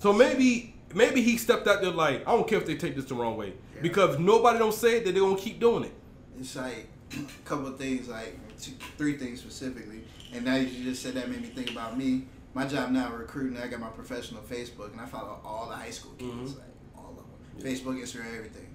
So 0.00 0.12
maybe, 0.12 0.74
maybe 0.92 1.22
he 1.22 1.38
stepped 1.38 1.66
out 1.66 1.80
there 1.80 1.92
like, 1.92 2.28
I 2.28 2.32
don't 2.32 2.46
care 2.46 2.58
if 2.58 2.66
they 2.66 2.76
take 2.76 2.94
this 2.94 3.06
the 3.06 3.14
wrong 3.14 3.38
way, 3.38 3.54
because 3.80 4.16
if 4.16 4.20
nobody 4.20 4.58
don't 4.58 4.74
say 4.74 4.98
it, 4.98 5.06
then 5.06 5.14
they 5.14 5.20
gonna 5.20 5.38
keep 5.38 5.58
doing 5.58 5.84
it. 5.84 5.94
It's 6.40 6.56
like 6.56 6.88
a 7.12 7.16
couple 7.44 7.70
things, 7.72 8.08
like 8.08 8.36
two, 8.58 8.72
three 8.96 9.16
things 9.16 9.40
specifically. 9.40 10.02
And 10.32 10.44
now 10.44 10.56
you 10.56 10.84
just 10.84 11.02
said 11.02 11.14
that 11.14 11.28
made 11.28 11.42
me 11.42 11.48
think 11.48 11.70
about 11.70 11.98
me. 11.98 12.24
My 12.54 12.66
job 12.66 12.90
now 12.90 13.12
recruiting. 13.12 13.58
I 13.58 13.68
got 13.68 13.78
my 13.78 13.88
professional 13.90 14.42
Facebook, 14.42 14.92
and 14.92 15.00
I 15.00 15.06
follow 15.06 15.38
all 15.44 15.68
the 15.68 15.76
high 15.76 15.90
school 15.90 16.12
kids, 16.12 16.30
mm-hmm. 16.30 16.58
like 16.58 16.96
all 16.96 17.16
of 17.16 17.62
them. 17.62 17.70
Facebook, 17.70 18.00
Instagram, 18.00 18.36
everything. 18.36 18.66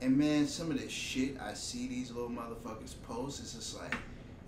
And 0.00 0.16
man, 0.18 0.46
some 0.46 0.70
of 0.70 0.80
the 0.80 0.88
shit 0.88 1.40
I 1.40 1.54
see 1.54 1.86
these 1.86 2.10
little 2.10 2.30
motherfuckers 2.30 2.94
post, 3.06 3.40
it's 3.40 3.54
just 3.54 3.80
like, 3.80 3.94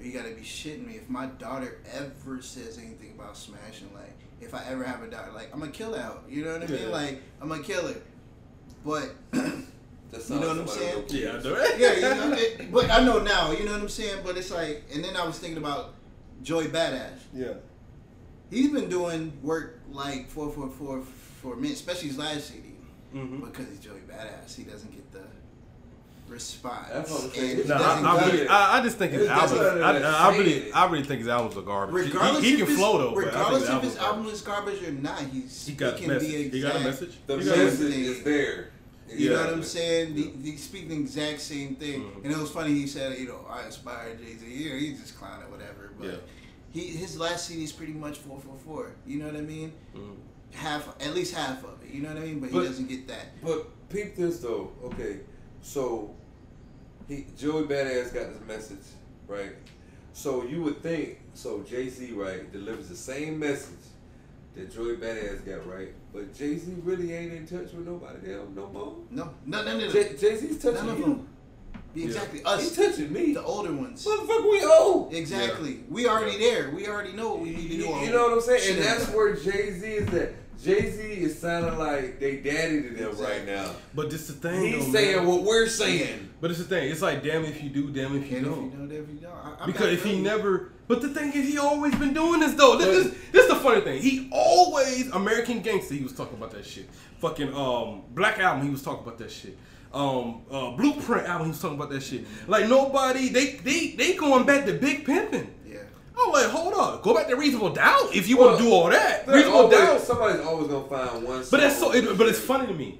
you 0.00 0.12
gotta 0.12 0.34
be 0.34 0.42
shitting 0.42 0.86
me. 0.86 0.96
If 0.96 1.08
my 1.08 1.26
daughter 1.26 1.78
ever 1.92 2.42
says 2.42 2.78
anything 2.78 3.12
about 3.16 3.36
smashing, 3.36 3.90
like, 3.94 4.18
if 4.40 4.52
I 4.54 4.64
ever 4.68 4.84
have 4.84 5.02
a 5.02 5.06
daughter, 5.06 5.32
like, 5.32 5.52
I'm 5.52 5.60
gonna 5.60 5.72
kill 5.72 5.94
her. 5.94 6.00
out. 6.02 6.24
You 6.28 6.44
know 6.44 6.52
what 6.54 6.64
I 6.64 6.66
mean? 6.66 6.82
Yeah. 6.82 6.88
Like, 6.88 7.22
I'm 7.40 7.48
gonna 7.48 7.62
kill 7.62 7.86
her. 7.86 8.00
But 8.84 9.14
That 10.10 10.28
You 10.30 10.36
know 10.40 10.48
what 10.48 10.58
I'm 10.58 10.68
saying? 10.68 11.04
Yeah, 11.08 11.36
I 11.36 11.42
do 11.42 11.54
it. 11.54 11.78
yeah, 11.78 11.94
you 11.94 12.00
know, 12.30 12.36
it, 12.36 12.72
but 12.72 12.90
I 12.90 13.04
know 13.04 13.18
now. 13.20 13.50
You 13.52 13.64
know 13.64 13.72
what 13.72 13.80
I'm 13.82 13.88
saying? 13.88 14.20
But 14.24 14.36
it's 14.36 14.50
like, 14.50 14.84
and 14.94 15.04
then 15.04 15.16
I 15.16 15.24
was 15.26 15.38
thinking 15.38 15.58
about 15.58 15.94
Joey 16.42 16.66
Badass. 16.66 17.18
Yeah. 17.34 17.54
He's 18.50 18.70
been 18.70 18.88
doing 18.88 19.32
work 19.42 19.80
like 19.90 20.28
four 20.28 20.50
four 20.52 20.68
four 20.68 21.02
for 21.42 21.54
a 21.54 21.56
minute, 21.56 21.76
especially 21.76 22.08
his 22.08 22.18
last 22.18 22.48
CD. 22.48 22.68
Mhm. 23.14 23.44
Because 23.44 23.68
he's 23.68 23.80
Joey 23.80 24.00
Badass, 24.08 24.54
he 24.54 24.62
doesn't 24.62 24.90
get 24.92 25.10
the 25.12 25.22
response. 26.28 26.88
That's 26.92 27.10
what 27.10 27.24
I'm 27.24 27.30
saying. 27.30 27.68
No, 27.68 27.74
I, 27.74 28.00
I, 28.00 28.26
really, 28.26 28.48
I, 28.48 28.78
I 28.78 28.82
just 28.82 28.98
think 28.98 29.12
his 29.12 29.22
It's 29.22 29.30
albums. 29.30 29.52
different 29.60 29.82
I, 29.82 29.98
I, 30.00 30.28
I 30.32 30.36
really. 30.36 30.72
I 30.72 30.86
really 30.86 31.04
think 31.04 31.18
his 31.20 31.28
albums 31.28 31.56
are 31.56 31.62
garbage. 31.62 32.06
He- 32.06 32.12
Regardless 32.12 32.42
he, 32.44 32.48
he 32.48 32.52
if 32.54 32.58
can 32.60 32.68
his- 32.68 32.78
flow 32.78 32.98
though. 32.98 33.14
but 33.14 33.18
I 33.18 33.22
think 33.22 33.34
Regardless 33.34 33.62
his 33.68 33.76
if 33.76 33.82
his 33.82 33.96
album 33.98 34.26
is 34.26 34.40
garbage 34.42 34.82
or 34.82 34.92
not, 34.92 35.20
he's 35.22 35.66
He 35.66 35.72
got 35.74 35.94
he 35.98 36.04
can 36.04 36.14
message. 36.14 36.28
be 36.30 36.36
exact. 36.36 36.54
He 36.54 36.62
got 36.62 36.76
a 36.76 36.84
message. 36.84 37.16
The 37.26 37.38
He 37.38 37.44
got 37.44 37.58
message 37.58 37.80
message. 37.80 38.06
is 38.06 38.22
there. 38.22 38.70
You 39.08 39.30
know 39.30 39.44
what 39.44 39.52
I'm 39.52 39.62
saying? 39.62 40.14
He, 40.14 40.30
he 40.50 40.56
speak 40.56 40.88
the 40.88 40.94
exact 40.96 41.40
same 41.40 41.76
thing. 41.76 42.02
Mhm. 42.02 42.24
And 42.24 42.32
it 42.32 42.38
was 42.38 42.50
funny. 42.50 42.74
He 42.74 42.86
said, 42.86 43.16
you 43.18 43.28
know, 43.28 43.46
I 43.48 43.66
inspired 43.66 44.18
Jay 44.18 44.34
Z. 44.36 44.44
Know, 44.68 44.76
he's 44.76 45.00
just 45.00 45.16
clowning, 45.18 45.50
whatever. 45.50 45.90
But 45.98 46.06
Yeah. 46.08 46.16
he 46.70 46.80
his 46.88 47.18
last 47.18 47.46
CD 47.46 47.62
is 47.64 47.72
pretty 47.72 47.92
much 47.92 48.18
four 48.18 48.40
four 48.40 48.56
four. 48.64 48.92
You 49.06 49.18
know 49.18 49.26
what 49.26 49.36
I 49.36 49.42
mean? 49.42 49.72
Mhm. 49.94 50.16
Half, 50.52 50.88
at 51.00 51.14
least 51.14 51.34
half 51.34 51.62
of 51.64 51.82
it. 51.84 51.90
You 51.94 52.02
know 52.02 52.08
what 52.08 52.18
I 52.18 52.26
mean? 52.26 52.40
But, 52.40 52.50
But- 52.52 52.62
he 52.62 52.68
doesn't 52.68 52.88
get 52.88 53.06
that. 53.08 53.40
But 53.44 53.88
peep 53.90 54.16
this 54.16 54.38
though. 54.40 54.72
Okay, 54.84 55.20
so 55.62 56.14
he 57.08 57.26
Joey 57.38 57.64
Badass 57.64 58.12
got 58.12 58.32
this 58.32 58.40
message, 58.46 58.86
right? 59.28 59.52
So 60.12 60.44
you 60.44 60.62
would 60.62 60.82
think 60.82 61.18
so 61.34 61.62
Jay 61.62 61.88
Z 61.88 62.10
right 62.12 62.50
delivers 62.52 62.88
the 62.88 62.96
same 62.96 63.38
message 63.38 63.84
that 64.56 64.72
Joey 64.74 64.96
Badass 64.96 65.44
got 65.46 65.66
right, 65.72 65.88
but 66.12 66.34
Jay 66.34 66.56
Z 66.56 66.72
really 66.82 67.12
ain't 67.12 67.32
in 67.32 67.46
touch 67.46 67.72
with 67.72 67.86
nobody 67.86 68.32
else 68.34 68.48
no 68.54 68.66
more. 68.68 68.96
No, 69.10 69.30
no, 69.44 69.64
no, 69.64 69.78
no. 69.78 69.90
them. 69.90 70.16
Jay 70.18 70.36
Z's 70.36 70.58
touching 70.62 70.74
None 70.86 70.88
of 70.88 70.98
you. 70.98 71.04
them. 71.04 71.28
Exactly. 71.94 72.42
Us, 72.44 72.60
He's 72.60 72.76
touching 72.76 73.10
me. 73.12 73.32
the 73.32 73.42
older 73.42 73.72
ones. 73.72 74.04
Motherfucker, 74.04 74.50
we 74.50 74.62
old. 74.64 75.14
Exactly. 75.14 75.80
We 75.88 76.06
already 76.06 76.36
there. 76.38 76.70
We 76.70 76.86
already 76.88 77.12
know 77.14 77.30
what 77.30 77.40
we 77.40 77.50
need 77.50 77.70
to 77.70 77.76
do. 77.78 77.88
on 77.92 78.04
you 78.04 78.10
know 78.10 78.24
what 78.24 78.32
I'm 78.34 78.40
saying? 78.42 78.60
shit 78.62 78.76
And 78.76 78.84
that's 78.84 79.08
where 79.10 79.34
Jay 79.34 79.72
Z 79.78 79.86
is 79.86 80.12
at. 80.14 80.32
Jay 80.62 80.90
Z 80.90 81.02
is 81.02 81.38
sounding 81.38 81.78
like 81.78 82.18
they 82.20 82.36
daddy 82.36 82.82
to 82.82 82.90
them 82.90 83.16
right 83.18 83.46
now. 83.46 83.70
But 83.94 84.10
this 84.10 84.26
the 84.26 84.32
thing. 84.34 84.72
He's 84.74 84.86
though, 84.86 84.92
saying 84.92 85.16
man. 85.16 85.26
what 85.26 85.42
we're 85.42 85.68
saying. 85.68 86.30
But 86.40 86.50
it's 86.50 86.60
the 86.60 86.66
thing. 86.66 86.90
It's 86.90 87.00
like 87.02 87.22
damn 87.22 87.44
if 87.44 87.62
you 87.62 87.70
do, 87.70 87.90
damn 87.90 88.14
if 88.16 88.30
you 88.30 88.38
And 88.38 88.46
if 88.46 88.52
don't. 88.52 88.64
you 88.64 88.70
don't, 88.78 88.92
if 88.92 89.08
you 89.08 89.18
don't. 89.20 89.32
I, 89.60 89.66
Because 89.66 89.86
if 89.92 90.02
he 90.04 90.10
really- 90.10 90.22
never, 90.22 90.72
but 90.88 91.00
the 91.02 91.08
thing 91.08 91.32
is, 91.32 91.48
he 91.48 91.58
always 91.58 91.94
been 91.96 92.14
doing 92.14 92.40
this 92.40 92.54
though. 92.54 92.76
This, 92.76 93.04
this, 93.04 93.16
this 93.32 93.42
is 93.44 93.48
the 93.48 93.56
funny 93.56 93.80
thing. 93.80 94.02
He 94.02 94.28
always 94.32 95.08
American 95.10 95.60
Gangster. 95.60 95.94
He 95.94 96.02
was 96.02 96.12
talking 96.12 96.36
about 96.36 96.50
that 96.52 96.64
shit. 96.66 96.88
Fucking 97.18 97.52
um 97.54 98.02
Black 98.14 98.38
Album. 98.38 98.64
He 98.64 98.70
was 98.70 98.82
talking 98.82 99.02
about 99.04 99.18
that 99.18 99.30
shit. 99.30 99.56
Um 99.94 100.42
uh, 100.50 100.70
Blueprint 100.72 101.26
album. 101.28 101.46
He 101.46 101.50
was 101.52 101.60
talking 101.60 101.76
about 101.76 101.90
that 101.90 102.02
shit. 102.02 102.24
Like 102.46 102.68
nobody. 102.68 103.28
They 103.30 103.52
they 103.56 103.88
they 103.92 104.14
going 104.14 104.44
back 104.44 104.66
to 104.66 104.74
Big 104.74 105.04
Pimpin'. 105.06 105.46
Yeah. 105.66 105.78
I'm 106.18 106.32
like, 106.32 106.46
hold 106.46 106.74
up, 106.74 107.02
go 107.02 107.14
back 107.14 107.28
to 107.28 107.36
Reasonable 107.36 107.70
Doubt 107.74 108.14
if 108.14 108.28
you 108.28 108.36
Well, 108.38 108.48
want 108.48 108.58
to 108.58 108.64
do 108.64 108.72
all 108.72 108.88
that. 108.90 109.26
Reasonable 109.26 109.58
always- 109.60 109.78
Doubt. 109.78 110.00
Somebody's 110.00 110.40
always 110.46 110.68
gonna 110.68 110.88
find 110.88 111.24
one. 111.24 111.44
But 111.50 111.60
that's 111.60 111.78
so. 111.78 111.92
It, 111.92 112.16
but 112.18 112.26
it's 112.28 112.38
funny 112.40 112.66
to 112.66 112.74
me. 112.74 112.98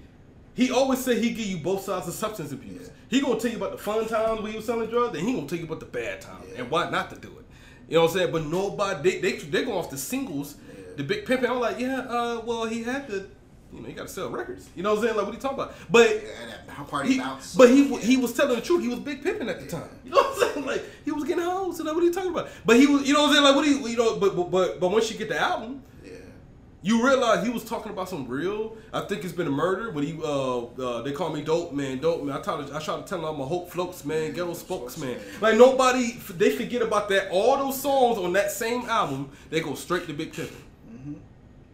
He 0.55 0.71
always 0.71 1.01
said 1.05 1.19
he 1.19 1.31
give 1.31 1.47
you 1.47 1.59
both 1.59 1.83
sides 1.83 2.09
of 2.09 2.15
substance 2.15 2.51
abuse. 2.53 2.83
Yeah. 2.85 2.89
He 3.09 3.21
gonna 3.21 3.39
tell 3.39 3.51
you 3.51 3.59
about 3.59 3.73
the 3.73 3.79
fun 3.79 4.07
times 4.09 4.41
when 4.41 4.51
he 4.53 4.57
was 4.57 4.65
selling 4.67 4.89
drugs, 4.89 5.19
and 5.19 5.27
he 5.29 5.35
gonna 5.35 5.47
tell 5.47 5.59
you 5.59 5.65
about 5.67 5.81
the 5.81 5.87
bad 5.87 6.21
times 6.23 6.47
Yeah. 6.53 6.63
and 6.63 6.71
why 6.71 6.89
not 6.91 7.11
to 7.11 7.17
do 7.17 7.29
it. 7.29 7.46
You 7.89 7.97
know 7.97 8.03
what 8.03 8.11
I'm 8.13 8.17
saying? 8.19 8.33
But 8.33 8.47
nobody, 8.47 9.11
they 9.21 9.21
they 9.21 9.39
they 9.39 9.65
go 9.65 9.79
off 9.79 9.91
the 9.91 9.99
singles, 9.99 10.57
Yeah. 10.69 10.85
the 10.97 11.05
big 11.05 11.25
pimping. 11.27 11.49
I'm 11.51 11.61
like, 11.61 11.79
yeah, 11.79 12.01
uh, 12.01 12.43
well, 12.45 12.65
he 12.67 12.83
had 12.83 13.07
to, 13.09 13.29
you 13.73 13.81
know, 13.81 13.87
he 13.87 13.93
got 13.93 14.09
to 14.09 14.13
sell 14.13 14.29
records. 14.31 14.69
You 14.75 14.83
know 14.83 14.91
what 14.91 14.99
I'm 14.99 15.05
saying? 15.05 15.17
Like, 15.17 15.25
what 15.27 15.33
are 15.33 15.37
you 15.37 15.41
talking 15.43 15.59
about? 15.61 15.75
But 15.91 16.25
how 16.69 16.85
party 16.85 17.13
he, 17.15 17.19
bounce. 17.19 17.55
but 17.55 17.69
he 17.71 17.85
Yeah. 17.89 17.99
he 17.99 18.17
was 18.17 18.33
telling 18.33 18.57
the 18.57 18.61
truth. 18.63 18.83
He 18.83 18.89
was 18.89 18.99
big 18.99 19.23
pimping 19.23 19.49
at 19.49 19.61
the 19.61 19.67
time. 19.67 19.89
You 20.05 20.11
know 20.11 20.17
what 20.23 20.33
I'm 20.49 20.55
saying? 20.55 20.67
Like 20.67 20.85
he 21.05 21.13
was 21.13 21.25
getting 21.25 21.45
hoes. 21.45 21.79
And 21.79 21.87
like, 21.87 21.95
what 21.95 22.03
are 22.03 22.07
you 22.07 22.13
talking 22.13 22.31
about? 22.33 22.49
But 22.65 22.77
he 22.77 22.87
was, 22.87 23.07
you 23.07 23.15
know 23.15 23.23
what 23.23 23.29
I'm 23.29 23.33
saying? 23.35 23.45
Like, 23.45 23.55
what 23.57 23.65
do 23.65 23.71
you, 23.71 23.87
you 23.89 23.97
know? 23.97 24.17
But 24.19 24.35
but 24.35 24.51
but, 24.51 24.81
but 24.81 24.89
once 24.91 25.11
you 25.11 25.17
get 25.19 25.29
the 25.29 25.39
album. 25.41 25.83
You 26.87 27.05
realize 27.05 27.45
he 27.45 27.51
was 27.53 27.65
talking 27.65 27.91
about 27.91 28.09
some 28.09 28.29
real. 28.29 28.77
I 28.93 29.01
think 29.01 29.25
it's 29.25 29.33
been 29.33 29.49
a 29.49 29.51
murder. 29.51 29.91
When 29.91 30.05
he, 30.05 30.17
uh, 30.23 30.59
uh, 30.67 31.03
they 31.03 31.11
call 31.11 31.31
me 31.33 31.43
dope 31.43 31.73
man, 31.73 31.99
dope 31.99 32.23
man. 32.23 32.37
I 32.37 32.41
try 32.41 32.63
to, 32.65 32.75
I 32.77 32.79
try 32.79 32.97
to 32.97 33.03
tell 33.03 33.19
them 33.19 33.25
I'm 33.27 33.41
a 33.41 33.45
hope 33.45 33.71
floats 33.71 34.05
man, 34.05 34.33
ghetto 34.33 34.55
spokesman. 34.55 35.19
Like 35.41 35.57
nobody, 35.57 36.13
they 36.37 36.51
forget 36.51 36.83
about 36.83 37.09
that. 37.09 37.29
All 37.33 37.57
those 37.57 37.81
songs 37.81 38.19
on 38.19 38.33
that 38.35 38.53
same 38.53 38.83
album, 38.83 39.31
they 39.51 39.61
go 39.61 39.75
straight 39.75 40.07
to 40.07 40.13
Big 40.13 40.33
Pimpin'. 40.33 40.55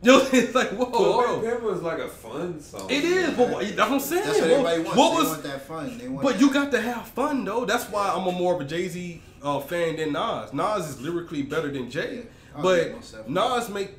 You 0.04 0.10
know, 0.18 0.28
it's 0.32 0.54
like 0.54 0.70
whoa, 0.70 0.86
But 0.86 1.00
whoa. 1.00 1.40
Big 1.40 1.50
Pimp 1.50 1.62
was 1.62 1.82
like 1.82 1.98
a 1.98 2.08
fun 2.08 2.58
song. 2.60 2.90
It 2.90 3.04
is, 3.04 3.36
but 3.36 3.50
what, 3.50 3.60
that's 3.64 3.78
what 3.78 3.90
I'm 3.92 4.00
saying. 4.00 4.24
That's 4.24 4.40
what 4.40 4.50
What- 4.50 4.72
everybody 4.72 4.82
wants. 4.82 4.96
what 4.98 5.10
they 5.10 5.18
was, 5.20 5.28
want 5.28 5.42
that 5.44 5.62
fun. 5.68 5.98
They 5.98 6.08
want 6.08 6.22
but 6.22 6.32
that- 6.32 6.40
you 6.40 6.52
got 6.52 6.70
to 6.72 6.80
have 6.80 7.06
fun 7.08 7.44
though. 7.44 7.64
That's 7.66 7.84
why 7.90 8.10
I'm 8.16 8.26
a 8.26 8.32
more 8.32 8.54
of 8.54 8.60
a 8.62 8.64
Jay 8.64 8.88
Z 8.88 9.20
uh, 9.42 9.60
fan 9.60 9.96
than 9.96 10.12
Nas. 10.12 10.52
Nas 10.54 10.88
is 10.88 11.00
lyrically 11.02 11.42
better 11.42 11.70
than 11.70 11.90
Jay, 11.90 12.24
Yeah. 12.54 12.62
But 12.62 12.86
yeah, 12.86 12.92
most 12.94 13.12
definitely. 13.12 13.34
Nas 13.34 13.68
make 13.68 13.90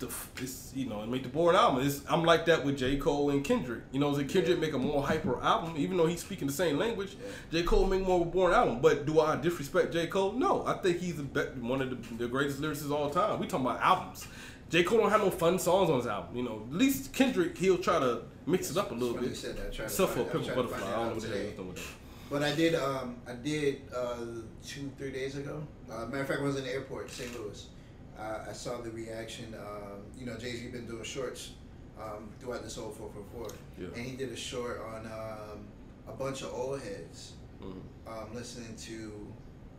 the 0.00 0.10
it's, 0.42 0.72
you 0.74 0.86
know 0.86 1.06
make 1.06 1.22
the 1.22 1.28
boring 1.28 1.56
album. 1.56 1.86
It's, 1.86 2.02
I'm 2.08 2.24
like 2.24 2.46
that 2.46 2.64
with 2.64 2.78
J 2.78 2.96
Cole 2.96 3.30
and 3.30 3.44
Kendrick. 3.44 3.82
You 3.92 4.00
know, 4.00 4.12
Kendrick 4.24 4.58
make 4.58 4.72
a 4.72 4.78
more 4.78 5.06
hyper 5.06 5.40
album, 5.40 5.74
even 5.76 5.96
though 5.96 6.06
he's 6.06 6.20
speaking 6.20 6.46
the 6.46 6.52
same 6.52 6.78
language. 6.78 7.16
J 7.52 7.62
Cole 7.62 7.86
make 7.86 8.04
more 8.06 8.24
boring 8.26 8.54
album. 8.54 8.80
But 8.80 9.06
do 9.06 9.20
I 9.20 9.36
disrespect 9.36 9.92
J 9.92 10.06
Cole? 10.08 10.32
No, 10.32 10.66
I 10.66 10.74
think 10.74 10.98
he's 10.98 11.16
the 11.16 11.22
be- 11.22 11.60
one 11.60 11.80
of 11.80 11.90
the, 11.90 12.14
the 12.16 12.28
greatest 12.28 12.60
lyricists 12.60 12.86
of 12.86 12.92
all 12.92 13.10
time. 13.10 13.38
We 13.38 13.46
talking 13.46 13.66
about 13.66 13.80
albums. 13.80 14.26
J 14.70 14.82
Cole 14.84 14.98
don't 14.98 15.10
have 15.10 15.20
no 15.20 15.30
fun 15.30 15.58
songs 15.58 15.90
on 15.90 15.98
his 15.98 16.06
album. 16.06 16.36
You 16.36 16.42
know, 16.44 16.62
at 16.68 16.74
least 16.76 17.12
Kendrick 17.12 17.56
he'll 17.58 17.78
try 17.78 17.98
to 17.98 18.22
mix 18.46 18.70
it 18.70 18.76
up 18.76 18.90
a 18.90 18.94
little 18.94 19.16
bit. 19.16 19.36
said 19.36 19.56
that. 19.56 19.66
I 19.66 19.70
tried 19.70 19.76
to 19.76 19.82
Except 19.84 20.10
for 20.12 20.24
Pimp 20.24 20.48
a 20.48 20.54
Butterfly. 20.54 20.78
I 20.78 20.80
don't 20.80 20.80
know 20.80 20.80
that 20.80 20.80
what 20.80 20.88
the 20.88 20.96
out 20.96 21.12
hell 21.12 21.20
today. 21.20 21.46
he's 21.46 21.56
doing 21.56 21.68
with 21.68 21.76
that. 21.76 21.82
But 22.30 22.44
I 22.44 22.54
did, 22.54 22.76
um, 22.76 23.16
I 23.26 23.32
did 23.32 23.82
uh, 23.94 24.14
two, 24.64 24.90
three 24.96 25.10
days 25.10 25.36
ago. 25.36 25.64
Uh, 25.90 26.06
matter 26.06 26.20
of 26.20 26.28
fact, 26.28 26.40
I 26.40 26.44
was 26.44 26.56
in 26.56 26.62
the 26.64 26.70
airport, 26.72 27.10
St. 27.10 27.28
Louis. 27.38 27.66
Uh, 28.20 28.44
I 28.48 28.52
saw 28.52 28.80
the 28.82 28.90
reaction. 28.90 29.54
Um, 29.54 30.00
you 30.18 30.26
know, 30.26 30.36
Jay 30.36 30.52
Z 30.52 30.68
been 30.68 30.86
doing 30.86 31.04
shorts 31.04 31.52
um, 32.00 32.28
throughout 32.38 32.62
this 32.62 32.76
whole 32.76 32.90
444, 32.90 33.48
Yeah. 33.78 33.86
and 33.96 34.04
he 34.06 34.16
did 34.16 34.30
a 34.30 34.36
short 34.36 34.82
on 34.94 35.06
um, 35.06 35.66
a 36.08 36.12
bunch 36.12 36.42
of 36.42 36.52
old 36.52 36.80
heads 36.82 37.32
Mhm. 37.62 37.80
um, 38.06 38.34
listening 38.34 38.74
to 38.76 39.26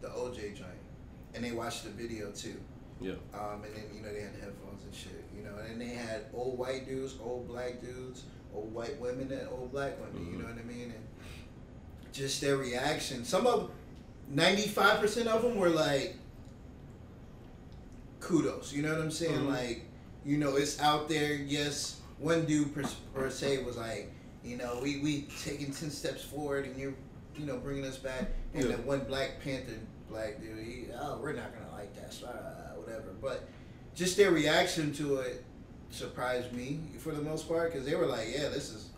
the 0.01 0.07
OJ 0.09 0.53
joint, 0.55 0.81
and 1.35 1.43
they 1.43 1.51
watched 1.51 1.83
the 1.83 1.89
video 1.91 2.31
too. 2.31 2.59
Yeah. 2.99 3.13
Um, 3.33 3.63
and 3.63 3.75
then 3.75 3.85
you 3.95 4.01
know 4.01 4.11
they 4.13 4.21
had 4.21 4.33
the 4.35 4.41
headphones 4.41 4.83
and 4.83 4.93
shit, 4.93 5.23
you 5.35 5.43
know, 5.43 5.55
and 5.57 5.69
then 5.69 5.79
they 5.79 5.93
had 5.93 6.25
old 6.33 6.57
white 6.57 6.85
dudes, 6.87 7.15
old 7.23 7.47
black 7.47 7.81
dudes, 7.81 8.23
old 8.53 8.71
white 8.73 8.99
women, 8.99 9.31
and 9.31 9.47
old 9.49 9.71
black 9.71 9.99
women. 9.99 10.27
You 10.27 10.37
Mhm. 10.37 10.41
know 10.41 10.45
what 10.53 10.57
I 10.59 10.63
mean? 10.63 10.91
And 10.95 12.13
just 12.13 12.41
their 12.41 12.57
reaction. 12.57 13.23
Some 13.25 13.47
of, 13.47 13.71
ninety 14.29 14.67
five 14.67 14.99
percent 14.99 15.27
of 15.27 15.41
them 15.41 15.55
were 15.57 15.69
like, 15.69 16.15
kudos. 18.21 18.71
You 18.71 18.83
know 18.83 18.93
what 18.93 19.01
I'm 19.01 19.11
saying? 19.11 19.39
Mhm. 19.41 19.49
Like, 19.49 19.81
you 20.25 20.37
know, 20.37 20.55
it's 20.55 20.79
out 20.79 21.09
there. 21.09 21.33
Yes, 21.33 21.99
one 22.19 22.45
dude 22.45 22.73
per, 22.73 22.83
per 23.13 23.29
se 23.29 23.63
was 23.63 23.75
like, 23.75 24.11
you 24.43 24.55
know, 24.57 24.79
we 24.81 24.99
we 24.99 25.27
taking 25.43 25.71
ten 25.73 25.89
steps 25.91 26.23
forward, 26.23 26.65
and 26.65 26.77
you're, 26.79 26.93
you 27.37 27.45
know, 27.45 27.57
bringing 27.57 27.85
us 27.85 27.97
back. 27.97 28.29
And 28.53 28.63
Yeah. 28.63 28.75
then 28.77 28.85
one 28.85 29.01
Black 29.01 29.41
Panther 29.43 29.73
black 30.09 30.41
dude, 30.41 30.65
he, 30.65 30.85
oh, 30.99 31.19
we're 31.21 31.31
not 31.33 31.53
gonna 31.53 31.71
like 31.71 31.93
that, 31.95 32.13
so, 32.13 32.27
uh, 32.27 32.73
whatever. 32.75 33.13
But 33.21 33.47
just 33.95 34.17
their 34.17 34.31
reaction 34.31 34.91
to 34.95 35.17
it 35.17 35.43
surprised 35.89 36.51
me 36.53 36.81
for 36.99 37.13
the 37.13 37.21
most 37.21 37.47
part 37.47 37.71
because 37.71 37.85
they 37.85 37.95
were 37.95 38.05
like, 38.05 38.27
yeah, 38.33 38.49
this 38.49 38.71
is 38.71 38.89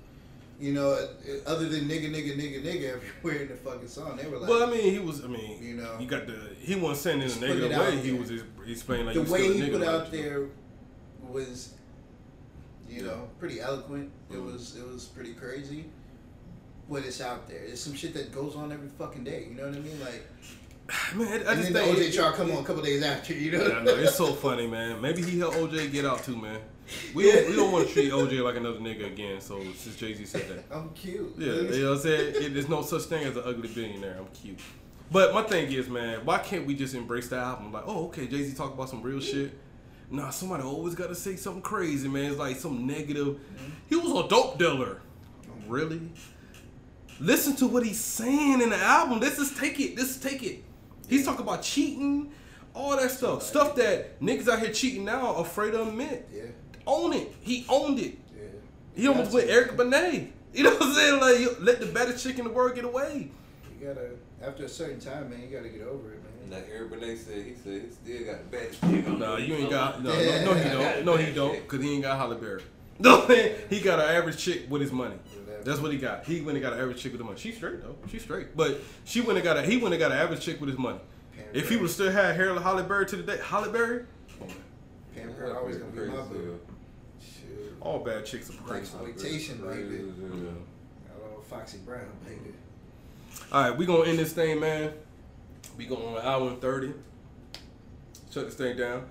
You 0.59 0.71
know, 0.73 0.91
uh, 0.91 1.07
other 1.49 1.67
than 1.67 1.89
nigga, 1.89 2.09
nigga, 2.13 2.37
nigga, 2.37 2.63
nigga 2.63 2.93
everywhere 2.95 3.41
in 3.43 3.47
the 3.49 3.55
fucking 3.55 3.87
song, 3.87 4.15
they 4.15 4.27
were 4.27 4.37
like, 4.37 4.49
Well, 4.49 4.63
I 4.63 4.71
mean, 4.71 4.91
he 4.93 4.99
was. 4.99 5.23
I 5.23 5.27
mean, 5.27 5.61
You 5.61 5.75
know. 5.75 5.97
you 5.99 6.05
got 6.07 6.25
the. 6.27 6.37
He 6.59 6.75
wasn't 6.75 6.97
saying 6.99 7.21
it 7.21 7.37
in 7.37 7.43
a 7.43 7.45
it 7.65 7.69
negative 7.69 7.79
way. 7.79 8.01
He 8.01 8.11
was 8.13 8.31
explaining 8.67 9.05
like 9.07 9.15
the 9.15 9.23
way 9.23 9.51
he 9.53 9.69
put 9.69 9.83
out 9.83 10.11
there 10.11 10.47
was, 11.27 11.73
you 12.89 13.01
know, 13.03 13.27
pretty 13.39 13.59
eloquent. 13.59 14.11
It 14.29 14.35
Mhm. 14.35 14.45
was 14.53 14.75
it 14.77 14.87
was 14.87 15.05
pretty 15.05 15.33
crazy. 15.33 15.85
But 16.89 17.03
it's 17.05 17.21
out 17.21 17.47
there. 17.49 17.63
It's 17.63 17.81
some 17.81 17.93
shit 17.95 18.13
that 18.13 18.31
goes 18.31 18.55
on 18.55 18.71
every 18.71 18.89
fucking 18.89 19.23
day. 19.23 19.47
You 19.49 19.55
know 19.55 19.67
what 19.67 19.75
I 19.75 19.79
mean? 19.79 19.99
Like, 19.99 20.27
Man, 21.15 21.27
I 21.27 21.35
and 21.53 21.61
just 21.61 21.73
then 21.73 21.73
the 21.73 21.79
think. 21.95 22.13
OJ 22.13 22.15
trial 22.15 22.33
come 22.33 22.51
on 22.51 22.57
a 22.63 22.65
couple 22.65 22.83
days 22.83 23.01
after. 23.01 23.33
You 23.33 23.51
know? 23.53 23.67
Yeah, 23.67 23.77
I 23.79 23.83
know, 23.83 23.95
it's 23.95 24.15
so 24.17 24.33
funny, 24.45 24.67
man. 24.67 25.01
Maybe 25.01 25.21
he 25.23 25.39
helped 25.39 25.57
OJ 25.57 25.91
get 25.91 26.05
out 26.05 26.23
too, 26.23 26.35
man. 26.37 26.59
We 27.13 27.31
don't, 27.31 27.49
we 27.49 27.55
don't 27.55 27.71
want 27.71 27.87
to 27.87 27.93
treat 27.93 28.11
OJ 28.11 28.43
like 28.43 28.55
another 28.55 28.79
nigga 28.79 29.07
again. 29.07 29.41
So 29.41 29.61
since 29.75 29.95
Jay 29.95 30.13
Z 30.13 30.25
said 30.25 30.49
that, 30.49 30.75
I'm 30.75 30.89
cute. 30.91 31.33
yeah, 31.37 31.53
you 31.53 31.83
know 31.83 31.89
what 31.89 31.97
I'm 31.97 32.01
saying. 32.03 32.35
It, 32.35 32.53
there's 32.53 32.69
no 32.69 32.81
such 32.81 33.03
thing 33.03 33.23
as 33.25 33.35
an 33.35 33.43
ugly 33.45 33.69
billionaire. 33.69 34.17
I'm 34.19 34.27
cute. 34.27 34.59
But 35.11 35.33
my 35.33 35.43
thing 35.43 35.71
is, 35.71 35.87
man, 35.89 36.25
why 36.25 36.39
can't 36.39 36.65
we 36.65 36.75
just 36.75 36.95
embrace 36.95 37.29
the 37.29 37.37
album? 37.37 37.71
Like, 37.71 37.83
oh, 37.85 38.07
okay, 38.07 38.27
Jay 38.27 38.43
Z 38.43 38.55
talk 38.55 38.73
about 38.73 38.89
some 38.89 39.01
real 39.01 39.19
shit. 39.19 39.53
Nah, 40.09 40.29
somebody 40.29 40.63
always 40.63 40.95
got 40.95 41.07
to 41.07 41.15
say 41.15 41.35
something 41.35 41.61
crazy, 41.61 42.07
man. 42.07 42.31
It's 42.31 42.39
like 42.39 42.55
some 42.57 42.85
negative. 42.85 43.27
Mm-hmm. 43.27 43.69
He 43.89 43.95
was 43.95 44.25
a 44.25 44.27
dope 44.27 44.59
dealer. 44.59 45.01
Really? 45.67 46.11
Listen 47.19 47.55
to 47.57 47.67
what 47.67 47.85
he's 47.85 47.99
saying 47.99 48.61
in 48.61 48.69
the 48.69 48.77
album. 48.77 49.19
This 49.19 49.39
is 49.39 49.57
take 49.57 49.79
it. 49.79 49.95
This 49.95 50.11
is 50.11 50.17
take 50.17 50.43
it. 50.43 50.63
He's 51.07 51.25
talking 51.25 51.41
about 51.41 51.61
cheating, 51.61 52.31
all 52.73 52.97
that 52.97 53.11
stuff. 53.11 53.43
Stuff 53.43 53.75
that 53.75 54.19
niggas 54.19 54.47
out 54.47 54.59
here 54.59 54.71
cheating 54.71 55.05
now 55.05 55.35
are 55.35 55.41
afraid 55.41 55.71
to 55.71 55.83
admit. 55.83 56.27
Yeah, 56.33 56.43
Own 56.87 57.13
it. 57.13 57.33
He 57.41 57.65
owned 57.69 57.99
it. 57.99 58.17
yeah. 58.35 58.43
He 58.95 59.07
almost 59.07 59.31
went 59.31 59.49
Eric 59.49 59.75
Benet. 59.77 60.31
You 60.53 60.63
know 60.63 60.71
what 60.71 60.83
I'm 60.83 60.93
saying? 60.93 61.19
Like, 61.19 61.39
you- 61.39 61.55
let 61.61 61.79
the 61.79 61.87
baddest 61.87 62.23
chick 62.23 62.37
in 62.37 62.45
the 62.45 62.51
world 62.51 62.75
get 62.75 62.85
away. 62.85 63.29
You 63.79 63.87
gotta 63.87 64.09
after 64.45 64.65
a 64.65 64.69
certain 64.69 64.99
time, 64.99 65.29
man. 65.29 65.41
You 65.41 65.47
gotta 65.57 65.69
get 65.69 65.81
over 65.87 66.11
it, 66.13 66.19
man. 66.23 66.51
Like 66.51 66.69
Eric 66.71 66.91
Benet 66.91 67.15
said, 67.15 67.45
he 67.45 67.53
said 67.55 67.81
he 67.83 67.89
still 67.89 68.25
got 68.25 68.51
the 68.51 68.57
baddest 68.57 68.81
chick 68.81 69.07
on 69.07 69.19
Nah, 69.19 69.37
you 69.37 69.55
ain't 69.55 69.69
got. 69.69 70.03
No, 70.03 70.13
no, 70.13 70.19
Yeah. 70.21 70.43
no, 70.43 70.53
he 70.53 70.69
don't. 70.69 71.05
No, 71.05 71.15
he 71.17 71.33
don't. 71.33 71.67
Cause 71.67 71.81
he 71.81 71.93
ain't 71.93 72.03
got 72.03 72.17
Halle 72.19 72.35
Berry. 72.35 72.61
No, 72.99 73.25
he 73.25 73.79
got 73.81 73.99
an 73.99 74.05
average 74.15 74.37
chick 74.37 74.67
with 74.69 74.79
his 74.81 74.91
money. 74.91 75.15
That's 75.63 75.79
what 75.79 75.91
he 75.91 75.97
got. 75.97 76.25
He 76.25 76.41
went 76.41 76.57
and 76.57 76.61
got 76.61 76.73
an 76.73 76.79
average 76.79 77.01
chick 77.01 77.11
with 77.13 77.19
the 77.19 77.25
money. 77.25 77.39
She's 77.39 77.55
straight 77.55 77.81
though. 77.81 77.95
She's 78.11 78.21
straight. 78.21 78.55
But 78.55 78.81
she 79.05 79.21
went 79.21 79.37
and 79.37 79.43
got 79.43 79.57
a. 79.57 79.63
He 79.63 79.77
went 79.77 79.93
and 79.95 79.99
got 79.99 80.11
an 80.11 80.17
average 80.19 80.41
chick 80.41 80.59
with 80.59 80.69
his 80.69 80.77
money. 80.77 80.99
If 81.53 81.69
he 81.69 81.77
would 81.77 81.89
still 81.89 82.11
had 82.11 82.35
Harold 82.35 82.61
Halle 82.61 82.83
Berry 82.83 83.05
to 83.07 83.15
the 83.15 83.23
day, 83.23 83.39
Halle 83.43 83.71
Berry, 83.71 84.03
Pam 85.15 85.33
Grier 85.33 85.57
always 85.57 85.77
gonna 85.77 85.91
be 85.91 86.01
my 86.07 86.21
boo. 86.23 86.59
Shoot. 87.83 87.89
all 87.89 87.99
bad 87.99 88.25
chicks 88.25 88.49
are 88.49 88.53
crazy. 88.53 88.81
Exploitation, 88.81 89.57
baby. 89.57 90.11
Yeah. 90.21 90.49
Hello, 91.13 91.41
Foxy 91.49 91.77
Brown, 91.79 92.01
baby. 92.25 92.53
All 93.51 93.69
right, 93.69 93.77
we 93.77 93.85
gonna 93.85 94.09
end 94.09 94.19
this 94.19 94.33
thing, 94.33 94.59
man. 94.59 94.93
We 95.77 95.85
going 95.85 96.05
on 96.05 96.17
an 96.17 96.25
hour 96.25 96.49
and 96.49 96.61
thirty. 96.61 96.93
Shut 98.31 98.45
this 98.45 98.55
thing 98.55 98.77
down. 98.77 99.05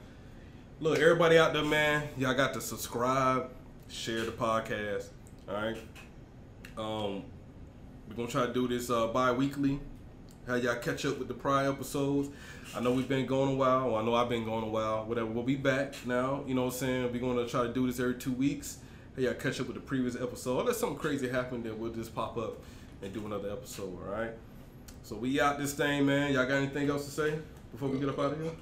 Look, 0.81 0.99
everybody 0.99 1.39
out 1.39 1.53
there, 1.53 1.65
man, 1.65 2.09
y'all 2.19 2.35
got 2.35 2.55
to 2.55 2.61
subscribe, 2.61 3.51
share 3.89 4.25
the 4.25 4.33
podcast. 4.33 5.09
All 5.49 5.55
right. 5.55 5.77
Um, 6.77 7.23
we're 8.09 8.17
gonna 8.17 8.29
try 8.29 8.47
to 8.47 8.53
do 8.53 8.67
this 8.67 8.91
uh, 8.91 9.07
bi-weekly. 9.09 9.79
Have 10.47 10.65
y'all 10.65 10.75
catch 10.77 11.05
up 11.07 11.19
with 11.19 11.29
the 11.29 11.35
prior 11.35 11.71
episodes. 11.71 12.31
I 12.75 12.81
know 12.81 12.93
we've 12.93 13.09
been 13.09 13.27
going 13.27 13.51
a 13.53 13.55
while. 13.55 13.91
Or 13.91 14.01
I 14.01 14.05
know 14.05 14.15
I've 14.15 14.29
been 14.29 14.45
going 14.45 14.65
a 14.65 14.69
while. 14.69 15.05
Whatever. 15.05 15.27
We'll 15.27 15.45
be 15.45 15.57
back 15.57 15.95
now. 16.07 16.43
You 16.47 16.55
know 16.55 16.65
what 16.65 16.73
I'm 16.75 16.79
saying? 16.79 17.13
We're 17.13 17.21
gonna 17.21 17.47
try 17.47 17.65
to 17.65 17.73
do 17.73 17.87
this 17.87 18.01
every 18.01 18.15
two 18.15 18.33
weeks. 18.33 18.79
Hey, 19.15 19.25
y'all 19.25 19.35
catch 19.35 19.61
up 19.61 19.67
with 19.67 19.77
the 19.77 19.83
previous 19.83 20.17
episode. 20.17 20.61
Unless 20.61 20.79
something 20.79 20.99
crazy 20.99 21.29
happened, 21.29 21.65
then 21.65 21.79
we'll 21.79 21.93
just 21.93 22.15
pop 22.15 22.39
up 22.39 22.59
and 23.03 23.13
do 23.13 23.27
another 23.27 23.51
episode. 23.51 23.99
All 24.07 24.11
right. 24.11 24.31
So 25.03 25.17
we 25.17 25.41
out 25.41 25.59
this 25.59 25.75
thing, 25.75 26.07
man. 26.07 26.33
Y'all 26.33 26.47
got 26.47 26.55
anything 26.55 26.89
else 26.89 27.05
to 27.05 27.11
say 27.11 27.39
before 27.73 27.89
we 27.89 27.99
get 27.99 28.09
up 28.09 28.19
out 28.19 28.33
of 28.33 28.41
here? 28.41 28.53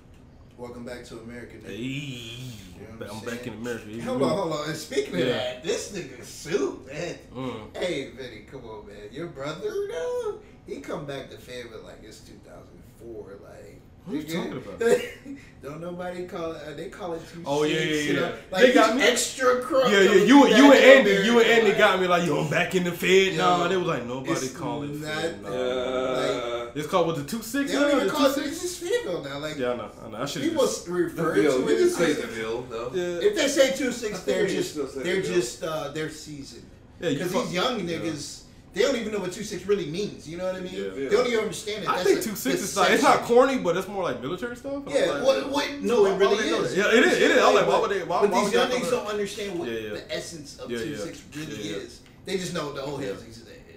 Welcome 0.57 0.85
back 0.85 1.05
to 1.05 1.19
America. 1.21 1.57
nigga. 1.57 1.69
Hey, 1.69 2.81
know 2.81 2.99
what 2.99 3.11
I'm 3.11 3.19
I'm 3.19 3.25
back 3.25 3.47
in? 3.47 3.55
America. 3.55 3.89
You 3.89 4.03
Hold 4.03 4.23
on, 4.23 4.29
hold 4.29 4.53
on. 4.53 4.69
And 4.69 4.77
speaking 4.77 5.15
of 5.21 5.27
that, 5.27 5.63
this 5.63 5.93
nigga 5.93 6.23
Soup, 6.25 6.87
man. 6.87 7.19
Mm. 7.35 7.77
Hey, 7.77 8.11
Vinny, 8.11 8.43
come 8.51 8.65
on, 8.65 8.87
man. 8.87 9.09
Your 9.13 9.29
brother, 9.29 9.71
though, 9.71 10.41
he 10.67 10.81
come 10.81 11.07
back 11.07 11.31
to 11.31 11.39
favor 11.39 11.79
like 11.79 12.01
it's 12.03 12.21
2004. 12.21 13.39
Like, 13.43 13.80
What 14.11 14.29
you 14.29 14.35
talking 14.37 14.53
about? 14.53 14.79
don't 15.63 15.81
nobody 15.81 16.27
call 16.27 16.53
it? 16.53 16.63
Uh, 16.67 16.73
they 16.75 16.89
call 16.89 17.13
it 17.15 17.23
two 17.33 17.43
Oh, 17.47 17.65
yeah, 17.65 17.79
six, 17.79 17.87
yeah, 17.91 18.03
you 18.03 18.13
know? 18.15 18.29
yeah. 18.29 18.35
Like 18.51 18.63
They 18.63 18.73
got 18.73 18.97
me- 18.97 19.03
extra 19.03 19.61
crunk. 19.61 19.91
Yeah, 19.93 20.01
yeah. 20.01 20.13
You, 20.25 20.47
you 20.49 20.73
and 20.73 20.85
in 20.85 20.99
Andy, 20.99 21.11
you 21.11 21.17
and 21.19 21.27
America, 21.31 21.53
Andy 21.53 21.69
like, 21.69 21.79
got 21.79 22.01
me 22.01 22.07
like, 22.07 22.27
yo, 22.27 22.41
I'm 22.45 22.51
back 22.51 22.75
in 22.75 22.85
the 22.85 22.93
Fed. 22.93 23.33
Yo, 23.35 23.39
Nah, 23.39 23.69
they 23.69 23.77
was 23.77 23.87
like, 23.87 24.07
nobody 24.07 24.33
it's 24.33 24.57
call 24.57 24.83
it 24.85 24.89
not- 24.91 25.15
Fed. 25.15 25.43
Nah. 25.43 25.49
Uh, 25.49 26.71
It's 26.75 26.87
called 26.87 27.07
what 27.09 27.17
the 27.17 27.25
two 27.25 27.43
six. 27.43 27.73
They 27.73 27.79
don't 27.79 27.91
even 27.95 28.07
the 28.07 28.13
call 28.13 28.27
it 28.27 28.35
two 28.35 28.41
it's 28.43 28.61
just 28.63 28.81
female 28.83 29.23
now. 29.25 29.39
Like 29.39 29.57
Yeah, 29.59 29.73
I 29.73 29.77
know. 29.77 29.91
I 30.05 30.09
know. 30.11 30.23
I 30.23 30.27
should 30.27 30.43
people 30.43 30.65
just. 30.65 30.87
refer 30.89 31.35
the 31.35 31.43
to 31.43 31.69
it 31.69 31.77
can 31.77 31.87
as 31.87 31.97
say 31.97 32.13
the 32.15 32.27
bill, 32.29 32.63
though. 32.71 32.91
Yeah. 32.95 33.29
If 33.29 33.35
they 33.37 33.49
say 33.49 33.77
two 33.77 33.91
six, 33.93 34.21
they're 34.21 34.47
just 34.47 34.77
they're 35.03 35.21
just 35.23 35.63
uh, 35.65 35.89
they're 35.89 36.11
seasoned. 36.11 36.65
Yeah, 37.01 37.11
you 37.11 37.19
Because 37.19 37.33
these 37.33 37.55
young 37.55 37.81
niggas, 37.81 38.43
they 38.73 38.83
don't 38.83 38.95
even 38.97 39.13
know 39.13 39.19
what 39.19 39.33
two 39.33 39.43
six 39.43 39.67
really 39.67 39.87
means. 39.87 40.29
You 40.29 40.39
know 40.39 40.47
what 40.47 40.55
I 40.57 40.61
mean? 40.61 40.75
Yeah. 40.75 40.91
They 40.91 41.09
don't 41.09 41.27
even 41.27 41.41
understand 41.41 41.83
it. 41.85 41.89
I 41.91 41.97
That's 41.97 42.09
think 42.11 42.23
two 42.23 42.37
six 42.37 42.61
is 42.63 42.77
like 42.77 42.91
it's 42.93 43.03
not 43.03 43.23
corny, 43.23 43.59
but 43.59 43.77
it's 43.77 43.89
more 43.89 44.05
like 44.05 44.21
military 44.21 44.57
stuff. 44.57 44.83
I'm 44.87 44.93
Yeah, 44.95 45.07
like, 45.13 45.25
what, 45.25 45.51
what, 45.51 45.81
no, 45.81 46.07
it 46.07 46.17
really 46.17 46.37
would 46.37 46.45
they 46.45 46.51
know 46.51 46.63
is. 46.63 46.75
that? 46.77 46.93
Yeah, 46.93 46.99
it 46.99 47.05
is, 47.05 47.13
it 47.19 47.31
is. 47.33 47.43
I'm 47.43 47.55
like, 47.55 47.67
why 47.67 47.79
would 47.81 47.91
they- 47.91 48.05
why- 48.05 48.21
but 48.23 48.31
why 48.31 48.37
these 48.41 48.45
would 48.45 48.53
young 48.55 48.71
y'all 48.71 48.81
niggas 48.81 48.91
don't 48.91 49.07
understand 49.09 49.59
what 49.59 49.69
Yeah, 49.69 49.79
yeah. 49.79 49.91
the 49.91 50.15
essence 50.15 50.59
of 50.59 50.71
Yeah, 50.71 50.79
two 50.79 50.85
yeah. 50.91 50.99
six 50.99 51.23
really 51.37 51.57
Yeah, 51.57 51.71
yeah. 51.77 51.83
is. 51.83 52.01
They 52.25 52.37
just 52.39 52.55
know 52.55 52.73
the 52.73 52.83
old 52.83 53.01
Yeah. 53.01 53.09
heads. 53.09 53.25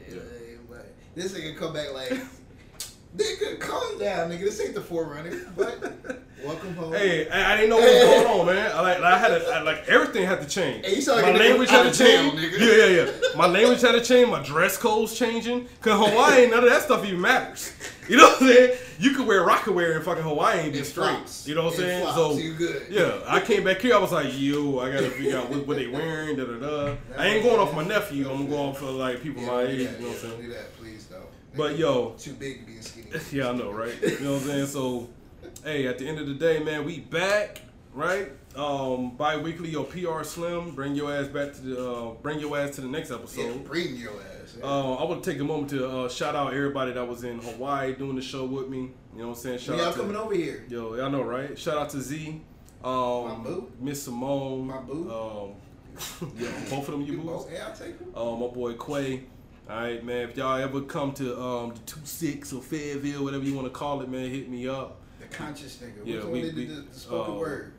Yeah. 0.09 0.15
Yeah. 0.15 0.77
This 1.15 1.31
nigga 1.33 1.57
come 1.57 1.73
back 1.73 1.93
like, 1.93 2.09
nigga, 3.17 3.59
calm 3.59 3.97
down, 3.99 4.29
nigga. 4.29 4.41
This 4.41 4.59
ain't 4.61 4.73
the 4.73 4.81
forerunner. 4.81 5.31
But 5.55 6.21
welcome 6.43 6.73
home. 6.75 6.93
Hey, 6.93 7.29
I, 7.29 7.53
I 7.53 7.55
didn't 7.55 7.69
know 7.69 7.77
what 7.77 7.85
was 7.85 8.03
going 8.25 8.39
on, 8.39 8.45
man. 8.47 8.71
I 8.75 8.81
like, 8.81 8.99
I 8.99 9.17
had 9.17 9.27
to, 9.29 9.47
I, 9.49 9.61
like 9.61 9.87
everything 9.87 10.25
had 10.25 10.41
to 10.41 10.47
change. 10.47 10.85
Hey, 10.85 11.01
my 11.07 11.21
like 11.31 11.39
language 11.39 11.69
had 11.69 11.91
to 11.93 11.97
jail, 11.97 12.31
change. 12.31 12.39
nigga. 12.41 12.59
Yeah, 12.59 12.85
yeah, 12.85 13.05
yeah. 13.05 13.37
My 13.37 13.47
language 13.47 13.81
had 13.81 13.93
to 13.93 14.01
change. 14.01 14.29
My 14.29 14.43
dress 14.43 14.77
code's 14.77 15.17
changing. 15.17 15.67
Cause 15.81 15.93
Hawaii, 16.09 16.47
none 16.49 16.63
of 16.63 16.69
that 16.69 16.81
stuff 16.81 17.05
even 17.05 17.21
matters. 17.21 17.71
You 18.09 18.17
know 18.17 18.25
what 18.25 18.41
I'm 18.41 18.47
saying? 18.49 18.77
You 18.99 19.11
could 19.15 19.25
wear 19.25 19.45
Rocawear 19.47 19.95
in 19.95 20.01
fucking 20.01 20.23
Hawaii 20.23 20.59
and 20.59 20.73
be 20.73 20.79
It 20.79 20.85
straight. 20.85 21.07
flops. 21.15 21.47
You 21.47 21.55
know 21.55 21.63
what 21.65 21.73
I'm 21.75 21.79
saying? 21.79 22.01
flops. 22.03 22.17
So 22.17 22.37
You 22.37 22.53
good. 22.53 22.87
yeah, 22.89 23.19
I 23.25 23.39
came 23.39 23.63
back 23.63 23.79
here. 23.79 23.95
I 23.95 23.97
was 23.99 24.11
like, 24.11 24.27
yo, 24.37 24.79
I 24.79 24.91
gotta 24.91 25.09
figure 25.09 25.37
out 25.37 25.49
what, 25.49 25.65
what 25.65 25.77
they 25.77 25.87
wearing. 25.87 26.35
Da 26.35 26.43
da 26.43 26.57
da. 26.59 26.95
I 27.17 27.27
ain't 27.27 27.43
going 27.43 27.59
off 27.61 27.73
my 27.73 27.85
nephew. 27.85 28.29
I'm 28.29 28.49
going 28.49 28.71
off 28.71 28.79
for 28.79 28.91
like 28.91 29.23
people 29.23 29.41
Yeah, 29.43 29.47
my 29.51 29.61
age. 29.63 29.79
You 29.79 29.85
know 29.85 30.07
what 30.09 30.09
I'm 30.11 30.17
saying? 30.17 30.53
But 31.55 31.77
yo, 31.77 32.11
too 32.17 32.33
big 32.33 32.61
to 32.61 32.65
be 32.71 32.81
skinny. 32.81 33.07
yeah, 33.31 33.49
I 33.49 33.53
know, 33.53 33.71
right? 33.71 33.93
You 34.01 34.19
know 34.21 34.33
what 34.33 34.41
I'm 34.41 34.47
saying? 34.47 34.65
So, 34.67 35.09
hey, 35.63 35.87
at 35.87 35.97
the 35.99 36.07
end 36.07 36.19
of 36.19 36.27
the 36.27 36.33
day, 36.33 36.59
man, 36.63 36.83
we 36.85 36.99
back, 36.99 37.61
right? 37.93 38.29
Um, 38.55 39.15
bi-weekly, 39.17 39.69
your 39.69 39.83
PR 39.85 40.23
Slim, 40.23 40.71
bring 40.75 40.95
your 40.95 41.11
ass 41.13 41.27
back 41.27 41.53
to 41.53 41.61
the, 41.61 41.91
uh, 41.91 42.11
bring 42.21 42.39
your 42.39 42.57
ass 42.57 42.75
to 42.75 42.81
the 42.81 42.87
next 42.87 43.09
Yeah, 43.09 43.15
episode. 43.17 43.63
bring 43.65 43.95
your 43.95 44.13
ass. 44.13 44.55
yeah. 44.57 44.65
Uh, 44.65 44.93
I 44.95 45.03
want 45.05 45.23
to 45.23 45.31
take 45.31 45.39
a 45.39 45.43
moment 45.43 45.69
to 45.71 45.87
uh, 45.89 46.09
shout 46.09 46.35
out 46.35 46.53
everybody 46.53 46.91
that 46.93 47.07
was 47.07 47.23
in 47.23 47.39
Hawaii 47.39 47.93
doing 47.95 48.15
the 48.15 48.21
show 48.21 48.45
with 48.45 48.69
me. 48.69 48.91
You 49.13 49.19
know 49.21 49.29
what 49.29 49.37
I'm 49.37 49.41
saying? 49.43 49.59
Shout 49.59 49.77
y'all 49.77 49.85
out 49.87 49.93
to 49.95 49.99
coming 50.01 50.15
over 50.15 50.33
here? 50.35 50.65
yo, 50.69 51.03
I 51.03 51.09
know, 51.09 51.21
right? 51.23 51.57
Shout 51.57 51.77
out 51.77 51.89
to 51.91 52.01
Z, 52.01 52.41
um, 52.83 53.27
My 53.27 53.35
boo. 53.43 53.71
Miss 53.79 54.03
Simone, 54.03 54.67
My 54.67 54.77
boo. 54.79 55.11
um, 55.11 55.51
yeah, 56.37 56.49
both 56.69 56.87
of 56.87 56.91
them 56.93 57.01
you 57.03 57.17
boos. 57.19 57.29
Oh, 57.29 57.49
yeah, 57.51 57.67
I'll 57.69 57.75
take 57.75 57.97
them. 57.99 58.11
Uh, 58.15 58.35
my 58.35 58.47
boy 58.47 58.73
Quay. 58.73 59.23
All 59.69 59.77
right, 59.77 60.03
man. 60.03 60.29
If 60.29 60.37
y'all 60.37 60.57
ever 60.57 60.81
come 60.81 61.13
to 61.13 61.39
um, 61.41 61.73
the 61.73 61.79
two 61.85 61.99
six 62.03 62.51
or 62.51 62.61
Fayetteville, 62.61 63.23
whatever 63.23 63.43
you 63.43 63.53
want 63.55 63.65
to 63.67 63.71
call 63.71 64.01
it, 64.01 64.09
man, 64.09 64.29
hit 64.29 64.49
me 64.49 64.67
up. 64.67 64.99
The 65.19 65.27
conscious 65.27 65.77
nigga. 65.77 66.05
Yeah, 66.05 66.15
Which 66.25 66.25
we- 66.25 66.41
we- 66.51 66.65
the, 66.65 66.81
the 66.81 66.93
spoken 66.99 67.35
uh, 67.35 67.37
word? 67.37 67.73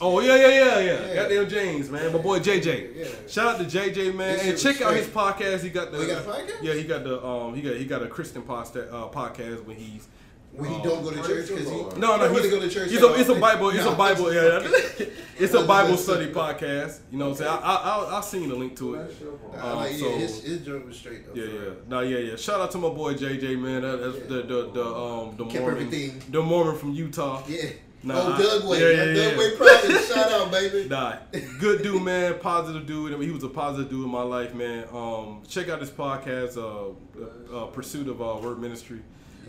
Oh 0.00 0.20
yeah, 0.20 0.34
yeah, 0.34 0.48
yeah, 0.48 0.78
yeah. 0.80 1.06
Yeah. 1.06 1.14
Goddamn 1.14 1.48
James, 1.48 1.90
man. 1.90 2.12
My 2.12 2.18
boy 2.18 2.40
JJ. 2.40 2.96
Yeah. 2.96 3.06
Shout 3.28 3.54
out 3.54 3.58
to 3.70 3.78
JJ, 3.78 4.14
man. 4.14 4.38
And 4.40 4.58
check 4.58 4.80
out 4.80 4.94
his 4.96 5.06
podcast. 5.06 5.60
He 5.62 5.68
got 5.70 5.92
the. 5.92 5.98
Oh, 5.98 6.00
he 6.00 6.06
got 6.08 6.22
a 6.24 6.28
podcast? 6.28 6.62
Yeah, 6.62 6.74
he 6.74 6.84
got 6.84 7.04
the. 7.04 7.24
Um, 7.24 7.54
he 7.54 7.60
got 7.62 7.76
he 7.76 7.84
got 7.84 8.02
a 8.02 8.08
Christian 8.08 8.42
podcast 8.42 8.92
uh, 8.92 9.08
podcast 9.10 9.64
when 9.64 9.76
he's. 9.76 10.08
When 10.54 10.68
he 10.68 10.76
um, 10.76 10.82
don't 10.82 11.02
go 11.02 11.10
to 11.10 11.22
church 11.22 11.48
because 11.48 11.68
he 11.70 11.76
No, 11.76 11.88
No, 11.88 12.16
no, 12.16 12.18
don't 12.18 12.30
really 12.34 12.42
he's, 12.42 12.50
go 12.50 12.60
to 12.60 12.68
church. 12.68 12.90
He's 12.90 13.02
at 13.02 13.10
a, 13.10 13.14
it's 13.20 13.28
a. 13.30 13.34
Bible. 13.40 13.70
It's 13.70 13.84
No, 13.84 13.92
a 13.92 13.96
Bible. 13.96 14.26
I'm 14.28 14.34
Yeah, 14.34 15.06
it's 15.38 15.54
a 15.54 15.60
I'm 15.60 15.66
Bible 15.66 15.96
study 15.96 16.26
podcast. 16.30 16.98
You 17.10 17.18
know 17.18 17.30
what 17.30 17.30
I'm 17.32 17.36
saying? 17.38 17.50
I, 17.50 17.56
I, 17.56 17.74
I'll, 17.84 18.06
I'll 18.16 18.22
send 18.22 18.50
the 18.50 18.54
link 18.54 18.76
to 18.76 18.94
it. 18.96 19.16
Nah, 19.56 19.70
Um, 19.72 19.76
like, 19.78 19.92
so- 19.92 20.08
yeah, 20.10 20.16
his, 20.18 20.42
his 20.42 20.60
joint 20.64 20.84
was 20.86 20.96
straight 20.98 21.26
though. 21.26 21.40
Yeah, 21.40 21.46
yeah. 21.52 21.58
real. 21.60 21.76
No, 21.88 22.00
yeah, 22.00 22.18
yeah. 22.18 22.36
Shout 22.36 22.60
out 22.60 22.70
to 22.72 22.78
my 22.78 22.90
boy 22.90 23.14
JJ, 23.14 23.58
man. 23.58 23.80
That, 23.82 23.96
that's 24.00 24.18
Yeah. 24.18 24.24
the 24.28 24.42
the 24.42 24.70
the 24.72 24.84
um 24.94 25.36
the 25.38 25.44
Kept 25.46 25.62
Mormon, 25.64 25.86
everything. 25.86 26.22
the 26.30 26.42
Mormon 26.42 26.76
from 26.76 26.92
Utah. 26.92 27.42
Yeah. 27.48 27.70
Nah, 28.04 28.14
oh, 28.16 28.32
I- 28.34 28.42
Doug 28.42 28.68
Way. 28.68 28.80
yeah, 28.80 29.04
yeah, 29.04 29.14
Doug 29.14 29.32
yeah. 29.32 29.38
Way 29.38 29.56
Project. 29.56 30.08
Shout 30.12 30.32
out, 30.32 30.50
baby. 30.50 30.86
Nah, 30.90 31.16
good 31.60 31.82
dude, 31.82 32.02
man. 32.02 32.38
Positive 32.40 32.84
dude. 32.84 33.14
I 33.14 33.16
mean, 33.16 33.28
he 33.28 33.34
was 33.34 33.44
a 33.44 33.48
positive 33.48 33.90
dude 33.90 34.04
in 34.04 34.10
my 34.10 34.22
life, 34.22 34.54
man. 34.54 34.84
Um, 34.92 35.42
check 35.48 35.70
out 35.70 35.80
this 35.80 35.88
podcast, 35.90 36.58
uh, 36.58 37.56
uh 37.56 37.66
Pursuit 37.68 38.08
of 38.08 38.20
uh, 38.20 38.36
Word 38.42 38.58
Ministry. 38.60 39.00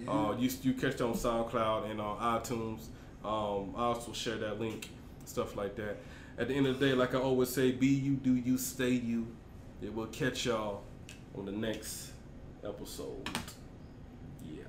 Uh, 0.07 0.35
you 0.37 0.49
you 0.61 0.73
catch 0.73 0.95
it 0.95 1.01
on 1.01 1.13
SoundCloud 1.13 1.89
and 1.89 2.01
on 2.01 2.17
iTunes. 2.41 2.87
Um, 3.23 3.73
I 3.75 3.85
also 3.85 4.11
share 4.13 4.37
that 4.37 4.59
link, 4.59 4.89
stuff 5.25 5.55
like 5.55 5.75
that. 5.77 5.97
At 6.37 6.47
the 6.47 6.55
end 6.55 6.67
of 6.67 6.79
the 6.79 6.87
day, 6.87 6.93
like 6.93 7.15
I 7.15 7.19
always 7.19 7.49
say, 7.49 7.71
be 7.71 7.87
you, 7.87 8.15
do 8.15 8.35
you, 8.35 8.57
stay 8.57 8.89
you. 8.89 9.27
It 9.81 9.93
will 9.93 10.07
catch 10.07 10.45
y'all 10.45 10.83
on 11.37 11.45
the 11.45 11.51
next 11.51 12.11
episode. 12.63 13.29
Yeah. 14.43 14.63